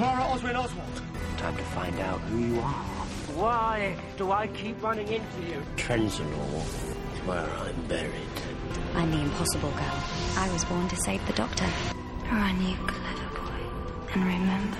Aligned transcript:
Clara 0.00 0.22
Oswin 0.22 0.56
Oswald. 0.56 1.02
Time 1.36 1.54
to 1.58 1.62
find 1.62 2.00
out 2.00 2.20
who 2.22 2.38
you 2.38 2.58
are. 2.60 2.84
Why 3.36 3.94
do 4.16 4.32
I 4.32 4.46
keep 4.46 4.82
running 4.82 5.06
into 5.06 5.42
you? 5.42 5.62
Trenzalore 5.76 6.64
is 7.12 7.20
where 7.26 7.44
I'm 7.44 7.82
buried. 7.86 8.36
I'm 8.94 9.10
the 9.10 9.20
impossible 9.20 9.70
girl. 9.72 10.02
I 10.38 10.48
was 10.54 10.64
born 10.64 10.88
to 10.88 10.96
save 10.96 11.26
the 11.26 11.34
doctor. 11.34 11.66
Run, 12.32 12.66
you 12.66 12.76
clever 12.86 13.28
boy. 13.36 14.14
And 14.14 14.24
remember. 14.24 14.78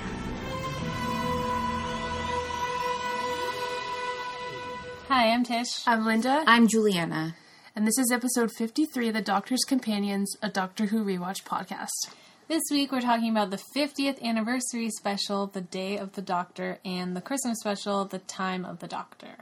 Hi, 5.09 5.29
I'm 5.33 5.45
Tish. 5.45 5.87
I'm 5.87 6.07
Linda, 6.07 6.45
I'm 6.47 6.67
Juliana. 6.67 7.37
and 7.77 7.87
this 7.87 7.99
is 7.99 8.11
episode 8.11 8.51
53 8.57 9.09
of 9.09 9.15
the 9.15 9.21
Doctor's 9.21 9.65
Companions, 9.69 10.35
a 10.41 10.49
Doctor 10.49 10.87
Who 10.87 11.05
rewatch 11.05 11.45
podcast. 11.45 12.09
This 12.51 12.63
week 12.73 12.91
we're 12.91 13.01
talking 13.01 13.31
about 13.31 13.51
the 13.53 13.61
50th 13.77 14.21
anniversary 14.23 14.91
special, 14.91 15.47
The 15.47 15.61
Day 15.61 15.97
of 15.97 16.15
the 16.15 16.21
Doctor, 16.23 16.79
and 16.85 17.17
the 17.17 17.21
Christmas 17.21 17.61
special, 17.61 18.05
The 18.07 18.19
Time 18.19 18.65
of 18.65 18.81
the 18.81 18.89
Doctor. 18.89 19.37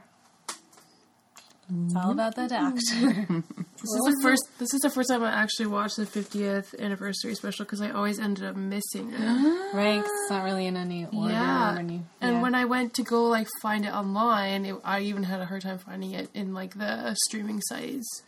It's 1.71 1.97
all 1.97 2.11
about 2.13 2.35
the 2.35 2.49
Doctor. 2.49 2.79
Mm-hmm. 2.81 3.41
This 3.79 3.85
is 3.95 4.05
the 4.17 4.21
first. 4.23 4.43
This 4.59 4.75
is 4.75 4.81
the 4.81 4.91
first 4.91 5.09
time 5.09 5.23
I 5.23 5.31
actually 5.31 5.69
watched 5.69 5.97
the 5.97 6.05
50th 6.05 6.79
anniversary 6.81 7.35
special 7.35 7.65
because 7.65 7.81
I 7.81 7.91
always 7.93 8.19
ended 8.19 8.45
up 8.45 8.57
missing 8.57 9.11
it. 9.15 9.21
right? 9.75 10.01
'cause 10.01 10.11
it's 10.23 10.31
not 10.31 10.43
really 10.45 10.67
in 10.67 10.77
any 10.77 11.07
order. 11.07 11.33
yeah, 11.33 11.77
When 11.77 11.89
you, 11.89 12.03
and 12.21 12.35
yeah. 12.37 12.43
when 12.43 12.55
I 12.55 12.65
went 12.67 12.93
to 12.95 13.03
go 13.05 13.25
like 13.25 13.47
find 13.63 13.87
it 13.87 13.95
online, 13.95 14.67
it, 14.67 14.75
I 14.85 15.01
even 15.01 15.23
had 15.23 15.41
a 15.41 15.47
hard 15.47 15.63
time 15.63 15.79
finding 15.79 16.11
it 16.13 16.29
in 16.35 16.53
like 16.53 16.77
the 16.77 17.15
streaming 17.29 17.63
sites. 17.63 18.23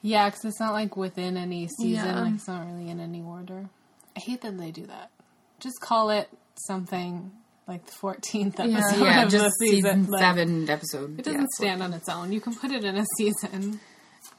yeah, 0.00 0.28
because 0.30 0.46
it's 0.46 0.60
not 0.60 0.72
like 0.72 0.96
within 0.96 1.36
any 1.36 1.68
season. 1.68 2.06
Yeah. 2.06 2.20
Like 2.22 2.34
it's 2.36 2.48
not 2.48 2.64
really 2.64 2.88
in 2.88 3.00
any 3.00 3.20
order. 3.20 3.68
I 4.16 4.20
hate 4.20 4.40
that 4.42 4.56
they 4.58 4.70
do 4.70 4.86
that. 4.86 5.10
Just 5.60 5.80
call 5.80 6.10
it 6.10 6.28
something 6.66 7.30
like 7.66 7.84
the 7.86 7.92
14th 7.92 8.58
episode 8.60 8.70
Yeah. 8.70 8.96
Yeah, 8.96 9.22
of 9.24 9.30
just 9.30 9.44
the 9.44 9.50
season 9.66 9.82
season. 10.04 10.06
like, 10.12 10.20
seven 10.22 10.70
episode. 10.70 11.18
It 11.18 11.24
doesn't 11.24 11.40
yeah, 11.40 11.46
stand 11.56 11.82
on 11.82 11.92
its 11.92 12.08
own. 12.08 12.32
You 12.32 12.40
can 12.40 12.54
put 12.54 12.70
it 12.70 12.84
in 12.84 12.96
a 12.96 13.04
season. 13.18 13.80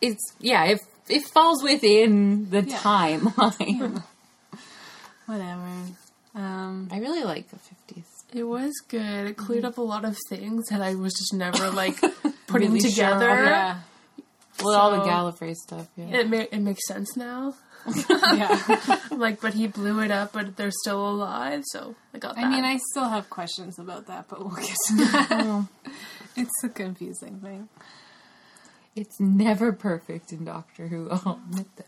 It's 0.01 0.33
yeah, 0.39 0.63
it 0.65 0.79
it 1.09 1.23
falls 1.27 1.63
within 1.63 2.49
the 2.49 2.61
Yeah. 2.63 2.77
timeline. 2.77 4.03
Whatever. 5.25 5.69
Um, 6.35 6.87
I 6.91 6.99
really 6.99 7.23
like 7.23 7.49
the 7.49 7.57
fifties. 7.57 8.05
It 8.33 8.43
was 8.43 8.71
good. 8.87 9.27
It 9.27 9.37
cleared 9.37 9.65
up 9.65 9.77
a 9.77 9.81
lot 9.81 10.05
of 10.05 10.17
things 10.29 10.67
that 10.69 10.81
I 10.81 10.95
was 10.95 11.13
just 11.13 11.33
never 11.33 11.69
like 11.83 11.99
putting 12.47 12.73
Really 12.73 12.89
together. 12.89 13.29
of 13.29 13.45
yeah. 13.45 13.79
Well, 14.63 14.75
all 14.75 14.91
the 14.91 15.03
So- 15.03 15.09
Gallifrey 15.09 15.55
stuff. 15.55 15.87
Yeah. 15.95 16.17
It 16.19 16.29
ma- 16.29 16.45
it 16.51 16.59
makes 16.59 16.85
sense 16.87 17.15
now. 17.17 17.55
Yeah. 17.85 18.99
Like, 19.11 19.41
but 19.41 19.55
he 19.55 19.65
blew 19.67 19.99
it 20.01 20.11
up, 20.11 20.33
but 20.33 20.57
they're 20.57 20.69
still 20.71 21.09
alive, 21.09 21.63
so 21.71 21.95
I 22.13 22.19
got 22.19 22.35
that. 22.35 22.45
I 22.45 22.49
mean, 22.49 22.63
I 22.63 22.77
still 22.91 23.09
have 23.09 23.29
questions 23.31 23.79
about 23.79 24.05
that, 24.07 24.27
but 24.27 24.39
we'll 24.39 24.55
get 24.55 24.75
to 24.89 24.95
that. 24.97 25.65
it's 26.35 26.63
a 26.63 26.69
confusing 26.69 27.39
thing. 27.39 27.67
It's 28.95 29.19
never 29.19 29.71
perfect 29.73 30.31
in 30.31 30.45
Doctor 30.45 30.87
Who. 30.87 31.09
I'll 31.09 31.39
admit 31.49 31.65
that. 31.77 31.87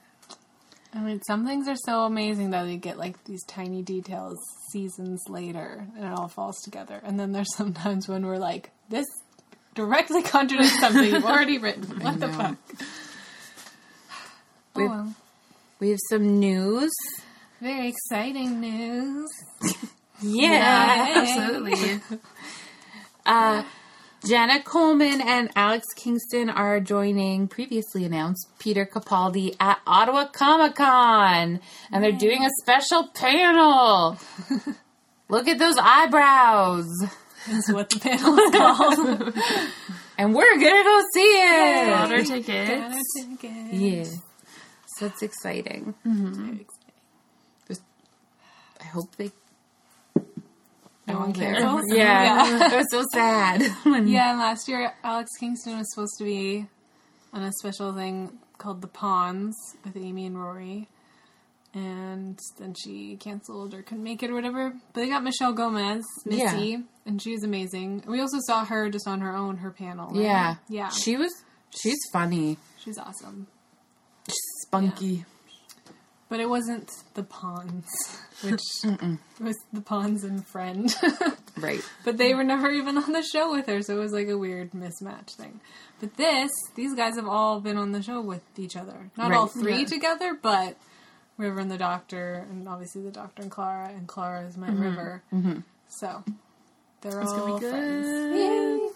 I 0.92 1.02
mean, 1.02 1.22
some 1.28 1.46
things 1.46 1.68
are 1.68 1.76
so 1.76 2.06
amazing 2.06 2.50
that 2.50 2.64
they 2.64 2.78
get 2.78 2.98
like 2.98 3.24
these 3.26 3.44
tiny 3.46 3.84
details 3.84 4.40
seasons 4.72 5.22
later, 5.30 5.86
and 5.96 6.06
it 6.06 6.12
all 6.12 6.30
falls 6.30 6.58
together. 6.62 7.00
And 7.04 7.20
then 7.20 7.32
there's 7.32 7.54
sometimes 7.56 8.08
when 8.08 8.26
we're 8.26 8.38
like, 8.38 8.72
this 8.90 9.06
directly 9.76 10.24
contradicts 10.24 10.80
something 10.80 11.04
you've 11.04 11.26
already 11.26 11.60
written. 11.60 11.84
What 12.00 12.20
the 12.20 12.28
know. 12.28 12.34
fuck? 12.34 12.58
Oh, 12.80 12.86
We've- 14.76 14.90
well. 14.90 15.14
We 15.80 15.90
have 15.92 16.00
some 16.10 16.40
news. 16.40 16.92
Very 17.62 17.88
exciting 17.90 18.60
news. 18.62 19.30
Yeah. 20.22 21.14
absolutely. 21.16 22.02
Uh, 23.26 23.64
Jenna 24.28 24.62
Coleman 24.62 25.22
and 25.22 25.50
Alex 25.56 25.86
Kingston 25.96 26.50
are 26.50 26.82
joining 26.82 27.48
previously 27.48 28.04
announced 28.04 28.48
Peter 28.60 28.86
Capaldi 28.86 29.56
at 29.62 29.80
Ottawa 29.88 30.26
Comic 30.28 30.76
Con, 30.76 31.62
and 31.90 32.04
they're 32.04 32.12
doing 32.12 32.44
a 32.44 32.50
special 32.62 33.08
panel. 33.14 34.18
Look 35.30 35.48
at 35.48 35.58
those 35.58 35.78
eyebrows, 35.80 36.90
That's 37.48 37.72
what 37.72 37.90
the 37.90 38.00
panel 38.00 38.38
is 38.40 38.52
called. 38.52 39.34
and 40.18 40.36
we're 40.36 40.56
gonna 40.56 40.84
go 40.84 41.02
see 41.14 41.22
it. 41.22 41.90
Bought 41.92 42.12
our 42.12 42.24
tickets. 42.24 43.04
Yeah, 43.72 44.04
so 44.04 44.18
that's 45.00 45.22
exciting. 45.22 45.94
Mm-hmm. 46.06 46.34
Very 46.34 46.62
exciting. 46.62 47.84
I 48.82 48.86
hope 48.86 49.16
they. 49.18 49.32
No 51.08 51.20
one 51.20 51.34
cares. 51.34 51.58
Yeah, 51.90 52.68
it 52.74 52.76
was 52.78 52.86
so 52.92 53.04
sad. 53.14 53.62
Yeah, 54.08 54.32
and 54.32 54.40
last 54.40 54.68
year 54.68 54.94
Alex 55.04 55.32
Kingston 55.40 55.78
was 55.78 55.92
supposed 55.94 56.14
to 56.20 56.24
be 56.24 56.68
on 57.34 57.44
a 57.44 57.52
special 57.60 57.94
thing 57.94 58.38
called 58.58 58.82
The 58.82 58.88
Ponds 58.88 59.56
with 59.84 59.98
Amy 59.98 60.26
and 60.28 60.42
Rory. 60.42 60.88
And 61.74 62.40
then 62.58 62.74
she 62.74 63.16
canceled 63.18 63.74
or 63.76 63.82
couldn't 63.84 64.04
make 64.04 64.24
it 64.24 64.32
or 64.32 64.34
whatever. 64.34 64.74
But 64.94 65.02
they 65.02 65.10
got 65.10 65.24
Michelle 65.24 65.54
Gomez, 65.54 66.04
Missy, 66.26 66.40
Yeah. 66.70 66.78
and 67.06 67.22
she 67.22 67.32
was 67.34 67.44
amazing. 67.44 68.04
We 68.08 68.22
also 68.22 68.38
saw 68.48 68.66
her 68.66 68.90
just 68.90 69.08
on 69.08 69.22
her 69.22 69.36
own, 69.36 69.58
her 69.58 69.70
panel. 69.72 70.08
right? 70.12 70.22
yeah, 70.24 70.56
Yeah. 70.68 70.90
She 70.90 71.16
was. 71.18 71.32
She's 71.72 72.00
funny, 72.12 72.58
She's 72.78 72.98
awesome. 72.98 73.46
Spunky. 74.70 75.26
But 76.30 76.40
it 76.40 76.48
wasn't 76.48 76.92
The 77.16 77.24
Ponds, 77.24 77.88
which 78.44 78.62
was 79.40 79.58
The 79.74 79.82
Ponds 79.82 80.24
and 80.24 80.46
Friend. 80.46 80.94
Right. 81.58 81.82
But 82.06 82.18
they 82.18 82.34
were 82.34 82.46
never 82.46 82.72
even 82.72 82.98
on 82.98 83.12
the 83.12 83.22
show 83.22 83.52
with 83.52 83.66
her, 83.66 83.82
so 83.82 83.98
it 83.98 84.00
was 84.00 84.14
like 84.14 84.30
a 84.30 84.38
weird 84.38 84.72
mismatch 84.72 85.32
thing. 85.32 85.60
But 86.00 86.16
this, 86.16 86.52
these 86.76 86.96
guys 86.96 87.16
have 87.18 87.28
all 87.28 87.60
been 87.60 87.76
on 87.76 87.92
the 87.92 88.02
show 88.02 88.22
with 88.22 88.44
each 88.58 88.78
other. 88.78 89.12
Not 89.18 89.34
all 89.34 89.48
three 89.48 89.80
Yeah. 89.80 89.86
together, 89.86 90.38
but 90.42 90.78
River 91.38 91.60
and 91.60 91.70
the 91.70 91.78
Doctor, 91.78 92.46
and 92.50 92.70
obviously 92.70 93.02
the 93.02 93.12
Doctor 93.12 93.42
and 93.42 93.52
Clara, 93.52 93.90
and 93.90 94.08
Clara 94.08 94.48
is 94.48 94.56
my 94.56 94.68
mm-hmm. 94.70 94.82
River. 94.82 95.24
Mm-hmm. 95.34 95.60
So 95.90 96.24
they're 97.02 97.22
all 97.22 97.28
gonna 97.28 97.60
be 97.60 97.68
friends. 97.68 98.06
good. 98.06 98.92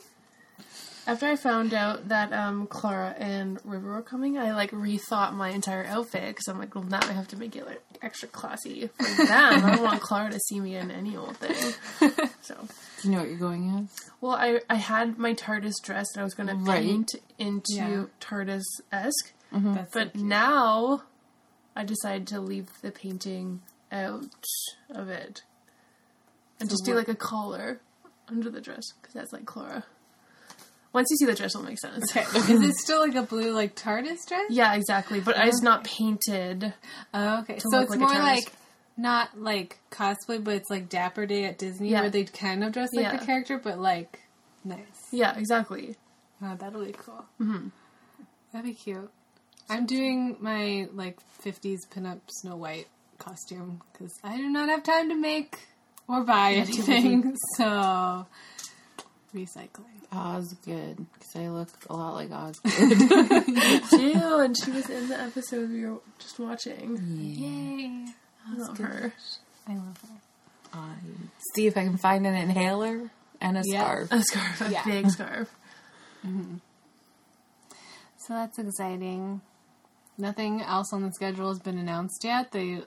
After 1.05 1.25
I 1.27 1.35
found 1.35 1.73
out 1.73 2.07
that 2.07 2.31
um, 2.31 2.65
Clara 2.67 3.13
and 3.17 3.59
River 3.65 3.91
were 3.91 4.01
coming, 4.01 4.37
I 4.37 4.53
like 4.53 4.71
rethought 4.71 5.33
my 5.33 5.49
entire 5.49 5.85
outfit 5.85 6.27
because 6.29 6.47
I'm 6.47 6.57
like, 6.57 6.75
well, 6.75 6.85
now 6.85 6.99
I 7.01 7.11
have 7.11 7.27
to 7.29 7.37
make 7.37 7.57
it 7.57 7.65
like 7.65 7.81
extra 8.01 8.29
classy 8.29 8.87
for 8.87 9.03
them. 9.27 9.65
I 9.65 9.75
don't 9.75 9.83
want 9.83 10.01
Clara 10.01 10.31
to 10.31 10.39
see 10.39 10.61
me 10.61 10.75
in 10.77 10.91
any 10.91 11.17
old 11.17 11.35
thing. 11.37 11.73
So, 12.41 12.55
Do 13.01 13.07
you 13.07 13.13
know 13.15 13.21
what 13.21 13.29
you're 13.29 13.37
going 13.37 13.69
as? 13.89 14.09
well, 14.19 14.33
I 14.33 14.59
I 14.69 14.75
had 14.75 15.17
my 15.17 15.33
TARDIS 15.33 15.75
dress 15.81 16.07
that 16.13 16.19
I 16.21 16.23
was 16.25 16.33
going 16.33 16.47
to 16.47 16.55
Right. 16.55 16.83
paint 16.83 17.11
into 17.37 17.73
Yeah. 17.73 18.03
TARDIS 18.19 18.63
esque, 18.91 19.31
That's 19.51 19.93
but 19.93 20.15
now 20.15 21.03
I 21.75 21.83
decided 21.85 22.27
to 22.27 22.39
leave 22.41 22.67
the 22.81 22.91
painting 22.91 23.61
out 23.93 24.25
of 24.89 25.07
it 25.09 25.43
and 26.59 26.69
just 26.69 26.83
do 26.85 26.95
like 26.95 27.07
a 27.07 27.15
collar 27.15 27.79
under 28.27 28.49
the 28.49 28.59
dress 28.61 28.91
because 29.01 29.13
that's 29.13 29.31
like 29.33 29.45
Clara. 29.45 29.85
Once 30.93 31.07
you 31.09 31.17
see 31.17 31.25
the 31.25 31.33
dress, 31.35 31.55
it'll 31.55 31.65
make 31.65 31.79
sense. 31.79 32.03
okay. 32.15 32.21
is 32.37 32.61
it 32.61 32.75
still 32.75 32.99
like 32.99 33.15
a 33.15 33.23
blue 33.23 33.51
like 33.51 33.75
TARDIS 33.75 34.27
dress? 34.27 34.45
Yeah, 34.49 34.73
exactly. 34.75 35.19
But 35.19 35.35
it's 35.39 35.61
not 35.61 35.83
painted. 35.83 36.73
Oh, 37.13 37.39
okay. 37.39 37.57
So 37.59 37.69
look 37.69 37.81
it's 37.83 37.89
like 37.91 37.99
more 37.99 38.09
like 38.09 38.51
not 38.95 39.39
like 39.39 39.79
cosplay, 39.91 40.43
but 40.43 40.53
it's 40.53 40.69
like 40.69 40.87
Dapper 40.89 41.25
Day 41.25 41.45
at 41.45 41.57
Disney, 41.57 41.89
Yeah. 41.89 42.01
where 42.01 42.09
they 42.11 42.25
kind 42.25 42.63
of 42.63 42.71
dress 42.73 42.89
like 42.93 43.05
Yeah. 43.05 43.17
the 43.17 43.25
character, 43.25 43.57
but 43.57 43.79
like 43.79 44.19
nice. 44.63 44.79
Yeah, 45.11 45.35
exactly. 45.37 45.95
Oh, 46.41 46.55
that'll 46.59 46.85
be 46.85 46.91
cool. 46.91 47.25
Mm-hmm. 47.41 47.69
That'd 48.51 48.65
be 48.67 48.73
cute. 48.75 49.09
I'm 49.69 49.85
doing 49.87 50.37
my 50.41 50.87
like 50.93 51.17
50s 51.43 51.79
pinup 51.89 52.19
Snow 52.27 52.55
White 52.55 52.87
costume 53.17 53.81
because 53.91 54.13
I 54.23 54.37
do 54.37 54.47
not 54.49 54.69
have 54.69 54.83
time 54.83 55.09
to 55.09 55.15
make 55.15 55.57
or 56.07 56.23
buy 56.23 56.51
anything. 56.55 57.35
so 57.57 58.27
recycling. 59.35 60.01
Osgood, 60.11 61.05
because 61.13 61.35
I 61.35 61.47
look 61.49 61.69
a 61.89 61.93
lot 61.95 62.13
like 62.13 62.31
Osgood. 62.31 62.71
Jill, 63.89 64.39
and 64.39 64.55
she 64.63 64.71
was 64.71 64.89
in 64.89 65.09
the 65.09 65.19
episode 65.19 65.69
we 65.71 65.85
were 65.85 65.97
just 66.19 66.39
watching. 66.39 66.97
Yay! 67.17 68.05
I 68.47 68.57
love 68.57 68.77
her. 68.77 69.13
I 69.67 69.73
love 69.75 69.97
her. 70.01 70.77
Uh, 70.79 70.93
see 71.55 71.67
if 71.67 71.77
I 71.77 71.83
can 71.83 71.97
find 71.97 72.25
an 72.27 72.35
inhaler 72.35 73.09
and 73.41 73.57
a 73.57 73.61
Yeah. 73.65 73.83
scarf. 73.83 74.11
A 74.11 74.21
scarf, 74.23 74.61
a 74.61 74.71
Yeah. 74.71 74.83
big 74.85 75.09
scarf. 75.09 75.49
So 78.17 78.33
that's 78.35 78.57
exciting. 78.57 79.41
Nothing 80.17 80.61
else 80.61 80.93
on 80.93 81.01
the 81.03 81.11
schedule 81.11 81.49
has 81.49 81.59
been 81.59 81.77
announced 81.77 82.23
yet. 82.23 82.51
They 82.53 82.81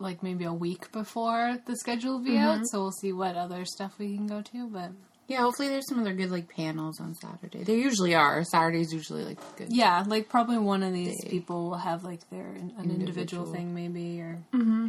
like 0.00 0.20
maybe 0.22 0.44
a 0.44 0.52
week 0.52 0.90
before 0.90 1.58
the 1.66 1.76
schedule 1.76 2.14
will 2.18 2.24
be 2.24 2.36
out, 2.36 2.60
so 2.64 2.80
we'll 2.80 2.90
see 2.90 3.12
what 3.12 3.36
other 3.36 3.64
stuff 3.64 3.92
we 3.98 4.16
can 4.16 4.26
go 4.26 4.42
to. 4.42 4.66
But 4.68 4.90
Yeah, 5.26 5.38
hopefully 5.40 5.68
there's 5.68 5.88
some 5.88 5.98
other 6.00 6.12
good 6.12 6.30
like 6.30 6.48
panels 6.54 7.00
on 7.00 7.14
Saturday. 7.14 7.64
There 7.64 7.76
usually 7.76 8.14
are. 8.14 8.44
Saturday's 8.44 8.92
usually 8.92 9.24
like 9.24 9.38
good. 9.56 9.68
yeah, 9.72 10.04
like 10.06 10.28
probably 10.28 10.58
one 10.58 10.82
of 10.82 10.92
these 10.92 11.18
Day. 11.22 11.30
people 11.30 11.70
will 11.70 11.78
have 11.78 12.04
like 12.04 12.28
their 12.30 12.46
an 12.46 12.72
individual, 12.78 13.00
Individual. 13.08 13.46
thing 13.52 13.74
maybe 13.74 14.20
or 14.20 14.38
mm-hmm. 14.52 14.88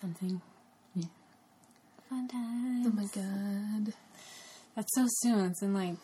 something. 0.00 0.40
Valentine's. 2.08 2.86
Oh 2.86 2.90
my 2.90 3.06
god. 3.14 3.92
That's 4.76 4.94
so 4.94 5.06
soon. 5.08 5.46
It's 5.46 5.62
in 5.62 5.74
like 5.74 5.94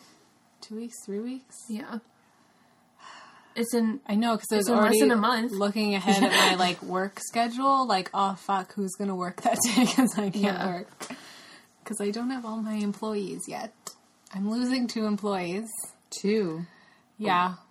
two 0.61 0.75
weeks, 0.75 0.95
three 1.05 1.19
weeks. 1.21 1.55
Yeah. 1.69 1.99
It's 3.55 3.73
in. 3.73 3.99
I 4.07 4.15
know 4.15 4.35
because 4.35 4.47
I 4.51 4.55
was 4.57 4.61
It's 4.65 4.69
in 4.69 4.75
less 4.75 4.81
already 4.83 4.99
than 4.99 5.11
a 5.11 5.15
month. 5.15 5.51
looking 5.53 5.95
ahead 5.95 6.23
at 6.23 6.31
my 6.31 6.55
like 6.59 6.81
work 6.83 7.19
schedule. 7.21 7.87
Like, 7.87 8.09
oh 8.13 8.33
fuck, 8.35 8.73
who's 8.73 8.91
gonna 8.97 9.15
work 9.15 9.41
that 9.43 9.57
day? 9.75 9.85
Because 9.85 10.17
I 10.17 10.23
can't 10.29 10.35
Yeah. 10.35 10.67
work 10.67 10.89
because 11.83 11.99
I 12.01 12.11
don't 12.11 12.29
have 12.29 12.45
all 12.45 12.57
my 12.57 12.75
employees 12.75 13.41
yet. 13.47 13.73
I'm 14.33 14.49
losing 14.49 14.87
two 14.87 15.05
employees. 15.05 15.67
Two. 16.09 16.65
Yeah, 17.17 17.55
oh. 17.57 17.61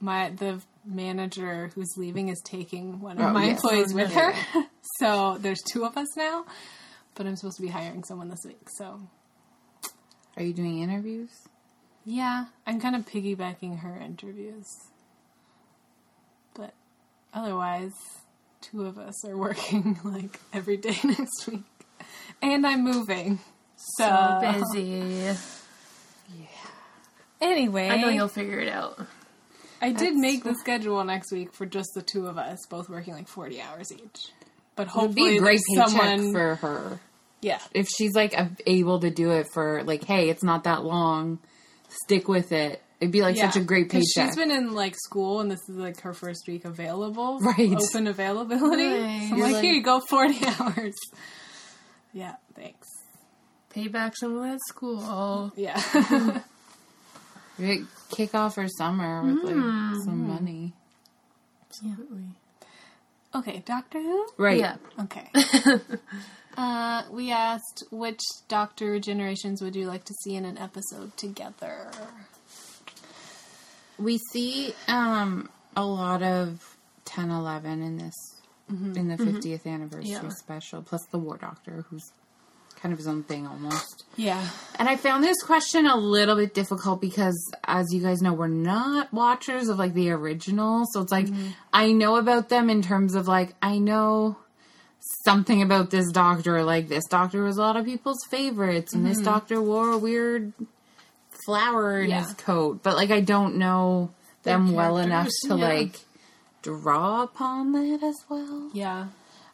my 0.00 0.30
the 0.30 0.60
manager 0.84 1.70
who's 1.74 1.92
leaving 1.96 2.28
is 2.28 2.40
taking 2.44 3.00
one 3.00 3.18
of 3.18 3.26
Oh, 3.26 3.30
my 3.32 3.44
yes. 3.46 3.56
employees 3.62 3.92
Oh, 3.92 3.96
with 3.96 4.12
her. 4.14 4.32
so 4.98 5.36
there's 5.38 5.60
two 5.72 5.84
of 5.84 5.96
us 5.96 6.08
now, 6.16 6.44
but 7.14 7.26
I'm 7.26 7.36
supposed 7.36 7.56
to 7.56 7.62
be 7.62 7.68
hiring 7.68 8.04
someone 8.04 8.28
this 8.28 8.40
week. 8.44 8.66
So 8.78 9.00
Are 10.36 10.42
you 10.42 10.52
doing 10.54 10.80
interviews? 10.80 11.30
yeah, 12.04 12.46
I'm 12.66 12.80
kind 12.80 12.96
of 12.96 13.04
piggybacking 13.06 13.80
her 13.80 13.98
interviews, 13.98 14.64
but 16.54 16.72
otherwise, 17.34 17.92
two 18.62 18.86
of 18.86 18.98
us 18.98 19.24
are 19.26 19.36
working 19.46 19.98
like 20.04 20.40
every 20.52 20.76
day 20.78 20.96
next 21.04 21.46
week, 21.48 21.64
and 22.42 22.66
I'm 22.66 22.82
moving. 22.82 23.38
So, 23.78 24.04
So 24.04 24.40
busy. 24.72 24.84
Yeah. 24.84 25.36
Anyway, 27.40 27.88
I 27.88 28.00
know 28.00 28.08
you'll 28.08 28.28
figure 28.28 28.58
it 28.58 28.68
out. 28.68 28.98
I 29.80 29.92
did 29.92 30.16
make 30.16 30.42
the 30.42 30.54
schedule 30.60 31.02
next 31.04 31.30
week 31.32 31.54
for 31.54 31.64
just 31.64 31.90
the 31.94 32.02
two 32.02 32.26
of 32.26 32.36
us, 32.36 32.58
both 32.68 32.88
working 32.88 33.14
like 33.14 33.28
40 33.28 33.60
hours 33.62 33.92
each. 33.92 34.32
But 34.74 34.88
hopefully, 34.88 35.38
great 35.38 35.60
there's 35.74 35.92
someone. 35.92 36.32
for 36.32 36.54
her. 36.56 37.00
yeah, 37.40 37.60
If 37.72 37.88
she's 37.88 38.14
like 38.14 38.34
able 38.66 39.00
to 39.00 39.10
do 39.10 39.30
it 39.32 39.46
for 39.52 39.82
like, 39.84 40.04
hey, 40.04 40.28
it's 40.28 40.42
not 40.42 40.64
that 40.64 40.84
long, 40.84 41.38
stick 42.04 42.28
with 42.28 42.52
it. 42.52 42.82
It'd 43.00 43.12
be 43.12 43.22
like 43.22 43.36
yeah. 43.36 43.50
such 43.50 43.62
a 43.62 43.64
great 43.64 43.90
paycheck. 43.90 44.26
She's 44.26 44.36
been 44.36 44.50
in 44.50 44.74
like 44.74 44.96
school, 44.96 45.40
and 45.40 45.48
this 45.50 45.60
is 45.68 45.76
like 45.76 46.00
her 46.00 46.12
first 46.12 46.48
week 46.48 46.64
available, 46.64 47.38
Right. 47.42 47.76
Open 47.76 48.08
availability. 48.08 48.82
Nice. 48.82 49.28
So 49.28 49.34
I'm 49.36 49.40
like, 49.40 49.52
like- 49.54 49.62
here 49.62 49.72
you 49.72 49.82
go, 49.84 50.00
40 50.00 50.46
hours. 50.58 50.94
Yeah, 52.12 52.34
thanks. 52.54 52.88
Pay 53.78 53.86
back 53.86 54.16
some 54.16 54.36
of 54.38 54.42
that 54.42 54.58
school. 54.66 55.52
Yeah, 55.54 55.80
Kick 58.10 58.34
off 58.34 58.56
her 58.56 58.66
summer 58.66 59.22
with 59.22 59.44
like 59.44 59.54
Mm-hmm. 59.54 60.00
some 60.04 60.26
money. 60.26 60.72
Absolutely. 61.68 62.24
okay, 63.36 63.62
Doctor 63.64 64.00
Who. 64.00 64.26
Right. 64.36 64.58
Yeah. 64.58 64.76
Okay. 65.00 65.30
uh, 66.56 67.02
we 67.12 67.30
asked 67.30 67.84
which 67.92 68.18
Doctor 68.48 68.98
generations 68.98 69.62
would 69.62 69.76
you 69.76 69.86
like 69.86 70.04
to 70.06 70.14
see 70.24 70.34
in 70.34 70.44
an 70.44 70.58
episode 70.58 71.16
together. 71.16 71.88
We 73.96 74.18
see 74.32 74.74
um 74.88 75.48
a 75.76 75.84
lot 75.84 76.24
of 76.24 76.76
10 77.04 77.30
11 77.30 77.80
in 77.82 77.96
this 77.98 78.14
in 78.70 79.06
the 79.08 79.16
50th 79.16 79.66
anniversary 79.66 80.10
Yeah. 80.10 80.28
special 80.30 80.82
plus 80.82 81.04
the 81.12 81.18
war 81.18 81.36
doctor 81.38 81.84
who's 81.88 82.10
kind 82.80 82.92
of 82.92 82.98
his 82.98 83.08
own 83.08 83.22
thing 83.22 83.46
almost. 83.46 84.04
Yeah, 84.16 84.44
And 84.78 84.88
I 84.88 84.96
found 84.96 85.22
this 85.22 85.40
question 85.42 85.86
a 85.86 85.96
little 85.96 86.34
bit 86.36 86.52
difficult 86.54 87.00
because, 87.00 87.38
as 87.64 87.92
you 87.92 88.00
guys 88.02 88.20
know, 88.20 88.32
we're 88.32 88.48
not 88.48 89.12
watchers 89.12 89.68
of 89.68 89.78
like 89.78 89.94
the 89.94 90.10
original. 90.10 90.84
So 90.92 91.00
it's 91.02 91.12
like, 91.12 91.26
mm-hmm. 91.26 91.48
I 91.72 91.92
know 91.92 92.16
about 92.16 92.48
them 92.48 92.68
in 92.68 92.82
terms 92.82 93.14
of 93.14 93.28
like, 93.28 93.54
I 93.62 93.78
know 93.78 94.36
something 95.24 95.62
about 95.62 95.90
this 95.90 96.10
doctor. 96.10 96.64
Like, 96.64 96.88
this 96.88 97.04
doctor 97.06 97.44
was 97.44 97.58
a 97.58 97.60
lot 97.60 97.76
of 97.76 97.84
people's 97.84 98.24
favorites, 98.30 98.94
and 98.94 99.06
this 99.06 99.18
mm-hmm. 99.18 99.26
doctor 99.26 99.62
wore 99.62 99.92
a 99.92 99.98
weird 99.98 100.52
flower 101.44 102.00
in 102.00 102.10
Yeah. 102.10 102.24
his 102.24 102.34
coat. 102.34 102.82
But 102.82 102.96
like, 102.96 103.10
I 103.10 103.20
don't 103.20 103.56
know 103.56 104.10
them 104.42 104.72
well 104.72 104.98
enough 104.98 105.28
to 105.44 105.56
yeah. 105.56 105.68
like 105.68 106.00
draw 106.62 107.22
upon 107.22 107.72
that 107.72 108.02
as 108.02 108.16
well. 108.28 108.70
yeah. 108.72 109.08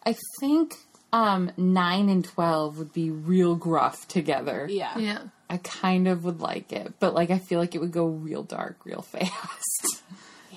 I 0.06 0.14
think 0.40 0.74
um 1.14 1.52
9 1.56 2.08
and 2.08 2.24
12 2.24 2.76
would 2.76 2.92
be 2.92 3.08
real 3.10 3.54
gruff 3.54 4.08
together. 4.08 4.66
Yeah. 4.68 4.98
Yeah. 4.98 5.18
I 5.48 5.58
kind 5.58 6.08
of 6.08 6.24
would 6.24 6.40
like 6.40 6.72
it, 6.72 6.94
but 6.98 7.14
like 7.14 7.30
I 7.30 7.38
feel 7.38 7.60
like 7.60 7.76
it 7.76 7.80
would 7.80 7.92
go 7.92 8.06
real 8.06 8.42
dark 8.42 8.78
real 8.84 9.02
fast. 9.12 10.02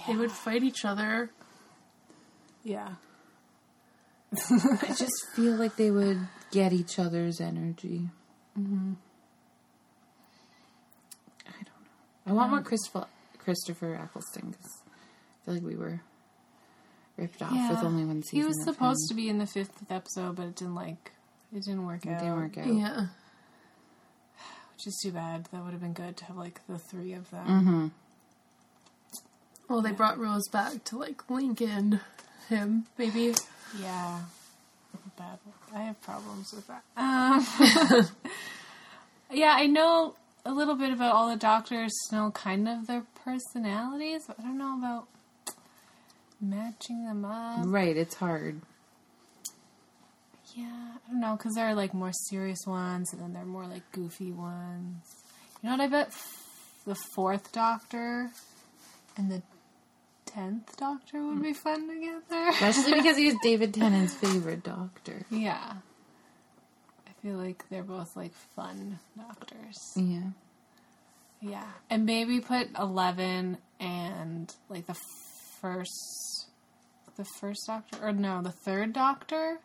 They 0.07 0.15
would 0.15 0.31
fight 0.31 0.63
each 0.63 0.83
other. 0.83 1.30
Yeah. 2.63 2.95
I 4.33 4.94
just 4.98 5.27
feel 5.36 5.54
like 5.54 5.75
they 5.75 5.92
would 5.92 6.27
get 6.51 6.74
each 6.74 6.98
other's 6.98 7.39
energy. 7.39 8.09
I 8.57 8.59
don't 8.59 8.98
know. 11.45 12.25
I 12.25 12.31
want 12.33 12.50
more 12.50 12.62
Christopher 12.62 13.06
Christopher 13.38 13.94
Eccleston 13.95 14.50
because 14.50 14.81
I 14.86 15.45
feel 15.45 15.54
like 15.54 15.63
we 15.63 15.75
were 15.75 16.01
ripped 17.18 17.42
off 17.42 17.52
with 17.69 17.84
only 17.84 18.06
one 18.06 18.24
season. 18.24 18.40
He 18.40 18.46
was 18.46 18.58
of 18.68 18.74
supposed 18.75 19.08
to 19.10 19.16
be 19.16 19.28
in 19.30 19.38
the 19.40 19.48
fifth 19.48 19.84
episode, 19.90 20.36
but 20.36 20.46
it 20.46 20.56
didn't 20.56 20.75
like 20.75 21.12
it 21.54 21.64
didn't 21.64 21.86
work 21.86 22.06
It 22.06 22.12
out. 22.12 22.19
didn't 22.19 22.36
work 22.36 22.58
out. 22.58 22.68
Yeah. 22.68 23.02
Which 24.75 24.88
is 24.88 25.00
too 25.04 25.12
bad. 25.12 25.48
That 25.52 25.64
would 25.64 25.72
have 25.72 25.81
been 25.81 25.94
good 25.94 26.18
to 26.18 26.25
have 26.25 26.38
like 26.38 26.62
the 26.68 26.78
three 26.78 27.14
of 27.14 27.30
them. 27.31 27.48
Mm-hmm. 27.48 27.88
Well, 29.69 29.81
they 29.81 29.92
brought 29.92 30.18
Rose 30.18 30.48
back 30.48 30.84
to 30.86 30.98
like 30.98 31.30
Lincoln, 31.30 32.00
him 32.50 32.86
maybe. 32.98 33.34
Yeah. 33.80 34.22
Bad. 35.18 35.40
I 35.74 35.80
have 35.81 36.02
problems 36.02 36.54
with 36.54 36.68
that. 36.68 36.84
Um, 36.98 38.08
yeah, 39.31 39.54
I 39.56 39.66
know 39.66 40.16
a 40.46 40.52
little 40.54 40.75
bit 40.75 40.92
about 40.94 41.14
all 41.16 41.28
the 41.30 41.36
doctors. 41.36 41.92
Know 42.12 42.30
kind 42.31 42.68
of 42.69 42.86
their 42.88 43.04
personalities, 43.25 44.24
but 44.28 44.40
I 44.40 44.44
don't 44.44 44.58
know 44.60 44.78
about 44.78 45.08
matching 46.42 47.06
them 47.06 47.25
up. 47.25 47.66
Right, 47.66 47.95
it's 47.98 48.16
hard. 48.16 48.62
Yeah, 50.56 50.66
I 51.06 51.12
don't 51.12 51.19
know 51.19 51.36
because 51.36 51.54
there 51.54 51.68
are 51.68 51.75
like 51.75 51.94
more 51.94 52.12
serious 52.30 52.60
ones, 52.66 53.12
and 53.13 53.22
then 53.22 53.34
there 53.34 53.44
are 53.44 53.45
more 53.45 53.66
like 53.68 53.84
goofy 53.92 54.31
ones. 54.31 55.04
You 55.62 55.69
know 55.69 55.75
what? 55.78 55.81
I 55.84 55.88
bet 55.88 56.07
f- 56.07 56.81
the 56.86 56.95
fourth 57.13 57.51
Doctor 57.51 58.31
and 59.16 59.30
the 59.31 59.42
tenth 60.25 60.75
Doctor 60.78 61.24
would 61.24 61.42
be 61.44 61.54
fun 61.54 61.88
together. 61.88 62.50
Especially 62.50 62.94
because 63.01 63.18
he 63.18 63.25
was 63.28 63.36
David 63.44 63.74
Tennant's 63.74 64.13
favorite 64.16 64.63
doctor. 64.63 65.25
yeah, 65.30 65.74
I 67.07 67.12
feel 67.21 67.35
like 67.35 67.64
they're 67.69 67.83
both 67.83 68.16
like 68.16 68.33
fun 68.56 69.00
doctors. 69.16 69.78
Yeah. 69.95 70.30
Yeah, 71.40 71.68
and 71.92 72.06
maybe 72.07 72.40
put 72.40 72.69
eleven 72.80 73.59
and 73.80 74.52
like 74.69 74.88
the 74.88 74.97
first, 75.61 76.47
the 77.16 77.26
first 77.40 77.61
Doctor, 77.68 77.97
or 78.02 78.11
no, 78.11 78.42
the 78.42 78.52
third 78.52 78.94
Doctor. 78.94 79.59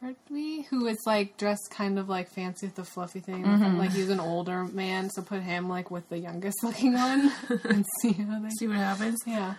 Pertwee, 0.00 0.62
who 0.70 0.86
is 0.86 0.98
like 1.06 1.36
dressed 1.36 1.70
kind 1.72 1.98
of 1.98 2.08
like 2.08 2.30
fancy 2.30 2.66
with 2.66 2.76
the 2.76 2.84
fluffy 2.84 3.18
thing, 3.18 3.44
mm-hmm. 3.44 3.78
like 3.78 3.90
he's 3.90 4.10
an 4.10 4.20
older 4.20 4.64
man, 4.64 5.10
so 5.10 5.22
put 5.22 5.42
him 5.42 5.68
like 5.68 5.90
with 5.90 6.08
the 6.08 6.18
youngest 6.18 6.58
looking 6.62 6.92
one 6.92 7.32
and 7.64 7.84
see 8.00 8.12
how 8.12 8.38
they. 8.40 8.50
See 8.50 8.68
what 8.68 8.76
happens. 8.76 9.18
Yeah, 9.26 9.54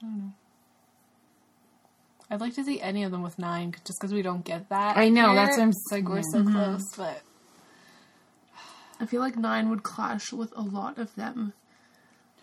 I 0.00 0.02
don't 0.02 0.18
know. 0.18 0.32
I'd 2.30 2.40
like 2.40 2.54
to 2.54 2.64
see 2.64 2.80
any 2.80 3.04
of 3.04 3.12
them 3.12 3.22
with 3.22 3.38
nine, 3.38 3.74
just 3.84 3.98
because 4.00 4.12
we 4.12 4.22
don't 4.22 4.44
get 4.44 4.68
that. 4.68 4.96
I 4.96 5.08
know, 5.08 5.28
here. 5.28 5.34
that's 5.36 5.56
what 5.56 5.62
I'm 5.62 5.68
It's 5.70 5.88
like 5.90 6.08
we're 6.08 6.22
so 6.22 6.30
saying. 6.32 6.44
Mm-hmm. 6.46 6.54
close, 6.54 6.82
but 6.96 7.22
I 9.00 9.06
feel 9.06 9.20
like 9.20 9.36
nine 9.36 9.70
would 9.70 9.82
clash 9.82 10.32
with 10.32 10.52
a 10.56 10.62
lot 10.62 10.98
of 10.98 11.14
them. 11.14 11.52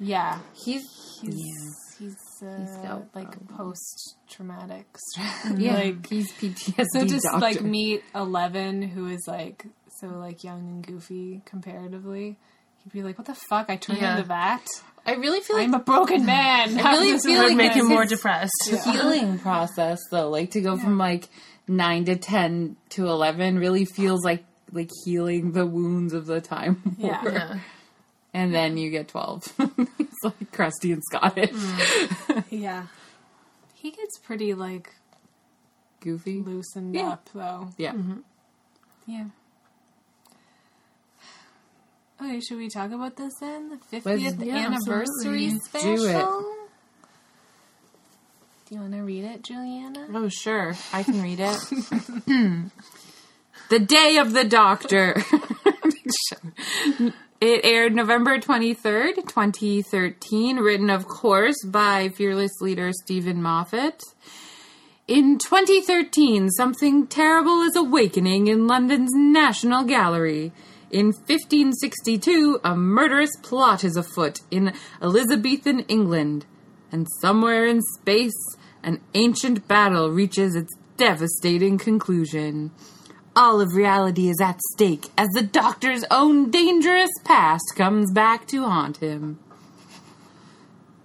Yeah, 0.03 0.39
He's 0.53 0.81
he's 1.21 1.35
yeah. 1.37 2.07
he's, 2.07 2.17
uh, 2.43 2.81
got 2.87 3.15
like 3.15 3.47
post 3.49 4.15
traumatic 4.29 4.87
Yeah, 5.55 5.75
like 5.75 6.07
he's 6.09 6.31
PTSD 6.33 6.85
so 6.93 7.05
just 7.05 7.23
doctor. 7.25 7.39
like 7.39 7.61
meet 7.61 8.03
Eleven 8.15 8.81
who 8.81 9.05
is 9.07 9.23
like 9.27 9.65
so 9.99 10.07
like 10.07 10.43
young 10.43 10.59
and 10.67 10.85
goofy 10.87 11.41
comparatively. 11.45 12.37
He'd 12.83 12.91
be 12.91 13.03
like, 13.03 13.19
"What 13.19 13.27
the 13.27 13.35
fuck? 13.35 13.69
I 13.69 13.75
turned 13.75 14.01
Yeah. 14.01 14.15
into 14.17 14.27
that. 14.29 14.65
I 15.05 15.13
really 15.13 15.39
feel 15.41 15.55
like 15.57 15.67
I'm 15.67 15.75
a 15.75 15.79
broken 15.79 16.25
man." 16.25 16.79
I 16.83 16.93
really 16.93 17.11
This 17.11 17.25
is 17.25 17.31
feel 17.31 17.43
like 17.43 17.55
make 17.55 17.67
it's 17.67 17.75
him 17.81 17.87
more 17.87 18.01
his 18.01 18.09
depressed. 18.11 18.71
healing 18.85 19.37
process 19.37 19.99
though. 20.09 20.29
Like 20.31 20.49
to 20.51 20.61
go 20.61 20.75
from 20.77 20.97
like 20.97 21.29
nine 21.67 22.05
to 22.05 22.15
ten 22.15 22.77
to 22.89 23.05
eleven 23.07 23.59
really 23.59 23.85
feels 23.85 24.25
like 24.25 24.43
like 24.71 24.89
healing 25.05 25.51
the 25.51 25.65
wounds 25.67 26.13
of 26.13 26.25
the 26.25 26.41
time 26.41 26.95
Yeah. 26.97 27.21
war. 27.21 27.31
Yeah. 27.31 27.59
And 28.33 28.53
then 28.53 28.77
you 28.77 28.89
get 28.91 29.07
twelve. 29.09 29.43
it's 29.99 30.23
like 30.23 30.51
crusty 30.51 30.91
and 30.93 31.03
Scottish. 31.03 31.49
Mm. 31.51 32.43
yeah. 32.49 32.85
He 33.75 33.91
gets 33.91 34.17
pretty 34.19 34.53
like 34.53 34.93
Goofy. 35.99 36.39
loosened 36.41 36.95
Yeah. 36.95 37.09
up 37.09 37.29
though. 37.33 37.69
Yeah. 37.77 37.93
Mm-hmm. 37.93 38.19
Yeah. 39.07 39.25
Okay, 42.21 42.39
should 42.39 42.57
we 42.59 42.69
talk 42.69 42.91
about 42.91 43.17
this 43.17 43.33
then? 43.39 43.69
The 43.69 43.75
Let's- 43.91 44.05
fiftieth 44.05 44.39
yeah, 44.41 44.57
anniversary 44.67 45.47
absolutely. 45.47 45.59
special. 45.59 45.95
Do 45.97 46.05
it. 46.05 46.25
Do 48.69 48.75
you 48.75 48.81
want 48.81 48.93
to 48.93 49.01
read 49.01 49.25
it, 49.25 49.43
Juliana? 49.43 50.07
Oh 50.13 50.29
sure. 50.29 50.75
I 50.93 51.03
can 51.03 51.21
read 51.21 51.39
it. 51.41 52.71
The 53.69 53.79
Day 53.79 54.17
of 54.17 54.33
the 54.33 54.43
Doctor. 54.43 55.15
it 57.41 57.65
aired 57.65 57.95
November 57.95 58.37
23rd, 58.37 59.15
2013, 59.15 60.57
written, 60.57 60.91
of 60.91 61.07
course, 61.07 61.65
by 61.65 62.09
fearless 62.09 62.61
leader 62.61 62.91
Steven 62.93 63.41
Moffat. 63.41 64.03
In 65.07 65.39
2013, 65.39 66.51
something 66.51 67.07
terrible 67.07 67.63
is 67.63 67.75
awakening 67.75 68.45
in 68.45 68.67
London's 68.67 69.09
National 69.15 69.83
Gallery. 69.83 70.53
In 70.91 71.07
1562, 71.07 72.59
a 72.63 72.75
murderous 72.75 73.35
plot 73.41 73.83
is 73.83 73.97
afoot 73.97 74.41
in 74.51 74.73
Elizabethan 75.01 75.79
England. 75.87 76.45
And 76.91 77.07
somewhere 77.21 77.65
in 77.65 77.81
space, 77.97 78.55
an 78.83 79.01
ancient 79.15 79.67
battle 79.67 80.11
reaches 80.11 80.55
its 80.55 80.71
devastating 80.97 81.79
conclusion. 81.79 82.69
All 83.35 83.61
of 83.61 83.73
reality 83.73 84.29
is 84.29 84.41
at 84.41 84.59
stake 84.73 85.07
as 85.17 85.29
the 85.29 85.43
Doctor's 85.43 86.03
own 86.11 86.51
dangerous 86.51 87.11
past 87.23 87.63
comes 87.75 88.11
back 88.11 88.45
to 88.47 88.63
haunt 88.63 88.97
him. 88.97 89.39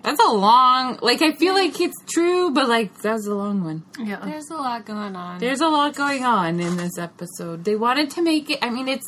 That's 0.03 0.21
a 0.21 0.33
long, 0.33 1.01
like, 1.03 1.21
I 1.21 1.33
feel 1.33 1.55
like 1.55 1.81
it's 1.81 1.97
true, 2.07 2.53
but 2.53 2.69
like, 2.69 2.97
that's 2.99 3.27
a 3.27 3.35
long 3.35 3.65
one. 3.65 3.83
Yeah. 3.99 4.21
There's 4.25 4.51
a 4.51 4.55
lot 4.55 4.87
going 4.87 5.17
on. 5.17 5.41
There's 5.41 5.61
a 5.61 5.69
lot 5.69 5.97
going 5.97 6.25
on 6.25 6.61
in 6.61 6.77
this 6.77 6.97
episode. 6.97 7.65
They 7.65 7.75
wanted 7.75 8.11
to 8.11 8.23
make 8.23 8.49
it, 8.49 8.61
I 8.63 8.71
mean, 8.71 8.87
it's, 8.87 9.05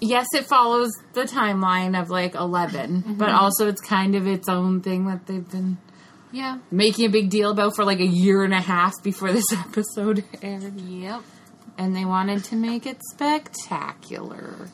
yes, 0.00 0.26
it 0.34 0.46
follows 0.46 0.90
the 1.12 1.22
timeline 1.22 2.00
of 2.00 2.10
like 2.10 2.34
11, 2.34 3.02
mm-hmm. 3.02 3.14
but 3.14 3.30
also 3.30 3.68
it's 3.68 3.80
kind 3.80 4.16
of 4.16 4.26
its 4.26 4.48
own 4.48 4.80
thing 4.80 5.06
that 5.06 5.26
they've 5.26 5.48
been 5.48 5.78
yeah. 6.32 6.58
making 6.72 7.06
a 7.06 7.10
big 7.10 7.30
deal 7.30 7.52
about 7.52 7.76
for 7.76 7.84
like 7.84 8.00
a 8.00 8.06
year 8.06 8.42
and 8.42 8.52
a 8.52 8.60
half 8.60 8.92
before 9.04 9.32
this 9.32 9.46
episode 9.52 10.24
aired. 10.42 10.80
Yep. 10.80 11.22
And 11.76 11.94
they 11.96 12.04
wanted 12.04 12.44
to 12.44 12.56
make 12.56 12.86
it 12.86 12.98
spectacular. 13.10 14.68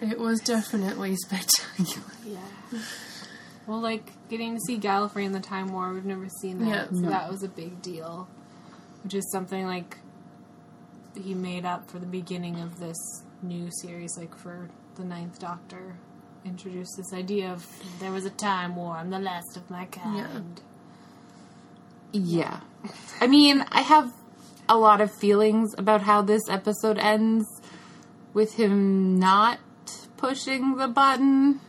It 0.00 0.18
was 0.18 0.40
definitely 0.40 1.16
spectacular. 1.16 2.06
Yeah. 2.26 2.80
Well, 3.68 3.80
like 3.80 4.12
getting 4.28 4.54
to 4.54 4.60
see 4.66 4.78
Gallifrey 4.78 5.24
in 5.24 5.32
the 5.32 5.40
Time 5.40 5.72
War, 5.72 5.92
we've 5.92 6.04
never 6.04 6.28
seen 6.40 6.58
that, 6.60 6.68
Yeah. 6.68 6.84
so 6.90 6.96
No. 7.00 7.08
that 7.10 7.30
was 7.30 7.42
a 7.42 7.48
big 7.48 7.82
deal. 7.82 8.28
Which 9.04 9.14
is 9.14 9.30
something 9.30 9.64
like 9.66 9.98
he 11.20 11.34
made 11.34 11.64
up 11.64 11.90
for 11.90 11.98
the 11.98 12.06
beginning 12.06 12.60
of 12.60 12.78
this 12.78 12.96
new 13.42 13.68
series, 13.82 14.16
like 14.16 14.36
for 14.36 14.68
the 14.96 15.04
Ninth 15.04 15.38
Doctor. 15.38 15.96
Introduced 16.44 16.96
this 16.96 17.12
idea 17.12 17.52
of 17.52 17.66
there 18.00 18.10
was 18.12 18.24
a 18.24 18.30
time 18.30 18.76
war. 18.76 18.96
I'm 18.96 19.10
the 19.10 19.18
last 19.18 19.56
of 19.56 19.68
my 19.70 19.84
kind. 19.86 20.60
Yeah. 22.12 22.60
I 23.20 23.26
mean, 23.26 23.64
I 23.70 23.82
have 23.82 24.12
a 24.68 24.76
lot 24.76 25.00
of 25.00 25.12
feelings 25.12 25.74
about 25.78 26.02
how 26.02 26.22
this 26.22 26.42
episode 26.48 26.98
ends 26.98 27.46
with 28.34 28.54
him 28.54 29.18
not 29.18 29.58
pushing 30.16 30.76
the 30.76 30.88
button. 30.88 31.60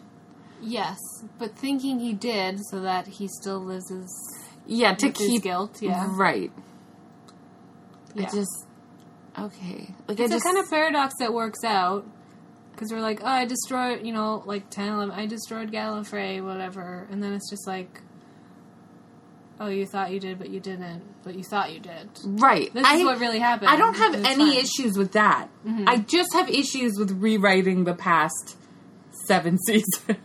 Yes, 0.62 0.98
but 1.38 1.56
thinking 1.56 2.00
he 2.00 2.13
did 2.13 2.60
so 2.72 2.82
that 2.82 3.08
he 3.08 3.27
still 3.27 3.60
lives 3.60 3.89
his, 3.89 4.38
Yeah, 4.66 4.96
to 4.96 5.12
keep 5.12 5.44
guilt. 5.44 5.82
Yeah, 5.82 6.08
right. 6.12 6.51
yeah. 8.16 8.27
I 8.27 8.32
just 8.32 8.66
okay. 9.38 9.94
Like 10.08 10.20
it's 10.20 10.32
I 10.32 10.36
just 10.36 10.46
a 10.46 10.50
kind 10.50 10.58
of 10.58 10.70
paradox 10.70 11.13
that 11.20 11.34
works 11.34 11.63
out 11.63 12.06
because 12.72 12.92
we're 12.92 13.01
like, 13.01 13.22
oh, 13.24 13.27
I 13.27 13.46
destroyed, 13.46 14.06
you 14.06 14.13
know, 14.13 14.44
like 14.46 14.70
10, 14.70 15.10
I 15.10 15.25
destroyed 15.25 15.72
Gallifrey, 15.72 16.44
whatever, 16.44 17.08
and 17.10 17.24
then 17.24 17.34
it's 17.34 17.50
just 17.50 17.66
like, 17.66 18.01
oh, 19.60 19.68
you 19.68 19.86
thought 19.86 20.12
you 20.12 20.20
did, 20.20 20.38
but 20.40 20.50
you 20.50 20.60
didn't, 20.60 21.02
but 21.24 21.36
you 21.36 21.44
thought 21.44 21.72
you 21.74 21.80
did. 21.80 22.10
right. 22.24 22.74
This 22.74 22.86
I, 22.86 22.96
is 22.98 23.06
what 23.06 23.20
really 23.20 23.40
happened. 23.40 23.70
I 23.70 23.76
don't 23.78 23.96
have 23.96 24.14
any 24.16 24.52
fine. 24.52 24.58
issues 24.64 24.98
with 24.98 25.14
that. 25.14 25.50
Mm-hmm. 25.66 25.86
I 25.88 25.98
just 25.98 26.34
have 26.34 26.50
issues 26.50 26.98
with 26.98 27.12
rewriting 27.22 27.84
the 27.86 27.94
past 27.96 28.58
seven 29.28 29.58
seasons. 29.66 30.18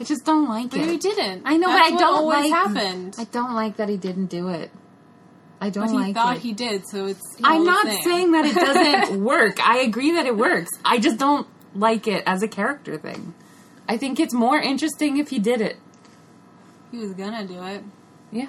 I 0.00 0.04
just 0.04 0.24
don't 0.24 0.48
like 0.48 0.66
it. 0.66 0.70
But 0.72 0.80
it. 0.80 0.92
you 0.92 0.98
didn't. 0.98 1.42
I 1.44 1.56
know, 1.56 1.68
That's 1.68 1.90
but 1.90 1.96
I 1.96 2.00
don't 2.00 2.14
always 2.14 2.50
like. 2.50 2.52
happened. 2.52 3.14
I 3.18 3.24
don't 3.24 3.54
like 3.54 3.76
that 3.76 3.88
he 3.88 3.96
didn't 3.96 4.26
do 4.26 4.48
it. 4.48 4.70
I 5.60 5.70
don't 5.70 5.84
but 5.86 5.92
he 5.92 5.96
like 5.98 6.14
thought 6.14 6.36
it. 6.36 6.42
he 6.42 6.52
did, 6.52 6.86
so 6.88 7.06
it's. 7.06 7.22
I'm 7.42 7.64
not 7.64 7.86
thing. 7.86 8.02
saying 8.02 8.32
that 8.32 8.44
it 8.44 8.54
doesn't 8.54 9.22
work. 9.24 9.66
I 9.66 9.78
agree 9.78 10.10
that 10.12 10.26
it 10.26 10.36
works. 10.36 10.70
I 10.84 10.98
just 10.98 11.16
don't 11.16 11.46
like 11.74 12.06
it 12.06 12.22
as 12.26 12.42
a 12.42 12.48
character 12.48 12.98
thing. 12.98 13.34
I 13.88 13.96
think 13.96 14.18
it's 14.18 14.34
more 14.34 14.58
interesting 14.58 15.16
if 15.18 15.28
he 15.30 15.38
did 15.38 15.60
it. 15.60 15.76
he 16.90 16.98
was 16.98 17.12
gonna 17.14 17.46
do 17.46 17.62
it. 17.62 17.82
Yeah. 18.34 18.48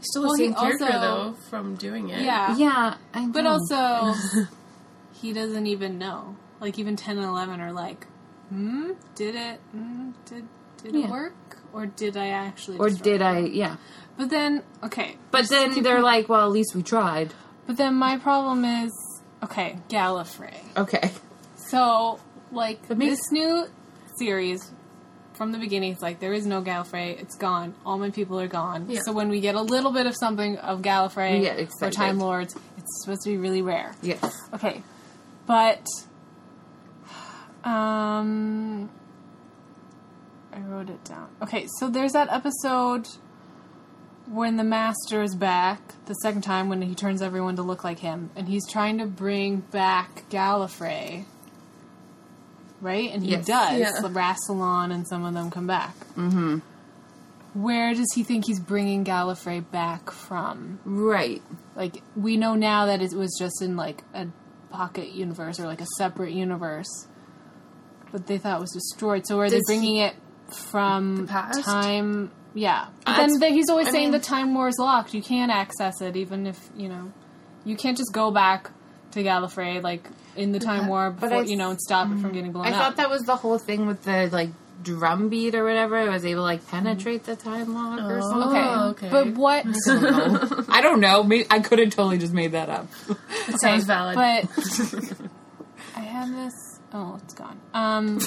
Still 0.00 0.22
the 0.22 0.28
Well, 0.28 0.36
he 0.36 0.44
same 0.44 0.54
character 0.54 0.84
also- 0.84 1.00
though 1.00 1.32
from 1.48 1.74
doing 1.76 2.10
it. 2.10 2.20
Yeah, 2.22 2.56
Yeah. 2.56 2.94
I 3.14 3.26
but 3.26 3.46
also 3.46 4.14
he 5.14 5.32
doesn't 5.32 5.66
even 5.66 5.98
know. 5.98 6.36
Like 6.60 6.78
even 6.78 6.94
ten 6.96 7.16
and 7.18 7.26
eleven 7.26 7.60
are 7.60 7.72
like, 7.72 8.06
hmm, 8.50 8.92
did 9.14 9.34
it? 9.34 9.60
Hmm, 9.72 10.10
did 10.26 10.44
did 10.82 10.94
Yeah. 10.94 11.04
it 11.06 11.10
work? 11.10 11.34
Or 11.72 11.86
did 11.86 12.16
I 12.16 12.28
actually? 12.28 12.78
Or 12.78 12.90
did 12.90 13.20
it? 13.20 13.22
I? 13.22 13.38
Yeah. 13.40 13.76
But 14.16 14.30
then, 14.30 14.62
okay. 14.84 15.16
But 15.32 15.48
then 15.48 15.82
they're 15.82 16.00
like, 16.02 16.28
well, 16.28 16.42
at 16.46 16.52
least 16.52 16.74
we 16.74 16.82
tried. 16.84 17.34
But 17.66 17.78
then 17.78 17.94
my 17.96 18.16
problem 18.18 18.64
is, 18.64 18.92
okay, 19.42 19.78
Gallifrey. 19.88 20.54
Okay. 20.76 21.10
So, 21.56 22.20
like, 22.52 22.86
But 22.86 22.98
maybe- 22.98 23.10
this 23.10 23.32
new 23.32 23.66
series, 24.18 24.70
from 25.34 25.52
the 25.52 25.58
beginning, 25.58 25.92
it's 25.92 26.02
like, 26.02 26.20
there 26.20 26.32
is 26.32 26.46
no 26.46 26.62
Gallifrey. 26.62 27.20
It's 27.20 27.36
gone. 27.36 27.74
All 27.84 27.98
my 27.98 28.10
people 28.10 28.40
are 28.40 28.48
gone. 28.48 28.86
Yeah. 28.88 29.00
So 29.04 29.12
when 29.12 29.28
we 29.28 29.40
get 29.40 29.54
a 29.54 29.60
little 29.60 29.92
bit 29.92 30.06
of 30.06 30.14
something 30.16 30.56
of 30.58 30.80
Gallifrey 30.82 31.68
or. 31.82 31.90
Time 31.90 32.18
Lords, 32.18 32.56
it's 32.78 33.02
supposed 33.02 33.22
to 33.22 33.30
be 33.30 33.36
really 33.36 33.62
rare. 33.62 33.94
Yes. 34.02 34.34
Okay. 34.52 34.82
But, 35.46 35.86
um, 37.64 38.88
I 40.52 40.60
wrote 40.60 40.88
it 40.88 41.04
down. 41.04 41.28
Okay, 41.42 41.66
so 41.78 41.88
there's 41.90 42.12
that 42.12 42.28
episode 42.30 43.08
when 44.26 44.56
the 44.56 44.64
master 44.64 45.22
is 45.22 45.34
back 45.34 45.80
the 46.06 46.14
second 46.14 46.42
time 46.42 46.68
when 46.68 46.80
he 46.80 46.94
turns 46.94 47.20
everyone 47.20 47.56
to 47.56 47.62
look 47.62 47.84
like 47.84 47.98
him, 47.98 48.30
and 48.36 48.48
he's 48.48 48.66
trying 48.70 48.98
to 48.98 49.06
bring 49.06 49.58
back 49.60 50.24
Gallifrey. 50.30 51.24
Right? 52.84 53.10
And 53.12 53.22
he 53.24 53.30
Yes. 53.30 53.46
does. 53.46 53.78
Yeah. 53.80 53.92
Rassilon 54.02 54.92
and 54.92 55.08
some 55.08 55.24
of 55.24 55.32
them 55.34 55.50
come 55.50 55.66
back. 55.66 55.94
Mm-hmm. 56.16 56.58
Where 57.54 57.94
does 57.94 58.08
he 58.14 58.24
think 58.24 58.46
he's 58.46 58.58
bringing 58.60 59.04
Gallifrey 59.04 59.64
back 59.70 60.10
from? 60.10 60.80
Right. 60.84 61.40
like 61.76 62.02
we 62.14 62.36
know 62.36 62.54
now 62.54 62.86
that 62.86 63.00
it 63.02 63.12
was 63.14 63.34
just 63.38 63.60
in 63.62 63.74
like 63.76 64.02
a 64.14 64.26
pocket 64.70 65.08
universe 65.12 65.58
or 65.58 65.64
like 65.66 65.80
a 65.80 65.86
separate 65.98 66.32
universe 66.32 67.08
but 68.12 68.26
they 68.28 68.38
thought 68.38 68.58
it 68.58 68.60
was 68.60 68.70
destroyed 68.72 69.26
so 69.26 69.38
are 69.40 69.48
they 69.50 69.56
Does 69.58 69.68
he- 69.68 69.76
bringing 69.76 69.96
it 69.96 70.14
from 70.68 71.26
The 71.26 71.32
past? 71.32 71.64
time 71.64 72.30
yeah 72.54 72.86
but 73.06 73.28
then 73.40 73.52
he's 73.52 73.68
always 73.70 73.88
I 73.88 73.92
saying 73.92 74.10
mean- 74.10 74.20
the 74.20 74.24
time 74.24 74.54
war 74.54 74.68
is 74.68 74.76
locked 74.78 75.14
you 75.14 75.22
can't 75.22 75.50
access 75.50 76.00
it 76.00 76.14
even 76.16 76.46
if 76.46 76.58
you 76.76 76.88
know 76.88 77.12
you 77.64 77.76
can't 77.76 77.96
just 77.96 78.12
go 78.12 78.30
back 78.30 78.70
to 79.12 79.22
Gallifrey 79.24 79.82
like 79.82 80.08
in 80.36 80.52
the 80.52 80.58
time 80.58 80.86
war 80.88 81.10
but 81.10 81.20
before 81.28 81.38
I- 81.38 81.46
you 81.46 81.56
know 81.56 81.70
and 81.70 81.80
stop 81.80 82.10
it 82.10 82.18
from 82.18 82.32
getting 82.32 82.52
blown 82.52 82.66
I 82.66 82.70
up 82.70 82.74
I 82.74 82.78
thought 82.78 82.96
that 82.96 83.10
was 83.10 83.22
the 83.22 83.36
whole 83.36 83.58
thing 83.58 83.86
with 83.86 84.02
the 84.04 84.28
like 84.32 84.50
drum 84.82 85.28
beat 85.30 85.54
or 85.54 85.64
whatever. 85.64 85.98
It 85.98 86.10
was 86.10 86.26
able 86.26 86.40
to 86.40 86.42
like 86.42 86.66
penetrate 86.68 87.24
the 87.24 87.36
time 87.36 87.72
lock 87.74 88.00
or 88.02 88.20
something. 88.20 88.50
okay. 88.50 88.68
Oh, 88.68 88.88
okay. 88.90 89.08
but 89.08 89.28
what 89.28 89.64
I 90.68 90.80
don't 90.82 91.00
know. 91.00 91.22
Maybe, 91.22 91.46
I 91.50 91.60
could 91.60 91.78
have 91.78 91.88
totally 91.90 92.18
just 92.18 92.34
made 92.34 92.52
that 92.52 92.68
up. 92.68 92.88
It 93.48 93.60
sounds 93.60 93.84
valid. 93.84 94.16
but 94.16 94.44
I 95.96 96.00
have 96.00 96.30
this 96.34 96.52
oh 96.92 97.18
it's 97.24 97.34
gone 97.34 97.58
um 97.72 98.18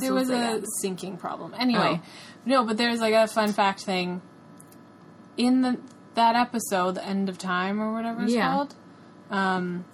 there 0.00 0.12
was 0.14 0.28
a 0.30 0.62
syncing 0.82 1.18
problem. 1.18 1.54
Anyway, 1.58 2.00
Oh. 2.02 2.06
no, 2.44 2.64
but 2.64 2.76
there's 2.76 3.00
like 3.00 3.14
a 3.14 3.26
fun 3.28 3.52
fact 3.52 3.84
thing 3.84 4.22
in 5.36 5.62
the 5.62 5.78
that 6.14 6.36
episode, 6.36 6.92
the 6.96 7.06
end 7.06 7.28
of 7.28 7.38
time 7.38 7.80
or 7.80 7.92
whatever 7.92 8.22
it's 8.24 8.32
Yeah. 8.34 8.50
called. 8.50 8.74
Um, 9.30 9.84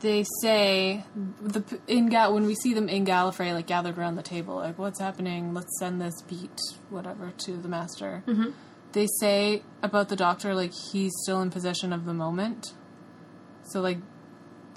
they 0.00 0.24
say 0.42 1.04
the 1.42 1.62
in 1.86 2.08
Gal 2.08 2.32
when 2.34 2.46
we 2.46 2.54
see 2.54 2.72
them 2.74 2.88
in 2.88 3.04
Gallifrey, 3.04 3.52
like 3.52 3.66
gathered 3.66 3.98
around 3.98 4.14
the 4.16 4.22
table, 4.22 4.56
like 4.56 4.78
what's 4.78 5.00
happening? 5.00 5.54
Let's 5.54 5.76
send 5.78 6.00
this 6.00 6.22
beat, 6.22 6.60
whatever, 6.90 7.32
to 7.38 7.56
the 7.56 7.68
master. 7.68 8.22
Mm-hmm. 8.26 8.50
They 8.92 9.06
say 9.20 9.62
about 9.82 10.08
the 10.08 10.16
doctor, 10.16 10.54
like 10.54 10.72
he's 10.92 11.12
still 11.22 11.40
in 11.42 11.50
possession 11.50 11.92
of 11.92 12.04
the 12.04 12.14
moment. 12.14 12.72
So 13.64 13.80
like 13.80 13.98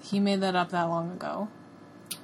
he 0.03 0.19
made 0.19 0.41
that 0.41 0.55
up 0.55 0.69
that 0.71 0.83
long 0.89 1.11
ago. 1.11 1.47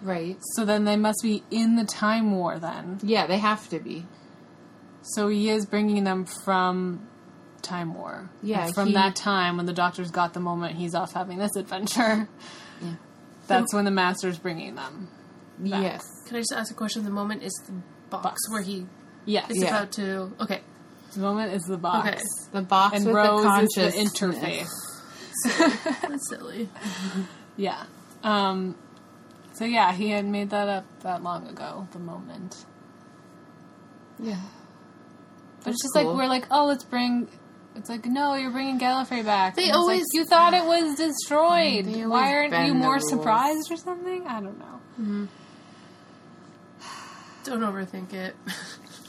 right. 0.01 0.37
So 0.55 0.65
then 0.65 0.83
they 0.85 0.95
must 0.97 1.19
be 1.21 1.43
in 1.51 1.75
the 1.75 1.85
time 1.85 2.31
war 2.35 2.57
then. 2.59 2.99
Yeah, 3.03 3.27
they 3.27 3.37
have 3.37 3.69
to 3.69 3.79
be. 3.79 4.05
So 5.01 5.27
he 5.29 5.49
is 5.49 5.65
bringing 5.65 6.03
them 6.03 6.25
from 6.25 7.07
time 7.61 7.93
war. 7.93 8.29
Yeah, 8.43 8.65
And 8.65 8.75
from 8.75 8.87
he- 8.89 8.93
that 8.95 9.15
time 9.15 9.55
when 9.57 9.65
the 9.65 9.73
doctor's 9.73 10.11
got 10.11 10.33
the 10.33 10.39
moment 10.41 10.75
he's 10.75 10.93
off 10.95 11.13
having 11.13 11.37
this 11.37 11.55
adventure. 11.55 12.27
That's 13.47 13.73
when 13.73 13.85
the 13.85 13.91
master's 13.91 14.37
bringing 14.37 14.75
them. 14.75 15.07
Back. 15.59 15.81
Yes. 15.81 16.03
Can 16.27 16.37
I 16.37 16.39
just 16.41 16.53
ask 16.53 16.71
a 16.71 16.75
question? 16.75 17.03
The 17.03 17.09
moment 17.09 17.43
is 17.43 17.53
the 17.65 17.73
box, 18.09 18.23
Box. 18.23 18.37
where 18.49 18.61
he 18.61 18.85
Yes. 19.25 19.49
is 19.49 19.63
Yeah. 19.63 19.69
about 19.69 19.91
to. 19.93 20.31
Okay. 20.41 20.61
The 21.13 21.19
moment 21.21 21.53
is 21.53 21.63
the 21.63 21.77
box. 21.77 22.09
Okay. 22.09 22.21
The 22.51 22.61
box 22.61 22.95
And 22.97 23.05
with 23.05 23.15
Rose 23.15 23.43
the 23.43 23.61
is 23.63 23.69
the 23.73 23.81
conscious 23.81 23.95
interface. 23.95 24.69
That's 26.01 26.29
silly. 26.29 26.69
Yeah. 27.59 27.85
Um, 28.23 28.75
so 29.53 29.65
yeah, 29.65 29.91
he 29.91 30.11
had 30.11 30.25
made 30.25 30.51
that 30.51 30.67
up 30.67 30.85
that 31.01 31.23
long 31.23 31.47
ago. 31.47 31.87
The 31.91 31.97
moment. 31.99 32.65
Yeah. 34.19 34.41
But 35.63 35.73
it's 35.73 35.81
just 35.81 35.93
cool. 35.95 36.03
like 36.11 36.17
we're 36.17 36.27
like, 36.27 36.45
oh, 36.51 36.65
let's 36.67 36.83
bring. 36.83 37.27
It's 37.77 37.89
like 37.89 38.05
no, 38.05 38.33
you're 38.33 38.51
bringing 38.51 38.79
Gallifrey 38.79 39.23
back. 39.23 39.55
They 39.55 39.63
And 39.63 39.69
it's 39.69 39.75
like, 39.77 39.81
always- 39.81 40.05
you 40.13 40.25
thought 40.25 40.53
it 40.53 40.65
was 40.65 40.95
destroyed. 40.97 41.85
Why 42.09 42.33
aren't 42.33 42.67
you 42.67 42.73
more 42.73 42.99
surprised 42.99 43.71
or 43.71 43.77
something? 43.77 44.25
I 44.27 44.41
don't 44.41 44.57
know. 44.59 45.27
Don't 47.43 47.61
overthink 47.61 48.13
it. 48.13 48.35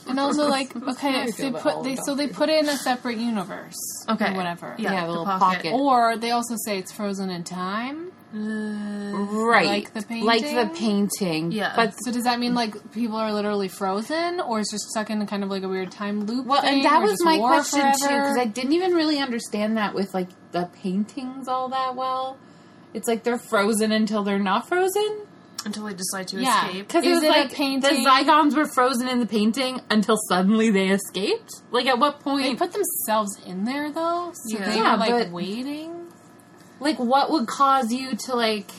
And 0.07 0.19
also 0.19 0.47
like, 0.47 0.75
okay, 0.87 1.23
if 1.27 1.37
they 1.37 1.51
put 1.51 1.83
they 1.83 1.95
so 1.97 2.15
they 2.15 2.27
put 2.27 2.49
it 2.49 2.63
in 2.63 2.69
a 2.69 2.77
separate 2.77 3.17
universe. 3.17 3.75
Okay. 4.07 4.31
Or 4.33 4.35
whatever. 4.37 4.75
Yeah, 4.77 4.93
Yeah, 4.93 5.01
the 5.05 5.09
little 5.09 5.25
pocket. 5.25 5.57
pocket. 5.57 5.73
Or 5.73 6.15
they 6.17 6.31
also 6.31 6.55
say 6.65 6.77
it's 6.77 6.91
frozen 6.91 7.29
in 7.29 7.43
time. 7.43 8.11
Uh, 8.33 8.37
right. 9.45 9.65
Like 9.65 9.93
the 9.93 10.01
painting? 10.03 10.25
Like 10.25 10.41
the 10.43 10.71
painting? 10.75 11.51
Yeah. 11.51 11.73
But 11.75 11.93
So 12.03 12.11
does 12.11 12.23
that 12.25 12.39
mean 12.39 12.53
like 12.53 12.91
people 12.91 13.17
are 13.17 13.33
literally 13.33 13.67
frozen, 13.67 14.39
or 14.39 14.59
is 14.59 14.69
just 14.69 14.89
stuck 14.89 15.09
in 15.09 15.25
kind 15.27 15.43
of 15.43 15.49
like 15.49 15.63
a 15.63 15.67
weird 15.67 15.91
time 15.91 16.25
loop? 16.25 16.45
Well, 16.45 16.61
thing, 16.61 16.75
and 16.75 16.85
that 16.85 17.01
was 17.01 17.23
my 17.23 17.37
question 17.37 17.81
too, 17.81 18.07
because 18.07 18.37
I 18.37 18.45
didn't 18.45 18.73
even 18.73 18.93
really 18.93 19.19
understand 19.19 19.77
that 19.77 19.93
with 19.95 20.13
like 20.13 20.29
the 20.51 20.69
paintings 20.81 21.47
all 21.47 21.69
that 21.69 21.95
well. 21.95 22.37
It's 22.93 23.07
like 23.07 23.23
they're 23.23 23.37
frozen 23.37 23.91
until 23.91 24.23
they're 24.23 24.39
not 24.39 24.67
frozen. 24.67 25.25
Until 25.65 25.85
they 25.85 25.93
decide 25.93 26.27
to 26.29 26.39
Yeah. 26.39 26.67
escape. 26.67 26.87
Because 26.87 27.05
it 27.05 27.09
was 27.09 27.21
it 27.23 27.29
like 27.29 27.51
painting? 27.53 28.03
the 28.03 28.09
Zygons 28.09 28.55
were 28.55 28.65
frozen 28.65 29.09
in 29.09 29.19
the 29.19 29.25
painting 29.27 29.81
until 29.91 30.15
suddenly 30.29 30.69
they 30.69 30.89
escaped. 30.89 31.49
Like 31.71 31.85
at 31.85 31.99
what 31.99 32.21
point? 32.21 32.43
They 32.43 32.55
put 32.55 32.71
themselves 32.71 33.37
in 33.45 33.65
there 33.65 33.91
though, 33.91 34.31
so 34.33 34.57
Yeah. 34.57 34.69
they 34.69 34.75
Yeah, 34.77 34.91
were 34.93 34.97
like 34.97 35.33
waiting. 35.33 35.98
Like 36.79 36.97
what 36.99 37.31
would 37.31 37.47
cause 37.47 37.91
you 37.91 38.15
to 38.15 38.35
like? 38.35 38.69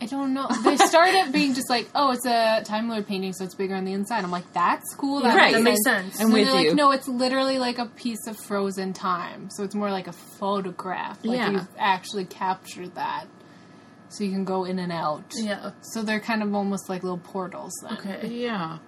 I 0.00 0.06
don't 0.06 0.32
know. 0.32 0.46
They 0.62 0.76
started 0.76 1.32
being 1.32 1.54
just 1.54 1.68
like, 1.68 1.88
oh, 1.92 2.12
it's 2.12 2.24
a 2.24 2.62
Time 2.64 2.88
Lord 2.88 3.08
painting, 3.08 3.32
so 3.32 3.42
it's 3.44 3.56
bigger 3.56 3.74
on 3.74 3.84
the 3.84 3.92
inside. 3.92 4.22
I'm 4.22 4.30
like, 4.30 4.52
that's 4.52 4.94
cool. 4.94 5.22
That 5.22 5.36
Right. 5.36 5.54
That 5.54 5.62
makes 5.64 5.82
sense. 5.82 6.20
I'm 6.20 6.26
And 6.26 6.32
with 6.34 6.46
they're 6.46 6.60
you. 6.60 6.68
like, 6.68 6.76
no, 6.76 6.92
it's 6.92 7.08
literally 7.08 7.58
like 7.58 7.78
a 7.78 7.86
piece 7.86 8.28
of 8.28 8.36
frozen 8.38 8.92
time. 8.92 9.50
So 9.50 9.64
it's 9.64 9.74
more 9.74 9.90
like 9.90 10.06
a 10.06 10.12
photograph. 10.12 11.18
Like 11.24 11.38
Yeah. 11.38 11.50
you've 11.50 11.68
actually 11.76 12.26
captured 12.26 12.94
that. 12.94 13.24
So 14.10 14.22
you 14.22 14.30
can 14.30 14.44
go 14.44 14.64
in 14.64 14.78
and 14.78 14.92
out. 14.92 15.32
yeah. 15.36 15.72
So 15.82 16.02
they're 16.02 16.20
kind 16.20 16.42
of 16.44 16.54
almost 16.54 16.88
like 16.88 17.02
little 17.02 17.18
portals 17.18 17.72
then. 17.82 17.98
Okay. 17.98 18.28
Yeah, 18.28 18.78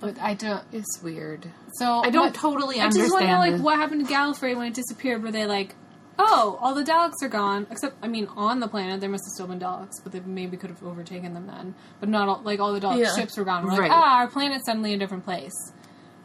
But 0.00 0.18
I 0.20 0.34
don't. 0.34 0.62
it's 0.72 1.02
weird. 1.02 1.44
So 1.74 2.02
I 2.04 2.10
don't 2.10 2.26
what- 2.26 2.34
totally 2.34 2.80
I 2.80 2.88
just 2.88 3.12
want 3.12 3.24
to 3.24 3.30
know, 3.32 3.38
like, 3.38 3.56
the- 3.56 3.62
what 3.62 3.76
happened 3.78 4.06
to 4.06 4.12
Gallifrey 4.14 4.56
when 4.56 4.68
it 4.68 4.74
disappeared? 4.74 5.22
Were 5.24 5.32
they 5.32 5.44
like, 5.46 5.74
oh, 6.18 6.58
all 6.60 6.74
the 6.74 6.84
Daleks 6.84 7.22
are 7.22 7.28
gone? 7.28 7.66
Except, 7.70 7.96
I 8.02 8.08
mean, 8.08 8.26
on 8.36 8.60
the 8.60 8.68
planet 8.68 9.00
there 9.00 9.10
must 9.10 9.24
have 9.26 9.32
still 9.34 9.46
been 9.46 9.58
Daleks, 9.60 10.02
but 10.02 10.12
they 10.12 10.20
maybe 10.20 10.56
could 10.56 10.70
have 10.70 10.82
overtaken 10.82 11.34
them 11.34 11.46
then. 11.46 11.74
But 12.00 12.08
not 12.08 12.28
all, 12.28 12.40
like 12.42 12.60
all 12.60 12.72
the 12.72 12.80
Dalek 12.80 12.98
Yeah. 13.00 13.14
ships 13.16 13.36
were 13.36 13.44
gone. 13.44 13.64
We're 13.64 13.70
like, 13.76 13.90
ah, 13.92 14.18
our 14.18 14.28
planet's 14.28 14.66
suddenly 14.66 14.94
a 14.94 14.98
different 14.98 15.24
place. 15.24 15.72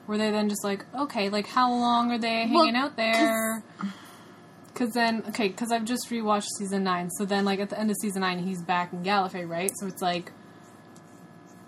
Were 0.08 0.17
they 0.17 0.32
then 0.32 0.48
just 0.50 0.63
like, 0.63 0.86
okay, 0.96 1.29
like 1.29 1.48
how 1.48 1.70
long 1.72 2.12
are 2.12 2.17
they 2.17 2.48
hanging 2.48 2.53
Well, 2.74 2.75
out 2.86 2.96
there? 2.96 3.63
Because 4.74 4.94
then, 4.94 5.24
okay, 5.29 5.48
because 5.48 5.72
I've 5.72 5.86
just 5.86 6.10
rewatched 6.10 6.48
season 6.60 6.84
nine, 6.84 7.10
so 7.10 7.25
then 7.25 7.44
like 7.46 7.60
at 7.60 7.70
the 7.70 7.79
end 7.79 7.89
of 7.89 7.98
season 8.01 8.22
nine, 8.22 8.39
he's 8.39 8.62
back 8.62 8.94
in 8.94 9.03
Gallifrey, 9.03 9.48
right? 9.50 9.72
So 9.79 9.88
it's 9.88 10.01
like, 10.01 10.32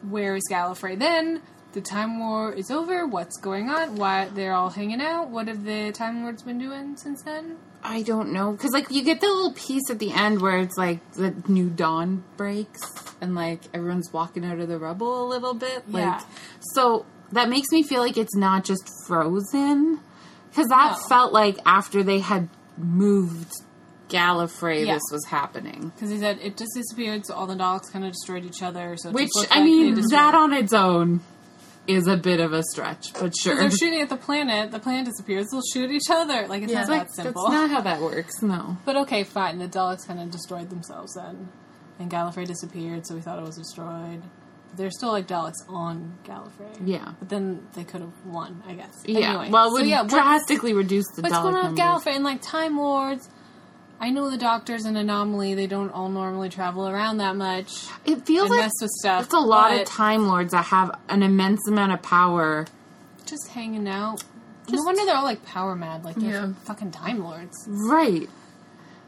where 0.08 0.36
is 0.36 0.44
Gallifrey 0.50 0.98
then? 0.98 1.42
The 1.74 1.82
Time 1.82 2.20
War 2.20 2.54
is 2.54 2.72
over. 2.72 3.06
What's 3.06 3.38
going 3.38 3.70
on? 3.70 3.96
Why 3.98 4.26
they're 4.34 4.54
all 4.54 4.70
hanging 4.70 5.02
out? 5.02 5.30
What 5.30 5.48
have 5.48 5.66
the 5.66 5.92
Time 5.92 6.24
Lords 6.24 6.42
been 6.44 6.58
doing 6.58 6.96
since 6.98 7.22
then? 7.24 7.58
I 7.84 8.02
don't 8.02 8.34
know 8.34 8.52
because 8.52 8.72
like 8.72 8.92
you 8.92 9.04
get 9.04 9.22
the 9.22 9.28
little 9.28 9.54
piece 9.54 9.90
at 9.90 10.00
the 10.00 10.12
end 10.12 10.42
where 10.42 10.58
it's 10.60 10.78
like 10.78 11.00
the 11.14 11.34
new 11.48 11.70
dawn 11.70 12.24
breaks 12.38 12.82
and 13.22 13.36
like 13.36 13.62
everyone's 13.74 14.12
walking 14.12 14.44
out 14.46 14.60
of 14.60 14.68
the 14.68 14.78
rubble 14.78 15.26
a 15.26 15.28
little 15.28 15.54
bit. 15.54 15.90
Like, 15.90 16.04
Yeah. 16.04 16.22
So 16.74 17.06
that 17.32 17.48
makes 17.50 17.70
me 17.72 17.84
feel 17.84 18.02
like 18.02 18.18
it's 18.18 18.36
not 18.36 18.64
just 18.66 18.84
frozen 19.08 20.00
because 20.50 20.68
that 20.68 20.98
No. 21.02 21.08
felt 21.08 21.32
like 21.34 21.58
after 21.66 22.04
they 22.04 22.20
had 22.20 22.50
moved 22.78 23.52
Gallifrey, 24.10 24.86
Yeah. 24.86 24.96
this 24.96 25.04
was 25.12 25.26
happening. 25.26 25.92
Because 25.96 26.10
he 26.10 26.18
said 26.20 26.40
it 26.42 26.58
just 26.58 26.72
disappeared, 26.76 27.26
so 27.26 27.36
all 27.36 27.46
the 27.48 27.56
Daleks 27.56 27.92
kind 27.92 28.04
of 28.04 28.12
destroyed 28.12 28.44
each 28.44 28.64
other. 28.64 28.98
So 28.98 29.12
Which 29.12 29.30
I 29.52 29.58
like 29.60 29.64
mean, 29.66 29.96
that 30.10 30.34
on 30.36 30.52
its 30.54 30.74
own 30.74 31.22
is 31.90 32.08
a 32.08 32.16
bit 32.16 32.40
of 32.40 32.54
a 32.54 32.62
stretch, 32.72 33.14
but 33.20 33.36
sure. 33.36 33.56
They're 33.56 33.72
shooting 33.72 34.00
at 34.02 34.10
the 34.10 34.16
planet. 34.18 34.72
The 34.72 34.80
planet 34.80 35.06
disappears. 35.06 35.48
They'll 35.52 35.62
shoot 35.74 35.90
each 35.92 36.10
other. 36.10 36.48
Like 36.48 36.62
it's 36.64 36.72
Yeah. 36.72 36.82
not 36.82 36.90
Like, 36.90 37.08
that 37.08 37.16
simple. 37.16 37.44
That's 37.50 37.54
not 37.54 37.70
how 37.72 37.82
that 37.82 38.02
works. 38.02 38.42
No. 38.42 38.78
But 38.86 38.96
okay, 38.98 39.24
fine. 39.24 39.58
The 39.58 39.68
Daleks 39.68 40.06
kind 40.08 40.20
of 40.20 40.30
destroyed 40.32 40.70
themselves 40.70 41.14
then, 41.16 41.50
and 42.00 42.10
Gallifrey 42.12 42.46
disappeared, 42.46 43.08
so 43.08 43.16
we 43.16 43.22
thought 43.22 43.40
it 43.40 43.46
was 43.46 43.58
destroyed. 43.58 44.22
But 44.70 44.78
there's 44.78 44.96
still 44.98 45.10
like 45.12 45.28
Daleks 45.28 45.68
on 45.68 46.14
Gallifrey. 46.26 46.78
Yeah. 46.86 47.14
But 47.18 47.30
then 47.30 47.68
they 47.74 47.84
could 47.84 48.02
have 48.02 48.14
won, 48.26 48.62
I 48.68 48.74
guess. 48.74 49.02
Yeah. 49.06 49.30
Anyway, 49.30 49.50
well, 49.50 49.66
it 49.66 49.70
so 49.70 49.74
would 49.78 49.88
yeah, 49.88 50.04
drastically 50.04 50.74
reduce 50.74 51.06
the 51.16 51.24
what's 51.24 51.34
Dalek 51.36 51.42
going 51.42 51.56
on 51.56 51.72
with. 51.72 51.80
Gallifrey 51.80 52.16
and 52.16 52.24
like 52.24 52.42
Time 52.44 52.78
Lords? 52.78 53.28
I 54.02 54.12
know 54.12 54.30
the 54.30 54.38
Doctor's 54.38 54.86
an 54.86 54.96
anomaly. 54.96 55.56
They 55.56 55.68
don't 55.68 55.90
all 55.92 56.08
normally 56.10 56.50
travel 56.50 56.88
around 56.88 57.18
that 57.18 57.36
much 57.36 57.88
It 58.06 58.26
feels 58.26 58.50
like 58.50 58.62
mess 58.62 58.72
with 58.82 58.92
stuff. 58.92 59.26
It's 59.26 59.34
a 59.34 59.40
lot 59.40 59.74
of 59.74 59.86
Time 59.86 60.28
Lords 60.28 60.52
that 60.54 60.66
have 60.66 60.98
an 61.10 61.22
immense 61.22 61.68
amount 61.68 61.92
of 61.92 62.02
power. 62.02 62.66
Just 63.26 63.50
hanging 63.50 63.88
out. 63.88 64.24
no 64.70 64.82
wonder 64.84 65.06
they're 65.06 65.16
all 65.16 65.24
like 65.24 65.46
power 65.46 65.76
mad. 65.76 66.06
Like 66.06 66.16
they're 66.16 66.30
Yeah. 66.32 66.54
fucking 66.64 66.92
Time 66.92 67.24
Lords. 67.24 67.56
Right. 67.68 68.30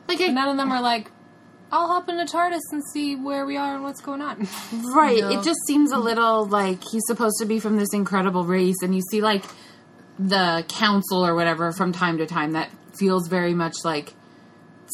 Like, 0.08 0.20
And 0.20 0.38
I, 0.38 0.42
none 0.42 0.50
of 0.52 0.58
them 0.58 0.72
are 0.72 0.82
like, 0.82 1.10
I'll 1.72 1.88
hop 1.88 2.10
in 2.10 2.20
a 2.20 2.26
TARDIS 2.26 2.60
and 2.74 2.84
see 2.92 3.16
where 3.16 3.46
we 3.46 3.56
are 3.56 3.76
and 3.76 3.84
what's 3.84 4.02
going 4.02 4.22
on. 4.22 4.46
right. 4.94 5.22
No. 5.22 5.30
It 5.40 5.44
just 5.44 5.60
seems 5.68 5.92
a 5.94 5.98
little 5.98 6.46
like 6.46 6.84
he's 6.92 7.04
supposed 7.08 7.38
to 7.40 7.46
be 7.46 7.62
from 7.62 7.78
this 7.78 7.94
incredible 7.94 8.44
race, 8.44 8.76
and 8.84 8.94
you 8.94 9.02
see 9.10 9.22
like 9.22 9.46
the 10.20 10.66
council 10.68 11.26
or 11.26 11.34
whatever 11.34 11.72
from 11.72 11.94
time 11.94 12.18
to 12.18 12.26
time 12.26 12.52
that 12.52 12.70
feels 12.94 13.30
very 13.30 13.54
much 13.54 13.76
like 13.86 14.14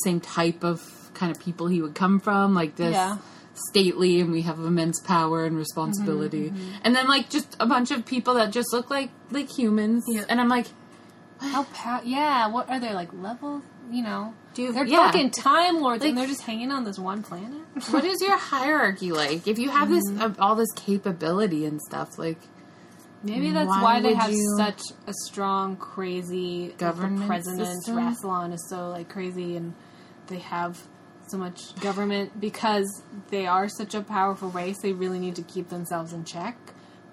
same 0.03 0.19
type 0.19 0.63
of 0.63 1.11
kind 1.13 1.31
of 1.35 1.41
people 1.41 1.67
he 1.67 1.81
would 1.81 1.95
come 1.95 2.19
from, 2.19 2.53
like 2.53 2.75
this 2.75 2.93
Yeah. 2.93 3.17
stately, 3.69 4.19
and 4.21 4.31
we 4.31 4.43
have 4.43 4.59
immense 4.59 4.99
power 5.01 5.45
and 5.45 5.57
responsibility, 5.57 6.49
Mm-hmm, 6.49 6.69
and 6.83 6.95
then 6.95 7.07
like 7.07 7.29
just 7.29 7.55
a 7.59 7.65
bunch 7.65 7.91
of 7.91 8.05
people 8.05 8.35
that 8.35 8.51
just 8.51 8.71
look 8.71 8.89
like 8.89 9.09
like 9.31 9.49
humans, 9.49 10.03
Yeah. 10.07 10.25
and 10.29 10.39
I'm 10.41 10.49
like. 10.49 10.67
How 11.39 11.65
pow- 11.65 12.01
yeah, 12.03 12.47
what 12.47 12.67
are 12.67 12.79
they 12.79 12.93
like 12.95 13.09
levels? 13.13 13.61
You 13.91 14.01
know, 14.01 14.33
Do- 14.55 14.71
they're 14.71 14.85
yeah. 14.87 15.05
fucking 15.05 15.29
time 15.29 15.81
lords 15.81 16.01
Like- 16.01 16.09
and 16.09 16.17
they're 16.17 16.25
just 16.25 16.41
hanging 16.41 16.71
on 16.71 16.83
this 16.83 16.97
one 16.97 17.21
planet. 17.21 17.61
what 17.91 18.03
is 18.03 18.19
your 18.23 18.35
hierarchy 18.35 19.11
like? 19.11 19.47
If 19.47 19.59
you 19.59 19.69
have 19.69 19.87
this 19.87 20.03
Mm-hmm. 20.09 20.19
uh, 20.41 20.43
all 20.43 20.55
this 20.55 20.71
capability 20.75 21.65
and 21.67 21.79
stuff, 21.79 22.17
like 22.17 22.39
Maybe 23.23 23.51
that's 23.51 23.67
Why 23.67 23.81
why, 23.83 23.99
they 24.01 24.13
have 24.15 24.33
such 24.57 24.81
a 25.07 25.13
strong, 25.25 25.75
crazy 25.75 26.73
Government 26.77 27.27
president 27.27 27.67
system? 27.67 27.97
Rassilon 27.97 28.53
is 28.53 28.67
so 28.69 28.89
like 28.89 29.09
crazy, 29.09 29.57
and 29.57 29.73
they 30.27 30.39
have 30.39 30.81
so 31.27 31.37
much 31.37 31.75
government 31.81 32.39
because 32.39 33.03
they 33.29 33.45
are 33.45 33.67
such 33.67 33.95
a 33.95 34.01
powerful 34.01 34.49
race. 34.49 34.79
They 34.81 34.93
really 34.93 35.19
need 35.19 35.35
to 35.35 35.41
keep 35.41 35.69
themselves 35.69 36.13
in 36.13 36.23
check. 36.23 36.57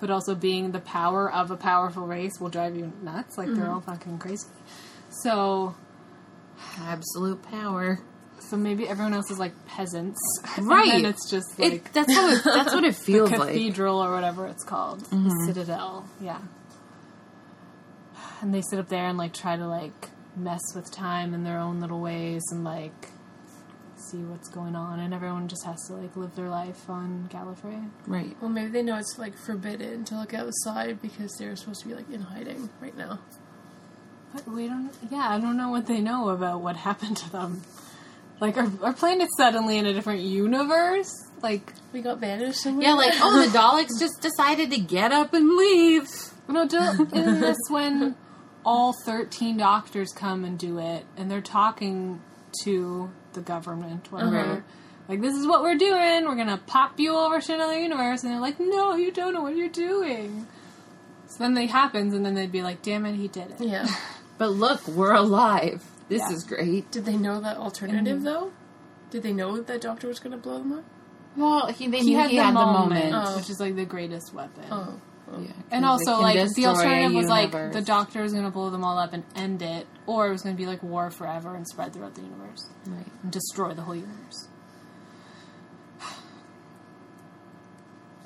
But 0.00 0.10
also, 0.10 0.34
being 0.34 0.72
the 0.72 0.80
power 0.80 1.32
of 1.32 1.50
a 1.50 1.56
powerful 1.56 2.06
race 2.06 2.32
will 2.40 2.50
drive 2.50 2.76
you 2.76 2.92
nuts. 3.02 3.38
Like 3.38 3.48
they're 3.54 3.70
all 3.70 3.80
mm-hmm. 3.80 3.92
fucking 3.92 4.18
crazy. 4.18 4.46
So, 5.22 5.74
absolute 6.78 7.42
power. 7.42 8.00
so 8.40 8.56
maybe 8.56 8.86
everyone 8.88 9.14
else 9.14 9.30
is 9.30 9.38
like 9.38 9.52
peasants, 9.66 10.18
Right. 10.60 10.92
And 10.92 11.04
then 11.04 11.10
it's 11.12 11.30
just 11.30 11.58
like 11.58 11.72
It, 11.72 11.92
that's 11.92 12.12
how 12.12 12.28
it, 12.32 12.42
that's 12.44 12.74
what 12.74 12.84
it 12.84 12.96
feels 13.06 13.30
like. 13.30 13.48
cathedral 13.48 14.02
or 14.02 14.12
whatever 14.12 14.46
it's 14.46 14.64
called, 14.64 15.00
the 15.00 15.16
mm-hmm. 15.16 15.46
citadel. 15.46 16.06
Yeah. 16.20 16.40
And 18.42 18.52
they 18.52 18.62
sit 18.68 18.78
up 18.78 18.88
there 18.88 19.06
and 19.06 19.16
like 19.16 19.32
try 19.32 19.56
to 19.56 19.66
like 19.66 20.10
mess 20.36 20.60
with 20.74 20.90
time 20.90 21.34
in 21.34 21.44
their 21.44 21.58
own 21.58 21.80
little 21.80 22.00
ways 22.00 22.42
and 22.50 22.64
like 22.64 23.08
see 24.10 24.18
what's 24.18 24.48
going 24.48 24.74
on, 24.76 25.00
and 25.00 25.14
everyone 25.14 25.48
just 25.48 25.64
has 25.64 25.86
to 25.86 25.94
like 25.94 26.16
live 26.16 26.34
their 26.36 26.48
life 26.48 26.88
on 26.88 27.28
Gallifrey. 27.32 27.88
Right. 28.06 28.36
Well, 28.40 28.50
maybe 28.50 28.70
they 28.70 28.82
know 28.82 28.96
it's 28.96 29.18
like 29.18 29.36
forbidden 29.36 30.04
to 30.06 30.16
look 30.16 30.34
outside 30.34 31.00
because 31.00 31.32
they're 31.38 31.56
supposed 31.56 31.82
to 31.82 31.88
be 31.88 31.94
like 31.94 32.10
in 32.10 32.20
hiding 32.22 32.70
right 32.80 32.96
now. 32.96 33.20
But 34.32 34.48
we 34.48 34.66
don't. 34.66 34.90
Yeah, 35.10 35.28
I 35.28 35.40
don't 35.40 35.56
know 35.56 35.70
what 35.70 35.86
they 35.86 36.00
know 36.00 36.28
about 36.30 36.60
what 36.60 36.76
happened 36.88 37.16
to 37.18 37.30
them. 37.30 37.62
Like 38.40 38.56
our 38.56 38.70
our 38.82 38.92
planet's 38.92 39.36
suddenly 39.36 39.78
in 39.78 39.86
a 39.86 39.92
different 39.92 40.22
universe. 40.22 41.12
Like 41.42 41.72
We 41.92 42.02
got 42.02 42.20
banished 42.20 42.60
somewhere. 42.60 42.86
Yeah, 42.88 42.94
like 42.94 43.12
oh, 43.16 43.46
the 43.46 43.48
Daleks 43.58 43.98
just 44.00 44.20
decided 44.20 44.70
to 44.70 44.80
get 44.80 45.12
up 45.12 45.34
and 45.34 45.56
leave. 45.56 46.08
No, 46.46 46.68
do, 46.68 46.76
isn't 46.76 47.40
this 47.40 47.56
when 47.70 48.16
all 48.64 48.92
13 49.04 49.56
doctors 49.58 50.12
come 50.12 50.44
and 50.44 50.58
do 50.58 50.78
it, 50.78 51.04
and 51.16 51.30
they're 51.30 51.40
talking 51.40 52.20
to 52.64 53.10
the 53.34 53.40
government, 53.40 54.10
whatever. 54.10 54.38
Uh-huh. 54.38 54.60
Like, 55.08 55.20
this 55.20 55.34
is 55.34 55.46
what 55.46 55.62
we're 55.62 55.76
doing, 55.76 56.24
we're 56.24 56.36
gonna 56.36 56.60
pop 56.66 56.98
you 56.98 57.14
over 57.16 57.40
to 57.40 57.54
another 57.54 57.78
universe, 57.78 58.22
and 58.22 58.32
they're 58.32 58.40
like, 58.40 58.58
no, 58.58 58.94
you 58.94 59.10
don't 59.12 59.34
know 59.34 59.42
what 59.42 59.56
you're 59.56 59.68
doing. 59.68 60.46
So 61.26 61.38
then 61.40 61.54
they 61.54 61.66
happens, 61.66 62.14
and 62.14 62.24
then 62.24 62.34
they'd 62.34 62.52
be 62.52 62.62
like, 62.62 62.80
"Damn 62.82 63.04
it, 63.06 63.16
he 63.16 63.26
did 63.28 63.50
it." 63.50 63.60
Yeah. 63.60 63.86
But 64.38 64.50
look, 64.50 64.86
we're 64.88 65.14
alive. 65.14 65.82
This 66.08 66.20
Yeah. 66.20 66.32
is 66.34 66.42
great. 66.44 66.90
Did 66.90 67.04
they 67.04 67.16
know 67.16 67.40
that 67.40 67.56
alternative 67.56 68.22
though? 68.22 68.50
Did 69.10 69.22
they 69.22 69.32
know 69.32 69.60
that 69.60 69.80
doctor 69.80 70.08
was 70.08 70.18
going 70.18 70.32
to 70.32 70.36
blow 70.38 70.58
them 70.58 70.72
up? 70.72 70.84
Well, 71.36 71.68
he, 71.68 71.86
they 71.86 71.98
He 72.00 72.10
knew 72.10 72.16
had, 72.18 72.30
he 72.30 72.36
the, 72.38 72.42
had 72.42 72.54
moment, 72.54 72.94
the 72.94 73.10
moment. 73.10 73.28
Oh. 73.28 73.36
which 73.36 73.48
is 73.48 73.60
like 73.60 73.76
the 73.76 73.84
greatest 73.84 74.34
weapon. 74.34 74.64
Oh. 74.72 75.00
Yeah, 75.30 75.38
'cause 75.38 75.54
And 75.70 75.84
also, 75.84 76.20
like 76.20 76.36
the 76.54 76.66
alternative 76.66 77.12
was 77.12 77.26
like 77.28 77.50
the 77.50 77.82
doctor 77.82 78.22
was 78.22 78.32
going 78.32 78.44
to 78.44 78.50
blow 78.50 78.70
them 78.70 78.84
all 78.84 78.98
up 78.98 79.12
and 79.12 79.24
end 79.34 79.62
it, 79.62 79.86
or 80.06 80.28
it 80.28 80.32
was 80.32 80.42
going 80.42 80.54
to 80.54 80.60
be 80.60 80.66
like 80.66 80.82
war 80.82 81.10
forever 81.10 81.54
and 81.54 81.66
spread 81.66 81.92
throughout 81.92 82.14
the 82.14 82.22
universe 82.22 82.68
Right. 82.86 83.06
and 83.22 83.32
destroy 83.32 83.72
the 83.74 83.82
whole 83.82 83.96
universe. 83.96 84.48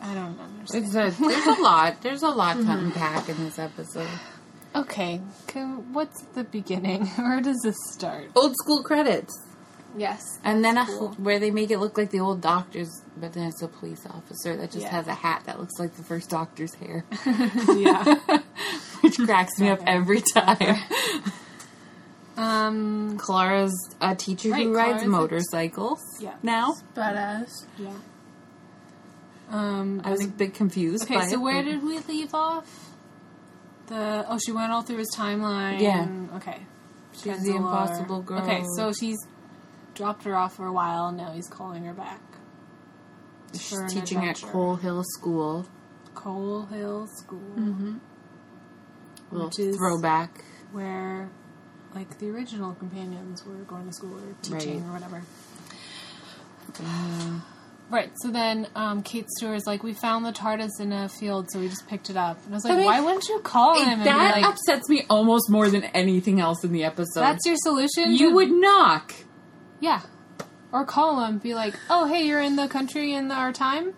I 0.01 0.15
don't 0.15 0.39
understand. 0.39 0.87
It's 0.87 0.95
a, 0.95 1.11
there's 1.23 1.47
a 1.59 1.63
lot. 1.63 2.03
There's 2.03 2.23
a 2.23 2.29
lot 2.29 2.55
to 2.55 2.63
mm-hmm. 2.63 2.71
unpack 2.87 3.29
in 3.29 3.37
this 3.45 3.59
episode. 3.59 4.09
Okay, 4.75 5.21
can, 5.47 5.93
what's 5.93 6.23
the 6.35 6.45
beginning? 6.45 7.07
Where 7.17 7.41
does 7.41 7.61
this 7.63 7.77
start? 7.93 8.31
Old 8.37 8.55
school 8.57 8.83
credits. 8.83 9.33
Yes, 9.99 10.23
And 10.45 10.65
then 10.65 10.79
a, 10.79 10.85
where 10.87 11.39
they 11.39 11.51
make 11.51 11.71
it 11.71 11.79
look 11.79 11.99
like 11.99 12.11
the 12.11 12.21
old 12.21 12.41
doctors, 12.41 12.89
but 13.17 13.33
then 13.33 13.45
it's 13.49 13.61
a 13.63 13.69
police 13.69 14.07
officer 14.09 14.57
that 14.57 14.71
just 14.71 14.85
Yeah. 14.85 14.91
has 14.93 15.07
a 15.09 15.15
hat 15.15 15.43
that 15.47 15.59
looks 15.59 15.79
like 15.79 15.95
the 15.97 16.05
first 16.05 16.31
doctor's 16.31 16.73
hair, 16.75 17.05
yeah. 17.75 18.05
which 19.01 19.17
cracks 19.19 19.59
me 19.59 19.69
up 19.71 19.81
every 19.87 20.23
time. 20.35 20.77
um, 22.37 23.19
Clara's 23.19 23.75
a 24.01 24.15
teacher 24.15 24.51
Right, 24.51 24.65
who 24.67 24.75
rides 24.75 24.93
Clara's 25.03 25.09
motorcycles. 25.09 26.01
Yeah. 26.21 26.35
Now 26.43 26.75
Badass. 26.97 27.67
yeah. 27.79 27.91
Um, 29.51 30.03
I 30.05 30.11
was 30.11 30.25
a 30.25 30.29
bit 30.29 30.55
confused. 30.55 31.05
Okay, 31.05 31.21
so 31.27 31.35
it, 31.35 31.41
where 31.41 31.63
did 31.63 31.83
we 31.83 31.99
leave 32.01 32.35
off? 32.35 32.91
The 33.87 34.27
oh, 34.29 34.39
she 34.45 34.53
went 34.53 34.71
all 34.73 34.83
through 34.83 34.99
his 34.99 35.15
timeline. 35.17 35.81
Yeah. 35.81 36.07
Okay. 36.37 36.59
She's 37.13 37.43
the 37.43 37.57
impossible 37.57 38.21
girl. 38.23 38.43
Okay, 38.43 38.63
so 38.77 38.93
she's 38.93 39.17
dropped 39.99 40.25
her 40.25 40.35
off 40.35 40.57
for 40.57 40.65
a 40.67 40.73
while. 40.73 41.13
Now 41.13 41.33
he's 41.33 41.49
calling 41.49 41.85
her 41.85 41.93
back. 41.93 42.21
she's 43.53 43.79
teaching 43.93 44.19
at 44.19 44.31
adventure. 44.31 44.47
Coal 44.47 44.77
Hill 44.77 45.03
School? 45.19 45.67
Coal 46.15 46.67
Hill 46.67 47.07
School, 47.09 47.99
Little 49.31 49.47
Which 49.49 49.59
is- 49.59 49.77
throwback. 49.77 50.45
where 50.73 51.29
like 51.95 52.19
the 52.19 52.29
original 52.31 52.75
companions 52.75 53.45
were 53.47 53.55
going 53.65 53.87
to 53.87 53.93
school 53.93 54.15
or 54.15 54.35
teaching 54.43 54.81
Right. 54.83 54.89
or 54.89 54.93
whatever. 54.93 55.23
Right. 57.91 58.11
So 58.17 58.31
then 58.31 58.67
um, 58.77 59.03
Kate 59.03 59.25
Stewart's 59.39 59.67
like, 59.67 59.83
we 59.83 59.95
found 59.95 60.27
the 60.27 60.31
TARDIS 60.33 60.79
in 60.79 60.93
a 60.93 61.09
field, 61.09 61.51
so 61.51 61.59
we 61.59 61.69
just 61.71 61.89
picked 61.89 62.11
it 62.11 62.19
up. 62.19 62.37
And 62.45 62.53
I 62.53 62.57
was 62.59 62.65
like, 62.65 62.75
I 62.75 62.77
mean, 62.77 62.85
why 62.85 63.01
wouldn't 63.01 63.27
you 63.31 63.41
call 63.41 63.83
him 63.83 64.05
that 64.05 64.37
like, 64.37 64.45
upsets 64.45 64.91
me 64.91 65.07
almost 65.09 65.49
more 65.49 65.71
than 65.71 65.85
anything 65.85 66.39
else 66.39 66.63
in 66.65 66.73
the 66.73 66.85
episode. 66.85 67.21
that's 67.21 67.47
your 67.47 67.57
solution? 67.57 68.13
you 68.13 68.35
would 68.35 68.51
knock. 68.51 69.15
Yeah. 69.81 70.01
Or 70.73 70.85
call 70.85 71.25
him, 71.25 71.39
be 71.39 71.55
like, 71.55 71.75
oh, 71.89 72.07
hey, 72.07 72.25
you're 72.27 72.41
in 72.43 72.57
the 72.57 72.69
country 72.69 73.15
in 73.15 73.31
our 73.31 73.53
time? 73.53 73.95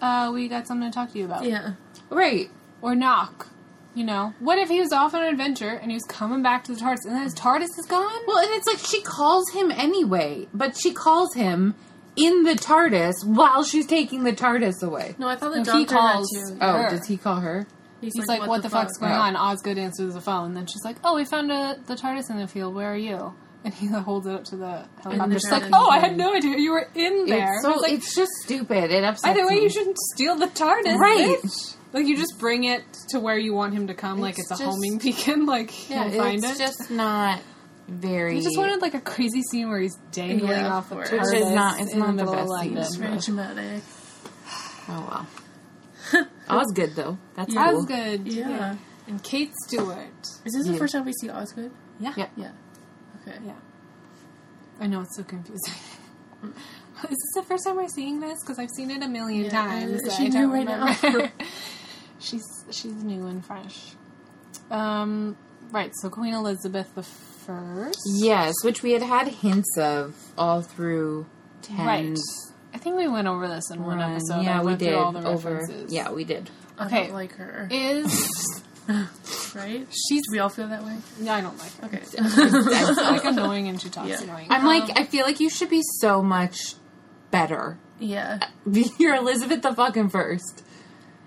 Uh, 0.00 0.30
we 0.34 0.48
got 0.48 0.66
something 0.66 0.90
to 0.90 0.94
talk 0.94 1.12
to 1.12 1.18
you 1.18 1.24
about. 1.24 1.44
Yeah. 1.44 1.72
Right. 2.10 2.50
Or 2.82 2.94
knock. 2.94 3.48
You 3.94 4.04
know? 4.04 4.34
What 4.38 4.58
if 4.58 4.68
he 4.68 4.80
was 4.80 4.92
off 4.92 5.14
on 5.14 5.22
an 5.22 5.28
adventure 5.28 5.70
and 5.70 5.90
he 5.90 5.94
was 5.94 6.04
coming 6.04 6.42
back 6.42 6.64
to 6.64 6.74
the 6.74 6.80
TARDIS 6.80 7.04
and 7.04 7.14
then 7.16 7.22
his 7.24 7.34
TARDIS 7.34 7.78
is 7.78 7.86
gone? 7.88 8.20
Well, 8.26 8.38
and 8.38 8.50
it's 8.52 8.66
like 8.66 8.78
she 8.78 9.00
calls 9.02 9.50
him 9.52 9.70
anyway, 9.72 10.46
but 10.54 10.76
she 10.76 10.92
calls 10.92 11.34
him 11.34 11.74
in 12.16 12.44
the 12.44 12.52
TARDIS 12.54 13.24
while 13.24 13.64
she's 13.64 13.86
taking 13.86 14.22
the 14.24 14.32
TARDIS 14.32 14.82
away. 14.82 15.14
No, 15.18 15.26
I 15.28 15.36
thought 15.36 15.50
the 15.52 15.58
No, 15.58 15.64
doctor 15.64 15.78
he 15.80 15.84
calls- 15.86 16.28
had 16.36 16.58
to. 16.60 16.64
Oh, 16.64 16.72
Her. 16.82 16.90
does 16.90 17.06
he 17.06 17.16
call 17.16 17.36
her? 17.40 17.66
He's, 18.00 18.12
He's 18.14 18.26
like, 18.28 18.46
what, 18.46 18.62
the, 18.62 18.70
fuck's 18.70 18.96
going 18.98 19.10
fuck? 19.10 19.20
on? 19.20 19.34
Osgood 19.34 19.78
answers 19.78 20.14
the 20.14 20.20
phone. 20.20 20.54
Then 20.54 20.66
she's 20.66 20.84
like, 20.84 20.96
oh, 21.02 21.16
we 21.16 21.24
found 21.24 21.50
a, 21.50 21.76
the 21.86 21.96
TARDIS 21.96 22.30
in 22.30 22.38
the 22.38 22.46
field. 22.46 22.74
Where 22.76 22.92
are 22.92 22.96
you? 22.96 23.34
And 23.68 23.74
he 23.74 23.86
holds 23.88 24.26
it 24.26 24.32
up 24.32 24.44
to 24.44 24.56
the 24.56 24.86
helicopter. 25.02 25.34
She's 25.34 25.50
like, 25.50 25.64
oh, 25.74 25.90
I 25.90 25.98
had 25.98 26.16
no 26.16 26.34
idea 26.34 26.56
you 26.56 26.70
were 26.72 26.88
in 26.94 27.26
there. 27.26 27.52
It's, 27.56 27.62
so 27.62 27.72
It's 27.74 27.82
like, 27.82 27.92
it's 27.92 28.14
just 28.14 28.30
stupid. 28.44 28.90
It 28.90 29.04
upsets 29.04 29.22
by 29.22 29.34
the 29.34 29.46
way, 29.46 29.56
me. 29.56 29.62
you 29.64 29.68
shouldn't 29.68 29.98
steal 30.14 30.36
the 30.36 30.46
TARDIS. 30.46 30.96
Right. 30.98 31.38
bitch. 31.42 31.74
Like, 31.92 32.06
you 32.06 32.16
just 32.16 32.38
bring 32.38 32.64
it 32.64 32.82
to 33.10 33.20
where 33.20 33.36
you 33.36 33.52
want 33.52 33.74
him 33.74 33.88
to 33.88 33.94
come, 33.94 34.20
like 34.20 34.38
It's 34.38 34.50
it's 34.50 34.60
a 34.60 34.64
homing 34.64 34.96
beacon. 34.98 35.44
Like, 35.54 35.90
Yeah, 35.90 36.08
he'll 36.08 36.22
find 36.22 36.42
it's 36.44 36.54
it. 36.54 36.58
just 36.58 36.90
not 36.90 37.40
very. 37.88 38.38
I 38.38 38.40
just 38.42 38.56
wanted 38.56 38.80
like 38.80 38.94
a 38.94 39.00
crazy 39.02 39.42
scene 39.42 39.68
where 39.68 39.80
he's 39.80 39.96
dangling 40.12 40.48
Yeah, 40.50 40.72
off 40.74 40.88
the 40.88 40.98
of 40.98 41.04
TARDIS 41.08 41.10
course. 41.10 41.30
Which 41.32 41.40
is 41.42 41.50
not- 41.50 41.80
it's 41.80 41.94
not 41.94 42.16
the 42.16 42.24
the 42.24 42.32
best 42.32 42.50
scene. 42.60 42.76
It's 42.78 42.96
very 42.96 43.18
dramatic. 43.18 43.82
Oh 44.88 45.26
well. 46.14 46.26
Osgood 46.48 46.92
though. 46.96 47.18
That's 47.36 47.52
That 47.54 47.66
cool. 47.70 47.76
was 47.80 47.86
good. 47.86 48.26
Yeah. 48.32 48.76
And 49.06 49.22
Kate 49.22 49.52
Stewart. 49.66 50.22
Is 50.46 50.52
this 50.54 50.66
the 50.66 50.76
first 50.78 50.92
time 50.94 51.04
we 51.04 51.12
see 51.12 51.28
Osgood? 51.30 51.70
Yeah. 52.00 52.14
Yeah. 52.16 52.28
Yeah. 52.36 52.50
Okay. 53.28 53.38
Yeah. 53.46 53.52
I 54.80 54.86
know 54.86 55.00
it's 55.02 55.16
so 55.16 55.24
confusing. 55.24 55.74
Is 56.44 57.08
this 57.10 57.18
the 57.34 57.42
first 57.42 57.64
time 57.64 57.76
we're 57.76 57.88
seeing 57.88 58.20
this? 58.20 58.38
Because 58.42 58.58
I've 58.58 58.70
seen 58.70 58.90
it 58.90 59.02
a 59.02 59.08
million 59.08 59.44
Yeah, 59.44 59.50
times. 59.50 60.00
she 60.16 60.28
don't 60.30 60.50
knew 60.50 60.52
right 60.52 60.64
now. 60.66 61.30
she's 62.18 62.42
she's 62.70 63.02
new 63.04 63.26
and 63.26 63.44
fresh. 63.44 63.92
Um, 64.70 65.36
right. 65.70 65.92
So 66.02 66.10
Queen 66.10 66.34
Elizabeth 66.34 66.94
the 66.94 67.02
First. 67.04 67.98
Yes, 68.20 68.52
which 68.62 68.82
we 68.82 68.92
had 68.92 69.02
had 69.02 69.28
hints 69.28 69.78
of 69.78 70.14
all 70.36 70.60
through 70.60 71.26
ten. 71.62 71.86
Right. 71.86 72.18
I 72.74 72.78
think 72.78 72.96
we 72.96 73.08
went 73.08 73.26
over 73.26 73.48
this 73.48 73.70
in 73.70 73.82
one 73.82 73.98
run. 73.98 74.12
episode. 74.12 74.42
Yeah, 74.42 74.62
we 74.62 74.74
did 74.76 74.92
all 74.94 75.12
the 75.12 75.26
over. 75.26 75.66
Yeah, 75.88 76.10
we 76.12 76.24
did. 76.24 76.50
I 76.78 76.86
Okay. 76.86 77.04
don't 77.04 77.14
like 77.14 77.32
her. 77.36 77.66
Is 77.70 78.62
right? 79.54 79.86
she's? 79.90 80.22
Do 80.22 80.32
we 80.32 80.38
all 80.38 80.48
feel 80.48 80.68
that 80.68 80.84
way? 80.84 80.96
Yeah, 81.20 81.34
I 81.34 81.40
don't 81.40 81.58
like 81.58 81.72
her. 81.78 81.86
Okay. 81.86 82.00
She's 82.04 82.96
like 82.96 83.24
annoying 83.26 83.68
and 83.68 83.80
she 83.80 83.88
talks 83.90 84.08
Yeah. 84.08 84.22
annoying. 84.22 84.46
I'm 84.50 84.64
like, 84.64 84.84
um, 84.84 84.90
I 84.96 85.04
feel 85.04 85.24
like 85.26 85.40
you 85.40 85.50
should 85.50 85.70
be 85.70 85.82
so 86.00 86.22
much 86.22 86.74
better. 87.30 87.78
yeah. 87.98 88.38
You're 88.98 89.16
Elizabeth 89.16 89.62
the 89.62 89.74
fucking 89.74 90.08
first. 90.10 90.64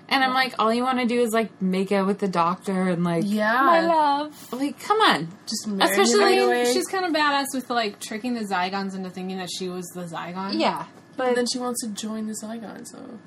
And 0.10 0.24
I'm 0.26 0.34
like, 0.34 0.56
all 0.60 0.74
you 0.74 0.84
want 0.84 1.00
to 1.00 1.06
do 1.06 1.22
is 1.22 1.32
like 1.32 1.62
make 1.62 1.92
out 1.94 2.06
with 2.06 2.20
the 2.20 2.28
doctor 2.28 2.90
and 2.90 3.04
like, 3.04 3.24
Yeah. 3.26 3.62
my 3.62 3.80
love. 3.82 4.52
like, 4.52 4.78
come 4.80 5.00
on. 5.00 5.30
Just 5.46 5.68
marry 5.68 5.90
Especially- 5.92 6.14
him 6.38 6.50
right 6.50 6.64
away. 6.64 6.74
she's 6.74 6.88
kind 6.88 7.06
of 7.06 7.14
badass 7.14 7.46
with 7.54 7.70
like 7.70 8.00
tricking 8.02 8.34
the 8.34 8.42
Zygons 8.42 8.94
into 8.96 9.10
thinking 9.10 9.38
that 9.38 9.50
she 9.58 9.70
was 9.70 9.86
the 9.96 10.02
Zygon. 10.04 10.60
Yeah, 10.60 10.86
but 11.16 11.28
And 11.30 11.38
then 11.38 11.46
she 11.52 11.60
wants 11.60 11.82
to 11.84 11.90
join 11.92 12.28
the 12.28 12.34
Zygon, 12.44 12.86
so. 12.88 13.20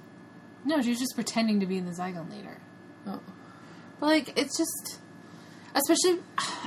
No, 0.67 0.83
she's 0.83 0.99
just 0.99 1.15
pretending 1.15 1.61
to 1.61 1.67
be 1.67 1.81
the 1.81 1.91
Zygon 1.93 2.31
leader. 2.31 2.59
Oh. 3.07 3.21
Like 4.01 4.39
it's 4.39 4.57
just, 4.57 4.99
especially 5.75 6.21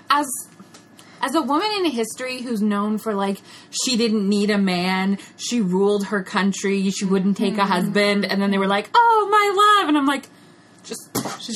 as 0.10 0.26
as 1.22 1.34
a 1.34 1.42
woman 1.42 1.70
in 1.78 1.86
history 1.86 2.42
who's 2.42 2.62
known 2.62 2.98
for 3.00 3.14
like 3.14 3.42
she 3.72 3.98
didn't 3.98 4.28
need 4.30 4.50
a 4.50 4.58
man, 4.58 5.18
she 5.36 5.62
ruled 5.62 6.08
her 6.08 6.22
country, 6.24 6.90
she 6.92 7.06
wouldn't 7.06 7.38
take 7.38 7.58
a 7.58 7.66
husband, 7.66 8.26
and 8.26 8.42
then 8.42 8.52
they 8.52 8.58
were 8.58 8.68
like, 8.68 8.90
oh 8.94 9.28
my 9.32 9.80
love, 9.82 9.90
and 9.90 9.98
I'm 9.98 10.06
like, 10.06 10.28
just 10.84 11.10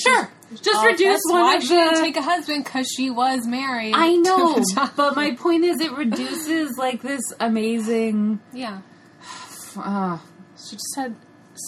sure, 0.03 0.29
just 0.55 0.69
Oh, 0.81 0.85
reduce 0.85 1.21
one 1.27 1.41
why 1.41 1.55
of 1.57 1.61
she 1.63 1.69
didn't 1.69 2.01
take 2.03 2.17
a 2.17 2.21
husband 2.23 2.63
because 2.65 2.87
she 2.95 3.09
was 3.11 3.45
married. 3.45 3.93
I 3.95 4.15
know, 4.15 4.55
the 4.55 4.91
but 4.97 5.15
my 5.15 5.35
point 5.35 5.63
is, 5.63 5.79
it 5.79 5.91
reduces 5.93 6.77
like 6.77 7.01
this 7.01 7.21
amazing. 7.39 8.39
yeah. 8.53 8.81
Uh, 9.77 10.17
She 10.57 10.75
just 10.75 10.93
had 10.97 11.15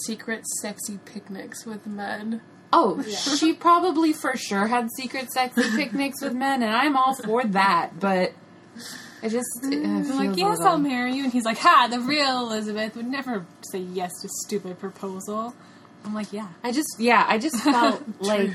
secret 0.06 0.44
sexy 0.60 0.98
picnics 1.06 1.64
with 1.64 1.86
men. 1.86 2.42
Oh, 2.74 3.02
she 3.02 3.52
probably 3.52 4.12
for 4.12 4.36
sure 4.36 4.66
had 4.66 4.88
secret 4.96 5.30
sexy 5.32 5.62
picnics 5.76 6.20
with 6.20 6.34
men, 6.34 6.62
and 6.62 6.74
I'm 6.74 6.96
all 6.96 7.14
for 7.14 7.44
that. 7.44 7.98
But 7.98 8.32
I 9.22 9.28
just 9.28 9.48
uh, 9.62 9.68
I'm 9.68 10.16
like, 10.16 10.36
yes, 10.36 10.60
I'll 10.60 10.78
marry 10.78 11.14
you. 11.14 11.24
And 11.24 11.32
he's 11.32 11.44
like, 11.44 11.58
ha, 11.58 11.88
the 11.90 12.00
real 12.00 12.40
Elizabeth 12.40 12.96
would 12.96 13.06
never 13.06 13.46
say 13.70 13.78
yes 13.78 14.10
to 14.20 14.26
a 14.26 14.30
stupid 14.46 14.78
proposal. 14.78 15.54
I'm 16.04 16.12
like, 16.12 16.32
yeah. 16.32 16.48
I 16.62 16.72
just, 16.72 16.96
yeah, 16.98 17.24
I 17.26 17.38
just 17.38 17.56
felt 17.62 18.02
like 18.20 18.50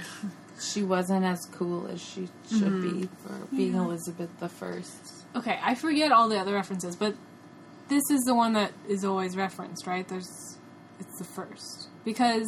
she 0.62 0.84
wasn't 0.84 1.25
as 1.25 1.39
cool 1.53 1.88
as 1.88 2.01
she 2.01 2.27
should 2.49 2.82
be 2.82 3.10
for 3.23 3.34
being 3.55 3.73
Elizabeth 3.73 4.29
the 4.39 4.49
First. 4.49 5.25
Okay, 5.36 5.58
I 5.63 5.75
forget 5.75 6.12
all 6.12 6.27
the 6.27 6.38
other 6.38 6.53
references, 6.53 6.95
but 6.95 7.15
this 7.88 8.03
is 8.12 8.21
the 8.25 8.36
one 8.36 8.53
that 8.53 8.71
is 8.88 9.03
always 9.05 9.36
referenced, 9.36 9.88
right? 9.88 10.08
There's, 10.08 10.58
it's 10.99 11.17
the 11.17 11.23
first 11.23 11.88
because 12.03 12.47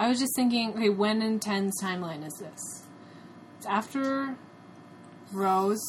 I 0.00 0.08
was 0.08 0.18
just 0.18 0.34
thinking, 0.34 0.70
okay, 0.70 0.88
when 0.88 1.20
in 1.20 1.40
Ten's 1.40 1.78
timeline 1.82 2.26
is 2.26 2.32
this? 2.40 2.86
It's 3.58 3.66
after 3.66 4.34
Rose. 5.30 5.84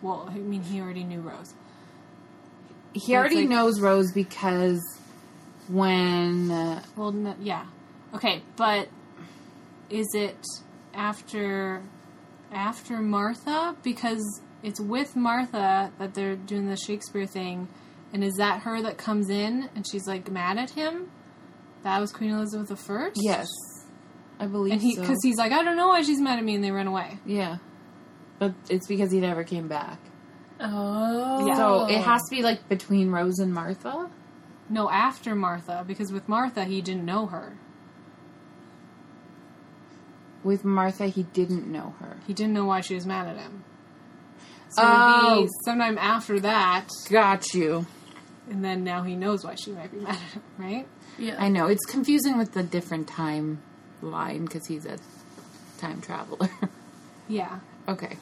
Well, 0.00 0.26
I 0.30 0.38
mean, 0.38 0.62
he 0.62 0.80
already 0.80 1.04
knew 1.04 1.20
Rose. 1.20 1.52
He 2.94 3.14
already 3.14 3.40
like- 3.40 3.48
knows 3.50 3.78
Rose 3.78 4.12
because 4.12 4.80
when 5.68 6.50
uh, 6.50 6.82
Well, 6.96 7.10
n- 7.10 7.36
yeah, 7.42 7.66
okay, 8.14 8.42
but 8.56 8.88
is 9.90 10.08
it 10.14 10.38
after 10.94 11.82
after 12.50 12.98
Martha? 13.00 13.76
Because 13.82 14.40
it's 14.62 14.80
with 14.80 15.14
Martha 15.16 15.92
that 15.98 16.14
they're 16.14 16.34
doing 16.34 16.66
the 16.66 16.78
Shakespeare 16.78 17.26
thing, 17.26 17.68
and 18.14 18.24
is 18.24 18.36
that 18.36 18.62
her 18.62 18.80
that 18.80 18.96
comes 18.96 19.28
in 19.28 19.68
and 19.74 19.86
she's 19.86 20.06
like 20.08 20.30
mad 20.30 20.56
at 20.56 20.70
him? 20.70 21.10
That 21.82 22.00
was 22.00 22.12
Queen 22.12 22.30
Elizabeth 22.30 22.68
the 22.68 22.76
First. 22.76 23.18
yes, 23.22 23.48
I 24.38 24.46
believe 24.46 24.72
and 24.74 24.82
he 24.82 24.94
so. 24.94 25.00
because 25.02 25.18
he's 25.22 25.36
like, 25.36 25.52
I 25.52 25.62
don't 25.62 25.76
know 25.76 25.88
why 25.88 26.02
she's 26.02 26.20
mad 26.20 26.38
at 26.38 26.44
me, 26.44 26.54
and 26.54 26.62
they 26.64 26.70
run 26.70 26.86
away. 26.86 27.18
yeah, 27.24 27.56
but 28.38 28.52
it's 28.68 28.86
because 28.86 29.10
he 29.10 29.20
never 29.20 29.44
came 29.44 29.66
back. 29.68 29.98
Oh. 30.60 31.46
Yeah. 31.46 31.54
So 31.56 31.86
it 31.88 32.02
has 32.02 32.20
to 32.28 32.36
be 32.36 32.42
like 32.42 32.68
between 32.68 33.10
Rose 33.10 33.38
and 33.38 33.52
Martha. 33.54 34.10
No, 34.68 34.90
after 34.90 35.34
Martha, 35.34 35.84
because 35.86 36.12
with 36.12 36.28
Martha 36.28 36.64
he 36.64 36.80
didn't 36.82 37.04
know 37.06 37.26
her. 37.26 37.54
With 40.42 40.64
Martha, 40.64 41.06
he 41.08 41.24
didn't 41.24 41.66
know 41.66 41.94
her. 42.00 42.16
He 42.26 42.32
didn't 42.32 42.54
know 42.54 42.64
why 42.64 42.80
she 42.80 42.94
was 42.94 43.04
mad 43.06 43.26
at 43.26 43.36
him. 43.36 43.62
So 44.70 44.82
Oh. 44.84 45.48
sometime 45.64 45.98
after 45.98 46.40
that, 46.40 46.88
Got 47.10 47.52
you. 47.52 47.86
And 48.50 48.64
then 48.64 48.84
now 48.84 49.02
he 49.02 49.14
knows 49.16 49.44
why 49.44 49.54
she 49.54 49.70
might 49.72 49.90
be 49.92 49.98
mad 50.00 50.10
at 50.16 50.20
him, 50.32 50.42
right? 50.58 50.86
Yeah. 51.18 51.36
I 51.38 51.48
know 51.48 51.66
it's 51.66 51.84
confusing 51.86 52.36
with 52.38 52.52
the 52.52 52.62
different 52.62 53.08
time 53.08 53.62
line 54.02 54.44
because 54.44 54.66
he's 54.66 54.84
a 54.86 54.98
time 55.78 56.00
traveler. 56.00 56.48
Yeah, 57.28 57.60
okay, 57.86 58.16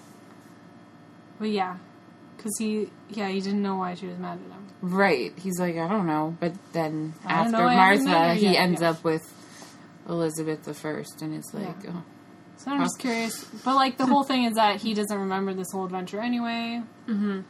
but 1.40 1.48
yeah, 1.48 1.78
because 2.36 2.52
he, 2.58 2.90
yeah, 3.08 3.28
he 3.28 3.40
didn't 3.40 3.62
know 3.62 3.76
why 3.76 3.94
she 3.94 4.06
was 4.06 4.18
mad 4.18 4.38
at 4.44 4.52
him. 4.54 4.68
right. 4.82 5.32
He's 5.38 5.58
like, 5.58 5.78
I 5.78 5.88
don't 5.88 6.06
know, 6.06 6.36
but 6.38 6.52
then 6.74 7.14
I 7.24 7.32
after 7.32 7.52
know, 7.52 7.66
I 7.68 7.72
haven't 7.74 8.04
met 8.04 8.10
Martha, 8.12 8.34
he 8.34 8.52
yet, 8.52 8.56
ends 8.60 8.82
yeah. 8.82 8.90
up 8.90 9.02
with 9.04 9.22
Elizabeth 10.10 10.64
the 10.64 10.74
First, 10.74 11.22
and 11.22 11.34
it's 11.34 11.54
like, 11.54 11.74
Yeah. 11.84 11.90
oh. 11.94 12.02
So 12.58 12.70
I'm 12.72 12.80
just 12.82 12.98
curious, 12.98 13.44
but 13.64 13.76
like 13.76 13.96
the 13.96 14.04
whole 14.04 14.24
thing 14.24 14.44
is 14.44 14.56
that 14.56 14.82
he 14.82 14.92
doesn't 14.92 15.18
remember 15.18 15.54
this 15.54 15.68
whole 15.72 15.86
adventure 15.86 16.20
anyway. 16.20 16.82
Mm-hmm. 17.08 17.40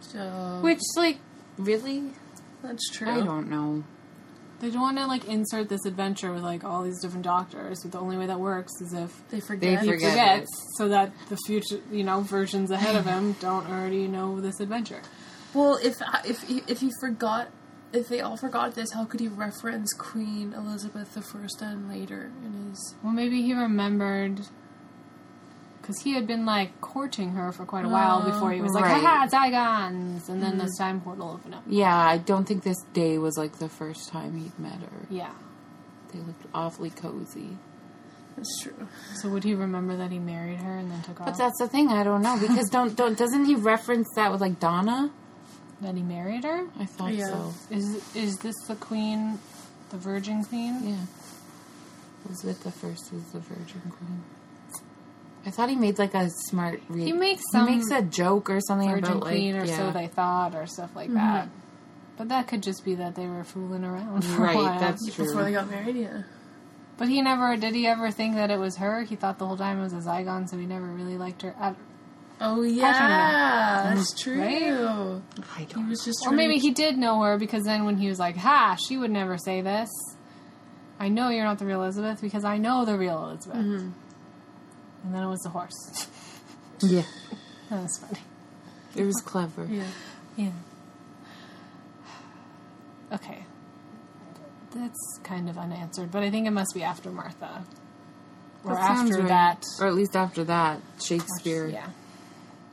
So 0.00 0.60
which 0.62 0.80
like 0.96 1.18
really, 1.58 2.10
that's 2.62 2.88
true. 2.90 3.10
I 3.10 3.24
don't 3.24 3.48
know. 3.50 3.84
They 4.60 4.70
don't 4.70 4.80
want 4.80 4.98
to 4.98 5.06
like 5.06 5.24
insert 5.26 5.68
this 5.68 5.84
adventure 5.86 6.32
with 6.32 6.42
like 6.42 6.64
all 6.64 6.82
these 6.82 7.00
different 7.00 7.24
doctors, 7.24 7.82
but 7.82 7.92
the 7.92 8.00
only 8.00 8.16
way 8.16 8.26
that 8.26 8.40
works 8.40 8.72
is 8.80 8.92
if 8.92 9.22
They 9.28 9.36
They 9.36 9.40
forget. 9.40 9.82
he 9.82 9.90
forget. 9.92 10.10
forgets, 10.10 10.50
so 10.76 10.88
that 10.88 11.12
the 11.28 11.36
future, 11.46 11.80
you 11.92 12.02
know, 12.02 12.22
versions 12.22 12.70
ahead 12.72 12.96
of 12.96 13.04
him 13.06 13.34
don't 13.40 13.68
already 13.68 14.08
know 14.08 14.40
this 14.40 14.58
adventure. 14.58 15.02
Well, 15.54 15.78
if 15.82 15.94
if 16.24 16.42
he, 16.42 16.62
if 16.66 16.80
he 16.80 16.90
forgot, 17.00 17.50
if 17.92 18.08
they 18.08 18.20
all 18.20 18.36
forgot 18.36 18.74
this, 18.74 18.92
how 18.92 19.04
could 19.04 19.20
he 19.20 19.28
reference 19.28 19.92
Queen 19.92 20.52
Elizabeth 20.52 21.14
the 21.14 21.22
First 21.22 21.62
and 21.62 21.88
later 21.88 22.30
in 22.44 22.68
his? 22.70 22.94
Well, 23.02 23.12
maybe 23.12 23.42
he 23.42 23.54
remembered 23.54 24.40
because 25.88 26.02
he 26.02 26.12
had 26.12 26.26
been 26.26 26.44
like 26.44 26.78
courting 26.82 27.30
her 27.30 27.50
for 27.50 27.64
quite 27.64 27.86
a 27.86 27.88
while 27.88 28.22
before 28.22 28.52
he 28.52 28.60
was 28.60 28.72
like, 28.72 28.84
Right. 28.84 29.02
"Haha, 29.02 29.26
Zygons!" 29.26 30.28
And 30.28 30.42
then 30.42 30.58
this 30.58 30.76
time 30.76 31.00
portal 31.00 31.30
opened 31.30 31.54
up. 31.54 31.62
Yeah, 31.66 31.96
I 31.96 32.18
don't 32.18 32.46
think 32.46 32.62
this 32.62 32.76
day 32.92 33.16
was 33.16 33.38
like 33.38 33.58
the 33.58 33.70
first 33.70 34.10
time 34.10 34.36
he'd 34.38 34.58
met 34.58 34.80
her. 34.80 35.06
Yeah. 35.08 35.30
They 36.12 36.18
looked 36.20 36.44
awfully 36.54 36.90
cozy. 36.90 37.56
That's 38.36 38.60
true. 38.62 38.86
So 39.16 39.30
would 39.30 39.44
he 39.44 39.54
remember 39.54 39.96
that 39.96 40.12
he 40.12 40.18
married 40.18 40.58
her 40.58 40.76
and 40.76 40.90
then 40.90 41.00
took 41.02 41.20
off? 41.22 41.26
But 41.28 41.38
that's 41.38 41.58
the 41.58 41.68
thing, 41.68 41.88
I 41.88 42.02
don't 42.04 42.20
know 42.22 42.38
because 42.38 42.68
don't 42.68 42.94
don't 42.94 43.16
doesn't 43.16 43.46
he 43.46 43.54
reference 43.54 44.08
that 44.16 44.30
with 44.30 44.40
like 44.42 44.60
Donna? 44.60 45.10
that 45.80 45.94
he 45.94 46.02
married 46.02 46.44
her? 46.44 46.66
I 46.78 46.84
thought 46.86 47.14
Yeah. 47.14 47.28
so. 47.28 47.54
Is 47.70 48.14
is 48.14 48.36
this 48.38 48.54
the 48.66 48.74
queen, 48.76 49.38
the 49.90 49.96
Virgin 49.96 50.44
Queen? 50.44 50.80
Yeah. 50.86 50.96
Elizabeth 52.26 52.62
the 52.62 52.72
first 52.72 53.10
was 53.12 53.22
the 53.32 53.40
Virgin 53.40 53.80
Queen. 53.96 54.22
I 55.46 55.50
thought 55.50 55.70
he 55.70 55.76
made 55.76 55.98
like 55.98 56.14
a 56.14 56.28
smart. 56.48 56.82
Re- 56.88 57.04
He 57.04 57.12
makes 57.12 57.40
he 57.52 57.58
some 57.58 57.66
makes 57.66 57.90
a 57.90 58.02
joke 58.02 58.50
or 58.50 58.60
something 58.60 58.88
Virgin 58.90 59.04
about 59.04 59.22
like 59.24 59.32
Queen, 59.34 59.56
or 59.56 59.64
yeah. 59.64 59.76
so 59.76 59.90
they 59.92 60.06
thought, 60.08 60.54
or 60.54 60.66
stuff 60.66 60.90
like 60.94 61.12
that. 61.14 61.48
But 62.16 62.28
that 62.30 62.48
could 62.48 62.62
just 62.62 62.84
be 62.84 62.96
that 62.96 63.14
they 63.14 63.26
were 63.28 63.44
fooling 63.44 63.84
around 63.84 64.24
for 64.24 64.42
Right, 64.42 64.54
a 64.56 64.58
while. 64.58 64.80
that's 64.80 65.14
true. 65.14 65.24
Before 65.26 65.44
they 65.44 65.52
got 65.52 65.70
married, 65.70 65.96
yeah. 65.96 66.22
But 66.96 67.08
he 67.08 67.22
never 67.22 67.56
did. 67.56 67.74
He 67.76 67.86
ever 67.86 68.10
think 68.10 68.34
that 68.34 68.50
it 68.50 68.58
was 68.58 68.76
her? 68.78 69.04
He 69.04 69.14
thought 69.14 69.38
the 69.38 69.46
whole 69.46 69.56
time 69.56 69.78
it 69.78 69.82
was 69.84 69.92
a 69.92 69.98
Zygon, 69.98 70.48
so 70.48 70.58
he 70.58 70.66
never 70.66 70.84
really 70.86 71.16
liked 71.16 71.42
her. 71.42 71.54
I, 71.58 71.74
Oh 72.40 72.62
yeah, 72.62 73.94
that's 73.94 74.20
true. 74.20 74.40
Right? 74.40 74.62
I 75.56 75.64
don't. 75.64 75.84
He 75.84 75.90
was 75.90 76.04
just. 76.04 76.24
or 76.26 76.32
maybe 76.32 76.54
to- 76.54 76.60
he 76.60 76.70
did 76.72 76.96
know 76.98 77.20
her 77.22 77.38
because 77.38 77.64
then 77.64 77.84
when 77.84 77.96
he 77.96 78.08
was 78.08 78.18
like, 78.18 78.36
"Ha, 78.36 78.76
she 78.86 78.96
would 78.96 79.10
never 79.10 79.38
say 79.38 79.60
this." 79.60 79.88
I 81.00 81.08
know 81.08 81.28
you're 81.30 81.44
not 81.44 81.58
the 81.60 81.66
real 81.66 81.82
Elizabeth 81.82 82.20
because 82.20 82.44
I 82.44 82.58
know 82.58 82.84
the 82.84 82.96
real 82.98 83.24
Elizabeth. 83.24 83.56
Mm-hmm. 83.58 83.90
And 85.04 85.14
then 85.14 85.22
it 85.22 85.28
was 85.28 85.40
the 85.40 85.50
horse. 85.50 86.08
Yeah, 86.80 87.02
that 87.70 87.82
was 87.82 87.98
funny. 87.98 88.20
it 88.96 89.04
was 89.04 89.20
clever. 89.24 89.66
Yeah. 89.70 89.84
Yeah. 90.36 90.50
Okay. 93.12 93.44
That's 94.74 95.18
kind 95.22 95.48
of 95.48 95.56
unanswered, 95.56 96.10
but 96.10 96.22
I 96.22 96.30
think 96.30 96.46
it 96.46 96.50
must 96.50 96.74
be 96.74 96.82
after 96.82 97.10
Martha. 97.10 97.64
Or 98.64 98.74
That 98.74 98.90
after 98.90 99.18
right. 99.20 99.28
that. 99.28 99.64
or 99.80 99.86
at 99.86 99.94
least 99.94 100.14
after 100.14 100.44
that, 100.44 100.80
Shakespeare. 101.02 101.66
Yeah. 101.68 101.88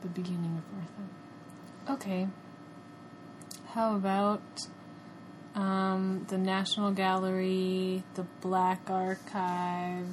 The 0.02 0.08
beginning 0.08 0.58
of 0.58 0.72
Martha. 0.74 2.02
Okay. 2.04 2.28
How 3.70 3.96
about 3.96 4.42
um, 5.54 6.26
the 6.28 6.36
National 6.38 6.90
Gallery, 6.90 8.02
the 8.14 8.24
Black 8.42 8.90
Archive, 8.90 10.06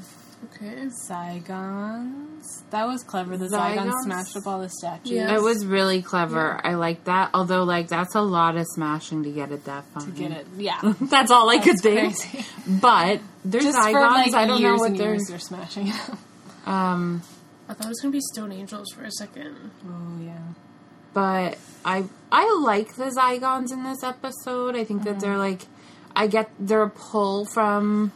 Okay. 0.46 0.88
Zygons? 1.10 2.64
That 2.72 2.86
was 2.88 3.04
clever. 3.04 3.38
The 3.38 3.48
Zygons, 3.48 3.78
Zygons? 3.78 4.04
smashed 4.04 4.38
up 4.38 4.48
all 4.48 4.60
the 4.60 4.70
statues. 4.70 5.12
Yeah. 5.12 5.36
It 5.36 5.42
was 5.42 5.66
really 5.66 6.02
clever. 6.02 6.60
I 6.64 6.74
like 6.76 7.06
that. 7.06 7.30
Although, 7.34 7.64
like, 7.64 7.88
that's 7.88 8.16
a 8.16 8.22
lot 8.22 8.58
of 8.58 8.66
smashing 8.68 9.24
to 9.24 9.32
get 9.32 9.52
it 9.52 9.66
that 9.66 9.86
fun. 9.86 10.06
To 10.06 10.12
get 10.12 10.32
it. 10.32 10.48
Yeah. 10.58 10.80
That's 11.02 11.32
all 11.32 11.50
I 11.50 11.60
could 11.60 11.80
think. 11.80 12.16
But 12.68 13.22
there's 13.46 13.64
Just 13.66 13.78
Zygons. 13.78 13.92
for 13.92 14.00
like 14.02 14.34
I 14.34 14.46
don't 14.48 14.62
know 14.62 14.76
what 14.76 14.92
and 14.92 15.00
they're. 15.00 15.18
they're 15.28 15.40
smashing 15.40 15.88
it 15.88 15.96
up. 16.10 16.68
Um, 16.68 17.22
I 17.70 17.74
thought 17.74 17.86
it 17.86 17.90
was 17.90 18.02
gonna 18.02 18.12
be 18.12 18.22
Stone 18.22 18.52
Angels 18.52 18.88
for 18.94 19.04
a 19.04 19.12
second. 19.12 19.72
Oh, 19.88 20.22
yeah. 20.24 20.38
but 21.14 21.58
I 21.86 22.06
I 22.32 22.62
like 22.64 22.96
the 22.96 23.06
Zygons 23.06 23.72
in 23.72 23.84
this 23.84 24.04
episode. 24.04 24.76
I 24.76 24.84
think 24.84 25.04
that 25.04 25.20
they're 25.20 25.38
like 25.38 25.64
I 26.16 26.28
get 26.28 26.50
they're 26.60 26.84
a 26.84 26.90
pull 26.90 27.46
from 27.46 28.12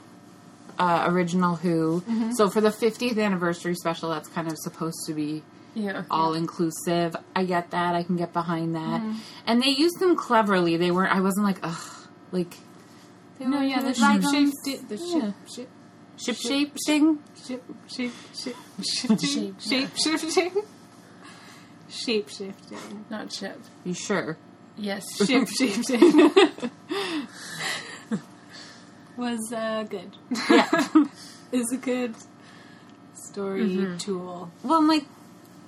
uh, 0.79 1.05
original 1.07 1.55
Who. 1.55 2.03
So 2.35 2.49
for 2.49 2.61
the 2.61 2.69
50th 2.69 3.21
anniversary 3.23 3.75
special, 3.75 4.09
that's 4.09 4.27
kind 4.29 4.47
of 4.51 4.57
supposed 4.57 5.05
to 5.07 5.13
be 5.13 5.43
Yeah. 5.73 6.03
all 6.09 6.33
inclusive. 6.33 7.15
I 7.35 7.45
get 7.45 7.71
that. 7.71 7.95
I 7.95 8.03
can 8.03 8.15
get 8.17 8.33
behind 8.33 8.75
that. 8.75 9.01
And 9.45 9.61
they 9.61 9.69
used 9.69 9.99
them 9.99 10.15
cleverly. 10.15 10.77
They 10.77 10.91
weren't. 10.91 11.13
I 11.15 11.21
wasn't 11.21 11.45
like 11.45 11.59
ugh 11.63 12.07
like. 12.31 12.57
No, 13.39 13.61
yeah, 13.61 13.81
the 13.81 13.91
Zygons. 13.91 14.31
shape 14.31 14.53
shape, 14.65 14.87
the 14.89 14.95
Yeah. 14.97 15.31
shape, 15.53 15.69
Ship 16.17 16.35
shape, 16.35 16.75
shaping. 16.87 17.19
shape, 17.47 17.61
shape, 17.87 18.11
shape, 18.33 18.55
Shape, 18.83 19.61
shape 19.61 19.95
shifting, 19.95 20.51
shape 21.89 22.29
shifting, 22.29 23.05
Not 23.11 23.29
Chip. 23.29 23.61
You 23.83 23.93
sure? 23.93 24.37
Yes. 24.75 25.03
shape 25.27 25.47
shifting 25.47 26.01
was 29.17 29.51
uh, 29.51 29.83
good. 29.89 30.15
Yeah. 30.49 31.05
Is 31.51 31.71
a 31.71 31.77
good 31.77 32.13
story 33.13 33.95
tool. 33.99 34.51
well, 34.63 34.79
I'm 34.79 34.87
like, 34.87 35.05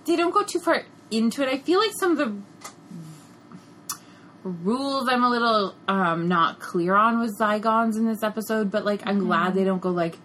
they 0.06 0.18
don't 0.18 0.34
go 0.34 0.44
too 0.44 0.60
far 0.60 0.84
into 1.10 1.42
it. 1.42 1.50
I 1.50 1.58
feel 1.58 1.80
like 1.80 1.92
some 1.98 2.12
of 2.12 2.18
the 2.18 2.36
rules 4.44 5.08
I'm 5.10 5.24
a 5.24 5.30
little 5.30 5.76
um 5.88 6.28
not 6.28 6.60
clear 6.60 6.96
on 6.96 7.20
with 7.20 7.38
Zygons 7.38 7.96
in 7.98 8.06
this 8.06 8.24
episode, 8.24 8.72
but 8.72 8.86
like 8.86 9.02
I'm 9.06 9.20
glad 9.20 9.54
they 9.54 9.64
don't 9.64 9.82
go 9.82 9.90
like 9.92 10.18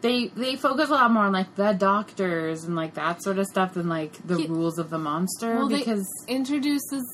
they 0.00 0.28
they 0.28 0.56
focus 0.56 0.90
a 0.90 0.92
lot 0.92 1.10
more 1.10 1.24
on 1.24 1.32
like 1.32 1.54
the 1.56 1.72
doctors 1.72 2.64
and 2.64 2.76
like 2.76 2.94
that 2.94 3.22
sort 3.22 3.38
of 3.38 3.46
stuff 3.46 3.74
than 3.74 3.88
like 3.88 4.12
the 4.26 4.36
rules 4.48 4.78
of 4.78 4.90
the 4.90 4.98
monster 4.98 5.56
Well, 5.56 5.68
because 5.68 6.06
they 6.26 6.34
introduces 6.34 7.04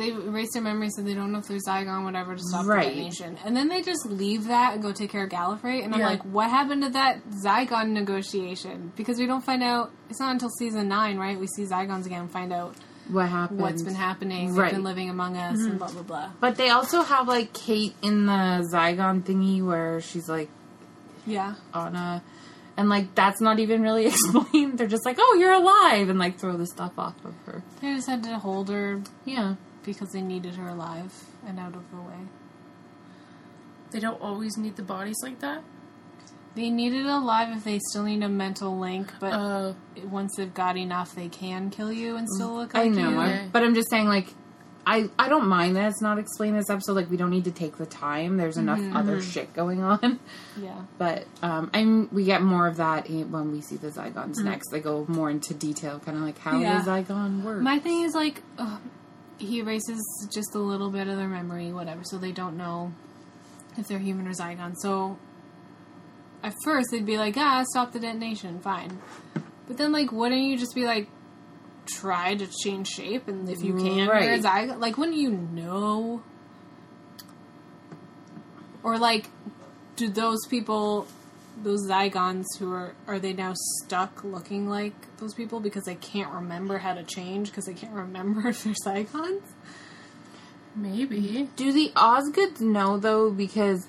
they 0.00 0.08
erase 0.10 0.52
their 0.52 0.62
memory 0.62 0.88
so 0.90 1.02
they 1.02 1.14
don't 1.14 1.30
know 1.30 1.38
if 1.38 1.46
they're 1.46 1.58
Zygon, 1.58 2.04
whatever, 2.04 2.34
to 2.34 2.42
stop 2.42 2.66
Right. 2.66 2.88
the 2.88 2.94
detonation. 2.94 3.38
And 3.44 3.56
then 3.56 3.68
they 3.68 3.82
just 3.82 4.06
leave 4.06 4.46
that 4.48 4.72
and 4.74 4.82
go 4.82 4.92
take 4.92 5.10
care 5.10 5.24
of 5.24 5.30
Gallifrey. 5.30 5.84
And 5.84 5.94
I'm 5.94 6.00
Yeah. 6.00 6.08
like, 6.08 6.22
what 6.24 6.48
happened 6.50 6.82
to 6.84 6.88
that 6.90 7.20
Zygon 7.44 7.90
negotiation? 7.90 8.92
Because 8.96 9.18
we 9.18 9.26
don't 9.26 9.44
find 9.44 9.62
out. 9.62 9.92
It's 10.08 10.18
not 10.18 10.32
until 10.32 10.48
season 10.58 10.88
nine, 10.88 11.18
right? 11.18 11.38
We 11.38 11.46
see 11.46 11.64
Zygons 11.64 12.06
again, 12.06 12.28
find 12.28 12.52
out 12.52 12.74
what 13.08 13.28
happened. 13.28 13.60
what's 13.60 13.82
been 13.82 13.94
happening. 13.94 14.54
Right. 14.54 14.66
They've 14.66 14.76
been 14.78 14.84
living 14.84 15.10
among 15.10 15.36
us, 15.36 15.58
and 15.58 15.68
mm-hmm. 15.68 15.78
blah 15.78 15.90
blah 15.92 16.02
blah. 16.02 16.30
But 16.40 16.56
they 16.56 16.70
also 16.70 17.02
have 17.02 17.28
like 17.28 17.52
Kate 17.52 17.94
in 18.02 18.26
the 18.26 18.66
Zygon 18.72 19.22
thingy 19.22 19.62
where 19.64 20.00
she's 20.00 20.28
like 20.28 20.48
Yeah, 21.26 21.54
on 21.74 21.94
a 21.96 22.22
and 22.76 22.88
like 22.88 23.14
that's 23.14 23.40
not 23.40 23.58
even 23.58 23.82
really 23.82 24.06
explained. 24.12 24.78
They're 24.78 24.86
just 24.86 25.04
like, 25.04 25.16
"Oh, 25.20 25.36
you're 25.38 25.52
alive," 25.52 26.08
and 26.08 26.18
like 26.18 26.38
throw 26.38 26.56
the 26.56 26.66
stuff 26.66 26.98
off 26.98 27.14
of 27.24 27.34
her. 27.46 27.62
they 27.80 27.94
just 27.94 28.08
had 28.08 28.22
to 28.24 28.38
hold 28.38 28.68
her 28.70 29.02
Yeah, 29.24 29.56
because 29.84 30.10
they 30.12 30.20
needed 30.22 30.54
her 30.56 30.68
alive 30.68 31.12
and 31.46 31.58
out 31.58 31.74
of 31.74 31.90
the 31.90 31.96
way. 31.96 32.26
They 33.90 34.00
don't 34.00 34.20
always 34.20 34.56
need 34.56 34.76
the 34.76 34.82
bodies 34.82 35.16
like 35.22 35.40
that. 35.40 35.62
They 36.54 36.70
need 36.70 36.92
it 36.94 37.06
alive 37.06 37.56
if 37.56 37.64
they 37.64 37.78
still 37.90 38.02
need 38.04 38.22
a 38.22 38.28
mental 38.28 38.76
link, 38.78 39.12
but 39.20 39.32
Uh, 39.32 39.72
once 40.08 40.32
they've 40.36 40.52
got 40.52 40.76
enough, 40.76 41.14
they 41.14 41.28
can 41.28 41.70
kill 41.70 41.92
you 41.92 42.16
and 42.16 42.28
still 42.28 42.54
look 42.56 42.74
I 42.74 42.84
like 42.84 42.92
know, 42.92 43.10
you. 43.10 43.18
I- 43.18 43.48
but 43.52 43.62
I'm 43.62 43.74
just 43.74 43.88
saying, 43.90 44.06
like, 44.08 44.34
I 44.86 45.10
I 45.18 45.28
don't 45.28 45.46
mind 45.46 45.76
that 45.76 45.88
it's 45.90 46.00
not 46.00 46.18
explained 46.18 46.56
this 46.56 46.70
episode. 46.70 46.94
Like 46.94 47.10
we 47.10 47.16
don't 47.18 47.30
need 47.30 47.44
to 47.44 47.50
take 47.52 47.76
the 47.76 47.84
time. 47.86 48.38
There's 48.38 48.56
enough 48.56 48.80
other 48.94 49.20
shit 49.20 49.52
going 49.52 49.82
on. 49.82 50.18
Yeah. 50.60 50.74
But 50.98 51.26
um, 51.42 51.70
and 51.74 52.10
we 52.10 52.24
get 52.24 52.42
more 52.42 52.66
of 52.66 52.76
that 52.78 53.08
when 53.10 53.52
we 53.52 53.60
see 53.60 53.76
the 53.76 53.88
Zygons 53.90 54.38
next. 54.42 54.70
They 54.70 54.80
go 54.80 55.04
more 55.06 55.30
into 55.30 55.52
detail, 55.54 56.00
kind 56.00 56.16
of 56.16 56.24
like 56.24 56.38
how 56.38 56.58
Yeah. 56.58 56.80
the 56.80 56.90
Zygon 56.90 57.42
works. 57.42 57.62
My 57.62 57.78
thing 57.78 58.02
is 58.04 58.14
like, 58.14 58.42
ugh, 58.58 58.80
he 59.40 59.58
erases 59.60 60.00
just 60.32 60.54
a 60.54 60.58
little 60.58 60.90
bit 60.90 61.08
of 61.08 61.16
their 61.16 61.28
memory, 61.28 61.72
whatever, 61.72 62.02
so 62.04 62.18
they 62.18 62.32
don't 62.32 62.56
know 62.56 62.92
if 63.76 63.88
they're 63.88 63.98
human 63.98 64.26
or 64.28 64.32
Zygon. 64.32 64.74
So 64.76 65.18
at 66.42 66.54
first 66.64 66.88
they'd 66.90 67.06
be 67.06 67.18
like, 67.18 67.36
ah, 67.36 67.64
stop 67.70 67.92
the 67.92 68.00
detonation, 68.00 68.60
fine. 68.60 68.98
But 69.66 69.78
then 69.78 69.92
like, 69.92 70.12
wouldn't 70.12 70.40
you 70.42 70.56
just 70.58 70.74
be 70.74 70.84
like, 70.84 71.08
try 71.86 72.34
to 72.34 72.46
change 72.62 72.88
shape, 72.88 73.26
and 73.28 73.48
if 73.48 73.62
you 73.62 73.74
can, 73.74 74.08
Right. 74.08 74.40
Zygon. 74.40 74.78
Like, 74.78 74.96
wouldn't 74.98 75.16
you 75.16 75.30
know? 75.30 76.22
Or 78.82 78.98
like, 78.98 79.26
do 79.96 80.08
those 80.08 80.38
people? 80.48 81.06
Those 81.62 81.86
Zygons 81.88 82.44
who 82.58 82.72
are 82.72 82.94
are 83.06 83.18
they 83.18 83.32
now 83.32 83.52
stuck 83.54 84.24
looking 84.24 84.68
like 84.68 84.94
those 85.18 85.34
people 85.34 85.60
because 85.60 85.84
they 85.84 85.94
can't 85.96 86.32
remember 86.32 86.78
how 86.78 86.94
to 86.94 87.02
change 87.02 87.50
because 87.50 87.66
they 87.66 87.74
can't 87.74 87.92
remember 87.94 88.48
if 88.48 88.64
they're 88.64 88.72
Zygons? 88.74 89.42
Maybe 90.76 91.48
Do 91.56 91.72
the 91.72 91.92
Osgoods 91.96 92.60
know 92.60 92.96
though? 92.98 93.30
Because 93.30 93.88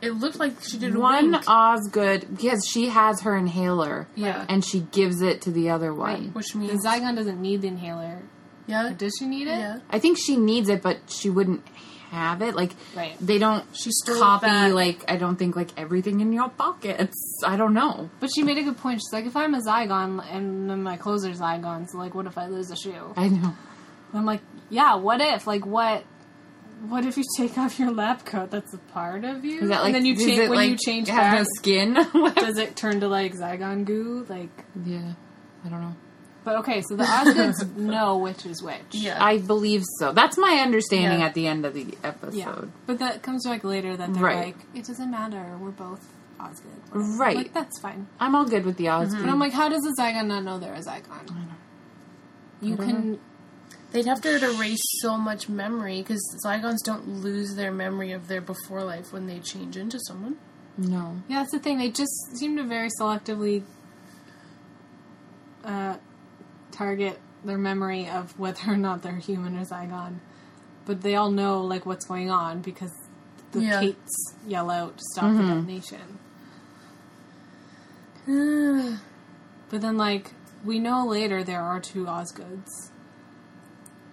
it 0.00 0.10
looked 0.12 0.38
like 0.38 0.62
she 0.62 0.78
did 0.78 0.96
one 0.96 1.32
wink, 1.32 1.44
Osgood, 1.48 2.26
because 2.36 2.64
she 2.70 2.88
has 2.88 3.22
her 3.22 3.36
inhaler, 3.36 4.06
Yeah. 4.14 4.44
and 4.48 4.64
she 4.64 4.80
gives 4.92 5.22
it 5.22 5.40
to 5.42 5.50
the 5.50 5.70
other 5.70 5.92
one. 5.92 6.28
which 6.34 6.54
means 6.54 6.70
The 6.70 6.88
means 6.88 7.02
Zygon 7.02 7.16
doesn't 7.16 7.40
need 7.40 7.62
the 7.62 7.68
inhaler. 7.68 8.22
yeah, 8.68 8.92
Does 8.96 9.12
she 9.18 9.26
need 9.26 9.48
it? 9.48 9.58
yeah. 9.58 9.78
I 9.90 9.98
think 9.98 10.16
she 10.18 10.36
needs 10.36 10.68
it, 10.68 10.82
but 10.82 10.98
she 11.08 11.30
wouldn't 11.30 11.64
have 12.10 12.42
it. 12.42 12.54
Like 12.54 12.72
Right. 12.96 13.16
they 13.20 13.38
don't 13.38 13.64
She 13.74 13.90
stole 13.90 14.16
it 14.16 14.20
copy 14.20 14.46
back. 14.46 14.72
like 14.72 15.04
I 15.10 15.16
don't 15.16 15.36
think 15.36 15.56
like 15.56 15.70
everything 15.76 16.20
in 16.20 16.32
your 16.32 16.48
pockets. 16.48 17.40
I 17.46 17.56
don't 17.56 17.74
know. 17.74 18.10
But 18.20 18.30
she 18.34 18.42
made 18.42 18.58
a 18.58 18.62
good 18.62 18.76
point. 18.78 19.00
She's 19.00 19.12
like, 19.12 19.26
if 19.26 19.36
I'm 19.36 19.54
a 19.54 19.60
Zygon 19.60 20.24
and 20.30 20.68
then 20.70 20.82
my 20.82 20.96
clothes 20.96 21.24
are 21.24 21.30
Zygons, 21.32 21.94
like, 21.94 22.14
what 22.14 22.26
if 22.26 22.36
I 22.38 22.46
lose 22.46 22.70
a 22.70 22.76
shoe? 22.76 23.12
I 23.16 23.28
know. 23.28 23.54
I'm 24.14 24.24
like, 24.24 24.40
yeah, 24.70 24.94
what 24.96 25.20
if? 25.20 25.46
Like, 25.46 25.66
what? 25.66 26.04
What 26.88 27.04
if 27.04 27.16
you 27.16 27.24
take 27.36 27.58
off 27.58 27.78
your 27.80 27.90
lab 27.90 28.24
coat? 28.24 28.50
That's 28.52 28.72
a 28.72 28.78
part 28.78 29.24
of 29.24 29.44
you. 29.44 29.62
Is 29.62 29.68
that 29.68 29.80
like 29.82 29.86
and 29.86 29.94
then 29.96 30.06
you 30.06 30.14
change 30.14 30.38
it, 30.38 30.48
when 30.48 30.58
like, 30.58 30.70
you 30.70 30.76
change 30.76 31.08
have 31.08 31.34
no 31.38 31.44
skin? 31.56 31.94
does 32.36 32.56
it 32.56 32.76
turn 32.76 33.00
to 33.00 33.08
like 33.08 33.34
Zygon 33.34 33.84
goo? 33.84 34.24
Like, 34.28 34.50
yeah, 34.84 35.12
I 35.64 35.68
don't 35.68 35.80
know. 35.80 35.96
But 36.48 36.56
okay, 36.60 36.80
so 36.88 36.96
the 36.96 37.04
Osgoods 37.04 37.76
know 37.76 38.16
which 38.16 38.46
is 38.46 38.62
which. 38.62 38.78
Yeah. 38.92 39.22
I 39.22 39.36
believe 39.36 39.84
so. 39.98 40.12
That's 40.12 40.38
my 40.38 40.60
understanding 40.62 41.20
Yeah. 41.20 41.26
at 41.26 41.34
the 41.34 41.46
end 41.46 41.66
of 41.66 41.74
the 41.74 41.86
episode. 42.02 42.34
Yeah, 42.34 42.54
but 42.86 42.98
that 43.00 43.22
comes 43.22 43.44
back 43.46 43.64
later 43.64 43.96
that 43.98 44.14
they're 44.14 44.22
Right. 44.22 44.46
like, 44.56 44.56
it 44.74 44.86
doesn't 44.86 45.10
matter. 45.10 45.58
We're 45.60 45.70
both 45.72 46.06
Osgood. 46.40 46.72
whatever. 46.90 47.12
Right. 47.18 47.36
Like 47.36 47.52
that's 47.52 47.78
fine. 47.80 48.06
I'm 48.18 48.34
all 48.34 48.46
good 48.46 48.64
with 48.64 48.78
the 48.78 48.88
Osgood. 48.88 49.20
But 49.24 49.30
I'm 49.30 49.38
like, 49.38 49.52
how 49.52 49.68
does 49.68 49.84
a 49.84 50.00
Zygon 50.00 50.26
not 50.28 50.44
know 50.44 50.58
they're 50.58 50.72
a 50.74 50.80
Zygon? 50.80 51.48
You 52.62 52.76
don't 52.76 52.86
can. 52.88 53.18
They'd 53.92 54.06
have 54.06 54.20
to 54.22 54.36
erase 54.54 54.80
so 55.02 55.16
much 55.18 55.48
memory 55.50 56.00
because 56.02 56.20
Zygons 56.46 56.78
don't 56.84 57.08
lose 57.08 57.54
their 57.56 57.70
memory 57.72 58.12
of 58.12 58.28
their 58.28 58.40
before 58.40 58.84
life 58.84 59.12
when 59.12 59.26
they 59.26 59.38
change 59.38 59.76
into 59.76 59.98
someone. 60.00 60.36
no. 60.78 61.22
Yeah, 61.28 61.40
that's 61.40 61.52
the 61.52 61.58
thing. 61.58 61.76
They 61.78 61.90
just 61.90 62.12
seem 62.38 62.56
to 62.56 62.62
very 62.64 62.88
selectively 63.00 63.64
uh, 65.64 65.96
target 66.78 67.18
their 67.44 67.58
memory 67.58 68.08
of 68.08 68.38
whether 68.38 68.62
or 68.72 68.76
not 68.76 69.02
they're 69.02 69.16
human 69.16 69.58
or 69.58 69.64
Zygon. 69.64 70.20
But 70.86 71.02
they 71.02 71.16
all 71.16 71.30
know 71.30 71.60
like 71.62 71.84
what's 71.84 72.06
going 72.06 72.30
on 72.30 72.62
because 72.62 72.92
the 73.52 73.60
Yeah. 73.60 73.80
Kates 73.80 74.34
yell 74.46 74.70
out 74.70 74.96
to 74.96 75.04
stop 75.12 75.32
the 75.34 75.42
mm-hmm. 75.42 75.66
detonation. 75.66 76.18
But 79.70 79.82
then, 79.82 79.98
like, 79.98 80.32
we 80.64 80.78
know 80.78 81.06
later 81.06 81.44
there 81.44 81.60
are 81.60 81.78
two 81.78 82.06
Osgoods. 82.06 82.90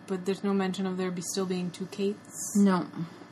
But 0.06 0.26
there's 0.26 0.44
no 0.44 0.54
mention 0.54 0.86
of 0.86 0.98
there 0.98 1.12
be 1.12 1.22
still 1.22 1.46
being 1.46 1.72
two 1.72 1.86
Kates, 1.86 2.58
No. 2.58 2.88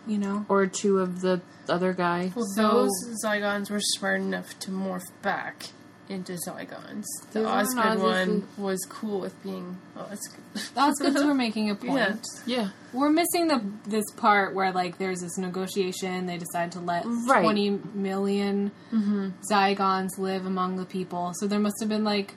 you 0.07 0.17
know? 0.17 0.45
Or 0.47 0.65
two 0.65 0.99
of 0.99 1.19
the 1.19 1.41
other 1.67 1.91
guy. 1.91 2.31
Well, 2.33 2.45
So- 2.55 2.87
those 2.87 3.21
Zygons 3.25 3.69
were 3.69 3.81
smart 3.81 4.21
enough 4.21 4.57
to 4.59 4.71
morph 4.71 5.11
back 5.21 5.73
into 6.09 6.33
Zygons. 6.33 7.05
The 7.31 7.39
They 7.39 7.41
were 7.41 7.47
Osgood 7.47 7.75
not 7.75 7.99
one 7.99 8.47
was 8.57 8.85
cool 8.89 9.19
with 9.19 9.41
being. 9.43 9.77
Oh, 9.95 10.05
that's 10.09 10.27
good. 10.27 10.61
The 10.75 10.81
Osgoods 10.81 11.25
were 11.25 11.33
making 11.33 11.69
a 11.69 11.75
point. 11.75 12.25
Yeah. 12.45 12.57
Yeah. 12.57 12.69
We're 12.91 13.09
missing 13.09 13.47
the 13.47 13.63
this 13.85 14.05
part 14.17 14.53
where 14.53 14.71
like 14.71 14.97
there's 14.97 15.21
this 15.21 15.37
negotiation. 15.37 16.25
They 16.25 16.37
decide 16.37 16.71
to 16.73 16.79
let 16.79 17.03
Right. 17.05 17.41
20 17.41 17.69
million 17.93 18.71
mm-hmm. 18.91 19.29
Zygons 19.51 20.17
live 20.17 20.45
among 20.45 20.77
the 20.77 20.85
people. 20.85 21.33
So 21.39 21.47
there 21.47 21.59
must 21.59 21.75
have 21.79 21.89
been 21.89 22.03
like, 22.03 22.35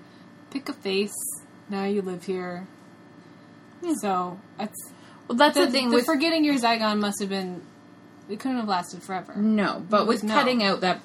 pick 0.50 0.68
a 0.68 0.72
face. 0.72 1.14
Now 1.68 1.84
you 1.84 2.02
live 2.02 2.24
here. 2.24 2.66
So 4.00 4.38
that's 4.58 4.92
Well, 5.28 5.36
that's 5.36 5.58
the, 5.58 5.66
the, 5.66 5.72
thing 5.72 5.90
the 5.90 5.96
with 5.96 6.06
forgetting 6.06 6.44
your 6.44 6.54
Zygon 6.56 6.98
must 7.00 7.20
have 7.20 7.28
been. 7.28 7.62
It 8.28 8.40
couldn't 8.40 8.56
have 8.58 8.68
lasted 8.68 9.02
forever. 9.04 9.36
no, 9.36 9.84
but 9.88 10.06
with 10.08 10.24
No. 10.24 10.34
cutting 10.34 10.62
out 10.64 10.80
that 10.80 11.00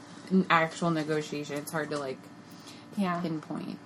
actual 0.49 0.89
negotiation, 0.89 1.57
it's 1.57 1.71
hard 1.71 1.89
to 1.91 1.99
like 1.99 2.17
Yeah, 2.97 3.19
pinpoint. 3.21 3.77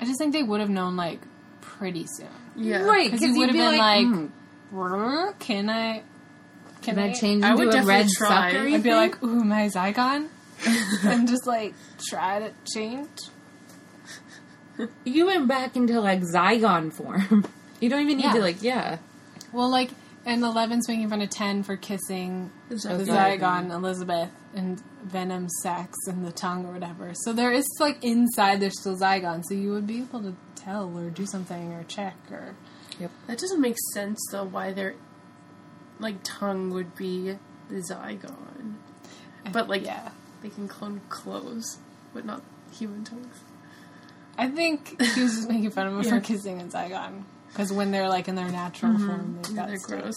I 0.00 0.04
just 0.04 0.18
think 0.18 0.32
they 0.32 0.42
would 0.42 0.60
have 0.60 0.70
known 0.70 0.96
like 0.96 1.20
pretty 1.60 2.06
soon. 2.06 2.28
Yeah. 2.56 2.82
Right, 2.82 3.06
Because 3.10 3.20
because 3.20 3.34
you 3.34 3.40
would 3.40 3.48
have 3.48 3.54
be 3.54 3.58
been 3.58 3.78
like, 3.78 4.06
like, 4.06 4.06
"Hmm, 4.06 4.26
"Brr, 4.76 5.32
can 5.38 5.70
I? 5.70 6.02
Can 6.82 6.96
can 6.96 6.98
I 6.98 7.12
change 7.12 7.44
I 7.44 7.52
into 7.52 7.66
would 7.66 7.74
a 7.74 7.82
red 7.84 8.08
try. 8.16 8.50
sucker? 8.52 8.66
I'd 8.66 8.82
be 8.82 8.92
like, 8.92 9.22
ooh, 9.22 9.44
my 9.44 9.68
Zygon, 9.68 10.28
and 11.04 11.28
just 11.28 11.46
like 11.46 11.74
try 12.08 12.40
to 12.40 12.52
change. 12.74 13.08
you 15.04 15.26
went 15.26 15.46
back 15.48 15.76
into 15.76 16.00
like 16.00 16.20
Zygon 16.22 16.92
form. 16.92 17.46
You 17.80 17.88
don't 17.88 18.00
even 18.02 18.18
need 18.18 18.26
Yeah. 18.26 18.32
to 18.34 18.40
like, 18.40 18.62
yeah. 18.62 18.98
Well, 19.52 19.68
like, 19.68 19.90
and 20.24 20.42
Eleven's 20.42 20.88
making 20.88 21.08
fun 21.08 21.22
of 21.22 21.30
Ten 21.30 21.62
for 21.62 21.76
kissing 21.76 22.50
the 22.68 22.76
Zygon. 22.76 23.06
Zygon 23.06 23.70
Elizabeth 23.70 24.30
and 24.54 24.80
Venom 25.04 25.48
sex 25.62 25.96
and 26.06 26.24
the 26.24 26.32
tongue 26.32 26.66
or 26.66 26.72
whatever. 26.72 27.12
So 27.14 27.32
there 27.32 27.52
is 27.52 27.66
like 27.80 28.02
inside 28.02 28.60
there's 28.60 28.78
still 28.80 28.96
Zygon, 28.96 29.42
so 29.44 29.54
you 29.54 29.72
would 29.72 29.86
be 29.86 29.98
able 29.98 30.22
to 30.22 30.34
tell 30.54 30.96
or 30.96 31.10
do 31.10 31.26
something 31.26 31.72
or 31.72 31.84
check 31.84 32.16
or 32.30 32.54
Yep. 32.98 33.10
That 33.26 33.38
doesn't 33.38 33.60
make 33.60 33.76
sense 33.94 34.20
though. 34.30 34.44
Why 34.44 34.72
their 34.72 34.94
like 35.98 36.16
tongue 36.22 36.70
would 36.70 36.94
be 36.94 37.36
the 37.68 37.76
Zygon, 37.90 38.74
but 39.50 39.68
like 39.68 39.84
yeah. 39.84 40.10
they 40.42 40.50
can 40.50 40.68
clone 40.68 41.00
clothes, 41.08 41.78
but 42.12 42.24
not 42.24 42.42
human 42.72 43.04
tongues. 43.04 43.40
I 44.36 44.48
think 44.48 45.00
he 45.00 45.22
was 45.22 45.34
just 45.34 45.48
making 45.48 45.70
fun 45.70 45.86
of 45.86 45.94
him 45.94 46.02
Yeah. 46.02 46.10
for 46.10 46.20
kissing 46.20 46.60
a 46.60 46.64
Zygon. 46.64 47.24
Because 47.52 47.72
when 47.72 47.90
they're 47.90 48.08
like 48.08 48.28
in 48.28 48.34
their 48.34 48.48
natural 48.48 48.92
mm-hmm. 48.92 49.06
form, 49.06 49.38
they've 49.42 49.56
got 49.56 49.68
They're 49.68 49.76
stuff. 49.76 50.00
gross. 50.00 50.14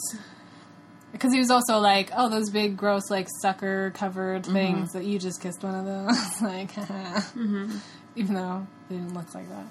Because 1.12 1.34
he 1.34 1.40
was 1.40 1.50
also 1.50 1.80
like, 1.80 2.12
oh, 2.16 2.30
those 2.30 2.50
big, 2.50 2.78
gross, 2.78 3.10
like 3.10 3.28
sucker 3.42 3.92
covered 3.92 4.44
mm-hmm. 4.44 4.54
things 4.54 4.94
that 4.94 5.06
you 5.06 5.20
just 5.20 5.42
kissed 5.42 5.64
one 5.64 5.76
of 5.76 5.86
those. 5.86 6.42
like, 6.42 6.72
mm-hmm. 6.74 7.78
even 8.16 8.36
though 8.36 8.68
they 8.90 8.96
didn't 8.96 9.14
look 9.14 9.34
like 9.34 9.50
that. 9.50 9.66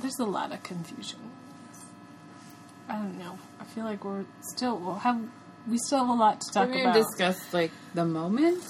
There's 0.00 0.18
a 0.18 0.24
lot 0.24 0.52
of 0.52 0.62
confusion. 0.62 1.20
I 2.88 2.94
don't 2.94 3.18
know. 3.18 3.38
I 3.60 3.64
feel 3.64 3.84
like 3.84 4.04
we're 4.04 4.24
still 4.54 4.78
we'll 4.78 4.96
have 4.96 5.22
we 5.68 5.78
still 5.78 6.00
have 6.00 6.08
a 6.08 6.12
lot 6.12 6.40
to 6.40 6.52
talk 6.52 6.64
about. 6.68 6.76
We're 6.76 6.90
about. 6.90 6.94
discuss 6.94 7.54
like 7.54 7.70
the 7.94 8.04
moment. 8.04 8.62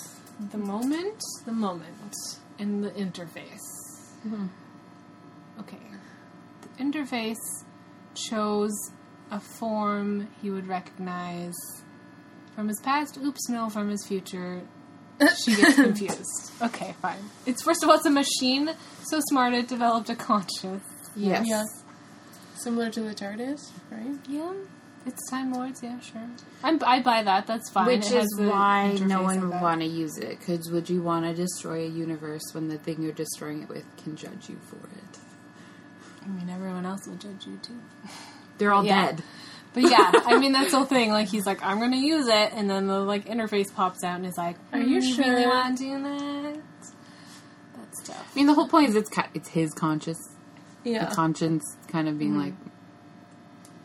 the 0.51 0.59
moment, 0.59 1.23
the 1.47 1.53
moment, 1.53 2.15
and 2.59 2.85
the 2.85 2.91
interface. 2.91 3.59
Okay. 5.61 5.79
Interface 6.83 7.65
chose 8.15 8.73
a 9.31 9.39
form 9.39 10.29
he 10.43 10.51
would 10.51 10.67
recognize 10.67 11.55
from 12.57 12.67
his 12.69 12.81
past. 12.81 13.17
Oops, 13.19 13.49
no, 13.49 13.71
from 13.71 13.89
his 13.89 14.05
future. 14.05 14.63
She 15.45 15.55
gets 15.55 15.75
confused. 15.87 16.51
Okay, 16.61 16.95
fine. 17.01 17.19
It's 17.47 17.63
first 17.63 17.85
of 17.85 17.89
all, 17.89 17.95
it's 17.95 18.07
a 18.07 18.11
machine 18.11 18.71
so 19.05 19.21
smart 19.29 19.55
it 19.55 19.69
developed 19.69 20.11
a 20.11 20.17
conscience. 20.17 20.83
Yes. 21.15 21.47
Yeah. 21.49 21.63
Similar 22.57 22.91
to 22.91 23.01
the 23.03 23.15
TARDIS, 23.15 23.71
right? 23.91 24.19
Yeah, 24.29 24.53
it's 25.07 25.21
Time 25.31 25.53
Lords. 25.53 25.83
Yeah, 25.83 26.01
sure. 26.01 26.23
I'm, 26.65 26.81
I 26.85 27.01
buy 27.01 27.23
that. 27.23 27.47
That's 27.47 27.71
fine. 27.71 27.87
Which 27.87 28.11
It 28.11 28.25
is 28.25 28.37
why 28.39 28.99
no 29.05 29.23
one 29.23 29.41
would 29.49 29.61
want 29.61 29.81
to 29.83 29.87
use 29.87 30.17
it. 30.19 30.39
Because 30.41 30.71
would 30.71 30.91
you 30.91 31.03
want 31.03 31.25
to 31.27 31.35
destroy 31.35 31.85
a 31.85 31.89
universe 31.89 32.43
when 32.53 32.69
the 32.69 32.79
thing 32.79 33.03
you're 33.03 33.13
destroying 33.13 33.63
it 33.63 33.69
with 33.69 33.85
can 34.03 34.17
judge 34.17 34.49
you 34.49 34.59
for 34.69 34.77
it? 34.77 35.19
I 36.25 36.29
mean, 36.29 36.49
everyone 36.51 36.87
else 36.87 37.07
will 37.07 37.17
judge 37.17 37.47
you 37.47 37.59
too. 37.63 37.79
They're 38.59 38.73
all 38.73 38.85
Yeah. 38.85 39.07
dead. 39.07 39.23
But 39.75 39.85
yeah, 39.85 40.11
I 40.27 40.39
mean 40.39 40.53
that's 40.53 40.71
the 40.71 40.77
whole 40.79 40.87
thing. 40.87 41.11
Like 41.11 41.29
he's 41.29 41.47
like, 41.47 41.63
I'm 41.65 41.79
gonna 41.81 41.97
use 41.97 42.27
it, 42.29 42.53
and 42.55 42.69
then 42.69 42.87
the 42.87 43.01
like 43.01 43.27
interface 43.27 43.75
pops 43.75 44.05
out 44.05 44.17
and 44.17 44.27
is 44.27 44.37
like, 44.37 44.57
Are 44.73 44.79
you 44.81 45.01
"Mm, 45.01 45.19
really 45.19 45.47
want 45.47 45.79
to 45.79 45.85
do 45.85 46.03
that? 46.03 46.57
That's 47.77 48.03
tough. 48.03 48.31
I 48.33 48.37
mean, 48.37 48.47
the 48.47 48.55
whole 48.55 48.69
point 48.69 48.89
is 48.91 48.95
it's 48.97 49.11
it's 49.35 49.49
his 49.49 49.73
conscious, 49.75 50.19
Yeah. 50.85 51.07
the 51.07 51.15
conscience 51.15 51.65
kind 51.89 52.09
of 52.09 52.19
being 52.19 52.37
like, 52.37 52.55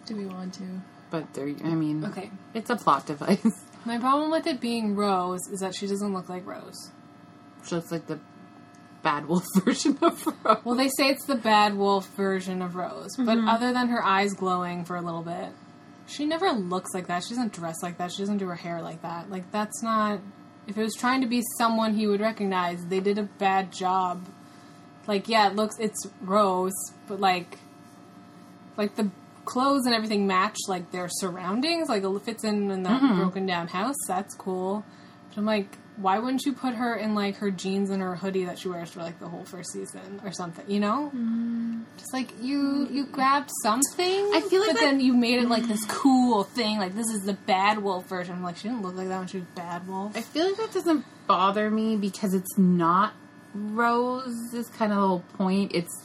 Do 0.05 0.15
we 0.15 0.25
want 0.25 0.53
to? 0.55 0.63
But 1.09 1.33
there, 1.33 1.47
I 1.47 1.69
mean, 1.75 2.03
Okay. 2.03 2.29
it's 2.53 2.69
a 2.69 2.75
plot 2.75 3.05
device. 3.05 3.63
My 3.85 3.97
problem 3.97 4.29
with 4.31 4.45
it 4.47 4.59
being 4.59 4.95
Rose 4.97 5.47
is 5.47 5.61
that 5.61 5.73
she 5.73 5.87
doesn't 5.87 6.13
look 6.13 6.27
like 6.27 6.45
Rose. 6.45 6.91
She 7.65 7.75
looks 7.75 7.89
like 7.91 8.07
the 8.07 8.19
bad 9.07 9.25
wolf 9.27 9.45
version 9.63 9.97
of 10.01 10.25
Rose. 10.43 10.57
Well, 10.65 10.75
they 10.75 10.89
say 10.89 11.07
it's 11.07 11.25
the 11.25 11.35
bad 11.35 11.75
wolf 11.75 12.07
version 12.15 12.61
of 12.61 12.75
Rose, 12.75 13.15
but 13.17 13.37
mm-hmm. 13.37 13.47
other 13.47 13.71
than 13.71 13.87
her 13.87 14.03
eyes 14.03 14.33
glowing 14.33 14.83
for 14.83 14.97
a 14.97 15.01
little 15.01 15.21
bit, 15.21 15.49
she 16.07 16.25
never 16.25 16.51
looks 16.51 16.93
like 16.93 17.07
that. 17.07 17.23
She 17.23 17.29
doesn't 17.29 17.53
dress 17.53 17.81
like 17.81 17.97
that. 17.99 18.11
She 18.11 18.21
doesn't 18.21 18.37
do 18.37 18.47
her 18.47 18.55
hair 18.55 18.81
like 18.81 19.01
that. 19.03 19.29
Like 19.29 19.49
that's 19.51 19.81
not. 19.81 20.19
If 20.67 20.77
it 20.77 20.83
was 20.83 20.95
trying 20.95 21.21
to 21.21 21.27
be 21.27 21.41
someone 21.57 21.93
he 21.95 22.07
would 22.07 22.19
recognize, 22.19 22.85
they 22.87 22.99
did 22.99 23.17
a 23.17 23.23
bad 23.23 23.71
job. 23.71 24.25
Like 25.07 25.29
yeah, 25.29 25.47
it 25.47 25.55
looks 25.55 25.75
it's 25.79 26.05
Rose, 26.21 26.75
but 27.07 27.21
like, 27.21 27.57
like 28.75 28.97
the 28.97 29.09
clothes 29.45 29.85
and 29.85 29.95
everything 29.95 30.27
match 30.27 30.57
like 30.67 30.91
their 30.91 31.07
surroundings. 31.07 31.87
Like 31.87 32.03
it 32.03 32.21
fits 32.25 32.43
in 32.43 32.69
in 32.71 32.83
that 32.83 33.01
mm-hmm. 33.01 33.19
broken 33.19 33.45
down 33.45 33.69
house. 33.69 33.95
That's 34.05 34.35
cool. 34.35 34.83
But 35.29 35.37
I'm 35.37 35.45
like, 35.45 35.77
why 35.97 36.19
wouldn't 36.19 36.43
you 36.45 36.53
put 36.53 36.75
her 36.75 36.95
in 36.95 37.15
like 37.15 37.37
her 37.37 37.51
jeans 37.51 37.89
and 37.89 38.01
her 38.01 38.15
hoodie 38.15 38.45
that 38.45 38.59
she 38.59 38.69
wears 38.69 38.89
for 38.91 39.01
like 39.01 39.19
the 39.19 39.27
whole 39.27 39.43
first 39.43 39.71
season 39.73 40.21
or 40.23 40.31
something? 40.31 40.63
You 40.67 40.79
know, 40.79 41.11
mm. 41.15 41.83
just 41.97 42.13
like 42.13 42.31
you 42.41 42.87
you 42.89 43.05
grabbed 43.07 43.49
something. 43.63 44.31
I 44.33 44.41
feel 44.41 44.61
like 44.61 44.73
but 44.73 44.79
that- 44.79 44.85
then 44.85 44.99
you 45.01 45.13
made 45.13 45.39
it 45.39 45.49
like 45.49 45.67
this 45.67 45.85
mm. 45.85 45.89
cool 45.89 46.43
thing. 46.43 46.77
Like 46.77 46.95
this 46.95 47.07
is 47.07 47.23
the 47.23 47.33
bad 47.33 47.79
wolf 47.79 48.07
version. 48.07 48.35
I'm 48.35 48.43
like, 48.43 48.57
she 48.57 48.67
didn't 48.67 48.83
look 48.83 48.95
like 48.95 49.07
that 49.07 49.19
when 49.19 49.27
she 49.27 49.37
was 49.37 49.47
bad 49.55 49.87
wolf. 49.87 50.15
I 50.15 50.21
feel 50.21 50.47
like 50.47 50.57
that 50.57 50.71
doesn't 50.71 51.05
bother 51.25 51.69
me 51.69 51.97
because 51.97 52.33
it's 52.33 52.57
not 52.57 53.13
Rose's 53.53 54.69
kind 54.69 54.91
of 54.91 54.99
whole 54.99 55.23
point. 55.37 55.71
It's 55.73 56.03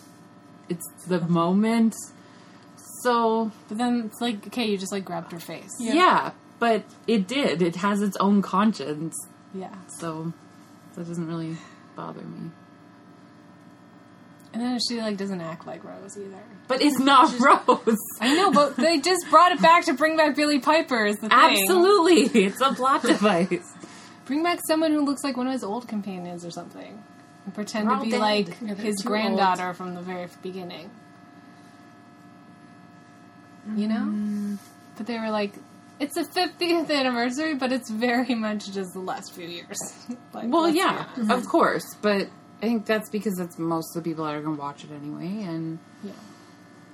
it's 0.69 0.87
the 1.07 1.21
moment. 1.21 1.95
So 3.03 3.51
But 3.69 3.79
then 3.79 4.05
it's 4.07 4.21
like, 4.21 4.47
okay, 4.47 4.65
you 4.65 4.79
just 4.79 4.93
like 4.93 5.05
grabbed 5.05 5.33
her 5.33 5.41
face. 5.41 5.71
yeah. 5.79 6.33
but 6.59 6.85
it 7.07 7.27
did. 7.27 7.61
It 7.61 7.77
has 7.77 8.01
its 8.01 8.17
own 8.19 8.43
conscience. 8.43 9.17
Yeah. 9.55 9.75
So 9.99 10.33
that 10.95 11.07
doesn't 11.07 11.27
really 11.27 11.57
bother 11.97 12.23
me. 12.23 12.51
And 14.55 14.63
then 14.63 14.79
she 14.87 15.01
like 15.01 15.17
doesn't 15.17 15.41
act 15.41 15.67
like 15.67 15.83
Rose 15.83 16.17
either. 16.19 16.43
But 16.69 16.83
it's 16.83 16.99
not 16.99 17.39
Rose. 17.39 17.97
I 18.21 18.35
know, 18.35 18.53
but 18.53 18.77
they 18.77 19.01
just 19.01 19.29
brought 19.31 19.53
it 19.53 19.63
back 19.63 19.87
to 19.87 19.95
bring 19.95 20.17
back 20.17 20.37
Billie 20.37 20.59
Piper 20.61 21.07
is 21.07 21.17
the 21.17 21.29
thing. 21.29 21.33
Absolutely, 21.33 22.43
it's 22.43 22.61
a 22.61 22.73
plot 22.75 23.03
device. 23.03 23.73
Bring 24.27 24.43
back 24.43 24.61
someone 24.67 24.93
who 24.93 25.05
looks 25.05 25.25
like 25.25 25.37
one 25.37 25.47
of 25.47 25.53
his 25.53 25.65
old 25.65 25.89
companions 25.89 26.45
or 26.45 26.51
something. 26.51 27.03
And 27.45 27.55
pretend 27.55 27.89
to 27.89 28.01
be 28.03 28.11
dead. 28.11 28.21
like 28.21 28.57
Yeah, 28.61 28.75
his 28.75 29.03
granddaughter 29.03 29.75
from 29.75 29.95
the 29.95 30.01
very 30.01 30.29
beginning. 30.43 30.91
You 33.75 33.89
know? 33.89 34.05
Mm. 34.07 34.59
But 34.97 35.07
they 35.07 35.19
were 35.19 35.31
like, 35.31 35.55
it's 36.03 36.15
the 36.15 36.25
50th 36.25 36.91
anniversary, 36.91 37.55
but 37.55 37.73
it's 37.73 37.89
very 37.91 38.35
much 38.35 38.71
just 38.73 38.93
the 38.93 39.01
last 39.01 39.33
few 39.35 39.47
years. 39.47 39.79
like, 40.35 40.53
Well, 40.53 40.69
yeah, 40.69 41.07
of 41.31 41.47
course, 41.47 41.85
but 42.03 42.29
I 42.61 42.67
think 42.67 42.87
that's 42.87 43.09
because 43.09 43.35
that's 43.37 43.59
most 43.59 43.97
of 43.97 44.03
the 44.03 44.11
people 44.11 44.25
that 44.25 44.35
are 44.35 44.43
going 44.43 44.57
to 44.57 44.61
watch 44.61 44.85
it 44.85 44.91
anyway, 44.91 45.45
and 45.45 45.79
Yeah. 46.03 46.13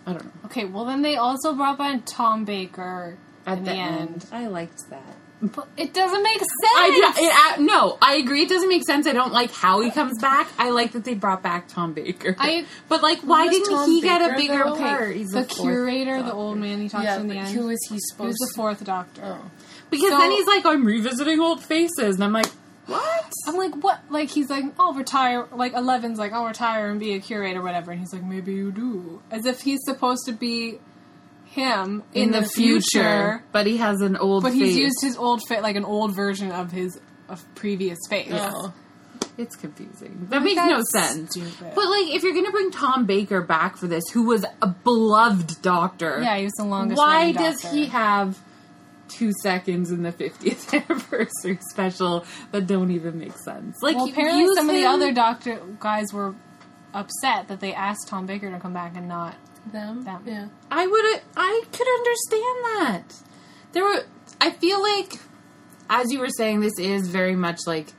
I 0.06 0.12
don't 0.12 0.24
know. 0.24 0.30
Okay, 0.46 0.64
well, 0.64 0.84
then 0.84 1.02
they 1.02 1.16
also 1.16 1.54
brought 1.54 1.78
back 1.78 2.02
Tom 2.06 2.44
Baker 2.44 3.18
At 3.46 3.58
in 3.58 3.64
the, 3.64 3.70
the, 3.72 3.76
end, 3.76 3.98
end. 4.10 4.26
I 4.32 4.46
liked 4.46 4.88
that. 4.90 5.16
But 5.40 5.68
it 5.76 5.94
doesn't 5.94 6.22
make 6.22 6.38
sense! 6.38 6.48
I, 6.74 7.12
it, 7.54 7.58
uh, 7.60 7.62
no, 7.62 7.96
I 8.02 8.14
agree. 8.16 8.42
It 8.42 8.48
doesn't 8.48 8.68
make 8.68 8.84
sense. 8.84 9.06
I 9.06 9.12
don't 9.12 9.32
like 9.32 9.52
how 9.52 9.80
he 9.80 9.90
comes 9.92 10.18
back. 10.20 10.48
I 10.58 10.70
like 10.70 10.92
that 10.92 11.04
they 11.04 11.14
brought 11.14 11.42
back 11.44 11.68
Tom 11.68 11.92
Baker. 11.92 12.34
I- 12.40 12.66
but 12.88 13.02
like, 13.02 13.20
why 13.20 13.46
didn't 13.48 13.70
Tom 13.72 13.88
he 13.88 14.00
get 14.00 14.20
a 14.20 14.34
bigger 14.36 14.64
though? 14.64 14.76
part? 14.76 15.14
He's 15.14 15.28
the 15.28 15.44
curator, 15.44 16.22
the 16.22 16.32
old 16.32 16.58
man 16.58 16.80
he 16.80 16.88
talks 16.88 17.04
Yeah, 17.04 17.14
to 17.16 17.20
in 17.20 17.28
the 17.28 17.36
end. 17.36 17.48
who 17.56 17.68
is 17.68 17.78
he 17.88 17.98
supposed 18.00 18.36
the 18.40 18.52
fourth 18.56 18.82
doctor. 18.84 19.22
Oh. 19.24 19.50
Because 19.90 20.10
So- 20.10 20.18
then 20.18 20.32
he's 20.32 20.46
like, 20.46 20.66
I'm 20.66 20.84
revisiting 20.84 21.38
old 21.38 21.62
faces, 21.62 22.16
and 22.16 22.24
I'm 22.24 22.32
like, 22.32 22.50
what? 22.86 23.32
I'm 23.46 23.56
like, 23.56 23.74
what? 23.76 24.00
Like, 24.10 24.30
he's 24.30 24.48
like, 24.50 24.64
I'll 24.80 24.94
retire. 24.94 25.46
Like, 25.52 25.74
Eleven's 25.74 26.18
like, 26.18 26.32
I'll 26.32 26.46
retire 26.46 26.88
and 26.90 26.98
be 26.98 27.12
a 27.14 27.20
curator, 27.20 27.60
whatever. 27.62 27.90
And 27.92 28.00
he's 28.00 28.12
like, 28.14 28.24
maybe 28.24 28.54
you 28.54 28.72
do. 28.72 29.20
As 29.30 29.44
if 29.46 29.60
he's 29.60 29.80
supposed 29.84 30.24
to 30.24 30.32
be 30.32 30.78
him 31.58 32.02
in, 32.14 32.30
the, 32.30 32.42
future, 32.44 33.42
but 33.52 33.66
he 33.66 33.76
has 33.78 34.00
an 34.00 34.16
old. 34.16 34.42
but 34.42 34.52
he's 34.54 34.76
used 34.76 34.98
his 35.02 35.16
old 35.16 35.42
fit, 35.48 35.62
like 35.62 35.76
an 35.76 35.84
old 35.84 36.14
version 36.14 36.50
of 36.52 36.70
his 36.72 36.98
of 37.28 37.44
previous 37.54 37.98
face. 38.08 38.30
Oh. 38.32 38.72
It's 39.36 39.54
confusing. 39.54 40.26
That 40.30 40.42
makes 40.42 40.56
no 40.56 40.82
sense. 40.92 41.30
stupid. 41.30 41.72
But 41.74 41.88
like, 41.88 42.14
if 42.14 42.22
you're 42.24 42.34
gonna 42.34 42.50
bring 42.50 42.70
Tom 42.72 43.06
Baker 43.06 43.40
back 43.40 43.76
for 43.76 43.86
this, 43.86 44.02
who 44.12 44.24
was 44.24 44.44
a 44.62 44.66
beloved 44.68 45.60
doctor, 45.62 46.20
Yeah, 46.22 46.38
he 46.38 46.44
was 46.44 46.52
the 46.54 46.64
longest. 46.64 46.98
why 46.98 47.30
does 47.32 47.60
doctor. 47.62 47.76
he 47.76 47.86
have 47.86 48.38
two 49.08 49.32
seconds 49.42 49.90
in 49.90 50.02
the 50.02 50.12
50th 50.12 50.72
anniversary 50.90 51.58
special 51.70 52.24
that 52.50 52.66
don't 52.66 52.90
even 52.90 53.18
make 53.18 53.36
sense? 53.38 53.76
Like, 53.82 53.96
Well, 53.96 54.08
apparently 54.08 54.46
some 54.54 54.68
of 54.68 54.74
the 54.74 54.86
other 54.86 55.12
doctor 55.12 55.60
guys 55.78 56.12
were 56.12 56.34
upset 56.92 57.46
that 57.48 57.60
they 57.60 57.72
asked 57.74 58.08
Tom 58.08 58.26
Baker 58.26 58.50
to 58.50 58.58
come 58.58 58.72
back 58.72 58.96
and 58.96 59.06
not. 59.08 59.34
Them? 59.72 60.04
Them. 60.04 60.22
Yeah. 60.26 60.48
I 60.70 60.86
would, 60.86 61.22
I 61.36 61.62
could 61.72 61.88
understand 61.98 62.64
that. 62.76 63.02
There 63.72 63.84
were, 63.84 64.04
I 64.40 64.50
feel 64.50 64.82
like, 64.82 65.14
as 65.90 66.12
you 66.12 66.20
were 66.20 66.28
saying, 66.28 66.60
this 66.60 66.78
is 66.78 67.08
very 67.08 67.36
much 67.36 67.60
like 67.66 67.92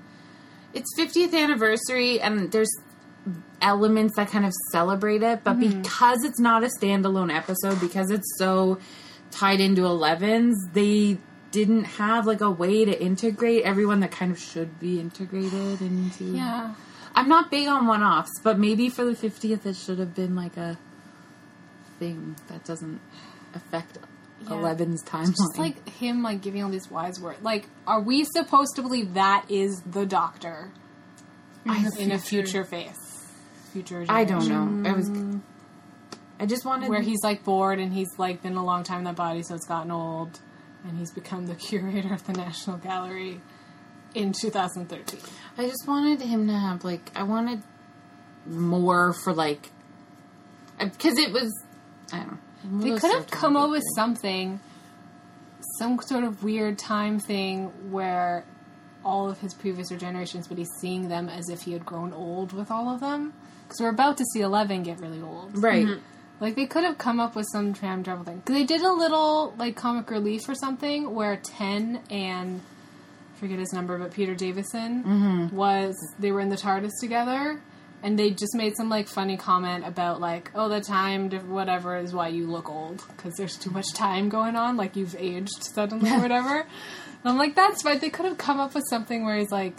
it's 0.74 0.90
50th 0.98 1.34
anniversary, 1.34 2.22
and 2.22 2.52
there's 2.52 2.72
elements 3.62 4.16
that 4.16 4.30
kind 4.30 4.46
of 4.46 4.54
celebrate 4.72 5.24
it, 5.24 5.44
but 5.44 5.58
mm-hmm. 5.58 5.82
because 5.82 6.24
it's 6.24 6.40
not 6.40 6.64
a 6.64 6.70
standalone 6.80 7.34
episode, 7.36 7.80
because 7.80 8.12
it's 8.12 8.38
so 8.38 8.80
tied 9.32 9.60
into 9.60 9.82
11s, 9.82 10.56
they 10.74 11.18
didn't 11.52 11.84
have 11.86 12.28
like 12.28 12.42
a 12.42 12.50
way 12.50 12.86
to 12.86 13.02
integrate 13.02 13.64
everyone 13.64 14.00
that 14.02 14.12
kind 14.12 14.32
of 14.32 14.40
should 14.40 14.80
be 14.80 15.00
integrated 15.00 15.82
into. 15.82 16.26
Yeah. 16.26 16.76
I'm 17.16 17.28
not 17.28 17.50
big 17.50 17.68
on 17.68 17.88
one 17.88 18.04
offs, 18.04 18.40
but 18.44 18.60
maybe 18.60 18.90
for 18.90 19.04
the 19.04 19.12
50th, 19.12 19.66
it 19.66 19.76
should 19.76 20.00
have 20.00 20.14
been 20.14 20.36
like 20.36 20.58
a 20.58 20.78
thing 22.00 22.36
that 22.48 22.64
doesn't 22.66 23.00
affect 23.54 23.98
Yeah. 24.42 24.50
11's 24.52 25.04
timeline. 25.04 25.28
Just 25.28 25.58
like 25.58 25.90
him, 25.90 26.24
like 26.24 26.42
giving 26.42 26.64
all 26.64 26.70
these 26.70 26.90
wise 26.90 27.20
words. 27.20 27.42
Like, 27.44 27.66
are 27.86 28.02
we 28.02 28.24
supposed 28.24 28.76
to 28.78 28.82
believe 28.82 29.14
that 29.16 29.46
is 29.50 29.82
the 29.82 30.06
Doctor 30.06 30.72
in 31.66 32.12
a 32.12 32.18
future 32.18 32.64
face? 32.64 32.96
Future. 33.74 34.06
I 34.10 34.24
don't 34.24 34.48
know. 34.48 34.90
I 34.90 34.94
was. 34.94 35.10
I 36.40 36.46
just 36.46 36.66
wanted 36.66 36.90
Where 36.90 37.02
he's 37.02 37.20
like 37.22 37.44
bored 37.44 37.80
and 37.80 37.92
he's 37.92 38.08
like 38.18 38.42
been 38.42 38.56
a 38.56 38.64
long 38.64 38.84
time 38.84 39.00
in 39.00 39.04
that 39.04 39.18
body, 39.18 39.44
so 39.44 39.56
it's 39.56 39.68
gotten 39.68 39.92
old, 39.92 40.40
and 40.86 40.98
he's 40.98 41.12
become 41.12 41.48
the 41.48 41.56
curator 41.68 42.14
of 42.14 42.26
the 42.26 42.34
National 42.34 42.78
Gallery 42.78 43.42
in 44.16 44.32
2013. 44.32 45.20
I 45.58 45.68
just 45.68 45.86
wanted 45.86 46.22
him 46.22 46.48
to 46.48 46.54
have 46.54 46.84
like 46.86 47.12
I 47.14 47.24
wanted 47.24 47.62
more 48.48 49.12
for 49.14 49.34
like 49.34 49.70
uh, 50.80 50.86
because 50.86 51.18
it 51.20 51.34
was 51.34 51.52
I 52.14 52.18
don't 52.20 52.80
know. 52.80 52.96
They 52.96 53.00
could 53.00 53.12
have 53.12 53.28
come 53.32 53.56
up 53.56 53.70
with 53.70 53.84
something, 53.96 54.60
some 55.78 56.00
sort 56.02 56.24
of 56.24 56.44
weird 56.44 56.78
time 56.78 57.20
thing 57.20 57.68
where 57.92 58.46
all 59.04 59.30
of 59.30 59.40
his 59.40 59.54
previous 59.54 59.90
generations, 59.90 60.48
but 60.48 60.58
he's 60.58 60.70
seeing 60.80 61.08
them 61.08 61.30
as 61.30 61.50
if 61.50 61.62
he 61.62 61.72
had 61.74 61.86
grown 61.86 62.12
old 62.14 62.52
with 62.54 62.70
all 62.70 62.90
of 62.94 63.00
them. 63.00 63.34
Because 63.64 63.80
we're 63.82 63.90
about 63.90 64.18
to 64.18 64.26
see 64.34 64.42
Eleven 64.42 64.84
get 64.84 65.00
really 65.00 65.22
old. 65.22 65.58
right. 65.62 65.86
Mm-hmm. 65.86 66.02
Like 66.42 66.56
they 66.56 66.66
could 66.66 66.86
have 66.86 66.98
come 66.98 67.20
up 67.20 67.36
with 67.36 67.46
some 67.52 67.74
time 67.74 68.02
travel 68.04 68.24
thing. 68.24 68.42
'Cause 68.46 68.56
they 68.56 68.64
did 68.64 68.82
a 68.82 68.92
little 68.94 69.54
like 69.58 69.76
comic 69.76 70.10
relief 70.10 70.48
or 70.48 70.56
something 70.56 71.14
where 71.14 71.36
Ten 71.38 72.02
and 72.10 72.62
I 73.36 73.40
forget 73.40 73.60
his 73.60 73.74
number, 73.74 73.98
but 73.98 74.12
Peter 74.14 74.36
Davison 74.36 75.04
mm-hmm. 75.04 75.56
was 75.56 75.96
they 76.18 76.32
were 76.32 76.40
in 76.42 76.50
the 76.50 76.56
TARDIS 76.58 76.92
together, 77.02 77.62
and 78.02 78.18
they 78.18 78.30
just 78.32 78.56
made 78.56 78.76
some 78.78 78.90
like 78.90 79.08
funny 79.08 79.36
comment 79.38 79.86
about 79.86 80.20
like 80.22 80.52
oh 80.56 80.70
the 80.70 80.80
time 80.82 81.30
whatever 81.50 81.98
is 81.98 82.14
why 82.14 82.28
you 82.30 82.48
look 82.48 82.70
old 82.70 83.04
because 83.16 83.36
there's 83.36 83.58
too 83.58 83.70
much 83.72 83.94
time 83.94 84.30
going 84.30 84.56
on 84.56 84.78
like 84.78 84.96
you've 84.96 85.16
aged 85.20 85.64
suddenly 85.74 86.10
or 86.12 86.20
whatever. 86.20 86.60
And 86.62 86.68
I'm 87.26 87.38
like 87.38 87.56
that's 87.56 87.84
right. 87.84 88.00
They 88.00 88.10
could 88.10 88.26
have 88.26 88.38
come 88.38 88.60
up 88.60 88.74
with 88.74 88.86
something 88.90 89.26
where 89.26 89.38
he's 89.38 89.52
like 89.52 89.76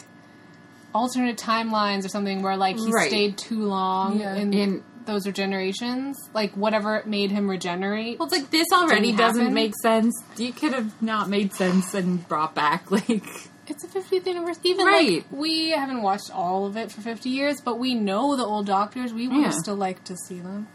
alternate 0.95 1.37
timelines 1.39 2.05
or 2.05 2.09
something 2.09 2.43
where 2.43 2.57
like 2.57 2.77
he 2.77 2.91
Right. 2.93 3.09
stayed 3.09 3.39
too 3.39 3.65
long 3.65 4.21
Yeah. 4.21 4.35
in, 4.35 4.53
In- 4.53 4.85
those 5.07 5.27
regenerations, 5.27 6.15
like 6.35 6.53
whatever 6.53 7.03
made 7.07 7.31
him 7.33 7.49
regenerate. 7.49 8.19
Well, 8.19 8.29
it's 8.29 8.37
like 8.37 8.51
this 8.51 8.67
already 8.73 9.13
doesn't 9.13 9.41
happen. 9.41 9.55
make 9.55 9.73
sense. 9.83 10.15
You 10.37 10.53
could 10.53 10.73
have 10.73 11.01
not 11.03 11.29
made 11.29 11.53
sense 11.55 11.95
and 11.95 12.29
brought 12.29 12.55
back 12.55 12.91
like 12.91 13.25
It's 13.71 13.85
a 13.85 13.89
50th 13.89 14.27
anniversary. 14.29 14.63
Even 14.65 14.87
Right. 14.87 15.13
like 15.15 15.25
we 15.31 15.71
haven't 15.71 16.03
watched 16.03 16.31
all 16.35 16.67
of 16.67 16.77
it 16.77 16.91
for 16.91 17.01
50 17.01 17.29
years, 17.31 17.61
but 17.61 17.79
we 17.79 17.95
know 17.95 18.37
the 18.37 18.45
old 18.45 18.67
doctors. 18.67 19.13
We 19.15 19.29
would 19.29 19.37
Yeah. 19.41 19.51
still 19.51 19.77
like 19.77 20.03
to 20.05 20.17
see 20.27 20.41
them. 20.41 20.67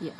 yeah. 0.00 0.12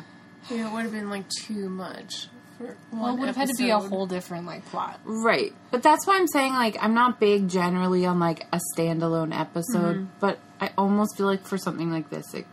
Yeah, 0.49 0.67
it 0.69 0.73
would 0.73 0.83
have 0.83 0.91
been 0.91 1.09
like 1.09 1.27
too 1.29 1.67
much 1.69 2.29
for 2.57 2.75
Well, 2.91 3.13
it 3.13 3.19
would 3.19 3.27
have 3.27 3.35
had 3.35 3.49
to 3.49 3.53
be 3.57 3.69
a 3.69 3.79
whole 3.79 4.05
different 4.07 4.45
like 4.45 4.65
plot. 4.65 4.99
Right. 5.05 5.53
But 5.71 5.83
that's 5.83 6.07
why 6.07 6.15
I'm 6.17 6.27
saying 6.27 6.53
like 6.53 6.77
I'm 6.81 6.93
not 6.93 7.19
big 7.19 7.47
generally 7.49 8.05
on 8.05 8.19
like 8.19 8.47
a 8.53 8.59
standalone 8.73 9.37
episode, 9.37 9.95
mm-hmm. 9.97 10.05
but 10.19 10.39
I 10.61 10.71
almost 10.77 11.17
feel 11.17 11.25
like 11.27 11.45
for 11.45 11.57
something 11.57 11.91
like 11.91 12.09
this 12.09 12.33
it 12.33 12.45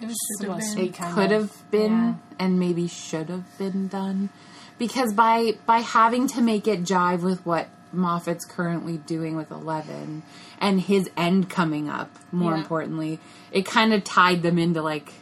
It 0.00 0.06
was 0.08 0.16
Should 0.40 0.48
have 0.50 0.76
been. 0.76 0.92
kind 0.92 1.14
could 1.14 1.32
of- 1.32 1.42
have 1.42 1.70
been 1.70 1.92
yeah. 1.92 2.14
and 2.44 2.58
maybe 2.58 2.88
should 2.88 3.28
have 3.28 3.56
been 3.58 3.86
done 3.88 4.30
because 4.78 5.12
by 5.14 5.56
by 5.64 5.78
having 5.78 6.26
to 6.28 6.40
make 6.42 6.66
it 6.66 6.82
jive 6.82 7.20
with 7.22 7.44
what 7.46 7.68
Moffat's 7.92 8.44
currently 8.44 8.98
doing 8.98 9.36
with 9.36 9.50
11 9.50 10.22
and 10.60 10.80
his 10.80 11.10
end 11.16 11.50
coming 11.50 11.88
up 11.88 12.10
more 12.30 12.52
Yeah. 12.52 12.58
importantly 12.58 13.20
it 13.50 13.66
kind 13.66 13.92
of 13.92 14.02
tied 14.04 14.42
them 14.42 14.58
into 14.58 14.82
like 14.82 15.12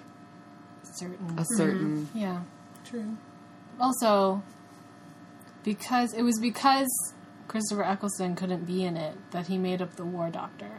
certain. 0.83 1.39
a 1.39 1.45
certain 1.57 2.07
mm-hmm. 2.07 2.19
Yeah. 2.19 2.41
True. 2.85 3.17
Also, 3.81 4.43
because 5.63 6.13
it 6.13 6.23
was 6.23 6.39
because 6.41 6.89
Christopher 7.49 7.85
Eccleston 7.85 8.35
couldn't 8.37 8.65
be 8.65 8.85
in 8.85 8.97
it 8.97 9.17
that 9.33 9.47
he 9.47 9.59
made 9.59 9.81
up 9.83 9.97
the 9.97 10.05
War 10.05 10.31
Doctor. 10.31 10.71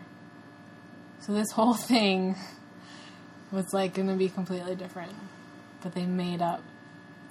So 1.20 1.34
this 1.34 1.52
whole 1.56 1.74
thing 1.74 2.36
was 3.52 3.74
like 3.74 3.94
going 3.94 4.08
to 4.08 4.16
be 4.16 4.30
completely 4.30 4.76
different, 4.76 5.14
but 5.82 5.94
they 5.94 6.06
made 6.06 6.42
up 6.42 6.64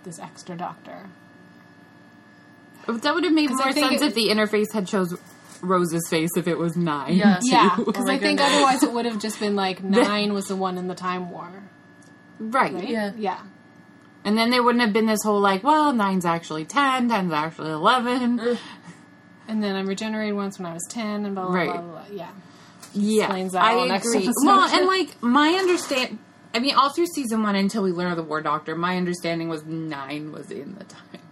this 0.04 0.18
extra 0.18 0.56
Doctor. 0.56 1.08
That 2.86 3.14
would 3.14 3.24
have 3.24 3.32
made 3.32 3.50
more 3.50 3.72
sense 3.72 4.02
it- 4.02 4.08
if 4.08 4.14
the 4.14 4.28
interface 4.28 4.72
had 4.72 4.86
chose 4.86 5.16
Rose's 5.62 6.06
face 6.08 6.30
if 6.36 6.48
it 6.48 6.56
was 6.58 6.76
9 6.76 7.14
Yeah. 7.14 7.38
Yeah, 7.42 7.74
because 7.76 8.04
oh 8.04 8.06
my 8.06 8.14
I 8.14 8.18
think 8.18 8.38
goodness. 8.38 8.54
otherwise 8.56 8.82
it 8.82 8.92
would 8.92 9.04
have 9.04 9.18
just 9.20 9.38
been 9.40 9.56
like 9.56 9.82
nine 9.84 10.32
was 10.32 10.46
the 10.46 10.56
one 10.56 10.78
in 10.78 10.88
the 10.88 10.94
Time 10.94 11.30
War, 11.30 11.48
right 12.38 12.72
right? 12.72 12.88
Yeah. 12.88 13.12
yeah. 13.16 13.40
and 14.24 14.36
then 14.38 14.50
there 14.50 14.62
wouldn't 14.62 14.82
have 14.82 14.92
been 14.92 15.06
this 15.06 15.22
whole 15.22 15.40
like 15.40 15.62
well 15.62 15.92
nine's 15.92 16.24
actually 16.24 16.64
10 16.64 17.08
10's 17.10 17.32
actually 17.32 17.70
11 17.72 18.58
And 19.48 19.62
then 19.62 19.74
I'm 19.76 19.86
regenerated 19.86 20.34
once 20.36 20.58
when 20.60 20.66
I 20.66 20.74
was 20.74 20.86
ten, 20.88 21.26
and 21.26 21.34
blah 21.34 21.46
blah 21.46 21.54
Right. 21.54 21.72
blah. 21.72 21.80
blah, 21.82 21.90
blah. 21.90 22.04
Yeah, 22.16 22.30
Yeah, 22.94 23.24
explains 23.24 23.52
that 23.52 23.62
I 23.64 23.72
agree. 23.96 24.30
Well, 24.44 24.60
and 24.62 24.86
like 24.96 25.20
my 25.22 25.48
understand, 25.58 26.18
I 26.54 26.60
mean, 26.60 26.76
all 26.76 26.90
through 26.90 27.06
season 27.06 27.42
one 27.42 27.56
until 27.56 27.82
we 27.82 27.90
learn 27.90 28.12
of 28.12 28.16
the 28.16 28.22
War 28.22 28.40
Doctor, 28.42 28.76
my 28.76 28.96
understanding 28.96 29.48
was 29.48 29.64
nine 29.64 30.30
was 30.30 30.52
in 30.52 30.76
the 30.76 30.84
Time 30.84 31.02
War, 31.14 31.22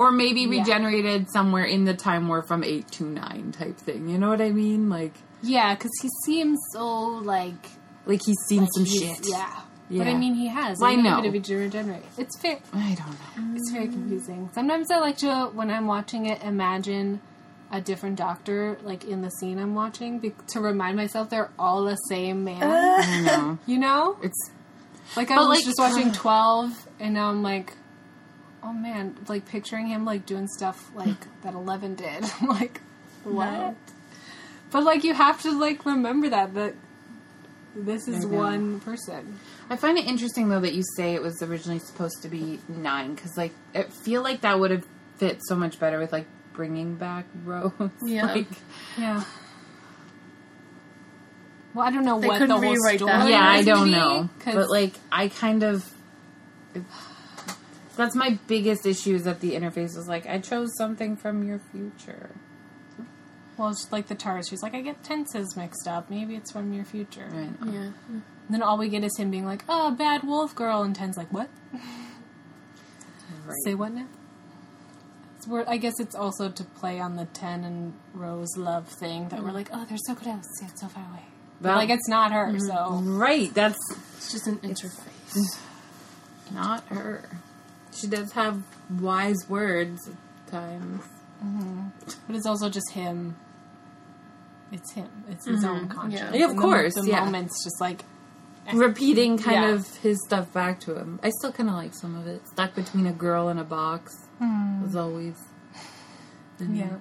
or 0.00 0.10
maybe 0.10 0.40
Yeah. 0.40 0.58
regenerated 0.60 1.30
somewhere 1.30 1.64
in 1.64 1.84
the 1.84 1.94
Time 1.94 2.26
War 2.26 2.42
from 2.42 2.64
eight 2.64 2.90
to 2.92 3.04
nine 3.04 3.52
type 3.52 3.76
thing. 3.76 4.08
You 4.08 4.18
know 4.18 4.28
what 4.30 4.40
I 4.40 4.50
mean? 4.50 4.88
Like, 4.88 5.12
yeah, 5.42 5.74
because 5.74 5.90
he 6.02 6.08
seems 6.24 6.58
so 6.72 6.86
like 7.22 7.54
like 8.06 8.22
he's 8.24 8.38
seen 8.48 8.66
some 8.74 8.84
he's- 8.86 9.18
shit. 9.18 9.28
Yeah. 9.30 9.60
But 9.92 10.06
I 10.06 10.14
mean, 10.14 10.34
he 10.34 10.46
has. 10.46 10.78
Well, 10.80 10.90
I 10.90 10.94
know. 10.94 11.18
if 11.24 11.34
it 11.34 11.48
regenerate. 11.52 12.04
It's 12.16 12.38
fair. 12.40 12.58
I 12.72 12.94
don't 12.94 13.10
know. 13.50 13.56
It's 13.56 13.70
very 13.72 13.88
confusing. 13.88 14.48
Sometimes 14.54 14.88
I 14.88 15.00
like 15.00 15.18
to, 15.18 15.46
when 15.52 15.68
I'm 15.68 15.88
watching 15.88 16.26
it, 16.26 16.40
imagine 16.44 17.20
a 17.72 17.80
different 17.80 18.14
doctor, 18.16 18.78
like 18.84 19.02
in 19.04 19.20
the 19.22 19.30
scene 19.30 19.58
I'm 19.58 19.74
watching, 19.74 20.20
be- 20.20 20.32
to 20.52 20.60
remind 20.60 20.96
myself 20.96 21.28
they're 21.30 21.50
all 21.58 21.82
the 21.84 21.96
same 22.08 22.44
man. 22.44 22.62
I 22.62 23.20
know. 23.22 23.58
you 23.66 23.78
know, 23.78 24.16
It's 24.22 24.38
like 25.16 25.32
I 25.32 25.38
was 25.38 25.48
like, 25.48 25.64
just 25.64 25.78
watching 25.80 26.12
Twelve, 26.24 26.70
and 27.00 27.14
now 27.14 27.28
I'm 27.28 27.42
like, 27.42 27.72
oh 28.62 28.72
man, 28.72 29.16
like 29.28 29.46
picturing 29.46 29.86
him 29.88 30.04
like 30.04 30.26
doing 30.26 30.46
stuff 30.48 30.90
like 30.94 31.16
that 31.42 31.54
Eleven 31.54 31.94
did. 31.94 32.24
like, 32.46 32.80
what? 33.24 33.74
But 34.70 34.84
like, 34.84 35.02
you 35.04 35.14
have 35.14 35.42
to 35.42 35.58
like 35.58 35.84
remember 35.84 36.28
that 36.30 36.54
that 36.54 36.74
this 37.74 38.08
is 38.08 38.26
one 38.26 38.80
person. 38.80 39.38
I 39.68 39.76
find 39.76 39.96
it 39.98 40.04
interesting 40.06 40.48
though 40.48 40.60
that 40.60 40.74
you 40.74 40.82
say 40.96 41.14
it 41.14 41.22
was 41.22 41.40
originally 41.42 41.78
supposed 41.78 42.22
to 42.22 42.28
be 42.28 42.58
nine 42.68 43.14
because 43.14 43.36
like 43.36 43.52
I 43.74 43.84
feel 43.84 44.22
like 44.22 44.40
that 44.42 44.58
would 44.58 44.70
have 44.72 44.84
fit 45.18 45.38
so 45.46 45.54
much 45.54 45.78
better 45.78 45.98
with 45.98 46.12
like 46.12 46.26
bringing 46.52 46.96
back 46.96 47.24
Rose. 47.44 47.72
Yeah. 48.02 48.26
like, 48.26 48.46
Yeah. 48.98 49.22
Well, 51.72 51.86
I 51.86 51.90
don't 51.92 52.04
know 52.04 52.20
They 52.20 52.26
what 52.26 52.38
couldn't 52.38 52.48
the 52.60 52.66
whole 52.66 52.74
rewrite 52.74 52.98
story. 52.98 53.12
that. 53.12 53.30
yeah, 53.30 53.48
I 53.48 53.62
don't 53.62 53.78
gonna 53.78 53.86
be, 53.86 53.92
know, 53.92 54.28
'cause- 54.40 54.54
but 54.54 54.70
like 54.70 54.92
I 55.12 55.28
kind 55.28 55.62
of. 55.62 55.88
That's 58.00 58.16
my 58.16 58.38
biggest 58.46 58.86
issue 58.86 59.14
is 59.14 59.24
that 59.24 59.40
the 59.40 59.52
interface 59.52 59.96
is 59.96 60.08
like 60.08 60.26
I 60.26 60.38
chose 60.38 60.74
something 60.76 61.16
from 61.16 61.46
your 61.46 61.60
future. 61.70 62.30
well, 63.58 63.68
it's 63.68 63.92
like 63.92 64.08
the 64.08 64.14
TARDIS. 64.14 64.48
She's 64.48 64.62
like, 64.62 64.74
I 64.74 64.80
get 64.80 65.04
tenses 65.04 65.54
mixed 65.54 65.86
up. 65.86 66.08
Maybe 66.08 66.34
it's 66.34 66.50
from 66.50 66.72
your 66.72 66.86
future. 66.86 67.28
Right. 67.30 67.50
Yeah. 67.66 67.88
Uh-huh. 67.88 68.12
And 68.12 68.22
then 68.48 68.62
all 68.62 68.78
we 68.78 68.88
get 68.88 69.04
is 69.04 69.16
him 69.18 69.30
being 69.30 69.44
like, 69.44 69.64
"Oh, 69.68 69.90
bad 69.90 70.24
wolf 70.24 70.54
girl," 70.54 70.82
and 70.82 70.96
Ten's 70.96 71.16
like, 71.16 71.32
"What? 71.32 71.50
Right. 73.46 73.56
Say 73.64 73.74
what 73.74 73.92
now?" 73.92 74.06
It's 75.36 75.46
where, 75.46 75.68
I 75.68 75.76
guess 75.76 75.94
it's 76.00 76.14
also 76.14 76.50
to 76.50 76.64
play 76.64 77.00
on 77.00 77.16
the 77.16 77.26
Ten 77.26 77.64
and 77.64 77.94
Rose 78.12 78.56
love 78.56 78.88
thing 78.88 79.28
that 79.28 79.40
we're 79.40 79.48
mm-hmm. 79.48 79.56
like, 79.56 79.68
"Oh, 79.72 79.84
they're 79.88 79.98
so 80.06 80.14
close, 80.14 80.44
yet 80.60 80.78
so 80.78 80.88
far 80.88 81.04
away." 81.10 81.24
But 81.60 81.68
Well- 81.68 81.76
like, 81.76 81.90
it's 81.90 82.08
not 82.08 82.32
her, 82.32 82.46
mm-hmm. 82.46 82.66
so 82.66 83.00
Right. 83.04 83.52
That's 83.52 83.78
It's 84.16 84.32
just 84.32 84.46
an 84.46 84.58
interface. 84.58 85.58
not 86.50 86.86
her. 86.88 87.28
She 87.92 88.06
does 88.06 88.32
have 88.32 88.62
wise 88.90 89.48
words 89.48 90.08
at 90.08 90.50
times. 90.50 91.02
Mm-hmm. 91.44 91.88
but 92.26 92.36
it's 92.36 92.44
also 92.44 92.68
just 92.68 92.90
him. 92.92 93.36
It's 94.72 94.92
him. 94.92 95.08
It's 95.30 95.46
his 95.46 95.64
own 95.64 95.88
mm-hmm. 95.88 95.98
conscience. 95.98 96.34
Yeah, 96.34 96.44
of 96.44 96.50
And 96.50 96.58
the- 96.58 96.62
course, 96.62 96.94
The, 96.94 97.06
yeah. 97.08 97.24
moment's 97.24 97.64
just 97.64 97.80
like 97.80 98.04
repeating 98.72 99.38
kind 99.38 99.62
Yeah. 99.62 99.74
of 99.74 99.96
his 99.98 100.22
stuff 100.26 100.52
back 100.52 100.80
to 100.80 100.96
him. 100.96 101.18
I 101.22 101.30
still 101.30 101.52
kind 101.52 101.68
of 101.68 101.76
like 101.76 101.94
some 101.94 102.14
of 102.14 102.26
it. 102.26 102.46
Stuck 102.48 102.74
between 102.74 103.06
a 103.06 103.12
girl 103.12 103.48
and 103.48 103.58
a 103.58 103.64
box 103.64 104.12
hmm. 104.38 104.82
was 104.82 104.94
always 104.94 105.34
yeah. 106.60 106.96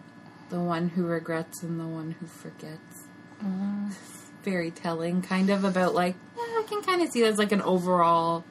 the 0.49 0.59
one 0.59 0.89
who 0.89 1.05
regrets 1.05 1.63
and 1.63 1.79
the 1.79 1.87
one 1.87 2.15
who 2.19 2.27
forgets. 2.27 3.07
Mm-hmm. 3.43 3.89
Very 4.43 4.71
telling, 4.71 5.21
kind 5.21 5.49
of 5.49 5.65
about 5.65 5.93
like 5.93 6.15
yeah, 6.37 6.43
I 6.43 6.63
can 6.67 6.81
kind 6.81 7.01
of 7.01 7.09
see 7.09 7.21
that 7.21 7.27
as 7.27 7.37
like 7.37 7.51
an 7.51 7.61
overall, 7.61 8.45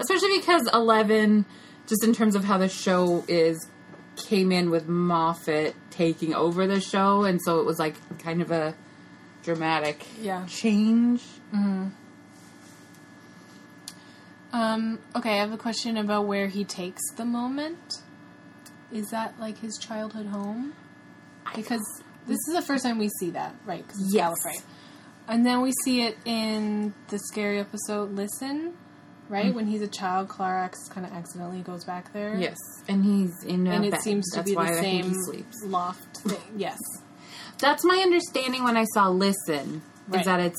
especially 0.00 0.38
because 0.38 0.68
Eleven, 0.72 1.46
just 1.90 2.02
in 2.04 2.14
terms 2.14 2.34
of 2.34 2.44
how 2.44 2.56
the 2.56 2.68
show 2.68 3.24
is, 3.28 3.68
came 4.16 4.50
in 4.52 4.70
with 4.70 4.88
Moffat 4.88 5.74
taking 5.90 6.32
over 6.34 6.66
the 6.66 6.80
show, 6.80 7.24
and 7.24 7.40
so 7.42 7.60
it 7.60 7.66
was 7.66 7.78
like 7.78 7.96
kind 8.18 8.40
of 8.40 8.50
a 8.50 8.74
dramatic 9.42 10.06
Yeah. 10.22 10.46
change. 10.46 11.22
Um, 14.52 14.98
okay, 15.14 15.34
I 15.34 15.36
have 15.36 15.52
a 15.52 15.56
question 15.56 15.96
about 15.96 16.26
where 16.26 16.48
he 16.48 16.64
takes 16.64 17.00
the 17.16 17.24
moment. 17.24 17.78
Is 18.92 19.10
that 19.10 19.38
like 19.38 19.58
his 19.58 19.78
childhood 19.78 20.26
home? 20.26 20.72
Because 21.54 21.80
this 22.26 22.38
is 22.48 22.54
the 22.54 22.62
first 22.62 22.82
time 22.84 22.98
we 22.98 23.08
see 23.20 23.30
that, 23.30 23.54
right? 23.64 23.84
Because 23.86 24.00
it's 24.02 24.14
Yes. 24.14 24.32
Gallifrey. 24.44 24.62
And 25.28 25.46
then 25.46 25.60
we 25.60 25.72
see 25.84 26.02
it 26.02 26.18
in 26.24 26.92
the 27.08 27.18
scary 27.18 27.60
episode 27.60 28.12
Listen, 28.16 28.74
right? 29.30 29.46
Mm. 29.52 29.54
When 29.54 29.66
he's 29.66 29.80
a 29.80 29.88
child, 29.88 30.28
Clarax 30.28 30.74
kind 30.90 31.06
of 31.06 31.12
accidentally 31.12 31.60
goes 31.62 31.84
back 31.84 32.12
there. 32.12 32.36
Yes, 32.36 32.58
and 32.88 33.02
he's 33.04 33.42
in 33.44 33.66
a 33.66 33.70
And 33.70 33.84
it 33.86 33.92
bed. 33.92 34.02
seems 34.02 34.28
to 34.32 34.36
That's 34.40 34.50
be 34.50 34.56
why 34.56 34.70
the 34.72 34.80
same 34.80 35.14
loft 35.70 36.16
thing. 36.28 36.38
Yes. 36.56 36.78
That's 37.58 37.84
my 37.84 37.96
understanding 38.02 38.64
when 38.64 38.76
I 38.76 38.84
saw 38.94 39.08
Listen. 39.08 39.82
Right. 40.08 40.20
Is 40.20 40.26
that 40.26 40.40
it's 40.40 40.58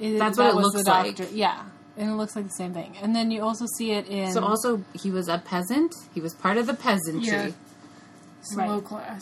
It- 0.00 0.18
That's 0.18 0.36
that 0.36 0.54
what 0.54 0.64
it 0.64 0.66
looks 0.66 0.86
like. 0.86 1.28
Yeah. 1.32 1.62
And 1.96 2.10
it 2.10 2.14
looks 2.14 2.34
like 2.34 2.46
the 2.46 2.54
same 2.54 2.72
thing. 2.72 2.96
And 3.02 3.14
then 3.14 3.30
you 3.30 3.42
also 3.42 3.66
see 3.76 3.92
it 3.92 4.08
in. 4.08 4.32
so 4.32 4.42
also 4.42 4.82
he 4.94 5.10
was 5.10 5.28
a 5.28 5.38
peasant. 5.38 5.94
He 6.14 6.20
was 6.22 6.34
part 6.34 6.56
of 6.56 6.66
the 6.66 6.74
peasantry. 6.74 7.26
Yeah. 7.30 7.50
Right. 8.56 8.68
Low 8.68 8.80
class. 8.80 9.20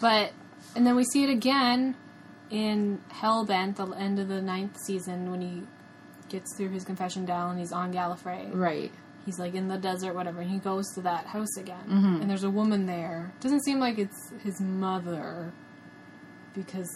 But 0.00 0.32
and 0.74 0.86
then 0.86 0.96
we 0.96 1.04
see 1.04 1.22
it 1.24 1.30
again 1.30 1.94
in 2.50 3.00
Hell 3.10 3.44
Bent, 3.44 3.76
the 3.76 3.86
end 3.90 4.18
of 4.18 4.28
the 4.28 4.40
ninth 4.42 4.76
season, 4.86 5.30
when 5.30 5.40
he 5.42 5.62
gets 6.28 6.56
through 6.56 6.70
his 6.70 6.84
confession 6.84 7.24
down 7.24 7.50
and 7.50 7.58
he's 7.58 7.72
on 7.72 7.92
Gallifrey. 7.92 8.54
Right. 8.54 8.92
He's 9.26 9.38
like 9.38 9.54
in 9.54 9.68
the 9.68 9.78
desert, 9.78 10.14
whatever. 10.14 10.40
And 10.42 10.50
he 10.50 10.58
goes 10.58 10.84
to 10.94 11.00
that 11.02 11.26
house 11.26 11.56
again, 11.56 11.84
Mm-hmm. 11.88 12.20
and 12.22 12.30
there's 12.30 12.44
a 12.44 12.50
woman 12.50 12.86
there. 12.86 13.32
Doesn't 13.40 13.64
seem 13.64 13.78
like 13.80 13.98
it's 13.98 14.32
his 14.42 14.60
mother 14.60 15.52
because 16.54 16.90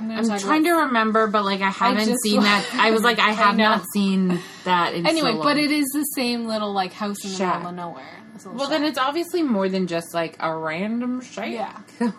I'm, 0.00 0.10
I'm 0.10 0.24
trying 0.38 0.62
about- 0.62 0.64
to 0.64 0.72
remember, 0.86 1.26
but 1.28 1.44
like 1.44 1.60
I 1.60 1.70
haven't 1.70 2.06
just- 2.06 2.22
seen 2.22 2.40
that. 2.42 2.66
I 2.74 2.90
was 2.90 3.02
like, 3.02 3.18
I 3.18 3.30
have 3.32 3.56
know. 3.56 3.64
not 3.70 3.84
seen 3.94 4.40
that. 4.64 4.94
In 4.94 5.06
Anyway, 5.06 5.32
so 5.32 5.42
but 5.42 5.56
it 5.56 5.70
is 5.70 5.86
the 5.92 6.04
same 6.16 6.46
little 6.46 6.72
like 6.72 6.92
house 6.92 7.22
in 7.24 7.30
the 7.30 7.36
Shack. 7.36 7.54
middle 7.58 7.70
of 7.70 7.74
nowhere. 7.76 8.14
Well, 8.46 8.68
then 8.68 8.84
it's 8.84 8.98
obviously 8.98 9.42
more 9.42 9.68
than 9.68 9.88
just 9.88 10.14
like 10.14 10.36
a 10.38 10.54
random 10.56 11.20
shack. 11.20 11.50
Yeah. 11.50 11.76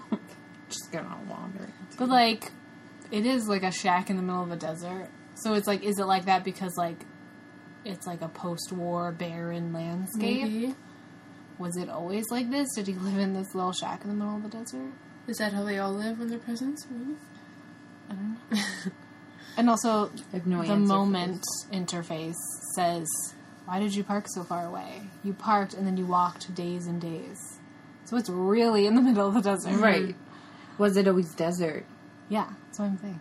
just 0.69 0.91
gonna 0.91 1.17
wander. 1.29 1.63
into. 1.63 1.97
But 1.97 2.09
like, 2.09 2.51
it 3.11 3.25
is 3.25 3.47
like 3.47 3.63
a 3.63 3.71
shack 3.71 4.09
in 4.09 4.17
the 4.17 4.21
middle 4.23 4.43
of 4.43 4.51
a 4.51 4.57
desert. 4.57 5.07
So 5.43 5.53
it's 5.53 5.67
like, 5.67 5.83
is 5.83 5.99
it 5.99 6.05
like 6.05 6.25
that 6.25 6.43
because 6.43 6.75
like, 6.77 7.05
it's 7.85 8.05
like 8.05 8.21
a 8.21 8.27
post-war 8.27 9.11
barren 9.11 9.73
landscape? 9.73 10.43
Maybe. 10.43 10.75
Was 11.57 11.75
it 11.77 11.89
always 11.89 12.25
like 12.31 12.49
this? 12.49 12.67
Did 12.75 12.87
he 12.87 12.93
live 12.93 13.17
in 13.17 13.33
this 13.33 13.53
little 13.53 13.73
shack 13.73 14.03
in 14.03 14.09
the 14.09 14.15
middle 14.15 14.37
of 14.37 14.43
the 14.43 14.49
desert? 14.49 14.91
Is 15.27 15.37
that 15.37 15.53
how 15.53 15.63
they 15.63 15.77
all 15.77 15.91
live 15.91 16.19
when 16.19 16.29
they're 16.29 16.39
peasants? 16.39 16.87
Maybe. 16.89 17.15
And 19.57 19.69
also, 19.69 20.09
I 20.31 20.37
have 20.37 20.47
no 20.47 20.63
the 20.63 20.77
moment 20.77 21.43
interface 21.73 22.35
says, 22.75 23.05
"Why 23.65 23.79
did 23.79 23.93
you 23.93 24.05
park 24.05 24.27
so 24.29 24.45
far 24.45 24.65
away? 24.65 25.01
You 25.21 25.33
parked 25.33 25.73
and 25.73 25.85
then 25.85 25.97
you 25.97 26.05
walked 26.05 26.55
days 26.55 26.87
and 26.87 27.01
days." 27.01 27.37
So 28.05 28.15
it's 28.15 28.29
really 28.29 28.87
in 28.87 28.95
the 28.95 29.01
middle 29.01 29.27
of 29.27 29.33
the 29.33 29.41
desert, 29.41 29.75
Right. 29.81 30.15
Was 30.77 30.95
it 30.95 31.09
always 31.09 31.33
desert? 31.35 31.85
Yeah, 32.29 32.47
that's 32.65 32.79
what 32.79 32.85
I'm 32.85 32.97
saying. 32.99 33.19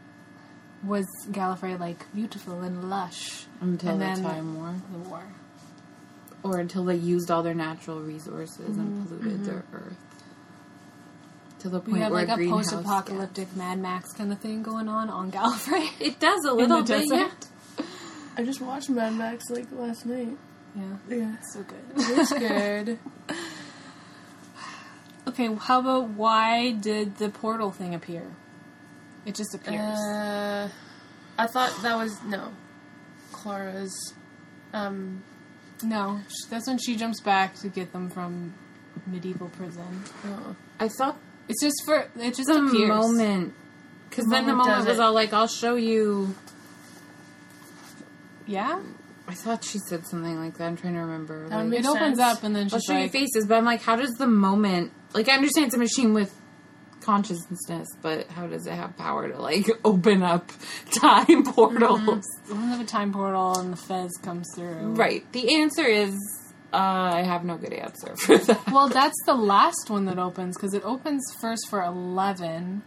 Was 0.84 1.06
Gallifrey 1.30 1.78
like 1.78 2.12
beautiful 2.14 2.60
and 2.60 2.88
lush 2.88 3.44
Until 3.60 3.90
And 3.90 4.00
the 4.00 4.04
then- 4.04 4.22
time 4.22 4.54
war. 4.56 4.74
the 4.92 4.98
war. 5.08 5.22
Or 6.44 6.58
until 6.58 6.84
they 6.84 6.94
used 6.94 7.30
all 7.32 7.42
their 7.42 7.54
natural 7.54 8.00
resources 8.00 8.76
and 8.76 8.76
mm-hmm, 8.88 9.06
polluted 9.06 9.32
mm-hmm. 9.40 9.44
their 9.44 9.64
earth. 9.74 9.96
To 11.60 11.68
the 11.68 11.80
point 11.80 11.92
We 11.94 12.00
have 12.00 12.12
where 12.12 12.24
like 12.24 12.38
a 12.38 12.48
post-apocalyptic 12.48 13.56
Mad 13.56 13.80
Max 13.80 14.12
kind 14.12 14.30
of 14.32 14.38
thing 14.38 14.62
going 14.62 14.88
on 14.88 15.10
on 15.10 15.32
Gallifrey. 15.32 15.88
It 16.00 16.20
does 16.20 16.44
a 16.44 16.52
little 16.52 16.84
bit, 16.84 17.06
yeah. 17.10 17.30
I 18.36 18.44
just 18.44 18.60
watched 18.60 18.88
Mad 18.88 19.14
Max 19.14 19.42
like 19.50 19.66
last 19.72 20.06
night. 20.06 20.36
Yeah, 20.76 20.84
Yeah. 21.08 21.36
so 21.52 21.64
good. 21.64 21.82
It's 21.96 22.32
good. 22.38 22.98
Okay, 25.26 25.52
how 25.56 25.80
about 25.80 26.10
why 26.10 26.70
did 26.72 27.16
the 27.16 27.28
portal 27.28 27.72
thing 27.72 27.94
appear? 27.94 28.36
It 29.28 29.34
just 29.34 29.54
appears. 29.54 29.98
uh, 29.98 30.68
I 31.36 31.46
thought 31.46 31.72
that 31.82 31.96
was 31.96 32.20
no. 32.24 32.52
Clara's 33.32 34.14
um 34.72 35.22
no, 35.84 36.20
that's 36.50 36.66
when 36.66 36.78
she 36.78 36.96
jumps 36.96 37.20
back 37.20 37.54
to 37.56 37.68
get 37.68 37.92
them 37.92 38.08
from 38.10 38.54
medieval 39.06 39.48
prison. 39.50 40.02
oh. 40.24 40.56
I 40.80 40.88
thought 40.88 41.16
It's 41.48 41.62
just 41.62 41.76
for 41.84 42.08
it 42.18 42.34
just 42.34 42.48
the 42.48 42.64
appears. 42.66 42.88
moment. 42.88 43.54
Because 44.08 44.24
then 44.26 44.46
the 44.46 44.52
moment 44.54 44.68
moment 44.70 44.88
was 44.88 44.98
it. 44.98 45.02
all 45.02 45.12
like, 45.12 45.32
I'll 45.34 45.46
show 45.46 45.76
you. 45.76 46.34
Yeah, 48.46 48.80
I 49.28 49.34
thought 49.34 49.62
she 49.62 49.78
said 49.78 50.06
something 50.06 50.38
like 50.42 50.56
that. 50.56 50.64
I'm 50.64 50.76
trying 50.76 50.94
to 50.94 51.00
remember. 51.00 51.48
That 51.50 51.66
Like, 51.68 51.80
it 51.80 51.86
opens 51.86 52.16
sense. 52.16 52.20
up 52.38 52.42
and 52.44 52.56
then 52.56 52.64
I'll 52.72 52.78
she's 52.78 52.84
show 52.84 52.96
you 52.98 53.08
faces, 53.10 53.46
but 53.46 53.56
I'm 53.58 53.64
like, 53.66 53.82
how 53.82 53.96
does 53.96 54.14
the 54.14 54.26
moment? 54.26 54.90
Like, 55.12 55.28
I 55.28 55.34
understand 55.34 55.66
it's 55.66 55.74
a 55.74 55.78
machine 55.78 56.14
with 56.14 56.34
consciousness, 57.08 57.88
but 58.02 58.28
how 58.28 58.46
does 58.46 58.66
it 58.66 58.72
have 58.74 58.94
power 58.98 59.28
to 59.32 59.40
like 59.40 59.66
open 59.84 60.22
up 60.22 60.52
time 60.92 61.42
portals? 61.54 62.24
"Opens 62.50 62.74
up 62.74 62.80
a 62.82 62.84
time 62.84 63.12
portal 63.12 63.58
and 63.58 63.72
the 63.72 63.76
Fez 63.78 64.10
comes 64.22 64.46
through." 64.54 64.92
Right. 64.94 65.24
The 65.32 65.56
answer 65.56 65.86
is, 65.86 66.14
uh, 66.72 66.76
I 66.76 67.22
have 67.22 67.44
no 67.44 67.56
good 67.56 67.72
answer 67.72 68.14
for 68.16 68.36
that. 68.48 68.70
Well, 68.70 68.88
that's 68.88 69.16
the 69.24 69.34
last 69.34 69.88
one 69.88 70.04
that 70.04 70.18
opens 70.18 70.56
because 70.56 70.74
it 70.74 70.84
opens 70.84 71.22
first 71.40 71.66
for 71.70 71.82
eleven 71.82 72.82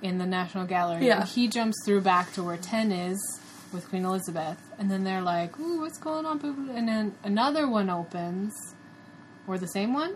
in 0.00 0.16
the 0.16 0.26
National 0.26 0.64
Gallery. 0.64 1.06
Yeah. 1.06 1.20
and 1.20 1.28
he 1.28 1.46
jumps 1.46 1.76
through 1.84 2.00
back 2.00 2.32
to 2.32 2.42
where 2.42 2.56
ten 2.56 2.90
is 2.90 3.18
with 3.74 3.86
Queen 3.90 4.06
Elizabeth, 4.06 4.56
and 4.78 4.90
then 4.90 5.04
they're 5.04 5.20
like, 5.20 5.60
"Ooh, 5.60 5.80
what's 5.82 5.98
going 5.98 6.24
on?" 6.24 6.38
boo, 6.38 6.54
boo," 6.54 6.72
And 6.74 6.88
then 6.88 7.14
another 7.22 7.68
one 7.68 7.90
opens, 7.90 8.54
or 9.46 9.58
the 9.58 9.68
same 9.68 9.92
one. 9.92 10.14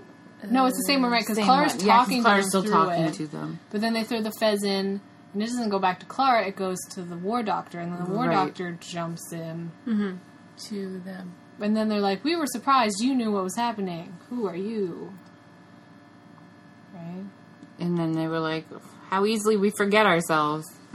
No, 0.50 0.66
it's 0.66 0.76
the 0.76 0.84
same 0.86 1.02
one, 1.02 1.10
right? 1.12 1.22
Because 1.22 1.36
Same 1.36 1.44
Clara's 1.46 1.74
one. 1.76 1.84
Yeah, 1.86 1.96
'cause 1.96 2.04
talking 2.06 2.22
Clara's 2.22 2.44
to 2.46 2.48
still 2.50 2.62
them 2.62 2.72
talking 2.72 3.04
it. 3.04 3.14
to 3.14 3.26
them. 3.26 3.58
But 3.70 3.80
then 3.80 3.92
they 3.92 4.04
throw 4.04 4.20
the 4.20 4.32
Fez 4.32 4.62
in, 4.62 5.00
and 5.32 5.42
it 5.42 5.46
doesn't 5.46 5.68
go 5.70 5.78
back 5.78 6.00
to 6.00 6.06
Clara. 6.06 6.46
It 6.46 6.56
goes 6.56 6.78
to 6.90 7.02
the 7.02 7.16
War 7.16 7.42
Doctor, 7.42 7.78
and 7.80 7.92
then 7.92 8.04
the 8.04 8.10
War 8.10 8.26
Right. 8.26 8.34
Doctor 8.34 8.76
jumps 8.80 9.32
in. 9.32 9.72
to 10.68 11.00
them. 11.00 11.32
And 11.60 11.76
then 11.76 11.88
they're 11.88 12.00
like, 12.00 12.22
"We 12.24 12.36
were 12.36 12.46
surprised. 12.46 13.00
You 13.00 13.14
knew 13.14 13.30
what 13.32 13.42
was 13.44 13.56
happening. 13.56 14.16
Who 14.30 14.46
are 14.46 14.54
you?" 14.56 15.12
Right? 16.94 17.24
And 17.80 17.98
then 17.98 18.12
they 18.12 18.28
were 18.28 18.38
like, 18.38 18.66
how 19.10 19.24
easily 19.26 19.56
we 19.56 19.70
forget 19.70 20.06
ourselves. 20.06 20.64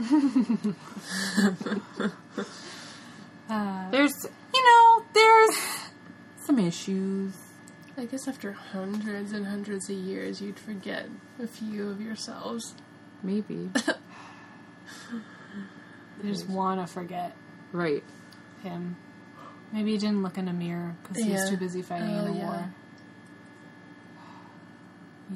There's, 3.90 4.12
you 4.54 4.64
know, 4.64 5.02
there's 5.12 5.56
some 6.46 6.58
issues. 6.58 7.34
I 8.00 8.06
guess 8.06 8.26
after 8.26 8.52
hundreds 8.52 9.32
and 9.32 9.46
hundreds 9.46 9.90
of 9.90 9.96
years, 9.96 10.40
you'd 10.40 10.58
forget 10.58 11.04
a 11.38 11.46
few 11.46 11.90
of 11.90 12.00
yourselves. 12.00 12.74
Maybe. 13.22 13.68
they 16.22 16.30
just 16.30 16.48
want 16.48 16.80
to 16.80 16.86
forget 16.86 17.36
right. 17.72 18.02
him. 18.62 18.96
Maybe 19.70 19.92
he 19.92 19.98
didn't 19.98 20.22
look 20.22 20.38
in 20.38 20.48
a 20.48 20.52
mirror 20.54 20.96
because 21.02 21.22
he 21.22 21.30
was 21.30 21.44
Yeah. 21.44 21.50
too 21.50 21.56
busy 21.58 21.82
fighting 21.82 22.08
Oh, 22.08 22.24
in 22.24 22.32
the 22.32 22.38
yeah. 22.38 22.46
war. 22.46 22.74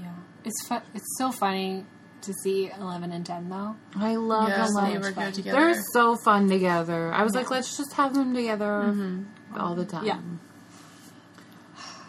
Yeah, 0.01 0.15
it's 0.45 0.67
fu- 0.67 0.81
It's 0.95 1.19
so 1.19 1.31
funny 1.33 1.85
to 2.23 2.33
see 2.33 2.71
Eleven 2.71 3.13
and 3.13 3.27
Ten 3.27 3.51
though. 3.51 3.77
I 3.95 4.17
love 4.17 4.49
yeah, 4.49 4.67
them. 4.67 4.91
they 4.91 4.99
were 4.99 5.13
good 5.13 5.35
together. 5.35 5.61
They're 5.61 5.83
so 5.93 6.17
fun 6.17 6.49
together. 6.49 7.13
I 7.13 7.25
was 7.25 7.35
like, 7.35 7.51
let's 7.51 7.77
just 7.77 7.93
have 7.93 8.15
them 8.15 8.35
together 8.35 8.85
mm-hmm. 8.87 9.61
all 9.61 9.75
the 9.75 9.85
time. 9.85 10.07
Yeah. 10.07 10.19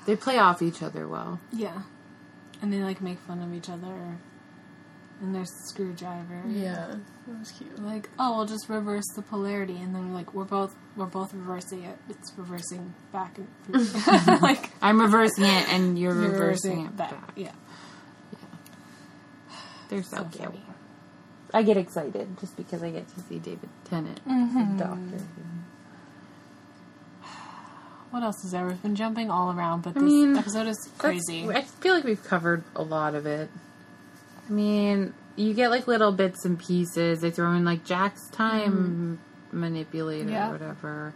They 0.05 0.15
play 0.15 0.37
off 0.37 0.61
each 0.61 0.81
other 0.81 1.07
well. 1.07 1.39
Yeah, 1.51 1.81
and 2.61 2.71
they 2.71 2.79
like 2.83 3.01
make 3.01 3.19
fun 3.19 3.41
of 3.41 3.53
each 3.53 3.69
other. 3.69 4.17
And 5.21 5.33
there's 5.33 5.49
screwdriver. 5.69 6.43
yeah, 6.47 6.95
that 7.27 7.39
was 7.39 7.51
cute. 7.51 7.81
Like, 7.81 8.09
oh, 8.19 8.35
we'll 8.35 8.45
just 8.45 8.67
reverse 8.67 9.05
the 9.15 9.21
polarity, 9.21 9.77
and 9.77 9.95
then 9.95 10.13
like 10.13 10.33
we're 10.33 10.43
both 10.43 10.75
we're 10.95 11.05
both 11.05 11.33
reversing 11.33 11.83
it. 11.83 11.97
It's 12.09 12.33
reversing 12.37 12.93
back 13.11 13.37
and 13.37 13.47
like 14.41 14.71
I'm 14.81 14.99
reversing 15.01 15.45
it 15.45 15.73
and 15.73 15.97
you're, 15.97 16.13
you're 16.13 16.31
reversing, 16.31 16.85
it 16.85 16.97
back. 16.97 17.31
Yeah. 17.35 17.51
Yeah. 18.31 19.57
They're 19.89 20.03
so, 20.03 20.17
So 20.17 20.23
cute. 20.25 20.51
cute. 20.51 20.63
I 21.53 21.63
get 21.63 21.77
excited 21.77 22.37
just 22.39 22.57
because 22.57 22.83
I 22.83 22.91
get 22.91 23.07
to 23.15 23.21
see 23.21 23.39
David 23.39 23.69
Tennant, 23.85 24.19
the 24.25 24.31
mm-hmm. 24.31 24.77
doctor. 24.77 25.23
What 28.15 28.23
else 28.23 28.45
is 28.45 28.51
there? 28.51 28.65
We've 28.65 28.81
been 28.81 28.95
jumping 28.95 29.29
all 29.29 29.51
around, 29.51 29.81
but 29.81 29.93
this 29.93 30.01
mean, 30.01 30.37
episode 30.37 30.67
is 30.67 30.89
crazy. 30.97 31.49
I 31.49 31.63
feel 31.63 31.93
like 31.93 32.05
we've 32.05 32.23
covered 32.23 32.63
a 32.73 32.81
lot 32.81 33.13
of 33.13 33.25
it. 33.25 33.49
I 34.47 34.51
mean, 34.53 35.13
you 35.35 35.53
get 35.53 35.69
like 35.69 35.85
little 35.85 36.13
bits 36.13 36.45
and 36.45 36.57
pieces. 36.57 37.19
They 37.19 37.29
throw 37.29 37.51
in 37.51 37.65
like 37.65 37.83
Jack's 37.83 38.29
time 38.29 39.19
mm-hmm. 39.51 39.59
manipulator 39.59 40.29
Yeah. 40.29 40.47
or 40.47 40.51
whatever. 40.53 41.13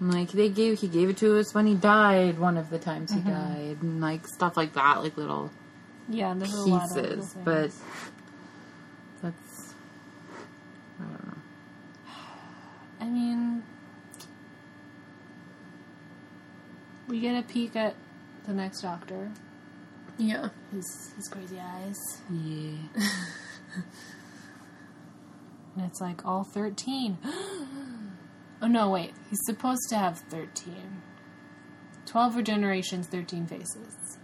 And, 0.00 0.12
Like 0.12 0.32
they 0.32 0.48
gave, 0.48 0.80
he 0.80 0.88
gave 0.88 1.10
it 1.10 1.16
to 1.18 1.38
us 1.38 1.54
when 1.54 1.68
he 1.68 1.76
died. 1.76 2.40
One 2.40 2.56
of 2.56 2.70
the 2.70 2.80
times 2.80 3.12
he 3.12 3.20
mm-hmm. 3.20 3.30
died, 3.30 3.76
and 3.80 4.00
like 4.00 4.26
stuff 4.26 4.56
like 4.56 4.72
that, 4.72 5.00
like 5.00 5.16
little 5.16 5.52
Yeah, 6.08 6.34
there's 6.36 6.54
a 6.54 6.64
lot 6.64 6.90
of 6.90 6.96
little 6.96 7.16
pieces. 7.18 7.36
But 7.44 7.70
that's 9.22 9.74
I 10.98 11.04
don't 11.04 11.26
know. 11.28 11.38
I 13.00 13.04
mean, 13.04 13.62
we 17.08 17.20
get 17.20 17.36
a 17.38 17.42
peek 17.46 17.76
at 17.76 17.94
the 18.46 18.52
next 18.52 18.80
Doctor. 18.82 19.30
Yeah, 20.18 20.50
His 20.72 21.12
his 21.16 21.28
crazy 21.28 21.58
eyes, 21.58 21.96
Yeah, 22.30 22.76
and 25.76 25.84
it's 25.86 26.00
like 26.00 26.24
all 26.24 26.44
thirteen. 26.44 27.18
oh 28.62 28.66
no, 28.68 28.90
wait. 28.90 29.12
He's 29.30 29.40
supposed 29.44 29.88
to 29.90 29.96
have 29.96 30.18
thirteen. 30.30 31.02
Twelve 32.06 32.34
regenerations, 32.34 33.06
thirteen 33.06 33.46
faces. 33.46 34.18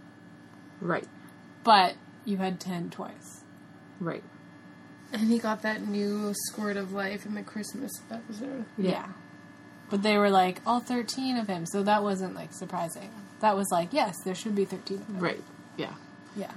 right, 0.79 1.07
But 1.63 1.95
you 2.25 2.37
had 2.37 2.59
ten 2.59 2.89
twice. 2.89 3.43
right. 3.99 4.23
and 5.11 5.23
he 5.29 5.39
got 5.39 5.61
that 5.63 5.85
new 5.85 6.31
squirt 6.47 6.77
of 6.77 6.93
life 6.93 7.25
in 7.25 7.33
the 7.35 7.43
Christmas 7.43 7.91
episode. 8.09 8.63
Yeah. 8.77 9.07
But 9.91 10.01
they 10.01 10.17
were 10.17 10.31
like 10.31 10.61
all 10.65 10.79
thirteen 10.79 11.37
of 11.37 11.47
him, 11.47 11.67
so 11.67 11.83
that 11.83 12.01
wasn't 12.01 12.33
like 12.33 12.53
surprising. 12.53 13.11
That 13.41 13.55
was 13.55 13.67
like, 13.71 13.89
yes, 13.91 14.15
there 14.23 14.33
should 14.33 14.55
be 14.55 14.65
thirteen 14.65 15.01
of 15.01 15.07
him. 15.07 15.19
Right. 15.19 15.43
Yeah. 15.77 15.93
Yeah. 16.35 16.51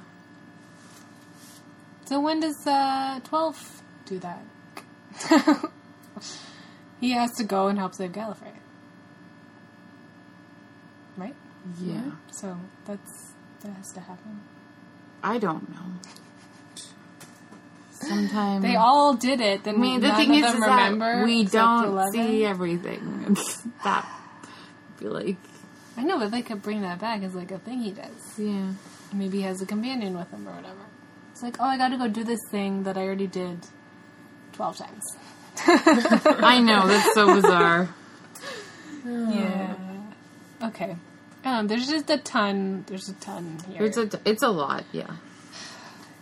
So 2.06 2.20
when 2.20 2.40
does 2.40 2.66
uh, 2.66 3.20
12 3.24 3.82
do 4.06 4.18
that? 4.20 4.42
he 7.00 7.12
has 7.12 7.32
to 7.36 7.44
go 7.44 7.68
and 7.68 7.78
help 7.78 7.94
save 7.94 8.12
Gallifrey. 8.12 8.52
Right? 11.16 11.34
Yeah. 11.80 12.10
So 12.30 12.58
that's 12.84 13.32
that 13.60 13.72
has 13.72 13.90
to 13.92 14.00
happen. 14.00 14.42
I 15.22 15.38
don't 15.38 15.70
know. 15.70 16.10
Sometimes 18.08 18.62
They 18.62 18.76
all 18.76 19.14
did 19.14 19.40
it. 19.40 19.64
Then 19.64 19.76
I 19.76 19.78
mean, 19.78 20.00
the 20.00 20.08
none 20.08 20.16
thing 20.16 20.30
of 20.30 20.36
is, 20.36 20.42
them 20.52 20.62
is 20.62 20.68
remember. 20.68 21.24
we 21.24 21.44
don't 21.44 21.84
11. 21.86 22.12
see 22.12 22.44
everything. 22.44 23.36
That 23.84 24.04
I 24.06 25.00
feel 25.00 25.12
like, 25.12 25.36
I 25.96 26.02
know, 26.04 26.18
but 26.18 26.30
they 26.30 26.42
could 26.42 26.62
bring 26.62 26.82
that 26.82 27.00
back 27.00 27.22
as 27.22 27.34
like 27.34 27.50
a 27.50 27.58
thing 27.58 27.80
he 27.80 27.90
does. 27.90 28.38
yeah, 28.38 28.72
Maybe 29.12 29.38
he 29.38 29.42
has 29.44 29.60
a 29.62 29.66
companion 29.66 30.16
with 30.16 30.30
him 30.30 30.48
or 30.48 30.52
whatever. 30.52 30.80
It's 31.32 31.42
like, 31.42 31.56
oh, 31.60 31.64
I 31.64 31.76
got 31.76 31.88
to 31.88 31.96
go 31.98 32.08
do 32.08 32.24
this 32.24 32.40
thing 32.50 32.84
that 32.84 32.96
I 32.96 33.02
already 33.02 33.26
did 33.26 33.58
twelve 34.52 34.76
times. 34.76 35.02
I 35.66 36.60
know 36.60 36.86
that's 36.86 37.12
so 37.14 37.34
bizarre. 37.34 37.88
Yeah. 39.04 39.74
Okay. 40.62 40.96
Um, 41.44 41.66
there's 41.66 41.88
just 41.88 42.08
a 42.08 42.18
ton. 42.18 42.84
There's 42.86 43.08
a 43.08 43.12
ton 43.14 43.58
here. 43.68 43.82
It's 43.84 43.96
a 43.98 44.08
it's 44.24 44.42
a 44.42 44.48
lot. 44.48 44.84
Yeah, 44.92 45.10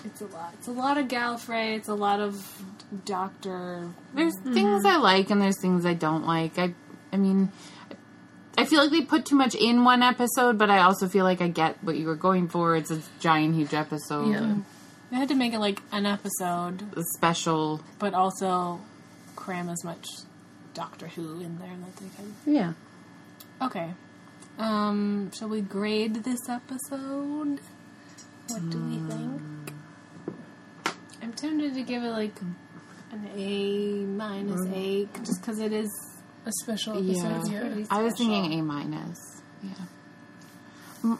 It's 0.04 0.20
a 0.20 0.26
lot. 0.26 0.52
It's 0.58 0.68
a 0.68 0.72
lot 0.72 0.98
of 0.98 1.06
Gallifrey. 1.08 1.76
It's 1.76 1.88
a 1.88 1.94
lot 1.94 2.20
of 2.20 2.62
Doctor. 3.04 3.88
there's 4.14 4.34
things 4.40 4.84
I 4.84 4.96
like 4.96 5.30
and 5.30 5.40
there's 5.40 5.60
things 5.60 5.86
I 5.86 5.94
don't 5.94 6.26
like. 6.26 6.58
I 6.58 6.74
I 7.12 7.16
mean. 7.16 7.50
I 8.58 8.66
feel 8.66 8.80
like 8.82 8.90
they 8.90 9.00
put 9.00 9.24
too 9.24 9.34
much 9.36 9.54
in 9.54 9.82
one 9.82 10.02
episode, 10.02 10.58
but 10.58 10.68
I 10.68 10.80
also 10.82 11.08
feel 11.08 11.24
like 11.24 11.40
I 11.40 11.48
get 11.48 11.82
what 11.82 11.96
you 11.96 12.06
were 12.06 12.14
going 12.16 12.48
for. 12.48 12.76
It's 12.76 12.90
a 12.90 13.00
giant, 13.18 13.54
huge 13.54 13.72
episode, 13.72 14.28
Yeah. 14.30 14.56
They 15.10 15.16
had 15.16 15.28
to 15.28 15.34
make 15.34 15.54
it 15.54 15.58
like 15.58 15.80
an 15.90 16.04
episode, 16.04 16.82
a 16.96 17.02
special. 17.16 17.80
but 17.98 18.12
also 18.12 18.80
cram 19.36 19.70
as 19.70 19.82
much 19.84 20.06
Doctor 20.74 21.08
Who 21.08 21.40
in 21.40 21.58
there 21.58 21.68
that 21.68 21.96
they 21.96 22.06
can. 22.16 22.34
Yeah. 22.44 22.72
Okay. 23.62 23.90
Um, 24.58 25.30
shall 25.32 25.48
we 25.48 25.62
grade 25.62 26.22
this 26.24 26.46
episode? 26.48 27.58
What 28.48 28.70
do 28.70 28.78
we 28.84 28.98
think? 29.10 29.42
I'm 31.22 31.32
tempted 31.32 31.74
to 31.74 31.82
give 31.82 32.02
it 32.02 32.10
like 32.10 32.34
an 33.12 33.28
A 33.36 34.04
minus 34.04 34.66
A, 34.74 35.06
just 35.22 35.40
because 35.40 35.58
it 35.60 35.72
is. 35.72 35.90
A 36.44 36.50
special 36.62 36.94
episode. 36.98 37.52
Yeah. 37.52 37.60
pretty 37.60 37.86
I 37.88 38.02
was 38.02 38.14
thinking 38.18 38.58
A 38.58 38.62
minus. 38.62 39.42
Yeah. 39.62 39.70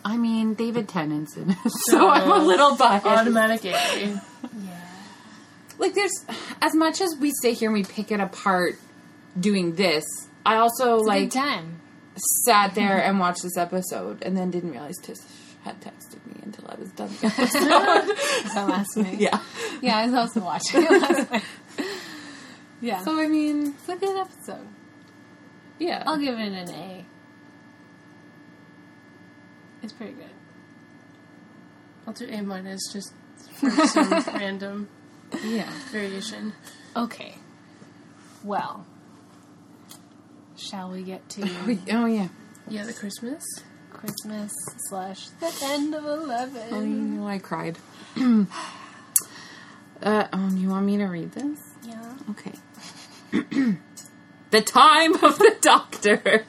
I 0.04 0.16
mean, 0.16 0.54
David 0.54 0.88
Tennant's 0.88 1.36
in 1.36 1.50
it, 1.50 1.56
so 1.90 2.08
I'm 2.08 2.28
a 2.30 2.44
little 2.44 2.74
biased. 2.76 3.06
Automatic 3.06 3.64
A. 3.66 3.72
Yeah. 4.64 4.80
like 5.78 5.94
there's 5.94 6.12
as 6.60 6.74
much 6.74 7.00
as 7.00 7.16
we 7.20 7.32
sit 7.40 7.54
here 7.58 7.68
and 7.70 7.74
we 7.74 7.84
pick 7.84 8.10
it 8.10 8.18
apart 8.18 8.74
doing 9.38 9.76
this 9.76 10.04
i 10.44 10.56
also 10.56 10.98
It's 10.98 11.06
like 11.06 11.30
time. 11.30 11.80
sat 12.44 12.74
there 12.74 12.98
and 13.02 13.18
watched 13.20 13.42
this 13.42 13.56
episode 13.56 14.22
and 14.22 14.36
then 14.36 14.50
didn't 14.50 14.72
realize 14.72 14.96
tish 14.98 15.18
had 15.62 15.80
texted 15.80 16.24
me 16.26 16.40
until 16.42 16.66
i 16.68 16.74
was 16.74 16.90
done 16.92 17.08
the 17.20 17.26
episode. 17.26 18.54
That 18.54 18.66
last 18.68 18.96
night. 18.96 19.18
yeah 19.20 19.40
Yeah, 19.80 19.98
I 19.98 20.06
was 20.06 20.14
also 20.14 20.40
watching 20.40 20.82
it 20.82 20.90
last 20.90 21.30
night. 21.30 21.42
Yeah. 22.80 23.04
so 23.04 23.18
i 23.20 23.28
mean 23.28 23.68
it's 23.78 23.88
a 23.88 23.96
good 23.96 24.16
episode. 24.16 24.66
yeah 25.78 26.02
I'll 26.06 26.18
give 26.18 26.38
it 26.38 26.52
an 26.52 26.68
A. 26.68 27.04
It's 29.82 29.92
pretty 29.92 30.12
good. 30.12 30.30
I'll 32.06 32.12
do 32.12 32.26
A 32.28 32.40
minus 32.42 32.80
just 32.92 33.12
for 33.54 33.70
some 33.86 34.10
random 34.10 34.88
yeah 35.44 35.70
variation. 35.90 36.52
Okay. 36.96 37.34
Well, 38.44 38.84
shall 40.56 40.90
we 40.90 41.02
get 41.02 41.28
to 41.30 41.42
oh 41.92 42.06
yeah 42.06 42.28
Yeah, 42.68 42.84
the 42.84 42.92
Christmas. 42.92 43.42
Christmas 44.02 44.52
slash 44.88 45.28
the 45.40 45.52
end 45.62 45.94
of 45.94 46.04
oh, 46.04 46.16
you 46.16 46.22
eleven? 46.24 47.16
know 47.16 47.26
i 47.28 47.38
cried 47.38 47.78
uh 50.02 50.26
oh 50.32 50.50
you 50.56 50.68
want 50.68 50.84
me 50.84 50.96
to 50.96 51.04
read 51.06 51.30
this 51.32 51.58
Yeah. 51.84 52.16
Okay. 52.30 52.52
the 54.50 54.60
Time 54.60 55.14
of 55.14 55.38
the 55.38 55.56
Doctor. 55.60 56.44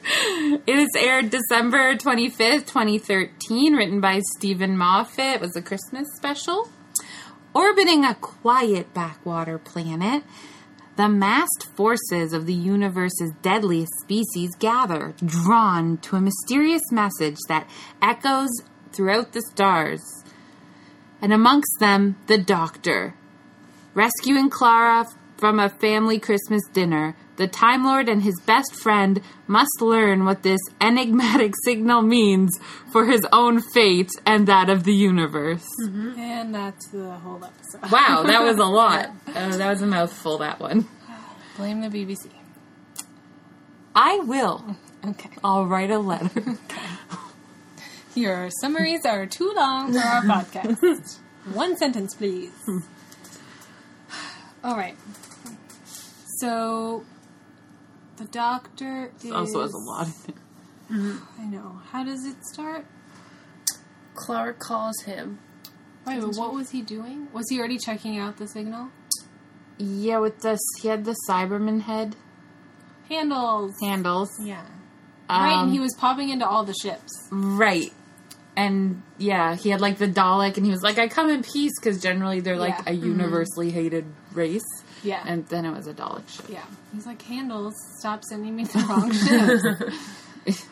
It 0.66 0.76
was 0.76 0.88
aired 0.98 1.30
December 1.30 1.94
25th, 1.94 2.66
2013, 2.66 3.74
written 3.74 4.00
by 4.00 4.20
Steven 4.36 4.76
Moffat. 4.76 5.36
It 5.36 5.40
was 5.40 5.56
a 5.56 5.62
Christmas 5.62 6.06
special. 6.16 6.68
Orbiting 7.54 8.04
a 8.04 8.14
quiet 8.16 8.92
backwater 8.92 9.56
planet, 9.58 10.22
the 10.96 11.08
massed 11.08 11.66
forces 11.74 12.32
of 12.32 12.46
the 12.46 12.54
universe's 12.54 13.32
deadliest 13.42 13.92
species 14.02 14.54
gather, 14.58 15.14
drawn 15.24 15.98
to 15.98 16.16
a 16.16 16.20
mysterious 16.20 16.92
message 16.92 17.38
that 17.48 17.68
echoes 18.00 18.50
throughout 18.92 19.32
the 19.32 19.42
stars. 19.42 20.00
And 21.20 21.32
amongst 21.32 21.80
them, 21.80 22.16
the 22.26 22.38
Doctor, 22.38 23.14
Rescuing 23.92 24.50
Clara 24.50 25.06
from 25.36 25.58
a 25.58 25.68
family 25.68 26.18
Christmas 26.18 26.62
dinner, 26.72 27.16
the 27.36 27.48
Time 27.48 27.84
Lord 27.84 28.08
and 28.08 28.22
his 28.22 28.40
best 28.46 28.74
friend 28.74 29.20
must 29.46 29.80
learn 29.80 30.24
what 30.24 30.42
this 30.42 30.60
enigmatic 30.80 31.52
signal 31.64 32.02
means 32.02 32.58
for 32.92 33.06
his 33.06 33.26
own 33.32 33.60
fate 33.60 34.10
and 34.24 34.46
that 34.46 34.70
of 34.70 34.84
the 34.84 34.94
universe. 34.94 35.66
And 35.82 36.54
that's 36.54 36.88
the 36.88 37.10
whole 37.10 37.44
episode. 37.44 37.90
Wow, 37.90 38.22
that 38.24 38.42
was 38.42 38.56
a 38.58 38.64
lot. 38.64 39.10
Uh, 39.26 39.56
that 39.56 39.68
was 39.70 39.82
a 39.82 39.86
mouthful, 39.86 40.38
that 40.38 40.60
one. 40.60 40.86
Blame 41.56 41.80
the 41.80 41.88
BBC. 41.88 42.28
I 43.94 44.18
will. 44.20 44.76
Okay. 45.06 45.30
I'll 45.42 45.66
write 45.66 45.90
a 45.90 45.98
letter. 45.98 46.56
Your 48.14 48.48
summaries 48.60 49.04
are 49.04 49.26
too 49.26 49.52
long 49.56 49.92
for 49.92 49.98
our 49.98 50.22
podcast. 50.22 51.18
One 51.52 51.76
sentence, 51.76 52.14
please. 52.14 52.52
All 54.62 54.76
right. 54.76 54.96
So, 56.38 57.04
the 58.16 58.24
doctor 58.26 59.10
is. 59.22 59.30
also 59.32 59.62
has 59.62 59.72
a 59.72 59.78
lot 59.78 60.08
in 60.08 60.34
it. 61.10 61.16
I 61.38 61.44
know. 61.46 61.80
How 61.90 62.04
does 62.04 62.24
it 62.26 62.36
start? 62.52 62.84
Clara 64.14 64.54
calls 64.54 65.00
him. 65.02 65.38
Wait, 66.06 66.20
but 66.20 66.34
what 66.36 66.52
was 66.52 66.70
he 66.70 66.82
doing? 66.82 67.28
Was 67.32 67.46
he 67.48 67.58
already 67.58 67.78
checking 67.78 68.18
out 68.18 68.36
the 68.36 68.46
signal? 68.46 68.88
Yeah, 69.78 70.18
with 70.18 70.40
this, 70.42 70.60
he 70.80 70.88
had 70.88 71.04
the 71.04 71.16
Cyberman 71.28 71.80
head 71.82 72.14
Handles. 73.08 73.72
handles. 73.82 74.30
Yeah. 74.40 74.62
right, 75.28 75.52
Um, 75.54 75.64
and 75.64 75.72
he 75.72 75.80
was 75.80 75.94
popping 75.98 76.28
into 76.28 76.46
all 76.46 76.64
the 76.64 76.74
ships. 76.74 77.10
Right. 77.30 77.92
And 78.56 79.02
yeah, 79.18 79.56
he 79.56 79.70
had 79.70 79.80
like 79.80 79.98
the 79.98 80.06
Dalek, 80.06 80.56
and 80.56 80.64
he 80.64 80.70
was 80.70 80.82
like, 80.82 80.98
I 80.98 81.08
come 81.08 81.28
in 81.28 81.42
peace, 81.42 81.72
because 81.80 82.00
generally 82.00 82.40
they're 82.40 82.56
like 82.56 82.76
Yeah. 82.86 82.92
a 82.92 82.92
universally 82.92 83.70
hated 83.72 84.04
race. 84.32 84.62
Yeah. 85.04 85.22
And 85.26 85.46
then 85.48 85.64
it 85.64 85.70
was 85.70 85.86
a 85.86 85.92
Dalek 85.94 86.28
ship. 86.28 86.46
yeah. 86.48 86.64
He's 86.94 87.06
like, 87.06 87.22
Handles, 87.22 87.74
stop 88.00 88.24
sending 88.24 88.56
me 88.56 88.64
the 88.64 88.78
wrong 88.88 89.12
ships. 90.46 90.66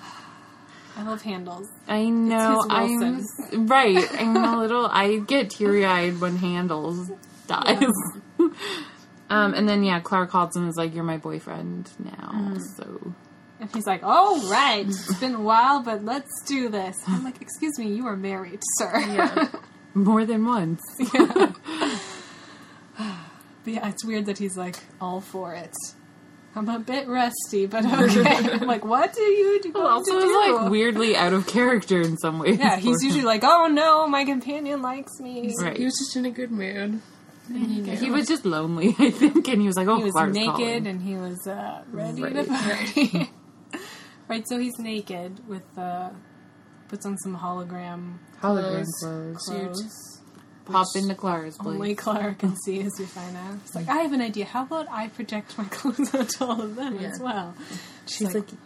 I 0.95 1.05
love 1.05 1.23
handles. 1.23 1.69
I 1.89 2.05
know. 2.11 2.63
I'm 2.69 3.25
right. 3.67 4.07
I'm 4.21 4.37
a 4.37 4.59
little. 4.59 4.87
I 4.87 5.19
get 5.19 5.49
teary 5.49 5.87
eyed 5.87 6.21
when 6.21 6.37
Handles 6.37 7.11
dies. 7.47 7.83
um, 9.31 9.55
and 9.55 9.67
then 9.67 9.83
yeah, 9.85 10.01
Clara 10.01 10.27
calls 10.27 10.55
and 10.55 10.69
is 10.69 10.77
like, 10.77 10.95
"You're 10.95 11.03
my 11.03 11.17
boyfriend 11.17 11.91
now." 11.99 12.57
So 12.77 13.15
And 13.59 13.71
he's 13.75 13.87
like, 13.87 14.03
"Oh 14.05 14.47
right, 14.51 14.87
it's 14.87 15.19
been 15.19 15.35
a 15.35 15.41
while, 15.41 15.83
but 15.83 16.05
let's 16.05 16.31
do 16.47 16.69
this." 16.69 16.97
I'm 17.09 17.25
like, 17.25 17.41
"Excuse 17.41 17.79
me, 17.79 17.95
you 17.95 18.07
are 18.07 18.17
married, 18.17 18.61
sir." 18.77 18.93
Yeah. 19.01 19.49
more 19.95 20.27
than 20.27 20.45
once. 20.45 20.83
But 23.65 23.75
yeah, 23.75 23.89
it's 23.89 24.05
weird 24.05 24.27
that 24.27 24.39
he's 24.39 24.57
like 24.57 24.77
all 25.01 25.21
for 25.21 25.55
it. 25.55 25.73
I'm 26.55 26.69
a 26.69 26.79
bit 26.79 27.09
rusty, 27.09 27.67
but 27.67 27.85
okay. 27.87 28.27
I'm 28.27 28.61
like, 28.67 28.85
what 28.85 29.15
do 29.15 29.23
you 29.23 29.61
do? 29.63 29.73
Well, 29.73 29.87
also, 29.87 30.21
to 30.21 30.27
do? 30.27 30.53
like 30.61 30.71
weirdly 30.71 31.17
out 31.17 31.33
of 31.33 31.47
character 31.47 32.01
in 32.03 32.19
some 32.19 32.39
ways. 32.41 32.59
Yeah, 32.59 32.75
for 32.75 32.81
he's 32.81 33.01
him. 33.03 33.07
usually 33.09 33.25
like, 33.25 33.43
"Oh 33.45 33.69
no, 33.69 34.07
my 34.07 34.25
companion 34.25 34.83
likes 34.83 35.19
me." 35.21 35.55
right. 35.61 35.77
He 35.77 35.85
was 35.85 35.97
just 35.99 36.15
in 36.17 36.27
a 36.27 36.31
good 36.31 36.51
mood. 36.51 37.01
And 37.49 37.87
he. 37.87 37.97
He 37.97 38.11
was 38.11 38.29
just 38.29 38.45
lonely, 38.45 38.95
I 38.99 39.11
think, 39.11 39.49
and 39.49 39.61
he 39.61 39.67
was 39.67 39.77
like, 39.77 39.89
"Oh, 39.89 39.97
He 39.97 40.05
was 40.05 40.13
Clara's 40.13 40.35
naked 40.35 40.53
calling. 40.55 40.87
and 40.87 41.03
he 41.03 41.15
was 41.17 41.47
uh, 41.47 41.83
ready 41.91 42.21
to 42.23 42.45
party. 42.45 43.31
right, 44.29 44.47
so 44.47 44.59
he's 44.59 44.79
naked 44.79 45.47
with 45.49 45.65
uh, 45.79 46.11
puts 46.89 47.07
on 47.07 47.17
some 47.19 47.37
hologram 47.39 48.19
hologram 48.41 48.85
Clothes. 48.85 48.89
clothes. 49.01 49.37
clothes. 49.47 50.12
Pop 50.65 50.87
into 50.95 51.15
Clara's 51.15 51.57
place. 51.57 51.75
Only 51.75 51.95
Clara 51.95 52.35
can 52.35 52.57
see 52.57 52.81
as 52.83 52.93
we 52.99 53.05
find 53.07 53.37
out. 53.37 53.55
It's 53.65 53.75
like, 53.75 53.89
I 53.89 53.97
have 54.03 54.13
an 54.13 54.21
idea. 54.21 54.45
How 54.45 54.63
about 54.63 54.87
I 54.91 55.09
project 55.09 55.57
my 55.59 55.65
clothes 55.71 56.15
onto 56.15 56.45
all 56.45 56.61
of 56.63 56.77
them 56.77 57.01
Yeah. 57.01 57.09
as 57.09 57.21
well? 57.21 57.55
She's 58.07 58.35
like, 58.35 58.35
like, 58.35 58.61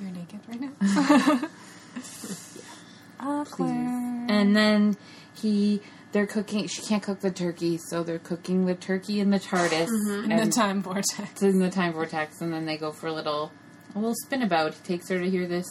You're 0.00 0.10
naked 0.10 0.40
right 0.48 0.60
now. 0.60 1.48
Ah, 3.20 3.44
Claire. 3.44 4.26
And 4.28 4.54
then 4.54 4.96
he, 5.34 5.80
they're 6.12 6.26
cooking. 6.26 6.66
She 6.66 6.82
can't 6.82 7.02
cook 7.02 7.20
the 7.20 7.30
turkey, 7.30 7.78
so 7.78 8.02
they're 8.02 8.18
cooking 8.18 8.66
the 8.66 8.74
turkey 8.74 9.20
in 9.20 9.30
the 9.30 9.38
TARDIS 9.38 9.88
In 10.24 10.36
the 10.36 10.50
time 10.52 10.82
vortex. 10.82 11.40
in 11.42 11.58
the 11.58 11.70
time 11.70 11.92
vortex. 11.94 12.40
And 12.42 12.52
then 12.52 12.66
they 12.66 12.76
go 12.76 12.90
for 12.92 13.06
a 13.06 13.12
little, 13.12 13.50
a 13.94 13.98
little 13.98 14.14
spinabout. 14.26 14.74
He 14.74 14.80
takes 14.82 15.08
her 15.08 15.18
to 15.20 15.30
hear 15.30 15.46
this 15.46 15.66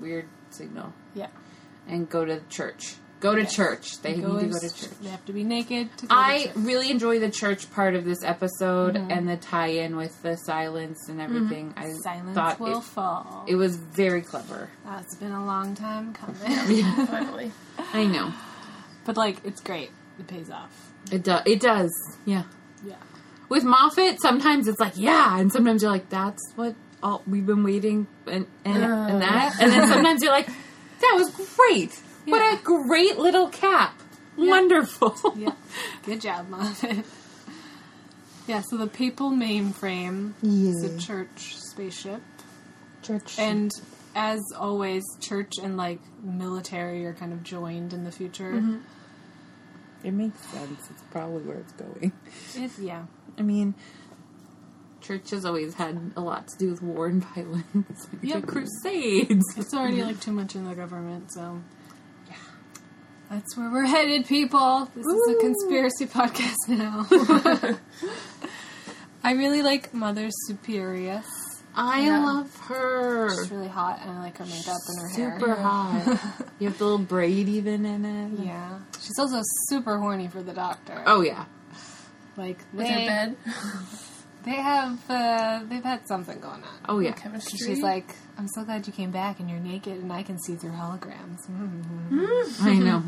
weird 0.00 0.28
signal 0.50 0.92
Yeah. 1.14 1.28
and 1.88 2.08
go 2.08 2.24
to 2.24 2.34
the 2.36 2.46
church. 2.48 2.94
Go 3.20 3.34
to 3.34 3.44
church. 3.44 4.00
They 4.00 4.14
need 4.14 4.22
to 4.22 4.28
go 4.28 4.38
to 4.38 4.60
church. 4.60 4.90
They 5.02 5.08
have 5.08 5.24
to 5.26 5.32
be 5.32 5.42
naked 5.42 5.96
to 5.98 6.06
go 6.06 6.14
I 6.14 6.38
to 6.38 6.44
church. 6.46 6.56
really 6.56 6.90
enjoy 6.90 7.18
the 7.18 7.30
church 7.30 7.70
part 7.72 7.94
of 7.94 8.04
this 8.04 8.22
episode 8.22 8.94
mm-hmm. 8.94 9.10
and 9.10 9.28
the 9.28 9.36
tie-in 9.36 9.96
with 9.96 10.22
the 10.22 10.36
silence 10.36 11.08
and 11.08 11.18
mm-hmm. 11.18 11.36
everything. 11.36 11.74
I 11.76 11.90
Silence 12.02 12.34
thought 12.34 12.60
will 12.60 12.78
it, 12.78 12.84
fall. 12.84 13.44
it 13.48 13.56
was 13.56 13.76
very 13.76 14.22
clever. 14.22 14.70
Ah, 14.86 14.96
that's 14.96 15.16
been 15.16 15.32
a 15.32 15.44
long 15.44 15.74
time 15.74 16.14
coming. 16.14 16.36
finally. 17.06 17.52
I 17.92 18.04
know 18.04 18.32
but, 19.08 19.16
like, 19.16 19.42
it's 19.42 19.62
great. 19.62 19.90
It 20.18 20.26
pays 20.26 20.50
off. 20.50 20.92
it 21.10 21.24
does. 21.24 21.42
It 21.46 21.60
does. 21.60 21.90
Yeah. 22.26 22.42
Yeah. 22.84 22.96
With 23.48 23.64
Moffat, 23.64 24.20
sometimes 24.20 24.68
it's 24.68 24.78
like 24.78 24.92
yeah, 24.96 25.40
and 25.40 25.50
sometimes 25.50 25.82
you're 25.82 25.90
like 25.90 26.10
that's 26.10 26.42
what 26.54 26.74
all 27.02 27.22
we've 27.26 27.46
been 27.46 27.64
waiting 27.64 28.06
and 28.26 28.46
and, 28.66 28.84
and 28.84 29.16
uh. 29.16 29.18
that, 29.20 29.56
and 29.58 29.72
then 29.72 29.88
sometimes 29.88 30.22
you're 30.22 30.32
like 30.32 30.46
that 30.46 31.14
was 31.16 31.30
great. 31.56 31.98
What 32.30 32.58
a 32.58 32.62
great 32.62 33.18
little 33.18 33.48
cap. 33.48 33.94
Wonderful. 34.36 35.14
Yeah. 35.36 35.52
Good 36.04 36.20
job, 36.20 36.48
Moffat. 36.48 37.04
Yeah, 38.46 38.62
so 38.68 38.76
the 38.76 38.86
papal 38.86 39.30
mainframe 39.30 40.32
is 40.42 40.82
a 40.82 40.98
church 40.98 41.56
spaceship. 41.56 42.22
Church 43.02 43.38
And 43.38 43.70
as 44.14 44.40
always, 44.58 45.04
church 45.20 45.54
and 45.62 45.76
like 45.76 46.00
military 46.22 47.04
are 47.04 47.12
kind 47.12 47.32
of 47.32 47.42
joined 47.42 47.92
in 47.92 48.04
the 48.04 48.10
future. 48.12 48.52
Mm-hmm. 48.52 48.78
it 50.04 50.12
makes 50.12 50.40
sense. 50.48 50.90
It's 50.90 51.02
probably 51.10 51.42
where 51.42 51.58
it's 51.58 51.72
going. 51.72 52.12
It, 52.56 52.70
yeah. 52.80 53.04
I 53.38 53.42
mean, 53.42 53.74
church 55.02 55.30
has 55.30 55.44
always 55.44 55.74
had 55.74 56.12
a 56.16 56.20
lot 56.20 56.48
to 56.48 56.58
do 56.58 56.70
with 56.70 56.82
war 56.82 57.06
and 57.06 57.22
violence. 57.34 58.08
yeah, 58.22 58.40
Crusades. 58.40 59.44
It's 59.56 59.74
already 59.74 60.02
like 60.02 60.20
too 60.20 60.32
much 60.32 60.54
in 60.56 60.64
the 60.64 60.74
government, 60.74 61.32
so 61.32 61.40
yeah, 61.42 61.77
that's 63.30 63.56
where 63.56 63.70
we're 63.70 63.86
headed, 63.86 64.26
people. 64.26 64.88
This 64.94 65.06
is 65.06 65.36
a 65.36 65.40
conspiracy 65.40 66.06
podcast 66.06 66.56
now. 66.68 67.06
I 69.24 69.32
really 69.32 69.62
like 69.62 69.92
Mother 69.92 70.28
Superior. 70.46 71.22
I 71.74 72.06
Yeah. 72.06 72.24
love 72.24 72.56
her. 72.60 73.28
She's 73.30 73.50
really 73.50 73.68
hot, 73.68 74.00
and 74.02 74.10
I 74.10 74.20
like 74.20 74.38
her 74.38 74.46
makeup 74.46 74.76
and 74.88 75.00
her 75.02 75.08
hair. 75.08 75.38
Super 75.38 75.54
hot. 75.54 76.04
you 76.58 76.68
have 76.68 76.78
the 76.78 76.84
little 76.84 76.98
braid 76.98 77.48
even 77.48 77.84
in 77.84 78.04
it. 78.04 78.44
Yeah, 78.46 78.78
she's 79.00 79.18
also 79.18 79.40
super 79.68 79.98
horny 79.98 80.28
for 80.28 80.42
the 80.42 80.52
doctor. 80.54 81.02
Oh 81.06 81.20
yeah. 81.20 81.44
like 82.36 82.58
With 82.72 82.86
they, 82.86 83.04
her 83.04 83.06
bed. 83.06 83.36
they 84.48 84.56
have 84.56 84.98
uh, 85.10 85.60
they've 85.68 85.84
had 85.84 86.06
something 86.08 86.40
going 86.40 86.62
on. 86.62 86.78
Oh 86.88 86.98
yeah. 87.00 87.12
Chemistry. 87.12 87.58
She's 87.58 87.82
like, 87.82 88.14
I'm 88.38 88.48
so 88.48 88.64
glad 88.64 88.86
you 88.86 88.92
came 88.92 89.10
back 89.10 89.40
and 89.40 89.50
you're 89.50 89.58
naked 89.60 89.98
and 89.98 90.12
I 90.12 90.22
can 90.22 90.38
see 90.40 90.54
through 90.56 90.70
holograms. 90.72 91.48
Mm. 91.50 92.62
I 92.62 92.74
know. 92.74 93.02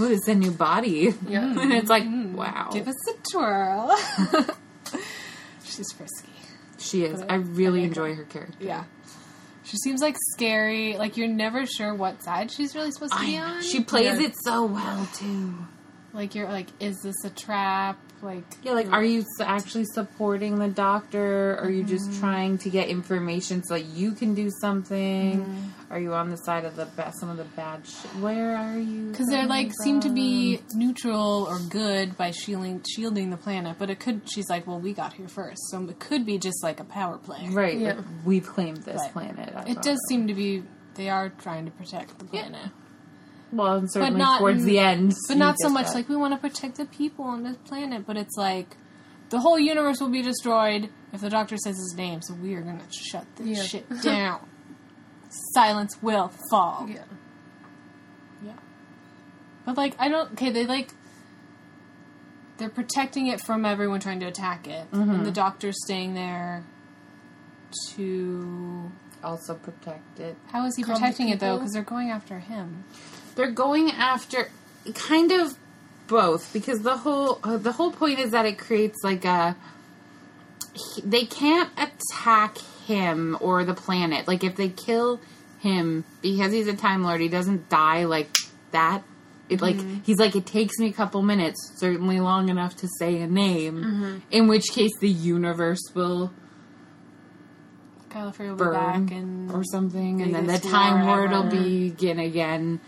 Ooh, 0.00 0.10
it's 0.12 0.26
a 0.28 0.34
new 0.34 0.50
body. 0.50 1.12
Yeah. 1.28 1.44
and 1.60 1.72
it's 1.80 1.90
like, 1.90 2.04
wow. 2.06 2.70
Give 2.72 2.88
us 2.88 2.96
a 3.08 3.14
twirl. 3.30 3.96
She's 5.64 5.90
frisky. 5.92 6.28
She 6.78 7.04
is. 7.04 7.20
But 7.20 7.30
I 7.30 7.36
really 7.36 7.82
I 7.82 7.84
enjoy 7.84 8.14
her 8.14 8.24
character. 8.24 8.54
Yeah. 8.60 8.84
She 9.64 9.76
seems 9.78 10.00
like 10.02 10.16
scary. 10.32 10.96
Like 10.96 11.16
you're 11.16 11.28
never 11.28 11.64
sure 11.66 11.94
what 11.94 12.22
side 12.22 12.50
she's 12.50 12.74
really 12.74 12.90
supposed 12.90 13.14
to 13.14 13.20
be 13.20 13.36
I 13.36 13.40
know. 13.40 13.54
on. 13.56 13.62
She 13.62 13.82
plays 13.82 14.20
Yeah. 14.20 14.26
it 14.28 14.34
so 14.44 14.66
well 14.66 15.08
too. 15.14 15.54
like 16.12 16.34
you're 16.34 16.48
like, 16.48 16.66
is 16.80 17.00
this 17.02 17.24
a 17.24 17.30
trap? 17.30 17.98
Like 18.22 18.44
Yeah, 18.62 18.72
like, 18.72 18.90
are 18.90 19.04
you 19.04 19.24
actually 19.40 19.84
supporting 19.84 20.58
the 20.58 20.68
doctor? 20.68 21.52
Or 21.54 21.64
are 21.64 21.70
you 21.70 21.84
just 21.84 22.08
mm-hmm. 22.10 22.20
trying 22.20 22.58
to 22.58 22.70
get 22.70 22.88
information 22.88 23.62
so 23.62 23.74
that 23.74 23.84
you 23.84 24.12
can 24.12 24.34
do 24.34 24.50
something? 24.60 25.40
Mm-hmm. 25.42 25.92
Are 25.92 25.98
you 26.00 26.14
on 26.14 26.30
the 26.30 26.36
side 26.36 26.64
of 26.64 26.74
the 26.76 26.86
ba- 26.96 27.12
some 27.20 27.28
of 27.28 27.36
the 27.36 27.44
bad 27.44 27.86
shit? 27.86 28.10
Where 28.20 28.56
are 28.56 28.78
you? 28.78 29.10
because 29.10 29.26
they're 29.28 29.46
like 29.46 29.72
seem 29.82 30.00
to 30.00 30.08
be 30.10 30.60
neutral 30.74 31.46
or 31.48 31.58
good 31.68 32.16
by 32.16 32.30
shielding 32.30 32.82
shielding 32.94 33.30
the 33.30 33.36
planet, 33.36 33.76
but 33.78 33.90
it 33.90 34.00
could. 34.00 34.22
She's 34.30 34.48
like, 34.48 34.66
well, 34.66 34.80
we 34.80 34.92
got 34.94 35.12
here 35.12 35.28
first, 35.28 35.60
so 35.70 35.82
it 35.88 35.98
could 35.98 36.24
be 36.24 36.38
just 36.38 36.62
like 36.62 36.80
a 36.80 36.84
power 36.84 37.18
play. 37.18 37.46
right. 37.50 37.78
Yeah. 37.78 37.94
Like, 37.94 38.04
we've 38.24 38.46
claimed 38.46 38.78
this 38.78 38.96
Right. 39.00 39.12
planet. 39.12 39.52
I 39.54 39.62
It 39.62 39.74
thought. 39.74 39.82
does 39.84 39.98
seem 40.08 40.26
to 40.28 40.34
be 40.34 40.62
they 40.94 41.10
are 41.10 41.28
trying 41.28 41.64
to 41.66 41.70
protect 41.72 42.18
the 42.18 42.24
planet. 42.24 42.70
Well, 43.54 43.74
and 43.76 43.90
certainly 43.90 44.18
not 44.18 44.38
towards 44.40 44.62
in- 44.62 44.68
the 44.68 44.78
end, 44.78 45.14
But 45.28 45.36
not 45.36 45.56
so 45.60 45.68
much 45.68 45.86
that. 45.88 45.94
like 45.94 46.08
we 46.08 46.16
want 46.16 46.34
to 46.34 46.38
protect 46.40 46.76
the 46.76 46.84
people 46.86 47.24
on 47.24 47.42
this 47.42 47.56
planet, 47.64 48.04
but 48.06 48.16
it's 48.16 48.36
like 48.36 48.76
the 49.30 49.40
whole 49.40 49.58
universe 49.58 50.00
will 50.00 50.10
be 50.10 50.22
destroyed 50.22 50.90
if 51.12 51.20
the 51.20 51.30
doctor 51.30 51.56
says 51.56 51.76
his 51.76 51.94
name, 51.96 52.20
so 52.22 52.34
we 52.34 52.54
are 52.54 52.60
going 52.60 52.78
to 52.78 52.92
shut 52.92 53.24
this 53.36 53.46
Yeah. 53.46 53.62
shit 53.62 54.02
down. 54.02 54.40
Silence 55.52 56.00
will 56.02 56.30
fall. 56.50 56.86
Yeah. 56.88 57.04
Yeah. 58.44 58.52
But 59.64 59.76
like 59.76 59.94
I 59.98 60.08
don't 60.08 60.32
okay, 60.32 60.50
they 60.50 60.66
like 60.66 60.90
they're 62.58 62.68
protecting 62.68 63.26
it 63.26 63.40
from 63.40 63.64
everyone 63.64 63.98
trying 64.00 64.20
to 64.20 64.26
attack 64.26 64.68
it. 64.68 64.86
And 64.92 65.10
mm-hmm. 65.10 65.24
the 65.24 65.32
doctor's 65.32 65.74
staying 65.84 66.14
there 66.14 66.64
to 67.96 68.92
also 69.24 69.54
protect 69.54 70.20
it. 70.20 70.36
how 70.52 70.64
is 70.66 70.76
he 70.76 70.82
Calm 70.82 70.94
protecting 70.96 71.30
it 71.30 71.40
though? 71.40 71.56
Because 71.56 71.72
they're 71.72 71.82
going 71.82 72.10
after 72.10 72.38
him. 72.38 72.84
They're 73.34 73.50
going 73.50 73.90
after 73.90 74.50
kind 74.94 75.32
of 75.32 75.56
both 76.06 76.52
because 76.52 76.80
the 76.82 76.98
whole 76.98 77.40
uh, 77.42 77.56
the 77.56 77.72
whole 77.72 77.90
point 77.90 78.18
is 78.18 78.30
that 78.32 78.44
it 78.46 78.58
creates 78.58 79.02
like 79.02 79.24
a 79.24 79.56
he- 80.74 81.02
they 81.02 81.24
can't 81.24 81.70
attack 81.78 82.58
him 82.86 83.36
or 83.40 83.64
the 83.64 83.74
planet. 83.74 84.28
Like 84.28 84.44
if 84.44 84.56
they 84.56 84.68
kill 84.68 85.20
him 85.60 86.04
because 86.20 86.52
he's 86.52 86.68
a 86.68 86.76
time 86.76 87.02
lord, 87.02 87.20
he 87.20 87.28
doesn't 87.28 87.68
die 87.70 88.04
like 88.04 88.28
that. 88.72 89.02
It 89.48 89.60
like 89.60 89.76
he's 90.04 90.18
like 90.18 90.36
it 90.36 90.46
takes 90.46 90.78
me 90.78 90.88
a 90.88 90.92
couple 90.92 91.22
minutes, 91.22 91.72
certainly 91.76 92.20
long 92.20 92.48
enough 92.48 92.76
to 92.76 92.88
say 92.98 93.20
a 93.20 93.26
name. 93.26 94.22
In 94.30 94.46
which 94.48 94.70
case, 94.72 94.92
the 95.00 95.08
universe 95.08 95.82
will 95.94 96.32
Gallifrey 98.10 98.48
will 98.48 98.54
be 98.56 98.58
burn 98.64 98.72
back 99.06 99.16
and 99.16 99.50
or 99.50 99.64
something, 99.64 100.22
and 100.22 100.34
then 100.34 100.46
the 100.46 100.58
time 100.70 101.04
Lord 101.06 101.30
will 101.30 101.42
begin 101.50 102.18
again, 102.20 102.80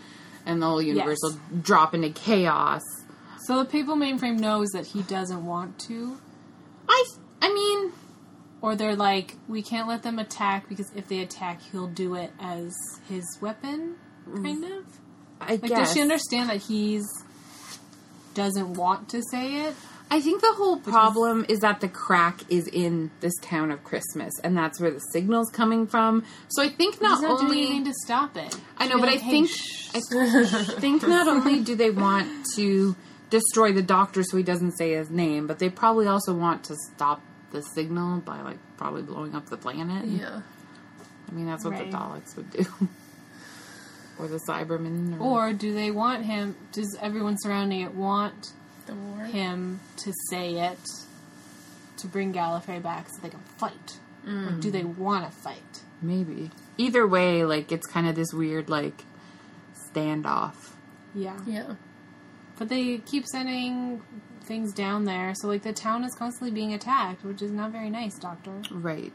and 0.47 0.61
the 0.61 0.65
whole 0.65 0.81
universe 0.81 1.19
Yes. 1.21 1.33
will 1.33 1.59
drop 1.61 1.93
into 1.93 2.09
chaos. 2.09 2.81
So 3.45 3.59
the 3.59 3.65
papal 3.65 3.95
mainframe 3.95 4.39
knows 4.39 4.69
that 4.73 4.87
he 4.87 5.03
doesn't 5.03 5.45
want 5.45 5.77
to, 5.87 6.17
I, 6.89 7.05
I 7.41 7.53
mean, 7.53 7.91
or 8.61 8.75
they're 8.75 8.95
like, 8.95 9.35
we 9.47 9.61
can't 9.61 9.87
let 9.87 10.01
them 10.03 10.17
attack 10.19 10.67
because 10.67 10.91
if 10.95 11.07
they 11.07 11.19
attack, 11.19 11.61
he'll 11.71 11.87
do 11.87 12.15
it 12.15 12.31
as 12.39 12.73
his 13.07 13.23
weapon, 13.41 13.95
mm. 14.27 14.43
kind 14.43 14.63
of. 14.63 14.85
I 15.39 15.51
Like, 15.51 15.61
guess 15.67 15.77
does 15.79 15.93
she 15.93 16.01
understand 16.01 16.49
that 16.49 16.57
he's 16.63 17.05
doesn't 18.33 18.73
want 18.73 19.09
to 19.09 19.21
say 19.31 19.67
it? 19.67 19.75
I 20.09 20.21
think 20.21 20.41
the 20.41 20.53
whole 20.53 20.77
problem 20.79 21.45
is 21.49 21.59
that 21.59 21.81
the 21.81 21.89
crack 21.89 22.39
is 22.49 22.67
in 22.67 23.11
this 23.19 23.33
town 23.41 23.71
of 23.71 23.83
Christmas, 23.83 24.31
and 24.43 24.57
that's 24.57 24.79
where 24.79 24.91
the 24.91 24.99
signal's 25.11 25.49
coming 25.51 25.85
from. 25.85 26.23
So 26.47 26.63
I 26.63 26.69
think 26.69 27.01
not 27.01 27.21
not 27.21 27.41
only 27.41 27.83
to 27.83 27.93
stop 28.05 28.37
it. 28.37 28.57
I 28.77 28.87
know, 28.87 28.99
but 28.99 29.07
like, 29.09 29.19
I 29.19 29.21
"Hey, 29.23 29.31
think 29.31 29.49
shh." 29.49 29.89
I 29.95 29.99
think 30.79 31.01
not 31.05 31.27
only 31.35 31.59
do 31.61 31.75
they 31.75 31.91
want 31.91 32.45
to 32.55 32.95
destroy 33.29 33.73
the 33.73 33.81
doctor 33.81 34.23
so 34.23 34.37
he 34.37 34.43
doesn't 34.43 34.77
say 34.77 34.93
his 34.93 35.09
name, 35.09 35.45
but 35.47 35.59
they 35.59 35.69
probably 35.69 36.07
also 36.07 36.33
want 36.33 36.63
to 36.65 36.75
stop 36.93 37.21
the 37.51 37.61
signal 37.61 38.19
by 38.21 38.41
like 38.41 38.57
probably 38.77 39.01
blowing 39.01 39.35
up 39.35 39.47
the 39.49 39.57
planet. 39.57 40.05
Yeah. 40.05 40.41
I 41.29 41.31
mean, 41.33 41.45
that's 41.47 41.65
what 41.65 41.73
Right. 41.73 41.91
the 41.91 41.97
Daleks 41.97 42.35
would 42.37 42.49
do. 42.51 42.65
or 44.19 44.27
the 44.29 44.39
Cybermen. 44.47 45.19
Or, 45.19 45.49
Or 45.49 45.53
do 45.53 45.73
they 45.73 45.91
want 45.91 46.23
him? 46.25 46.55
Does 46.71 46.97
everyone 47.01 47.35
surrounding 47.39 47.81
it 47.81 47.93
want 47.93 48.53
The 48.87 48.95
war. 48.95 49.25
him 49.25 49.79
to 49.97 50.13
say 50.29 50.55
it 50.55 50.79
to 51.97 52.07
bring 52.07 52.33
Gallifrey 52.33 52.81
back 52.81 53.07
so 53.09 53.21
they 53.21 53.29
can 53.29 53.39
fight? 53.57 53.99
Or 54.25 54.31
mm. 54.31 54.61
do 54.61 54.71
they 54.71 54.83
want 54.83 55.25
to 55.25 55.31
fight? 55.31 55.83
maybe. 56.01 56.51
Either 56.77 57.07
way, 57.07 57.43
like, 57.43 57.71
it's 57.71 57.87
kind 57.87 58.07
of 58.07 58.15
this 58.15 58.33
weird, 58.33 58.69
like, 58.69 59.03
standoff. 59.93 60.73
Yeah. 61.15 61.39
Yeah. 61.45 61.75
But 62.57 62.69
they 62.69 62.99
keep 62.99 63.25
sending 63.25 64.01
things 64.43 64.73
down 64.73 65.05
there, 65.05 65.33
so 65.35 65.47
like 65.47 65.63
the 65.63 65.73
town 65.73 66.03
is 66.03 66.15
constantly 66.15 66.51
being 66.51 66.73
attacked, 66.73 67.23
which 67.23 67.41
is 67.41 67.51
not 67.51 67.71
very 67.71 67.89
nice, 67.89 68.17
Doctor. 68.17 68.61
Right. 68.71 69.13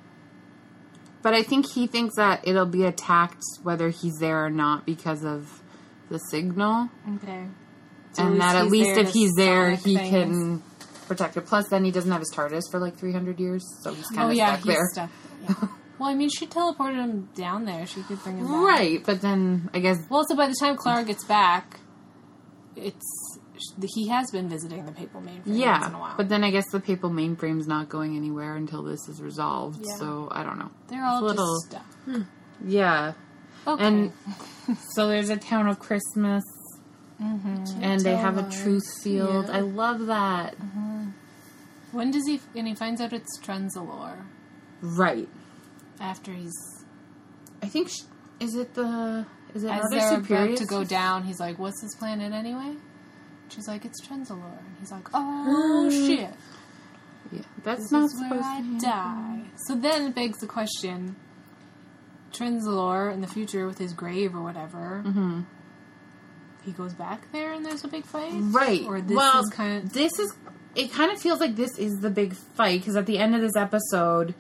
But 1.23 1.35
I 1.35 1.43
think 1.43 1.71
he 1.71 1.87
thinks 1.87 2.17
that 2.17 2.47
it'll 2.47 2.67
be 2.67 2.85
attacked 2.85 3.43
whether 3.63 3.89
he's 3.91 4.19
there 4.19 4.45
or 4.45 4.51
not 4.51 4.85
because 4.85 5.25
of 5.25 5.63
the 6.09 6.19
signal. 6.19 6.91
Okay. 7.17 7.47
And 8.19 8.41
that 8.41 8.57
at 8.57 8.67
least 8.67 8.99
if 8.99 9.11
he's 9.13 9.33
there, 9.37 9.71
he 9.77 9.97
things. 9.97 10.11
can 10.11 10.63
protect 11.07 11.37
it. 11.37 11.47
Plus, 11.47 11.69
then 11.69 11.85
he 11.85 11.91
doesn't 11.91 12.11
have 12.11 12.21
his 12.21 12.33
TARDIS 12.35 12.63
for 12.71 12.79
like 12.81 12.97
300 12.97 13.39
years, 13.41 13.65
so 13.83 13.93
he's 13.95 14.07
kind 14.09 14.23
Oh 14.23 14.29
of 14.31 14.35
yeah, 14.35 14.55
stuck 14.59 14.65
he's 14.65 14.75
there. 14.75 14.89
stuck. 14.93 15.11
Yeah. 15.49 15.69
well, 15.99 16.09
I 16.09 16.15
mean, 16.15 16.31
she 16.31 16.47
teleported 16.47 16.95
him 16.97 17.29
down 17.35 17.65
there. 17.65 17.85
She 17.87 18.03
could 18.03 18.23
bring 18.23 18.39
him 18.39 18.47
back. 18.47 18.55
Right, 18.63 19.03
but 19.05 19.21
then 19.21 19.69
I 19.75 19.79
guess 19.81 19.99
Well, 20.09 20.25
so 20.29 20.37
by 20.37 20.47
the 20.47 20.55
time 20.59 20.77
Clara 20.77 21.05
gets 21.05 21.25
back, 21.25 21.81
it's 22.77 23.39
he 23.95 24.09
has 24.09 24.29
been 24.33 24.49
visiting 24.49 24.85
the 24.87 24.93
papal 24.93 25.21
mainframe 25.21 25.37
once 25.37 25.47
in 25.47 25.53
a 25.55 25.59
yeah, 25.59 25.91
while. 25.97 26.15
but 26.17 26.29
then 26.29 26.43
I 26.43 26.51
guess 26.51 26.65
the 26.73 26.81
papal 26.81 27.11
mainframe's 27.11 27.69
not 27.69 27.89
going 27.89 28.17
anywhere 28.17 28.57
until 28.57 28.83
this 28.83 29.09
is 29.09 29.21
resolved. 29.23 29.85
Yeah. 29.87 29.95
So 29.97 30.29
I 30.33 30.43
don't 30.43 30.59
know. 30.59 30.71
they're 30.89 31.05
all 31.05 31.23
little- 31.23 31.61
just 31.61 31.71
stuck. 31.71 31.93
Hmm. 32.05 32.23
Yeah, 32.67 33.13
Okay. 33.67 33.85
and 33.85 34.13
so 34.95 35.07
there's 35.09 35.31
a 35.31 35.37
town 35.37 35.69
of 35.69 35.79
Christmas, 35.79 36.43
Mm-hmm. 37.23 37.83
and 37.83 38.01
they 38.01 38.17
have 38.17 38.37
a 38.39 38.49
truth 38.51 39.01
field. 39.03 39.47
Yeah. 39.49 39.57
I 39.59 39.61
love 39.61 40.07
that. 40.07 40.55
when 41.93 42.11
does 42.11 42.27
he? 42.27 42.41
And 42.57 42.67
he 42.67 42.75
finds 42.75 43.01
out 43.01 43.13
it's 43.13 43.39
Trenzalore 43.41 44.25
Right. 44.81 45.29
after 46.01 46.33
he's 46.33 46.53
I 47.63 47.67
think 47.69 47.89
sh- 47.91 48.03
is 48.41 48.57
it 48.57 48.75
the 48.75 49.25
is 49.55 49.63
it 49.65 49.71
as 49.71 49.83
Mother 49.85 49.97
they're 50.27 50.47
about 50.47 50.57
to 50.59 50.65
go 50.67 50.83
down. 50.85 51.23
He's 51.25 51.39
like, 51.39 51.59
"What's 51.59 51.81
this 51.81 51.95
planet 51.95 52.33
anyway?" 52.33 52.75
She's 53.51 53.69
like, 53.69 53.85
"It's 53.85 54.01
Trenzalore," 54.05 54.59
and 54.59 54.77
he's 54.81 54.91
like, 54.91 55.07
"Oh 55.15 55.89
shit." 56.07 56.31
Yeah, 57.31 57.41
that's 57.63 57.83
This 57.83 57.93
not 57.93 58.05
is 58.07 58.15
where 58.21 58.29
supposed 58.31 58.45
I 58.47 58.61
to 58.63 58.79
die. 58.79 59.41
So 59.67 59.75
then 59.77 60.07
it 60.09 60.15
begs 60.15 60.39
the 60.41 60.47
question: 60.47 61.15
Trenzalore 62.33 63.13
in 63.13 63.21
the 63.21 63.27
future 63.29 63.67
with 63.67 63.79
his 63.79 63.93
grave 63.93 64.35
or 64.35 64.43
whatever, 64.43 65.03
Mm-hmm. 65.07 65.41
He 66.65 66.73
goes 66.73 66.95
back 66.95 67.31
there 67.33 67.53
and 67.53 67.65
there's 67.65 67.85
a 67.85 67.89
big 67.89 68.05
fight, 68.05 68.33
Right. 68.35 68.85
Or 68.87 69.01
this 69.01 69.17
well, 69.17 69.41
is 69.43 69.51
kind 69.51 69.83
of 69.85 69.93
this 69.93 70.19
is. 70.19 70.33
It 70.75 70.91
kind 70.93 71.13
of 71.13 71.21
feels 71.21 71.39
like 71.39 71.55
this 71.57 71.79
is 71.79 72.01
the 72.01 72.09
big 72.09 72.35
fight 72.35 72.81
because 72.81 72.97
at 72.97 73.05
the 73.07 73.19
end 73.19 73.35
of 73.35 73.43
this 73.43 73.57
episode, 73.57 74.35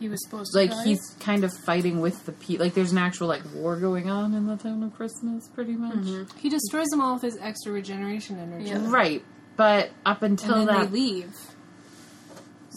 He 0.00 0.08
was 0.08 0.18
supposed 0.24 0.52
to 0.52 0.58
like 0.58 0.70
die. 0.70 0.84
he's 0.84 1.16
kind 1.20 1.44
of 1.44 1.52
fighting 1.52 2.00
with 2.00 2.24
the 2.24 2.32
pe 2.32 2.56
Like 2.56 2.72
there's 2.74 2.92
an 2.92 2.98
actual 2.98 3.28
like 3.28 3.42
war 3.54 3.76
going 3.76 4.08
on 4.08 4.32
in 4.32 4.46
the 4.46 4.56
town 4.56 4.82
of 4.82 4.94
Christmas, 4.94 5.48
pretty 5.48 5.74
much. 5.74 5.96
Mm-hmm. 5.96 6.38
he 6.38 6.48
destroys 6.48 6.86
them 6.88 7.00
all 7.02 7.14
with 7.14 7.22
his 7.22 7.36
extra 7.38 7.72
regeneration 7.72 8.38
energy, 8.38 8.70
Yeah. 8.70 8.90
Right. 8.90 9.22
But 9.56 9.90
up 10.06 10.22
until 10.22 10.54
and 10.60 10.68
then 10.68 10.76
that, 10.76 10.90
they 10.90 10.98
leave. 10.98 11.36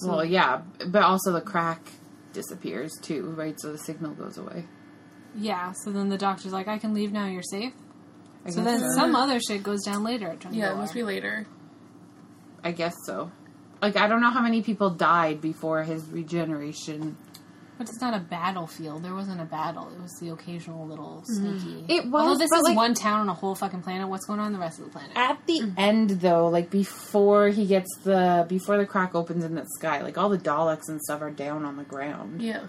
Well, 0.03 0.23
yeah, 0.23 0.61
but 0.87 1.01
also 1.01 1.31
the 1.31 1.41
crack 1.41 1.81
disappears 2.33 2.91
too, 3.01 3.29
right? 3.35 3.59
So 3.59 3.71
the 3.71 3.79
signal 3.79 4.11
goes 4.11 4.37
away. 4.37 4.65
Yeah, 5.35 5.71
so 5.71 5.91
then 5.91 6.09
the 6.09 6.17
doctor's 6.17 6.53
like, 6.53 6.67
I 6.67 6.77
can 6.77 6.93
leave 6.93 7.11
now, 7.11 7.25
you're 7.27 7.41
safe. 7.43 7.73
I 8.47 8.51
So 8.51 8.63
guess 8.63 8.81
then 8.81 8.91
some 8.91 9.15
other 9.15 9.39
shit 9.39 9.61
goes 9.63 9.83
down 9.83 10.03
later 10.03 10.27
at 10.27 10.43
Yeah, 10.51 10.71
it 10.71 10.73
Trenzalore 10.73 10.77
must 10.77 10.93
be 10.93 11.03
later. 11.03 11.45
I 12.63 12.71
guess 12.71 12.95
so. 13.05 13.31
Like 13.81 13.97
I 13.97 14.07
don't 14.07 14.21
know 14.21 14.31
how 14.31 14.41
many 14.41 14.61
people 14.61 14.89
died 14.89 15.41
before 15.41 15.83
his 15.83 16.05
regeneration. 16.09 17.17
But 17.77 17.89
it's 17.89 18.01
not 18.01 18.15
a 18.15 18.19
battlefield. 18.19 19.03
There 19.03 19.13
wasn't 19.13 19.39
a 19.39 19.45
battle. 19.45 19.91
It 19.95 20.01
was 20.01 20.17
the 20.19 20.29
occasional 20.29 20.87
little 20.87 21.23
mm. 21.29 21.59
sneaky. 21.59 21.85
It 21.93 22.05
was. 22.05 22.13
Although 22.13 22.29
was, 22.31 22.39
this 22.39 22.49
but, 22.49 22.57
is 22.57 22.63
like- 22.63 22.75
one 22.75 22.95
town 22.95 23.19
on 23.19 23.29
a 23.29 23.35
whole 23.35 23.53
fucking 23.53 23.83
planet. 23.83 24.07
What's 24.07 24.25
going 24.25 24.39
on 24.39 24.51
the 24.51 24.57
rest 24.57 24.79
of 24.79 24.85
the 24.85 24.91
planet? 24.91 25.11
At 25.15 25.45
the 25.45 25.61
mm. 25.61 25.73
end, 25.77 26.09
though, 26.09 26.47
like 26.47 26.71
before 26.71 27.49
he 27.49 27.67
gets 27.67 27.89
the 28.03 28.45
before 28.49 28.77
the 28.77 28.85
crack 28.87 29.13
opens 29.13 29.43
in 29.43 29.53
the 29.53 29.65
sky, 29.77 30.01
like 30.01 30.17
all 30.17 30.29
the 30.29 30.39
Daleks 30.39 30.87
and 30.87 30.99
stuff 31.01 31.21
are 31.21 31.29
down 31.29 31.65
on 31.65 31.77
the 31.77 31.83
ground. 31.83 32.41
Yeah. 32.41 32.65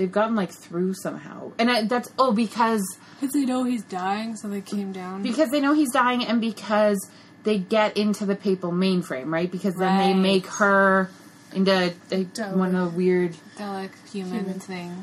They've 0.00 0.10
gotten 0.10 0.34
like 0.34 0.50
through 0.50 0.94
somehow, 0.94 1.52
and 1.58 1.70
I, 1.70 1.82
that's 1.84 2.10
oh 2.18 2.32
because 2.32 2.80
Because 3.20 3.34
they 3.34 3.44
know 3.44 3.64
he's 3.64 3.84
dying, 3.84 4.34
so 4.34 4.48
they 4.48 4.62
came 4.62 4.92
down. 4.92 5.22
because 5.22 5.50
they 5.50 5.60
know 5.60 5.74
he's 5.74 5.92
dying, 5.92 6.24
and 6.24 6.40
because 6.40 6.98
they 7.44 7.58
get 7.58 7.98
into 7.98 8.24
the 8.24 8.34
papal 8.34 8.72
mainframe, 8.72 9.26
right? 9.26 9.50
Because 9.52 9.74
then 9.74 9.98
they 9.98 10.14
make 10.14 10.46
her 10.46 11.10
into 11.52 11.70
a, 11.72 11.90
Dalek. 12.24 12.56
one 12.56 12.74
of 12.74 12.92
the 12.92 12.96
weird. 12.96 13.36
Dalek 13.58 13.90
human, 14.10 14.54
thing. 14.60 14.96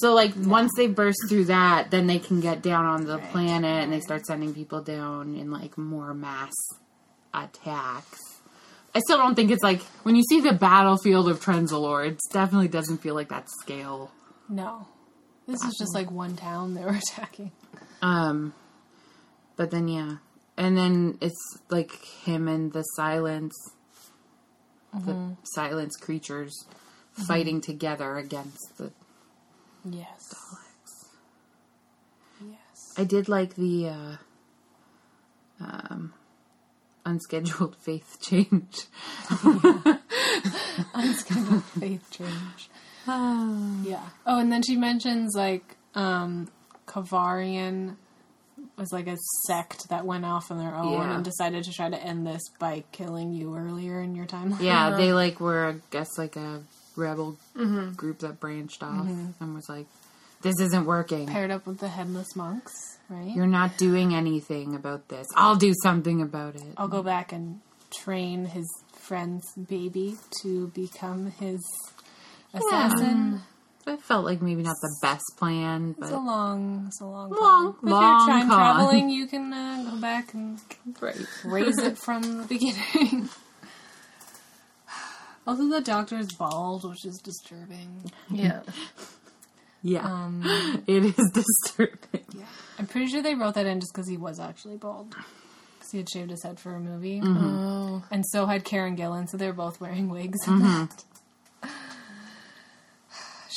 So 0.00 0.14
like 0.14 0.32
once 0.36 0.72
they 0.76 0.88
burst 0.88 1.18
through 1.28 1.44
that, 1.44 1.92
then 1.92 2.08
they 2.08 2.18
can 2.18 2.40
get 2.40 2.60
down 2.60 2.86
on 2.86 3.04
the 3.06 3.18
Right. 3.18 3.30
planet, 3.30 3.84
and 3.84 3.92
they 3.92 4.00
start 4.00 4.26
sending 4.26 4.52
people 4.52 4.80
down 4.82 5.36
in 5.36 5.52
like 5.52 5.78
more 5.78 6.12
mass 6.12 6.50
attacks. 7.32 8.18
I 8.94 8.98
still 9.00 9.18
don't 9.18 9.36
think 9.36 9.50
it's 9.52 9.62
like 9.62 9.82
when 10.02 10.16
you 10.16 10.22
see 10.28 10.40
the 10.40 10.52
battlefield 10.52 11.28
of 11.28 11.40
Trenzalore, 11.40 12.08
it 12.08 12.18
definitely 12.32 12.68
doesn't 12.68 12.98
feel 12.98 13.14
like 13.14 13.28
that 13.28 13.46
scale. 13.60 14.10
No. 14.50 14.86
This 15.46 15.62
is 15.64 15.76
just 15.78 15.94
like 15.94 16.10
one 16.10 16.36
town 16.36 16.74
they 16.74 16.82
were 16.82 16.90
attacking. 16.96 17.52
Um, 18.02 18.52
but 19.56 19.70
then 19.70 19.88
yeah, 19.88 20.16
and 20.56 20.76
then 20.76 21.18
it's 21.20 21.58
like 21.70 21.92
him 22.24 22.48
and 22.48 22.72
the 22.72 22.82
silence, 22.82 23.54
the 24.92 25.36
silence 25.54 25.96
creatures 25.96 26.66
fighting 27.26 27.60
together 27.60 28.16
against 28.16 28.76
the. 28.78 28.92
Yes. 29.84 30.34
Yes. 32.40 32.94
I 32.96 33.04
did 33.04 33.28
like 33.28 33.54
the 33.54 33.88
uh, 33.88 34.16
um, 35.60 36.12
unscheduled 37.04 37.76
faith 37.84 38.18
change. 38.20 38.86
Unscheduled 40.94 41.64
faith 41.64 42.10
change. 42.10 42.70
yeah. 43.08 44.08
Oh, 44.26 44.38
and 44.38 44.52
then 44.52 44.62
she 44.62 44.76
mentions 44.76 45.34
like 45.34 45.76
um 45.94 46.48
Kovarian 46.86 47.96
was 48.76 48.92
like 48.92 49.06
a 49.06 49.16
sect 49.46 49.88
that 49.90 50.04
went 50.06 50.24
off 50.24 50.50
on 50.50 50.58
their 50.58 50.74
own 50.74 50.92
Yeah. 50.92 51.14
and 51.14 51.24
decided 51.24 51.64
to 51.64 51.72
try 51.72 51.88
to 51.90 51.96
end 52.02 52.26
this 52.26 52.42
by 52.58 52.84
killing 52.92 53.32
you 53.32 53.54
earlier 53.56 54.00
in 54.00 54.14
your 54.14 54.26
timeline. 54.26 54.60
Yeah, 54.62 54.90
they 54.96 55.12
like 55.12 55.40
were 55.40 55.66
I 55.66 55.74
guess 55.90 56.08
like 56.18 56.36
a 56.36 56.62
rebel 56.96 57.36
group 57.96 58.18
that 58.20 58.40
branched 58.40 58.82
off 58.82 59.06
and 59.40 59.54
was 59.54 59.68
like, 59.68 59.86
"This 60.42 60.58
isn't 60.60 60.84
working. 60.86 61.26
Paired 61.26 61.50
up 61.50 61.66
with 61.66 61.78
the 61.78 61.88
headless 61.88 62.34
monks, 62.36 62.72
right? 63.08 63.34
You're 63.34 63.46
not 63.46 63.76
doing 63.78 64.14
anything 64.14 64.74
about 64.74 65.08
this. 65.08 65.26
I'll 65.36 65.56
do 65.56 65.72
something 65.82 66.20
about 66.20 66.56
it." 66.56 66.74
I'll 66.76 66.88
go 66.88 67.02
back 67.02 67.32
and 67.32 67.60
train 68.04 68.46
his 68.46 68.66
friend's 68.92 69.52
baby 69.54 70.16
to 70.42 70.68
become 70.68 71.32
his 71.32 71.60
assassin. 72.54 73.42
It 73.86 74.02
felt 74.02 74.24
like 74.24 74.42
maybe 74.42 74.62
not 74.62 74.76
the 74.82 74.94
best 75.02 75.24
plan, 75.38 75.92
but 75.98 76.06
It's 76.06 76.14
a 76.14 76.18
long, 76.18 76.84
it's 76.88 77.00
a 77.00 77.06
long, 77.06 77.30
Long, 77.30 77.72
con. 77.74 77.90
long 77.90 78.20
If 78.22 78.28
you're 78.28 78.36
time 78.38 78.48
con. 78.48 78.58
traveling, 78.58 79.10
you 79.10 79.26
can 79.26 79.52
uh, 79.52 79.90
go 79.90 79.96
back 80.00 80.34
and 80.34 80.60
right. 81.00 81.16
raise 81.44 81.78
it 81.78 81.96
from 82.04 82.22
the 82.38 82.44
beginning. 82.44 83.28
Also, 85.46 85.68
the 85.68 85.80
doctor 85.80 86.18
is 86.18 86.30
bald, 86.32 86.88
which 86.88 87.04
is 87.04 87.18
disturbing. 87.18 88.12
Yeah. 88.30 88.60
Yeah, 89.82 90.04
Um, 90.04 90.42
it 90.86 91.04
is 91.06 91.30
disturbing. 91.32 92.26
yeah, 92.34 92.44
I'm 92.78 92.86
pretty 92.86 93.06
sure 93.06 93.22
they 93.22 93.34
wrote 93.34 93.54
that 93.54 93.64
in 93.66 93.80
just 93.80 93.92
because 93.94 94.06
he 94.06 94.18
was 94.18 94.38
actually 94.38 94.76
bald. 94.76 95.10
Because 95.78 95.90
he 95.90 95.98
had 95.98 96.08
shaved 96.10 96.30
his 96.30 96.42
head 96.44 96.60
for 96.60 96.74
a 96.74 96.80
movie, 96.80 97.22
Oh. 97.24 98.04
and 98.10 98.24
so 98.26 98.44
had 98.44 98.64
Karen 98.64 98.96
Gillan, 98.96 99.28
so 99.28 99.38
they 99.38 99.46
were 99.46 99.54
both 99.54 99.80
wearing 99.80 100.10
wigs. 100.10 100.38
in 100.46 100.58
that. 100.60 101.04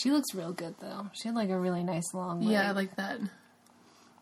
She 0.03 0.11
looks 0.11 0.35
real 0.35 0.51
good 0.51 0.75
though. 0.81 1.07
She 1.13 1.29
had 1.29 1.35
like 1.35 1.49
a 1.49 1.57
really 1.57 1.81
nice 1.83 2.13
long 2.13 2.39
wig. 2.41 2.49
Yeah, 2.49 2.67
I 2.69 2.71
like 2.73 2.93
that. 2.97 3.19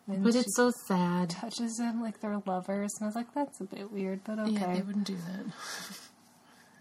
and 0.07 0.23
But 0.23 0.36
it's 0.36 0.55
so 0.55 0.71
sad. 0.88 1.32
touches 1.32 1.79
him 1.79 2.01
like 2.03 2.21
they're 2.21 2.39
lovers, 2.45 2.91
and 2.99 3.05
I 3.05 3.07
was 3.07 3.15
like, 3.15 3.34
that's 3.34 3.59
a 3.61 3.63
bit 3.63 3.91
weird, 3.91 4.23
but 4.23 4.38
okay. 4.38 4.51
Yeah, 4.51 4.73
they 4.75 4.82
wouldn't 4.82 5.07
do 5.07 5.15
that. 5.15 5.45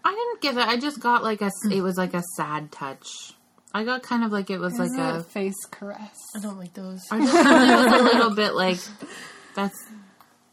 I 0.05 0.11
didn't 0.11 0.41
get 0.41 0.61
it. 0.61 0.67
I 0.67 0.79
just 0.79 0.99
got 0.99 1.23
like 1.23 1.41
a. 1.41 1.49
It 1.71 1.81
was 1.81 1.97
like 1.97 2.13
a 2.13 2.21
sad 2.37 2.71
touch. 2.71 3.07
I 3.73 3.83
got 3.85 4.03
kind 4.03 4.23
of 4.23 4.31
like 4.31 4.49
it 4.49 4.59
was 4.59 4.73
Is 4.73 4.79
like 4.79 4.91
it 4.99 5.15
a. 5.19 5.23
face 5.23 5.65
caress. 5.71 6.17
I 6.35 6.39
don't 6.39 6.59
like 6.59 6.73
those. 6.73 7.01
I 7.09 7.19
just 7.19 7.31
thought 7.33 7.69
it 7.69 7.91
was 7.91 8.01
a 8.01 8.03
little 8.03 8.35
bit 8.35 8.53
like 8.53 8.79
that's 9.55 9.77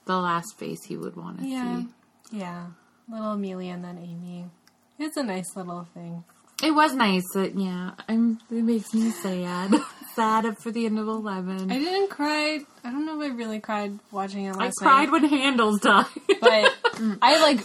the 0.06 0.16
last 0.16 0.56
face 0.58 0.84
he 0.86 0.96
would 0.96 1.16
want 1.16 1.40
to 1.40 1.46
Yeah. 1.46 1.80
see. 1.80 2.38
Yeah. 2.38 2.66
Little 3.10 3.32
Amelia 3.32 3.72
and 3.72 3.84
then 3.84 3.98
Amy. 3.98 4.46
It's 4.98 5.16
a 5.16 5.22
nice 5.22 5.56
little 5.56 5.86
thing. 5.94 6.24
It 6.62 6.72
was 6.72 6.94
nice. 6.94 7.24
That, 7.34 7.54
yeah, 7.54 7.92
I'm. 8.08 8.40
It 8.50 8.64
makes 8.64 8.92
me 8.92 9.10
sad. 9.10 9.74
sad 10.18 10.58
for 10.58 10.72
the 10.72 10.86
end 10.86 10.98
of 10.98 11.06
Eleven. 11.06 11.70
I 11.70 11.76
I, 11.76 11.78
didn't 11.78 12.10
cry. 12.10 12.58
I 12.82 12.90
don't 12.90 13.06
know 13.06 13.20
if 13.20 13.30
I 13.30 13.34
really 13.34 13.60
cried 13.60 13.98
watching 14.10 14.46
it 14.46 14.56
last 14.56 14.74
I 14.80 14.84
cried 14.84 15.04
night. 15.04 15.12
when 15.12 15.24
Handles 15.26 15.80
died. 15.80 16.06
but 16.40 16.76
I 17.22 17.40
like 17.40 17.60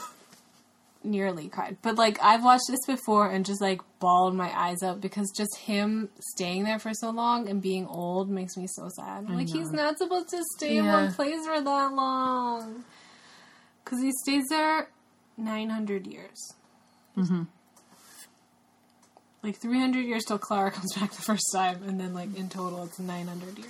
nearly 1.04 1.50
cried. 1.50 1.78
But 1.82 1.96
like 1.96 2.20
I've 2.22 2.44
watched 2.44 2.68
this 2.70 2.86
before 2.86 3.32
and 3.32 3.44
just 3.44 3.60
like 3.60 3.82
bawled 4.00 4.36
my 4.36 4.52
eyes 4.56 4.84
out 4.84 5.02
because 5.02 5.32
just 5.36 5.58
him 5.58 6.10
staying 6.20 6.66
there 6.66 6.78
for 6.78 6.94
so 6.94 7.10
long 7.10 7.50
and 7.50 7.62
being 7.62 7.88
old 7.88 8.30
makes 8.30 8.56
me 8.56 8.68
so 8.68 8.88
sad. 8.96 9.30
like 9.30 9.50
he's 9.50 9.72
not 9.72 9.98
supposed 9.98 10.30
to 10.30 10.44
stay 10.58 10.78
in 10.78 10.86
one 10.86 11.12
place 11.14 11.46
for 11.46 11.60
that 11.60 11.94
long. 11.94 12.84
Because 13.84 14.02
he 14.02 14.12
stays 14.24 14.46
there 14.50 14.88
900 15.38 16.06
years. 16.08 16.54
Mm-hmm. 17.18 17.44
Like 19.44 19.60
300 19.62 20.00
years 20.06 20.24
till 20.26 20.40
Clara 20.40 20.72
comes 20.72 20.94
back 20.96 21.12
the 21.12 21.22
first 21.22 21.44
time, 21.54 21.84
and 21.86 22.00
then 22.00 22.14
like 22.14 22.34
in 22.36 22.48
total 22.50 22.84
it's 22.86 22.98
900 22.98 23.58
years. 23.60 23.70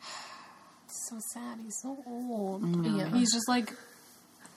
so 0.86 1.16
sad. 1.34 1.58
He's 1.62 1.76
so 1.82 1.98
old. 2.06 2.62
Mm. 2.62 2.98
Yeah. 2.98 3.16
He's 3.16 3.32
just 3.32 3.48
like 3.48 3.72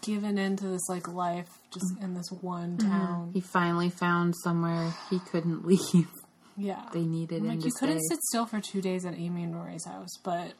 given 0.01 0.37
into 0.37 0.67
this 0.67 0.87
like 0.87 1.07
life 1.07 1.49
just 1.73 1.91
in 2.01 2.13
this 2.13 2.31
one 2.41 2.77
mm-hmm. 2.77 2.89
town. 2.89 3.31
he 3.33 3.41
finally 3.41 3.89
found 3.89 4.35
somewhere 4.43 4.93
he 5.09 5.19
couldn't 5.19 5.65
leave. 5.67 6.07
Yeah. 6.55 6.83
They 6.93 7.01
needed 7.01 7.37
I'm 7.37 7.45
him 7.45 7.49
like 7.49 7.59
to 7.61 7.65
you 7.65 7.71
couldn't 7.79 7.99
stay. 8.01 8.15
sit 8.15 8.21
still 8.23 8.45
for 8.45 8.61
two 8.61 8.81
days 8.81 9.05
at 9.05 9.15
Amy 9.15 9.43
and 9.43 9.55
Rory's 9.55 9.85
house, 9.85 10.15
but 10.23 10.53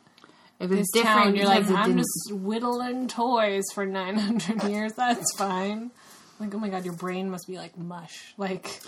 It 0.59 0.69
was 0.69 0.79
this 0.79 0.91
different 0.91 1.17
town, 1.17 1.35
you're 1.35 1.45
like, 1.45 1.59
because 1.59 1.71
it 1.71 1.77
I'm 1.77 1.85
didn't. 1.91 1.99
just 1.99 2.31
whittling 2.41 3.07
toys 3.07 3.63
for 3.73 3.85
900 3.85 4.63
years. 4.63 4.93
That's 4.93 5.31
fine. 5.37 5.91
Like, 6.39 6.53
oh 6.53 6.59
my 6.59 6.69
god, 6.69 6.83
your 6.85 6.93
brain 6.95 7.29
must 7.29 7.47
be 7.47 7.57
like 7.57 7.77
mush. 7.77 8.33
Like, 8.37 8.81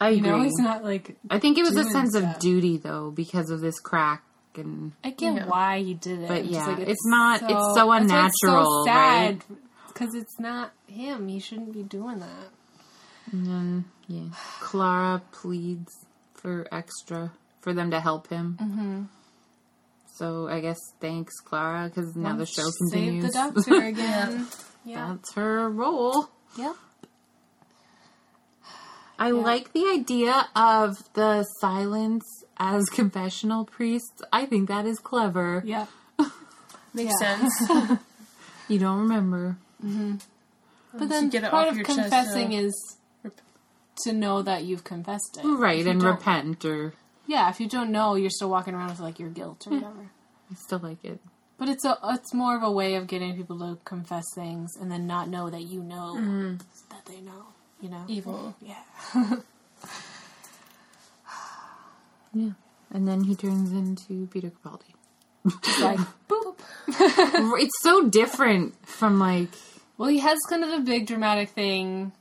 I 0.00 0.10
you 0.10 0.18
agree. 0.18 0.30
know, 0.30 0.42
he's 0.42 0.58
not 0.58 0.84
like. 0.84 1.16
I 1.30 1.38
think 1.38 1.58
it 1.58 1.62
was 1.62 1.76
a 1.76 1.82
doing 1.82 1.92
sense 1.92 2.14
of 2.14 2.38
duty 2.38 2.76
though 2.76 3.10
because 3.10 3.50
of 3.50 3.60
this 3.60 3.80
crack 3.80 4.22
and 4.54 4.92
I 5.04 5.10
get 5.10 5.34
Yeah. 5.34 5.46
why 5.46 5.80
he 5.80 5.94
did 5.94 6.20
it. 6.20 6.28
But 6.28 6.40
Just, 6.42 6.50
yeah, 6.52 6.66
like, 6.66 6.78
it's 6.88 7.06
not- 7.06 7.42
it's 7.42 7.50
so 7.52 7.74
that's 7.74 7.86
why 7.86 7.98
unnatural, 7.98 8.84
right? 8.86 9.38
Because 9.88 10.14
it's 10.14 10.38
not 10.38 10.72
him. 10.86 11.28
He 11.28 11.40
shouldn't 11.40 11.72
be 11.72 11.82
doing 11.82 12.20
that. 12.20 12.50
And 13.32 13.46
then, 13.46 13.84
yeah, 14.06 14.28
Clara 14.60 15.20
pleads 15.32 15.92
for 16.34 16.66
extra 16.72 17.32
for 17.60 17.72
them 17.74 17.90
to 17.90 18.00
help 18.00 18.28
him. 18.30 18.56
Mm-hmm. 18.60 19.02
So 20.14 20.48
I 20.48 20.60
guess 20.60 20.78
thanks, 21.00 21.34
Clara, 21.40 21.88
because 21.88 22.16
now 22.16 22.36
the 22.36 22.46
show 22.46 22.62
continues. 22.90 23.32
Save 23.32 23.32
continues. 23.34 23.64
the 23.64 23.70
doctor 23.72 23.86
again. 23.86 24.46
yeah. 24.84 25.08
That's 25.10 25.34
her 25.34 25.68
role. 25.68 26.28
Yep. 26.56 26.74
I 29.18 29.30
like 29.32 29.72
the 29.72 29.84
idea 29.86 30.48
of 30.54 30.96
the 31.14 31.42
silence 31.60 32.24
as 32.56 32.84
confessional 32.92 33.64
priests. 33.64 34.22
I 34.32 34.46
think 34.46 34.68
that 34.68 34.86
is 34.86 34.98
clever. 34.98 35.62
Yep. 35.66 35.88
Makes 36.94 37.12
Yeah. 37.20 37.36
sense. 37.36 37.98
You 38.68 38.78
don't 38.78 39.00
remember. 39.00 39.56
But 40.92 41.08
then 41.08 41.30
get 41.30 41.50
part 41.50 41.68
of 41.68 41.82
confessing 41.84 42.54
uh, 42.54 42.58
is 42.58 42.96
to 44.04 44.12
know 44.12 44.42
that 44.42 44.64
you've 44.64 44.84
confessed 44.84 45.38
it. 45.42 45.46
Right, 45.46 45.86
and 45.86 46.02
repent, 46.02 46.66
or 46.66 46.92
Yeah, 47.26 47.48
if 47.48 47.60
you 47.60 47.66
don't 47.66 47.90
know, 47.90 48.14
you're 48.14 48.28
still 48.28 48.50
walking 48.50 48.74
around 48.74 48.90
with 48.90 49.00
like 49.00 49.18
your 49.18 49.30
guilt 49.30 49.66
or 49.66 49.70
whatever. 49.70 50.10
I 50.50 50.54
still 50.54 50.80
like 50.80 51.02
it. 51.02 51.18
But 51.58 51.68
it's 51.68 51.84
a 51.84 51.98
it's 52.04 52.32
more 52.32 52.56
of 52.56 52.62
a 52.62 52.70
way 52.70 52.94
of 52.94 53.06
getting 53.08 53.36
people 53.36 53.58
to 53.58 53.78
confess 53.84 54.24
things 54.34 54.76
and 54.80 54.90
then 54.90 55.06
not 55.06 55.28
know 55.28 55.50
that 55.50 55.62
you 55.62 55.82
know 55.82 56.14
Mm-hmm. 56.16 56.56
that 56.90 57.04
they 57.06 57.20
know. 57.20 57.46
you 57.80 57.88
know, 57.90 58.04
Evil. 58.08 58.54
Yeah. 58.60 58.82
Yeah. 62.34 62.50
And 62.92 63.06
then 63.08 63.24
he 63.24 63.34
turns 63.34 63.72
into 63.72 64.26
Peter 64.28 64.50
Capaldi. 64.50 64.94
Just 65.62 65.80
like 65.80 65.98
boop. 66.28 66.56
it's 66.88 67.80
so 67.82 68.08
different 68.08 68.74
from 68.86 69.18
like 69.18 69.48
Well, 69.96 70.08
he 70.10 70.18
has 70.18 70.38
kind 70.48 70.62
of 70.64 70.70
a 70.70 70.80
big 70.80 71.06
dramatic 71.06 71.50
thing, 71.50 72.12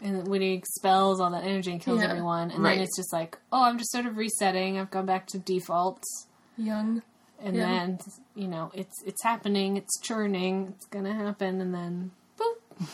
and 0.00 0.26
when 0.28 0.40
he 0.42 0.52
expels 0.52 1.20
all 1.20 1.30
that 1.30 1.44
energy 1.44 1.72
and 1.72 1.80
kills 1.80 2.00
Yeah. 2.00 2.10
everyone, 2.10 2.50
and 2.52 2.62
Right. 2.62 2.74
then 2.76 2.84
it's 2.84 2.96
just 2.96 3.12
like, 3.12 3.36
oh, 3.52 3.62
I'm 3.64 3.78
just 3.78 3.90
sort 3.90 4.06
of 4.06 4.16
resetting. 4.16 4.78
I've 4.78 4.90
gone 4.90 5.06
back 5.06 5.26
to 5.28 5.38
defaults, 5.38 6.26
Young. 6.56 7.02
And 7.42 7.56
Yeah. 7.56 7.66
then 7.66 7.98
you 8.34 8.48
know, 8.48 8.70
it's 8.74 9.02
it's 9.04 9.22
happening, 9.22 9.76
it's 9.76 9.98
churning, 10.00 10.72
it's 10.76 10.86
gonna 10.86 11.14
happen, 11.14 11.60
and 11.60 11.74
then 11.74 12.10
boop, 12.38 12.88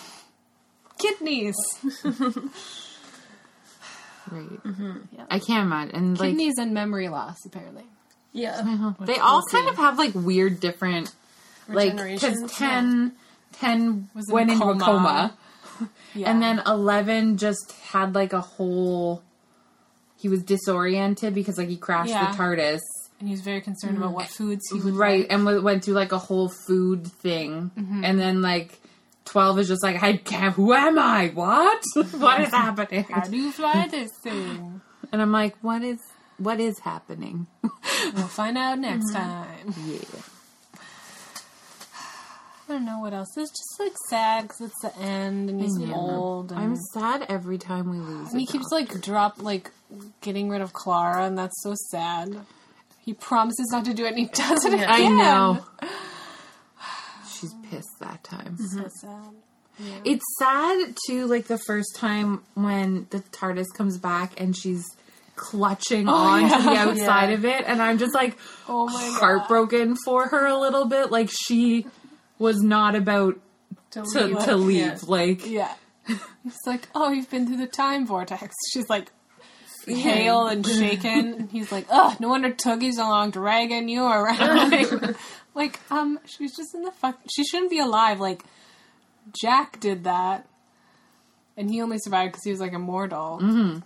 kidneys, 0.99 1.57
right. 4.31 4.63
Mm-hmm. 4.65 4.93
Yeah. 5.13 5.25
I 5.31 5.39
can't 5.39 5.67
imagine. 5.67 5.95
And 5.95 6.19
like 6.19 6.31
kidneys, 6.31 6.59
and 6.59 6.75
memory 6.75 7.09
loss 7.09 7.37
apparently. 7.47 7.85
Yeah. 8.33 8.61
they 9.01 9.17
all 9.19 9.37
we'll 9.37 9.43
kind 9.51 9.65
see. 9.65 9.69
of 9.71 9.77
have 9.77 9.99
like 9.99 10.15
weird 10.15 10.61
different 10.61 11.15
like 11.69 11.97
because 11.97 12.21
Regenerations, 12.43 12.57
10, 12.59 13.13
10 13.53 14.11
Was 14.15 14.29
in 14.29 14.35
went 14.35 14.51
a 14.51 14.53
into 14.55 14.65
a 14.67 14.79
coma. 14.79 15.35
coma 15.79 15.91
Yeah. 16.15 16.31
and 16.31 16.43
then 16.43 16.63
11 16.67 17.39
just 17.39 17.73
had 17.91 18.15
like 18.15 18.33
a 18.33 18.41
whole 18.41 19.23
he 20.19 20.29
was 20.29 20.43
disoriented 20.43 21.35
because 21.35 21.57
like 21.59 21.69
he 21.69 21.77
crashed 21.77 22.11
Yeah. 22.11 22.31
the 22.33 22.37
tardis 22.37 22.81
and 23.19 23.29
he 23.29 23.33
was 23.33 23.41
very 23.41 23.61
concerned 23.61 23.97
about 23.97 24.13
what 24.13 24.27
mm. 24.27 24.37
foods 24.37 24.63
he 24.73 24.81
would 24.81 24.95
right 24.95 25.21
like. 25.21 25.33
and 25.33 25.45
w- 25.45 25.63
went 25.63 25.85
through 25.85 25.95
like 25.95 26.13
a 26.13 26.19
whole 26.19 26.49
food 26.49 27.07
thing 27.07 27.71
mm-hmm. 27.77 28.05
and 28.05 28.19
then 28.19 28.43
like 28.43 28.81
12 29.25 29.61
is 29.61 29.69
just 29.69 29.83
like 29.83 30.03
i 30.03 30.17
can't 30.17 30.55
who 30.55 30.73
am 30.73 30.99
i 30.99 31.29
what 31.29 31.83
what 32.13 32.41
is 32.41 32.51
happening 32.51 33.05
How 33.05 33.23
do 33.23 33.37
you 33.37 33.53
fly 33.53 33.89
this 33.91 34.11
thing? 34.23 34.81
and 35.13 35.23
i'm 35.23 35.33
like 35.33 35.57
what 35.63 35.83
is 35.83 36.01
what 36.39 36.61
is 36.61 36.79
happening 36.81 37.47
We'll 38.15 38.29
find 38.29 38.57
out 38.57 38.79
next 38.79 39.13
mm-hmm. 39.13 39.17
time. 39.17 39.75
yeah 39.87 40.23
I 42.69 42.73
don't 42.75 42.85
know 42.85 42.99
what 43.01 43.15
else. 43.15 43.35
It's 43.35 43.51
just 43.51 43.81
like 43.81 43.95
sad 44.11 44.43
because 44.43 44.61
it's 44.61 44.83
the 44.83 44.95
end 45.03 45.49
and 45.49 45.59
he's 45.59 45.79
Yeah. 45.79 45.95
old. 45.95 46.53
And, 46.53 46.61
i'm 46.61 46.77
sad 46.93 47.25
every 47.29 47.57
time 47.57 47.89
we 47.89 47.97
lose 47.97 48.31
and 48.31 48.39
he 48.39 48.47
keeps 48.47 48.67
like 48.71 49.01
drop 49.01 49.43
like 49.43 49.71
getting 50.21 50.51
rid 50.51 50.61
of 50.61 50.75
Clara, 50.75 51.25
and 51.25 51.39
that's 51.39 51.63
so 51.63 51.75
sad. 51.91 52.37
He 53.09 53.15
promises 53.15 53.69
not 53.73 53.87
to 53.87 53.95
do 53.95 54.05
it, 54.05 54.09
and 54.09 54.19
he 54.19 54.27
does 54.35 54.67
it 54.67 54.75
again. 54.75 54.87
i 54.87 55.09
know 55.09 55.65
she's 57.33 57.55
pissed 57.71 57.99
that 58.01 58.23
time 58.23 58.59
So 58.59 58.81
mm-hmm. 58.81 58.89
sad. 58.89 60.03
It's 60.05 60.25
sad 60.39 60.95
too, 61.07 61.27
like 61.27 61.47
the 61.47 61.57
first 61.67 61.97
time 61.97 62.43
when 62.55 63.07
the 63.09 63.21
TARDIS 63.21 63.69
comes 63.75 63.97
back 63.97 64.39
and 64.39 64.55
she's 64.55 64.85
clutching 65.37 66.07
oh, 66.07 66.13
on 66.13 66.43
to 66.51 66.63
the 66.65 66.71
outside 66.85 67.31
Yeah. 67.31 67.35
of 67.37 67.45
it, 67.47 67.65
and 67.67 67.81
I'm 67.81 67.97
just 67.97 68.13
like 68.15 68.37
Oh 68.69 68.87
my 68.89 68.93
god. 68.93 69.21
heartbroken 69.21 69.97
for 70.05 70.27
her 70.29 70.45
a 70.47 70.59
little 70.59 70.85
bit. 70.85 71.11
Like 71.11 71.31
she 71.47 71.87
was 72.39 72.61
not 72.61 72.95
about 72.95 73.41
To, 73.93 74.03
to, 74.03 74.25
leave. 74.27 74.45
to 74.45 74.57
leave. 74.57 74.87
Yeah. 74.87 74.95
Like 75.07 75.47
Yeah. 75.47 75.75
He's 76.45 76.57
like, 76.67 76.89
oh, 76.95 77.11
you've 77.11 77.31
been 77.31 77.47
through 77.47 77.57
the 77.59 77.67
time 77.67 78.07
vortex. 78.07 78.55
She's 78.73 78.89
like, 78.91 79.13
pale 79.89 80.47
and 80.47 80.67
shaken. 80.67 81.35
And 81.35 81.51
he's 81.51 81.71
like, 81.73 81.87
ugh, 81.91 82.19
no 82.21 82.29
wonder 82.29 82.51
Toogie's 82.51 82.99
along 82.99 83.31
dragging 83.33 83.89
you 83.89 84.05
around. 84.05 84.71
like, 84.71 85.17
like, 85.55 85.81
um, 85.91 86.19
she's 86.27 86.57
just 86.57 86.75
in 86.75 86.83
the 86.83 86.91
fuck. 86.93 87.19
She 87.35 87.45
shouldn't 87.45 87.71
be 87.71 87.79
alive. 87.81 88.21
Like, 88.21 88.45
Jack 89.41 89.81
did 89.81 90.05
that. 90.05 90.47
And 91.57 91.69
he 91.71 91.83
only 91.83 91.99
survived 91.99 92.33
because 92.33 92.45
he 92.45 92.51
was 92.53 92.61
like 92.61 92.73
immortal. 92.73 93.41
Mm-hmm. 93.43 93.81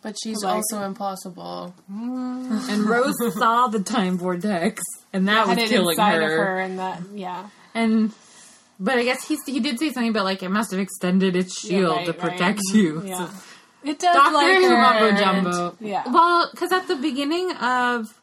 But 0.00 0.16
she's 0.22 0.42
Like- 0.42 0.54
also 0.56 0.82
impossible. 0.82 1.74
Mm. 1.92 2.68
and 2.70 2.86
Rose 2.88 3.14
saw 3.34 3.68
the 3.68 3.80
time 3.80 4.18
vortex, 4.18 4.82
and 5.12 5.28
that 5.28 5.46
was 5.46 5.56
killing 5.68 5.90
inside 5.90 6.14
her. 6.16 6.22
of 6.22 6.30
her, 6.30 6.58
and 6.58 6.78
that, 6.80 7.02
yeah. 7.14 7.48
And 7.74 8.12
but 8.80 8.96
I 8.98 9.04
guess 9.04 9.28
he 9.28 9.36
he 9.46 9.60
did 9.60 9.78
say 9.78 9.92
something 9.92 10.10
about 10.10 10.24
like 10.24 10.42
it 10.42 10.48
must 10.48 10.72
have 10.72 10.80
extended 10.80 11.36
its 11.36 11.62
Yeah, 11.64 11.70
shield 11.78 11.96
right, 11.98 12.06
to 12.06 12.12
right. 12.12 12.20
protect 12.20 12.60
you. 12.72 12.94
Mm, 13.02 13.08
yeah. 13.10 13.28
So- 13.28 13.34
It 13.84 13.98
does 13.98 14.14
Doctor 14.14 14.32
like 14.32 14.60
mumbo 14.60 15.16
jumbo. 15.18 15.76
Yeah. 15.80 16.04
Well, 16.06 16.48
because 16.50 16.72
at 16.72 16.88
the 16.88 16.96
beginning 16.96 17.50
of 17.56 18.18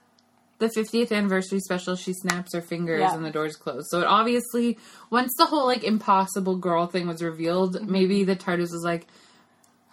the 0.60 0.68
50th 0.68 1.12
anniversary 1.12 1.60
special, 1.60 1.96
she 1.96 2.14
snaps 2.14 2.54
her 2.54 2.62
fingers 2.62 3.00
Yeah. 3.00 3.16
and 3.16 3.26
the 3.26 3.32
doors 3.32 3.56
close. 3.56 3.90
So 3.90 4.02
it 4.02 4.06
obviously, 4.08 4.78
once 5.10 5.34
the 5.38 5.46
whole 5.46 5.66
like 5.66 5.84
impossible 5.84 6.58
girl 6.58 6.88
thing 6.88 7.08
was 7.08 7.22
revealed, 7.22 7.76
mm-hmm. 7.76 7.92
maybe 7.92 8.24
the 8.24 8.36
TARDIS 8.36 8.72
was 8.72 8.84
like 8.84 9.08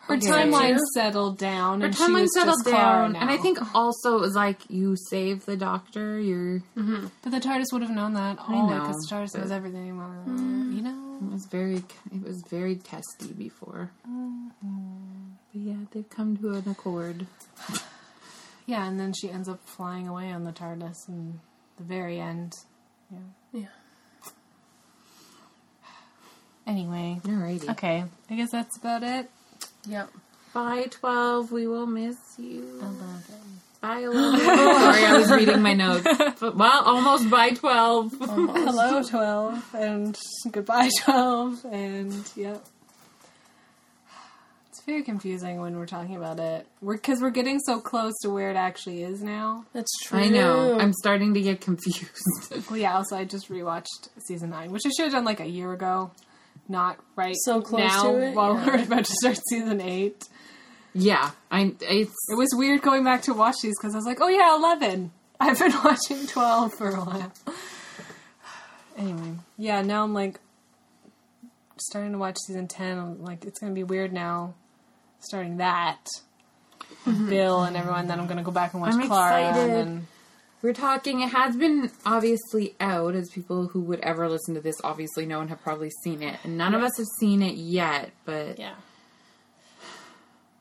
Her 0.07 0.17
timeline 0.17 0.79
settled 0.95 1.37
down, 1.39 1.81
her 1.81 1.89
timeline 1.89 2.29
settled 2.29 2.65
down, 2.65 3.13
now. 3.13 3.21
and 3.21 3.31
I 3.31 3.37
think 3.39 3.59
also 3.75 4.17
it 4.17 4.21
was 4.21 4.35
like 4.35 4.59
you 4.71 4.95
save 5.11 5.45
the 5.47 5.57
doctor, 5.57 6.21
you're. 6.21 6.61
Mm-hmm. 6.77 7.07
but 7.23 7.33
the 7.33 7.41
TARDIS 7.41 7.73
would 7.73 7.83
have 7.83 7.91
known 7.91 8.15
that. 8.15 8.39
I 8.41 8.55
know, 8.55 8.81
because 8.81 8.97
the 9.09 9.15
TARDIS 9.15 9.37
knows 9.37 9.51
everything. 9.51 9.97
Mm. 9.97 10.77
You 10.77 10.83
know, 10.83 11.19
It 11.23 11.33
was 11.33 11.47
very, 11.51 11.83
it 12.15 12.23
was 12.23 12.43
very 12.49 12.77
testy 12.77 13.33
before. 13.33 13.91
Mm-hmm. 14.09 15.31
But 15.53 15.61
yeah, 15.61 15.77
they've 15.91 16.09
come 16.09 16.37
to 16.37 16.55
an 16.55 16.69
accord. 16.71 17.27
yeah. 18.67 18.87
And 18.87 19.01
then 19.01 19.13
she 19.13 19.29
ends 19.31 19.49
up 19.49 19.61
flying 19.67 20.07
away 20.07 20.31
on 20.31 20.45
the 20.45 20.53
TARDIS, 20.53 21.09
and 21.09 21.41
the 21.79 21.85
very 21.85 22.21
end. 22.21 22.53
Yeah. 23.11 23.19
Yeah. 23.53 23.67
Anyway, 26.67 27.21
Alrighty. 27.25 27.71
okay. 27.71 28.05
I 28.29 28.35
guess 28.35 28.51
that's 28.51 28.77
about 28.79 29.03
it. 29.05 29.31
Yep. 29.89 30.11
Bye, 30.53 30.87
12. 30.91 31.53
We 31.53 31.67
will 31.67 31.87
miss 31.87 32.17
you. 32.39 32.63
Eleven. 32.81 33.23
Bye, 33.81 33.99
11. 34.01 34.41
Sorry, 34.41 35.05
I 35.05 35.19
was 35.19 35.31
reading 35.31 35.63
my 35.63 35.75
notes. 35.75 36.03
But, 36.41 36.57
well, 36.57 36.83
almost 36.85 37.29
by 37.31 37.51
12. 37.51 38.13
Hello, 38.21 39.03
twelve, 39.03 39.75
and 39.75 40.19
goodbye, 40.51 40.89
twelve, 41.05 41.65
and 41.71 42.15
yep. 42.35 42.65
It's 44.71 44.83
very 44.87 45.03
confusing 45.03 45.61
when 45.61 45.77
we're 45.77 45.87
talking 45.87 46.17
about 46.17 46.39
it. 46.41 46.67
We're 46.81 46.97
because 46.97 47.21
we're 47.21 47.31
getting 47.31 47.59
so 47.61 47.79
close 47.81 48.15
to 48.23 48.31
where 48.31 48.51
it 48.51 48.57
actually 48.57 49.03
is 49.03 49.23
now. 49.23 49.65
That's 49.73 49.91
true. 50.05 50.19
I 50.21 50.29
know. 50.29 50.79
I'm 50.79 50.93
starting 50.95 51.35
to 51.35 51.41
get 51.43 51.61
confused. 51.69 52.11
Well, 52.71 52.79
yeah. 52.79 52.97
Also, 52.97 53.17
I 53.17 53.25
just 53.25 53.49
rewatched 53.51 54.09
season 54.27 54.51
nine, 54.51 54.71
which 54.73 54.83
I 54.87 54.91
should 54.97 55.05
have 55.05 55.13
done 55.13 55.25
like 55.25 55.41
a 55.41 55.47
year 55.49 55.73
ago, 55.73 56.11
not 56.69 56.99
right 57.17 57.35
So 57.45 57.61
close 57.61 57.81
now 57.81 58.03
to 58.13 58.27
it, 58.29 58.35
while 58.35 58.55
yeah. 58.55 58.67
we're 58.67 58.83
about 58.83 59.05
to 59.05 59.13
start 59.21 59.39
season 59.49 59.81
eight. 59.81 60.25
yeah, 60.95 61.31
I. 61.51 61.75
It's 61.81 62.15
It 62.29 62.37
was 62.37 62.49
weird 62.55 62.83
going 62.83 63.05
back 63.05 63.23
to 63.23 63.35
watch 63.35 63.57
these 63.63 63.75
because 63.79 63.95
I 63.95 63.99
was 63.99 64.07
like, 64.07 64.19
oh 64.21 64.29
yeah, 64.29 64.57
eleven. 64.57 65.13
I've 65.41 65.59
been 65.59 65.73
watching 65.85 66.27
twelve 66.27 66.73
for 66.75 66.89
a 66.91 67.01
while. 67.05 67.33
Anyway, 68.99 69.35
yeah. 69.59 69.83
Now 69.83 70.05
I'm 70.05 70.15
like 70.15 70.41
starting 71.77 72.13
to 72.13 72.19
watch 72.19 72.39
season 72.47 72.67
ten. 72.67 72.99
I'm 72.99 73.23
like, 73.23 73.45
it's 73.45 73.59
gonna 73.61 73.75
be 73.75 73.85
weird 73.85 74.11
now, 74.11 74.55
starting 75.21 75.59
that. 75.59 75.99
with 77.05 77.15
mm-hmm. 77.15 77.29
Bill 77.29 77.63
and 77.65 77.77
everyone. 77.77 78.07
Then 78.07 78.19
I'm 78.19 78.27
gonna 78.27 78.43
go 78.43 78.51
back 78.53 78.73
and 78.73 78.81
watch 78.81 78.95
I'm 78.95 79.07
Clara. 79.07 79.49
excited. 79.51 79.71
And 79.71 79.99
then, 79.99 80.07
we're 80.67 80.73
talking. 80.73 81.21
It 81.21 81.29
has 81.29 81.57
been 81.57 81.93
obviously 82.05 82.75
out, 82.81 83.15
as 83.15 83.31
people 83.31 83.69
who 83.69 83.81
would 83.83 84.01
ever 84.01 84.29
listen 84.29 84.55
to 84.57 84.61
this 84.61 84.75
obviously 84.83 85.25
know 85.25 85.41
and 85.41 85.49
have 85.49 85.63
probably 85.63 85.91
seen 86.03 86.23
it. 86.23 86.39
And 86.43 86.59
none 86.59 86.75
of 86.75 86.83
us 86.83 86.97
have 86.97 87.07
seen 87.21 87.41
it 87.41 87.55
yet, 87.55 88.11
but 88.25 88.59
yeah. 88.59 88.75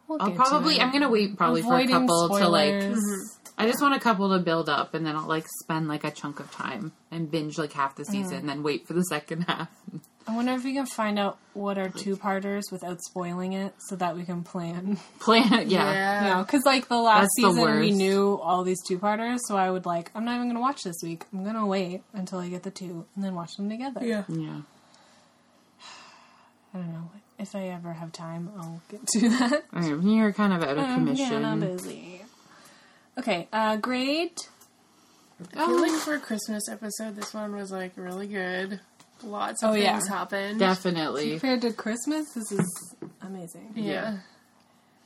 We'll 0.08 0.22
I'll 0.22 0.30
to 0.30 0.36
probably. 0.36 0.80
I'm 0.80 0.92
gonna 0.92 1.10
wait 1.10 1.36
probably 1.36 1.62
Avoiding 1.62 1.90
for 1.90 1.96
a 1.96 2.00
couple 2.02 2.38
to 2.38 2.48
like. 2.48 2.70
spoilers. 2.82 3.00
Mhm. 3.00 3.35
I 3.58 3.68
just 3.68 3.82
want 3.82 3.96
a 3.96 4.00
couple 4.00 4.30
to 4.32 4.40
build 4.40 4.68
up, 4.68 4.94
and 4.94 5.06
then 5.06 5.16
I'll 5.16 5.28
like 5.28 5.46
spend 5.62 5.88
like 5.88 6.04
a 6.04 6.12
chunk 6.12 6.40
of 6.40 6.52
time 6.52 6.92
and 7.12 7.32
binge 7.32 7.58
like 7.58 7.72
half 7.74 7.96
the 7.96 8.04
season, 8.06 8.38
and 8.40 8.50
then 8.50 8.64
wait 8.64 8.86
for 8.88 8.94
the 8.94 9.04
second 9.04 9.42
half. 9.48 9.70
I 10.28 10.36
wonder 10.36 10.54
if 10.54 10.64
we 10.64 10.74
can 10.74 10.88
find 10.88 11.20
out 11.20 11.38
what 11.54 11.78
are 11.78 11.88
two 11.88 12.18
parters 12.18 12.66
without 12.72 13.00
spoiling 13.02 13.54
it, 13.54 13.74
so 13.88 13.96
that 13.96 14.16
we 14.16 14.24
can 14.24 14.44
plan. 14.44 14.98
Plan, 15.20 15.70
yeah. 15.70 15.92
Yeah. 15.92 16.24
You 16.28 16.34
know, 16.34 16.44
because 16.44 16.66
like 16.66 16.88
the 16.90 16.98
last 16.98 17.30
That's 17.38 17.54
the 17.54 17.54
season, 17.54 17.80
we 17.80 17.92
knew 17.92 18.40
all 18.42 18.64
these 18.64 18.82
two 18.88 18.98
parters, 18.98 19.40
so 19.48 19.56
I 19.56 19.70
would 19.70 19.86
like, 19.86 20.10
I'm 20.16 20.26
not 20.26 20.36
even 20.36 20.48
going 20.48 20.56
to 20.56 20.62
watch 20.62 20.82
this 20.84 20.98
week. 21.04 21.24
I'm 21.32 21.44
going 21.44 21.56
to 21.56 21.66
wait 21.66 22.02
until 22.14 22.40
I 22.40 22.50
get 22.50 22.64
the 22.64 22.72
two 22.72 23.06
and 23.16 23.24
then 23.24 23.36
watch 23.36 23.56
them 23.56 23.70
together. 23.70 24.04
Yeah. 24.04 24.24
yeah. 24.28 24.62
I 26.74 26.78
don't 26.80 26.92
know. 26.92 27.12
If 27.38 27.54
I 27.56 27.68
ever 27.68 27.94
have 27.94 28.12
time, 28.12 28.50
I'll 28.58 28.82
get 28.90 29.06
to 29.08 29.30
that. 29.30 29.64
All 29.74 29.82
right, 29.82 30.04
you're 30.04 30.34
kind 30.34 30.54
of 30.54 30.64
out 30.64 30.78
of 30.78 30.86
I'm 30.86 30.96
commission. 31.06 31.30
kinda 31.30 31.56
busy. 31.68 32.15
Okay, 33.18 33.48
uh, 33.54 33.78
grade. 33.78 34.32
I 35.56 35.66
feel 35.66 35.82
like 35.82 35.92
for 36.02 36.16
a 36.16 36.20
Christmas 36.20 36.70
episode, 36.70 37.16
this 37.16 37.34
one 37.34 37.56
was 37.56 37.72
like 37.72 37.94
really 37.96 38.28
good. 38.28 38.80
Lots 39.24 39.64
of 39.64 39.72
Oh, 39.72 39.74
yeah. 39.74 39.94
things 39.94 40.08
happened. 40.08 40.60
Definitely. 40.60 41.32
Compared 41.32 41.62
to 41.62 41.74
Christmas, 41.74 42.26
this 42.34 42.52
is 42.52 42.96
amazing. 43.22 43.72
Yeah. 43.76 44.18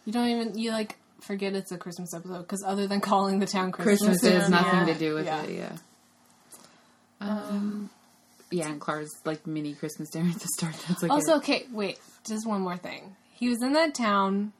You 0.06 0.14
don't 0.14 0.27
even, 0.27 0.57
you 0.57 0.72
like, 0.72 0.98
forget 1.22 1.53
it's 1.53 1.72
a 1.72 1.77
Christmas 1.77 2.14
episode, 2.15 2.40
because 2.40 2.64
other 2.65 2.88
than 2.88 3.02
calling 3.02 3.40
the 3.40 3.45
town 3.45 3.72
Christmas, 3.72 4.19
Christmas 4.19 4.23
Yeah. 4.34 4.40
has 4.40 4.49
nothing 4.49 4.88
Yeah. 4.88 4.94
to 4.94 4.99
do 4.99 5.14
with 5.15 5.26
Yeah. 5.26 5.41
it, 5.44 5.49
yeah. 5.57 5.77
Um, 7.22 7.90
yeah, 8.52 8.69
and 8.69 8.80
Clara's 8.81 9.14
like 9.26 9.45
mini 9.45 9.73
Christmas 9.73 10.10
dinner 10.10 10.30
at 10.30 10.40
the 10.40 10.48
start. 10.57 10.76
That's 10.88 11.03
like 11.03 11.11
Also, 11.11 11.34
a- 11.34 11.38
okay, 11.38 11.65
wait, 11.72 11.99
just 12.27 12.48
one 12.48 12.61
more 12.61 12.77
thing. 12.77 13.15
he 13.34 13.49
was 13.49 13.61
in 13.61 13.73
that 13.73 13.94
town 13.94 14.53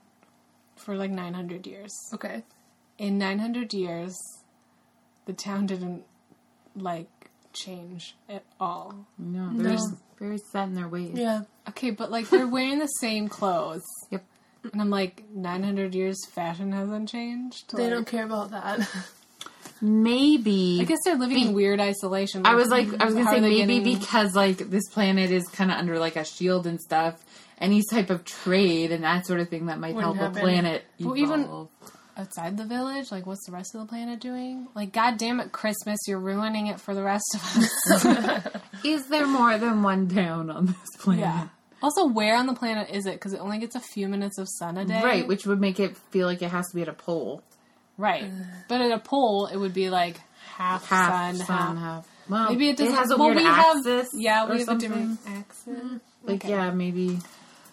for 0.76 0.96
like 0.96 1.12
900 1.12 1.66
years. 1.68 1.92
Okay. 2.14 2.44
In 3.00 3.18
900 3.18 3.74
years, 3.74 4.16
the 5.26 5.34
town 5.34 5.66
didn't 5.66 6.04
like 6.76 7.10
change 7.54 8.16
at 8.30 8.44
all. 8.60 9.08
No, 9.18 9.50
they're 9.54 9.72
just 9.72 9.94
very 10.20 10.38
set 10.52 10.68
in 10.68 10.76
their 10.76 10.88
ways. 10.88 11.14
Yeah. 11.16 11.42
Okay, 11.70 11.90
but 11.92 12.12
like 12.12 12.30
they're 12.30 12.48
wearing 12.48 12.78
the 12.80 12.88
same 12.88 13.28
clothes. 13.28 13.82
Yep. 14.12 14.24
And 14.74 14.82
I'm 14.82 14.90
like, 14.90 15.24
900 15.34 15.96
years 15.96 16.18
fashion 16.32 16.74
hasn't 16.74 17.08
changed? 17.08 17.74
They 17.78 17.84
Like, 17.84 17.92
don't 17.94 18.08
care 18.08 18.26
about 18.26 18.52
that. 18.52 18.86
Maybe. 19.82 20.80
I 20.82 20.84
guess 20.84 20.98
they're 21.06 21.16
living 21.16 21.40
in 21.48 21.54
weird 21.54 21.80
isolation. 21.80 22.46
I 22.46 22.56
was 22.56 22.68
like, 22.68 22.88
I 23.02 23.06
was 23.06 23.14
gonna 23.16 23.30
say 23.32 23.40
maybe 23.40 23.56
getting- 23.82 23.98
because 24.00 24.36
like 24.36 24.58
this 24.58 24.88
planet 24.90 25.32
is 25.32 25.48
kind 25.48 25.72
of 25.72 25.78
under 25.78 25.98
like 25.98 26.18
a 26.18 26.26
shield 26.26 26.68
and 26.68 26.80
stuff. 26.82 27.24
Any 27.58 27.82
type 27.90 28.10
of 28.10 28.26
trade 28.26 28.92
and 28.92 29.04
that 29.06 29.26
sort 29.26 29.40
of 29.40 29.48
thing 29.50 29.68
that 29.68 29.80
might 29.80 29.96
Wouldn't 29.96 30.16
help 30.18 30.18
a 30.18 30.36
happen. 30.36 30.42
planet 30.42 30.84
Well, 31.00 31.16
even- 31.18 31.68
outside 32.20 32.58
the 32.58 32.66
village, 32.66 33.12
like 33.12 33.26
what's 33.26 33.46
the 33.46 33.52
rest 33.52 33.74
of 33.74 33.82
the 33.82 33.88
planet 33.88 34.20
doing? 34.20 34.68
Like, 34.76 34.92
goddamn 34.92 35.40
it, 35.40 35.52
Christmas, 35.52 35.98
you're 36.08 36.20
ruining 36.20 36.68
it 36.68 36.80
for 36.80 36.94
the 36.94 37.04
rest 37.04 37.26
of 37.36 37.42
us. 37.42 38.48
Is 38.84 39.08
there 39.08 39.26
more 39.28 39.58
than 39.58 39.82
one 39.84 40.08
town 40.10 40.50
on 40.50 40.66
this 40.68 40.76
planet? 41.00 41.22
yeah. 41.22 41.48
Also, 41.82 42.06
where 42.08 42.36
on 42.36 42.46
the 42.46 42.54
planet 42.54 42.90
is 42.92 43.06
it? 43.06 43.14
Because 43.14 43.32
it 43.32 43.40
only 43.40 43.58
gets 43.58 43.74
a 43.74 43.80
few 43.80 44.10
minutes 44.10 44.38
of 44.38 44.50
sun 44.50 44.78
a 44.78 44.84
day. 44.84 45.02
Right, 45.02 45.26
which 45.26 45.46
would 45.46 45.62
make 45.62 45.80
it 45.80 45.96
feel 46.12 46.28
like 46.28 46.42
it 46.42 46.50
has 46.52 46.68
to 46.72 46.76
be 46.76 46.82
at 46.82 46.90
a 46.90 46.94
pole. 46.94 47.42
Right. 47.98 48.30
But 48.68 48.82
at 48.82 48.92
a 48.92 49.00
pole, 49.00 49.46
it 49.48 49.56
would 49.56 49.74
be 49.74 49.90
like 49.90 50.20
half, 50.56 50.86
Half 50.88 51.38
sun, 51.38 51.46
sun, 51.48 51.78
half. 51.78 52.06
half. 52.06 52.08
Well, 52.30 52.50
Maybe 52.50 52.70
it 52.70 52.78
doesn't. 52.78 52.96
has 52.96 53.12
a 53.12 53.18
well, 53.18 53.28
weird 53.30 53.38
we 53.38 53.46
axis. 53.48 53.86
Have, 53.86 54.08
yeah, 54.14 54.46
we 54.46 54.58
have 54.58 54.66
something. 54.66 54.92
a 54.92 54.96
different 54.96 55.20
axis. 55.26 55.68
Mm, 55.80 56.00
like, 56.24 56.36
Okay. 56.46 56.50
yeah, 56.50 56.70
maybe. 56.72 57.18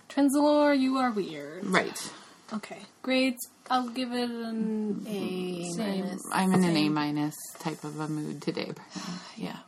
Trenzalore, 0.08 0.78
you 0.78 0.96
are 0.98 1.10
weird. 1.10 1.64
Right. 1.66 2.12
Okay. 2.52 2.78
Grades, 3.02 3.48
I'll 3.68 3.88
give 3.88 4.12
it 4.12 4.30
an 4.30 5.04
A 5.08 5.64
Same. 5.72 6.00
minus. 6.04 6.22
I'm 6.32 6.52
in 6.54 6.64
an 6.64 6.76
A 6.76 6.88
minus 6.88 7.34
type 7.58 7.82
of 7.84 7.98
a 7.98 8.08
mood 8.08 8.42
today. 8.42 8.72
Yeah, 9.36 9.58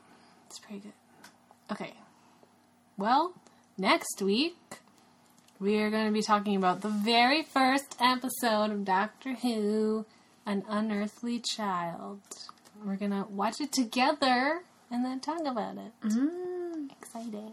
it's 0.47 0.59
pretty 0.61 0.81
good. 0.81 0.93
Okay. 1.71 1.93
Well, 2.97 3.35
next 3.77 4.23
week 4.23 4.57
we 5.61 5.79
are 5.83 5.91
going 5.91 6.07
to 6.07 6.13
be 6.13 6.23
talking 6.23 6.57
about 6.57 6.81
the 6.81 6.89
very 6.89 7.43
first 7.43 7.95
episode 8.01 8.71
of 8.71 8.85
Doctor 8.87 9.35
Who, 9.35 10.07
An 10.47 10.65
Unearthly 10.69 11.41
Child. 11.55 12.21
We're 12.83 12.97
going 12.97 13.11
to 13.11 13.27
watch 13.29 13.61
it 13.61 13.73
together 13.73 14.63
and 14.91 15.05
then 15.05 15.21
talk 15.21 15.41
about 15.45 15.77
it. 15.77 15.93
Mm. 16.09 16.89
Exciting. 17.03 17.53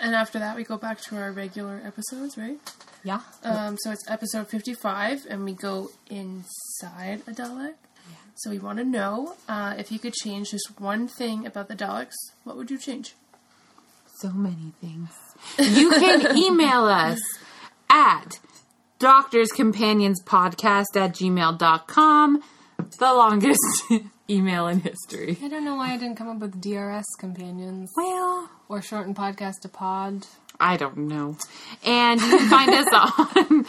and 0.00 0.14
after 0.16 0.38
that, 0.40 0.56
we 0.56 0.64
go 0.64 0.76
back 0.78 1.00
to 1.02 1.16
our 1.16 1.30
regular 1.30 1.80
episodes, 1.84 2.36
right? 2.36 2.58
Yeah. 3.04 3.20
Um, 3.42 3.76
so 3.80 3.90
it's 3.90 4.08
episode 4.08 4.48
55, 4.48 5.26
and 5.28 5.44
we 5.44 5.52
go 5.54 5.90
inside 6.08 7.22
a 7.26 7.32
Dalek. 7.32 7.74
Yeah. 8.08 8.16
So 8.36 8.50
we 8.50 8.58
want 8.58 8.78
to 8.78 8.84
know 8.84 9.34
uh, 9.48 9.74
if 9.76 9.90
you 9.90 9.98
could 9.98 10.14
change 10.14 10.50
just 10.52 10.80
one 10.80 11.08
thing 11.08 11.44
about 11.46 11.68
the 11.68 11.74
Daleks, 11.74 12.14
what 12.44 12.56
would 12.56 12.70
you 12.70 12.78
change? 12.78 13.14
So 14.18 14.30
many 14.30 14.72
things. 14.80 15.10
You 15.58 15.90
can 15.90 16.36
email 16.44 16.84
us 16.84 17.18
at 17.90 18.38
doctorscompanionspodcast 19.00 20.96
at 20.96 21.12
gmail.com. 21.14 22.42
The 22.98 23.12
longest 23.12 23.82
email 24.30 24.68
in 24.68 24.80
history. 24.80 25.38
I 25.42 25.48
don't 25.48 25.64
know 25.64 25.74
why 25.76 25.92
I 25.92 25.96
didn't 25.96 26.16
come 26.16 26.28
up 26.28 26.38
with 26.38 26.60
DRS 26.60 27.04
companions 27.18 27.90
Well, 27.96 28.48
or 28.68 28.80
shorten 28.82 29.14
podcast 29.14 29.60
to 29.62 29.68
pod. 29.68 30.26
I 30.62 30.76
don't 30.76 30.96
know. 30.96 31.36
And 31.84 32.20
you 32.20 32.38
can 32.38 32.48
find 32.48 32.70
us 32.70 32.86
on 33.36 33.66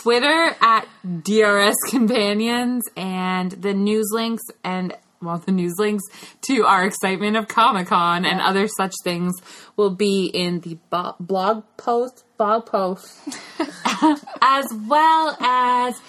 Twitter 0.00 0.54
at 0.60 0.86
DRS 1.22 1.74
Companions 1.88 2.84
and 2.96 3.50
the 3.50 3.74
news 3.74 4.10
links 4.12 4.44
and 4.62 4.94
well, 5.20 5.38
the 5.38 5.50
news 5.50 5.74
links 5.78 6.04
to 6.42 6.64
our 6.64 6.84
excitement 6.84 7.36
of 7.36 7.48
Comic 7.48 7.88
Con 7.88 8.24
and 8.24 8.40
other 8.40 8.68
such 8.68 8.94
things 9.02 9.34
will 9.74 9.90
be 9.90 10.26
in 10.26 10.60
the 10.60 10.78
bo- 10.90 11.16
blog 11.18 11.64
post, 11.76 12.22
blog 12.36 12.66
post, 12.66 13.12
as 14.40 14.66
well 14.86 15.36
as 15.40 16.00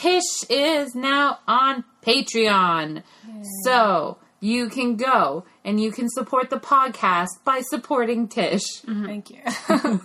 Tish 0.00 0.50
is 0.50 0.94
now 0.94 1.38
on 1.46 1.84
Patreon. 2.02 3.04
So 3.64 4.18
you 4.40 4.68
can 4.68 4.96
go 4.96 5.44
and 5.64 5.80
you 5.80 5.90
can 5.92 6.08
support 6.08 6.50
the 6.50 6.58
podcast 6.60 7.28
by 7.44 7.60
supporting 7.70 8.28
Tish. 8.28 8.62
Thank 8.86 9.30
you. 9.30 9.40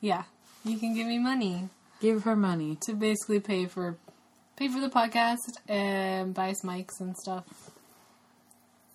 yeah. 0.00 0.24
You 0.64 0.78
can 0.78 0.94
give 0.94 1.06
me 1.06 1.18
money. 1.18 1.68
Give 2.00 2.22
her 2.24 2.36
money. 2.36 2.76
to 2.82 2.94
basically 2.94 3.40
pay 3.40 3.66
for 3.66 3.96
pay 4.56 4.68
for 4.68 4.80
the 4.80 4.88
podcast 4.90 5.38
and 5.68 6.34
buy 6.34 6.50
us 6.50 6.62
mics 6.62 7.00
and 7.00 7.16
stuff. 7.16 7.44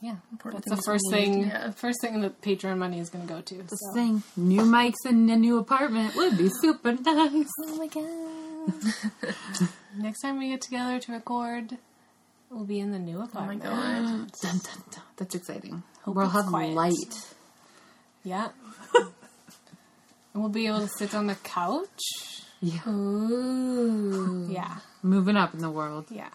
Yeah, 0.02 0.18
Important 0.32 0.64
that's 0.68 0.82
the 0.86 0.92
first 0.92 1.06
thing. 1.10 1.48
yeah. 1.48 1.72
First 1.72 2.00
thing 2.02 2.22
that 2.22 2.42
Patreon 2.42 2.78
money 2.78 3.00
is 3.00 3.10
going 3.10 3.26
to 3.28 3.34
go 3.34 3.42
to. 3.42 3.56
The 3.64 3.76
so. 3.76 3.94
thing, 3.94 4.24
new 4.36 4.62
mics 4.62 5.04
in 5.08 5.28
a 5.30 5.36
new 5.36 5.58
apartment 5.58 6.16
would 6.16 6.38
be 6.38 6.50
super 6.62 6.92
nice. 7.06 7.48
Oh 7.64 7.76
my 7.78 7.88
god! 7.88 9.70
Next 9.98 10.22
time 10.22 10.38
we 10.38 10.50
get 10.50 10.62
together 10.62 11.00
to 11.00 11.12
record, 11.14 11.78
we'll 12.56 12.64
be 12.66 12.80
in 12.80 12.92
the 12.92 13.00
new 13.00 13.22
apartment. 13.22 13.62
Oh 13.66 13.70
my 13.76 14.00
god. 14.00 14.32
Dun, 14.42 14.58
dun, 14.60 14.84
dun. 14.92 15.04
That's 15.18 15.36
exciting. 15.36 15.84
Hope 16.04 16.16
we'll 16.16 16.30
have 16.30 16.46
quiet. 16.48 16.74
light. 16.74 17.34
Yeah, 18.24 18.50
and 18.96 19.12
we'll 20.34 20.50
be 20.50 20.66
able 20.66 20.80
to 20.80 20.88
sit 20.88 21.14
on 21.14 21.28
the 21.28 21.36
couch. 21.36 22.02
Yeah, 22.62 22.88
Ooh. 22.90 24.48
Yeah, 24.50 24.78
moving 25.04 25.36
up 25.38 25.54
in 25.54 25.60
the 25.60 25.70
world. 25.70 26.06
yeah, 26.10 26.30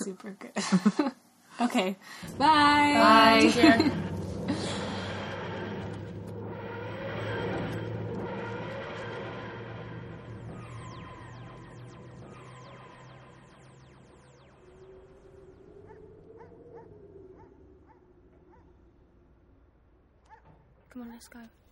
super 0.00 0.30
good. 0.30 1.12
okay, 1.60 1.96
bye. 2.38 3.38
Take 3.42 3.52
care. 3.54 3.92
Let's 21.16 21.28
go. 21.28 21.65